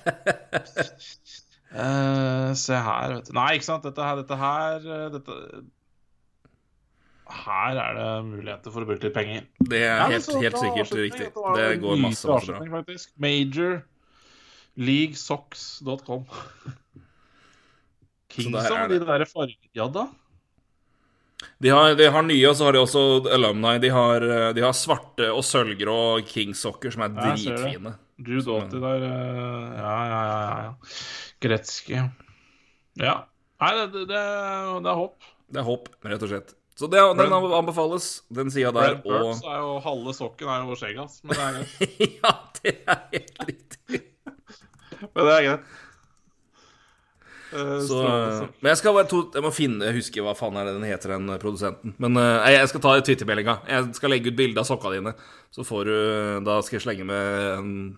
Uh, 1.72 2.52
se 2.66 2.76
her, 2.76 3.14
vet 3.16 3.30
du. 3.30 3.32
Nei, 3.38 3.54
ikke 3.56 3.70
sant. 3.70 3.88
Dette 3.88 4.04
her, 4.04 4.20
dette 4.20 4.40
her 4.42 4.90
eh, 4.98 5.06
dette, 5.14 5.38
Her 7.36 7.78
er 7.82 7.98
det 7.98 8.10
muligheter 8.30 8.72
for 8.74 8.86
å 8.86 8.88
bruke 8.90 9.04
litt 9.08 9.16
penger. 9.16 9.46
Det 9.60 9.82
er 9.84 9.98
Ja, 10.00 10.08
helt, 10.14 10.26
så 10.28 10.40
helt 10.42 10.58
sikkert 10.62 10.94
riktig. 11.00 11.30
Det 11.58 11.70
går 11.84 12.00
masse, 12.02 12.28
masse 12.30 12.54
bra. 12.54 12.68
faktisk. 12.80 13.12
Major 13.22 13.82
leaguesocks.com. 14.76 16.26
Er 18.36 18.72
og 18.84 18.90
de 18.92 19.00
der 19.00 19.26
fargejadda. 19.30 20.08
De 21.62 21.70
har, 21.72 21.94
de 21.96 22.08
har 22.12 22.24
nye, 22.26 22.48
og 22.50 22.56
så 22.58 22.66
har 22.68 22.76
de 22.76 22.82
også 22.82 23.04
alumni. 23.32 23.78
De 23.84 23.92
har, 23.94 24.24
de 24.56 24.64
har 24.64 24.74
svarte 24.76 25.28
og 25.32 25.44
sølvgrå 25.46 25.98
Kings-sokker 26.28 26.92
som 26.96 27.06
er 27.06 27.14
Ja, 27.16 27.36
dritfine. 27.36 27.96
Drew 28.26 28.40
Doughty 28.44 28.80
der 28.80 29.04
eh, 29.04 29.72
Ja, 29.76 29.96
ja, 30.08 30.20
ja. 30.26 30.42
ja, 30.42 30.60
ja. 30.64 30.92
Gretzky. 31.44 31.98
Ja. 33.00 33.16
Nei, 33.62 33.72
det, 33.76 33.88
det, 33.94 34.06
det, 34.12 34.22
det 34.84 34.92
er 34.92 35.00
håp. 35.00 35.28
Det 35.52 35.60
er 35.62 35.68
håp, 35.68 35.90
rett 36.08 36.24
og 36.26 36.32
slett. 36.32 36.56
Så 36.76 36.90
det, 36.92 37.00
den 37.16 37.32
anbefales, 37.56 38.24
den 38.36 38.50
sida 38.52 38.72
der. 38.76 38.98
Red 38.98 39.06
Og 39.06 39.06
Burks 39.08 39.44
er 39.48 39.62
jo 39.64 39.76
halve 39.86 40.14
sokken 40.18 40.50
er 40.52 40.66
jo 40.68 40.76
skjegget 40.76 41.00
hans, 41.06 41.22
men 41.24 41.38
det 41.38 41.46
er 41.46 41.54
greit. 41.56 42.00
Ja, 42.20 42.32
det 42.60 42.74
er 42.84 43.02
helt 43.14 43.44
riktig. 43.48 44.02
Men 45.16 45.22
det 45.30 45.36
er 45.38 45.46
greit. 45.50 45.74
Uh, 47.56 47.78
Så, 47.88 48.00
men 48.60 48.68
jeg 48.74 48.80
skal 48.82 48.96
bare 48.98 49.08
to, 49.08 49.20
Jeg 49.32 49.44
må 49.46 49.52
finne 49.54 49.86
Jeg 49.88 49.96
husker 50.00 50.24
hva 50.26 50.34
faen 50.36 50.58
er 50.60 50.66
det 50.68 50.74
den 50.76 50.88
heter, 50.90 51.14
den 51.14 51.30
produsenten. 51.40 51.94
Men 52.04 52.18
uh, 52.20 52.42
jeg 52.52 52.68
skal 52.72 52.84
ta 52.84 52.96
Twitter-meldinga. 53.06 53.54
Jeg 53.72 53.94
skal 53.96 54.12
legge 54.12 54.34
ut 54.34 54.40
bilde 54.40 54.60
av 54.60 54.68
sokka 54.68 54.92
dine. 54.92 55.14
Så 55.56 55.64
får 55.64 55.88
du 55.88 55.96
Da 56.50 56.58
skal 56.66 56.80
jeg 56.80 56.86
slenge 56.90 57.08
med 57.08 57.38
en- 57.54 57.96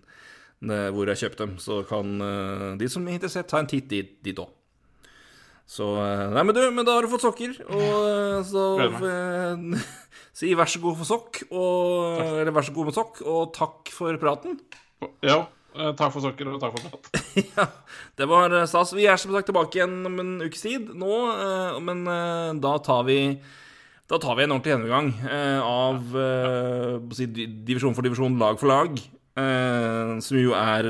en- 0.67 0.93
hvor 0.93 1.09
jeg 1.09 1.17
kjøpte 1.23 1.47
dem. 1.47 1.55
Så 1.63 1.79
kan 1.89 2.13
uh, 2.21 2.75
de 2.77 2.89
som 2.91 3.07
er 3.07 3.17
interessert, 3.17 3.49
ta 3.49 3.63
en 3.63 3.71
titt 3.71 3.89
dit 3.89 4.37
òg. 4.37 4.53
Så 5.67 5.83
eh, 5.99 6.21
Nei, 6.31 6.43
men 6.47 6.55
du, 6.55 6.61
men 6.71 6.85
da 6.87 6.93
har 6.95 7.03
du 7.03 7.11
fått 7.11 7.25
sokker, 7.25 7.57
og 7.67 7.97
eh, 8.07 8.39
så 8.47 8.63
Si 10.37 10.51
vær 10.55 10.69
så 10.69 10.79
god 10.83 10.95
for 10.99 11.09
sokk, 11.09 11.39
og 11.49 12.21
Eller 12.21 12.53
vær 12.55 12.65
så 12.67 12.73
god 12.75 12.87
med 12.91 12.95
sokk, 12.95 13.21
og 13.25 13.49
takk 13.57 13.89
for 13.91 14.15
praten. 14.21 14.59
Ja. 15.25 15.39
eh, 15.75 15.91
Takk 15.97 16.13
for 16.13 16.23
sokker 16.23 16.51
og 16.53 16.59
takk 16.61 16.77
for 16.77 16.87
prat. 16.87 17.23
Ja, 17.57 17.65
det 18.17 18.27
var 18.29 18.53
stas. 18.69 18.93
Vi 18.97 19.05
er 19.09 19.17
som 19.21 19.33
sagt 19.35 19.49
tilbake 19.51 19.77
igjen 19.81 19.97
om 20.07 20.15
en 20.23 20.35
ukes 20.45 20.63
tid 20.63 20.87
nå, 20.97 21.11
men 21.85 22.05
da 22.63 22.75
tar 22.85 23.03
vi 23.09 23.19
da 24.07 24.15
tar 24.23 24.37
vi 24.39 24.45
en 24.45 24.53
ordentlig 24.55 24.71
gjennomgang 24.71 25.09
av 25.67 26.13
eh, 26.15 27.27
divisjon 27.67 27.91
for 27.97 28.05
divisjon, 28.07 28.37
lag 28.39 28.55
for 28.61 28.71
lag, 28.71 28.95
eh, 29.35 30.13
som 30.23 30.37
jo 30.39 30.53
er 30.55 30.87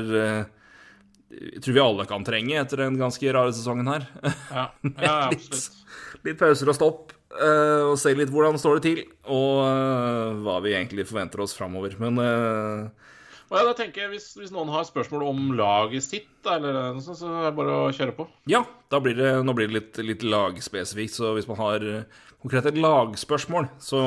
Jeg 1.38 1.62
tror 1.62 1.76
vi 1.76 1.82
alle 1.82 2.06
kan 2.08 2.24
trenge 2.26 2.56
etter 2.58 2.82
den 2.82 2.98
ganske 2.98 3.32
rare 3.34 3.54
sesongen 3.54 3.90
her. 3.90 4.06
Ja, 4.50 4.64
ja 4.98 5.16
litt, 5.32 5.46
absolutt. 5.46 6.22
litt 6.26 6.38
pauser 6.40 6.70
og 6.72 6.76
stopp, 6.78 7.12
eh, 7.38 7.84
og 7.86 7.98
se 8.00 8.14
litt 8.18 8.32
hvordan 8.32 8.58
står 8.58 8.78
det 8.78 8.86
til, 8.88 9.02
og 9.30 9.60
eh, 9.66 10.40
hva 10.42 10.58
vi 10.64 10.74
egentlig 10.74 11.06
forventer 11.08 11.44
oss 11.44 11.54
framover. 11.54 11.94
Men 12.02 12.18
eh, 12.24 13.12
ja, 13.48 13.62
da 13.62 13.74
tenker 13.76 14.04
jeg, 14.04 14.12
hvis, 14.16 14.30
hvis 14.40 14.54
noen 14.54 14.72
har 14.74 14.88
spørsmål 14.88 15.26
om 15.28 15.44
laget 15.58 16.04
sitt, 16.04 16.32
eller 16.44 16.80
noe 16.96 17.04
sånt, 17.04 17.20
så 17.20 17.30
er 17.30 17.46
det 17.48 17.56
bare 17.60 17.76
å 17.84 17.92
kjøre 17.94 18.16
på. 18.16 18.26
Ja, 18.50 18.64
blir 18.98 19.16
det, 19.16 19.30
nå 19.46 19.54
blir 19.56 19.70
det 19.70 19.78
litt, 19.78 20.00
litt 20.04 20.26
lagspesifikt. 20.26 21.14
Så 21.16 21.32
hvis 21.38 21.48
man 21.48 21.60
har 21.62 21.78
konkret 21.80 22.66
konkrete 22.68 22.74
lagspørsmål, 22.76 23.70
så 23.82 24.00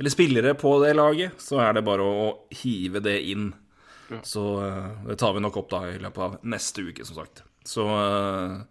Eller 0.00 0.10
spillere 0.14 0.54
på 0.56 0.78
det 0.80 0.94
laget, 0.96 1.36
så 1.36 1.58
er 1.60 1.74
det 1.76 1.84
bare 1.84 2.00
å 2.00 2.28
hive 2.62 3.02
det 3.04 3.18
inn. 3.34 3.50
Ja. 4.10 4.22
Så 4.26 4.44
eh, 4.64 4.88
det 5.06 5.18
tar 5.20 5.36
vi 5.36 5.42
nok 5.44 5.60
opp 5.60 5.70
da 5.72 5.84
i 5.90 6.00
løpet 6.02 6.24
av 6.26 6.40
neste 6.50 6.84
uke, 6.86 7.06
som 7.06 7.20
sagt. 7.20 7.44
Så 7.68 7.84
uh, 7.84 8.62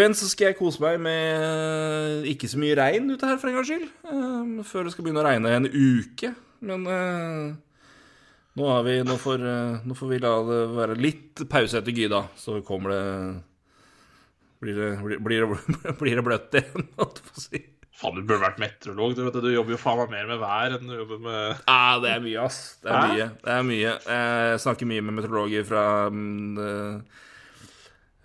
vent 0.00 0.16
så 0.16 0.28
skal 0.30 0.50
jeg 0.50 0.58
kose 0.60 0.80
meg 0.82 1.00
med 1.02 1.42
eh, 1.42 2.30
ikke 2.32 2.48
så 2.48 2.60
mye 2.60 2.78
regn 2.78 3.10
ute 3.12 3.28
her, 3.28 3.38
for 3.40 3.50
en 3.50 3.58
gangs 3.58 3.68
skyld. 3.68 3.90
Eh, 4.08 4.62
før 4.68 4.86
det 4.86 4.94
skal 4.94 5.06
begynne 5.06 5.24
å 5.24 5.26
regne 5.26 5.52
en 5.58 5.68
uke. 5.68 6.32
Men 6.62 6.86
uh, 6.86 7.52
nå, 8.58 8.66
vi, 8.86 8.96
nå, 9.04 9.18
får, 9.20 9.42
uh, 9.42 9.82
nå 9.84 9.96
får 9.98 10.12
vi 10.12 10.20
la 10.22 10.34
det 10.46 10.60
være 10.78 10.98
litt 11.00 11.42
pause 11.50 11.80
etter 11.80 11.96
Gyda, 11.96 12.26
så 12.38 12.60
kommer 12.66 12.94
det 12.94 13.06
Blir 14.62 14.76
det, 14.78 15.18
blir 15.18 15.42
det, 15.42 15.56
blir 15.98 16.14
det 16.20 16.22
bløtt 16.22 16.52
igjen, 16.54 16.84
holdt 16.94 17.16
jeg 17.18 17.26
på 17.26 17.34
å 17.34 17.42
si. 17.42 17.60
Faen, 18.02 18.16
du 18.18 18.24
burde 18.26 18.42
vært 18.42 18.58
meteorolog. 18.58 19.12
Du, 19.14 19.22
du 19.44 19.50
jobber 19.52 19.76
jo 19.76 19.78
faen 19.78 20.00
meg 20.02 20.10
mer 20.10 20.30
med 20.32 20.40
vær 20.42 20.74
enn 20.74 20.88
du 20.90 20.96
jobber 20.96 21.20
med 21.22 21.60
Ja, 21.68 21.98
det 22.02 22.10
er 22.16 22.24
mye, 22.24 22.46
ass. 22.48 22.58
Det 22.82 22.90
er 22.90 22.96
Hæ? 22.98 23.12
mye. 23.12 23.26
Det 23.44 23.52
er 23.54 23.68
mye. 23.68 23.92
Jeg 24.16 24.62
snakker 24.64 24.90
mye 24.90 25.04
med 25.06 25.16
meteorologer 25.20 25.68
fra 25.68 25.84
mm, 26.10 26.58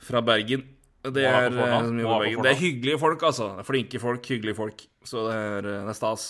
Fra 0.08 0.24
Bergen. 0.26 0.66
Det 1.08 1.24
er, 1.24 1.46
eh, 1.48 1.56
Bergen. 2.02 2.42
det 2.44 2.52
er 2.52 2.60
hyggelige 2.60 3.00
folk, 3.00 3.22
altså. 3.30 3.52
Flinke 3.68 4.02
folk, 4.02 4.26
hyggelige 4.28 4.58
folk. 4.58 4.82
Så 5.08 5.28
det 5.30 5.36
er, 5.38 5.58
eh, 5.70 5.84
det 5.86 5.94
er 5.94 6.00
stas. 6.00 6.26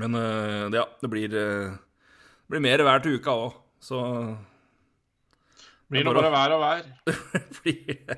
Men 0.00 0.14
eh, 0.18 0.70
ja, 0.78 0.86
det 1.02 1.10
blir, 1.10 1.28
det 1.34 1.46
blir 2.50 2.62
mer 2.64 2.82
hver 2.86 3.02
til 3.04 3.18
uka 3.18 3.34
òg, 3.44 3.58
så 3.82 3.98
Blir 5.90 6.00
Det 6.00 6.08
nå 6.08 6.14
bare 6.16 6.30
vær 6.32 6.54
og 6.56 6.62
vær. 6.62 6.86
blir 7.60 7.98
det. 8.08 8.16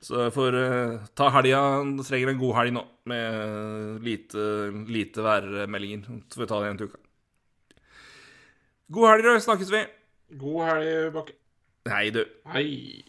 Så 0.00 0.28
får 0.30 0.54
eh, 0.54 1.06
ta 1.18 1.28
helga. 1.34 1.60
Trenger 2.06 2.32
en 2.32 2.40
god 2.40 2.54
helg 2.60 2.74
nå, 2.76 2.84
med 3.10 4.04
lite, 4.06 4.46
lite 4.86 5.24
værmeldinger. 5.24 6.06
Så 6.28 6.38
får 6.38 6.44
vi 6.44 6.50
ta 6.52 6.62
det 6.62 6.70
en 6.72 6.80
til 6.80 6.90
uka. 6.92 7.02
God 8.94 9.10
helg, 9.10 9.26
da. 9.26 9.36
Snakkes 9.42 9.72
vi. 9.74 9.84
God 10.38 10.64
helg, 10.68 11.12
Bakke. 11.16 11.38
Hei, 11.88 12.08
du. 12.14 12.22
Hei. 12.52 13.07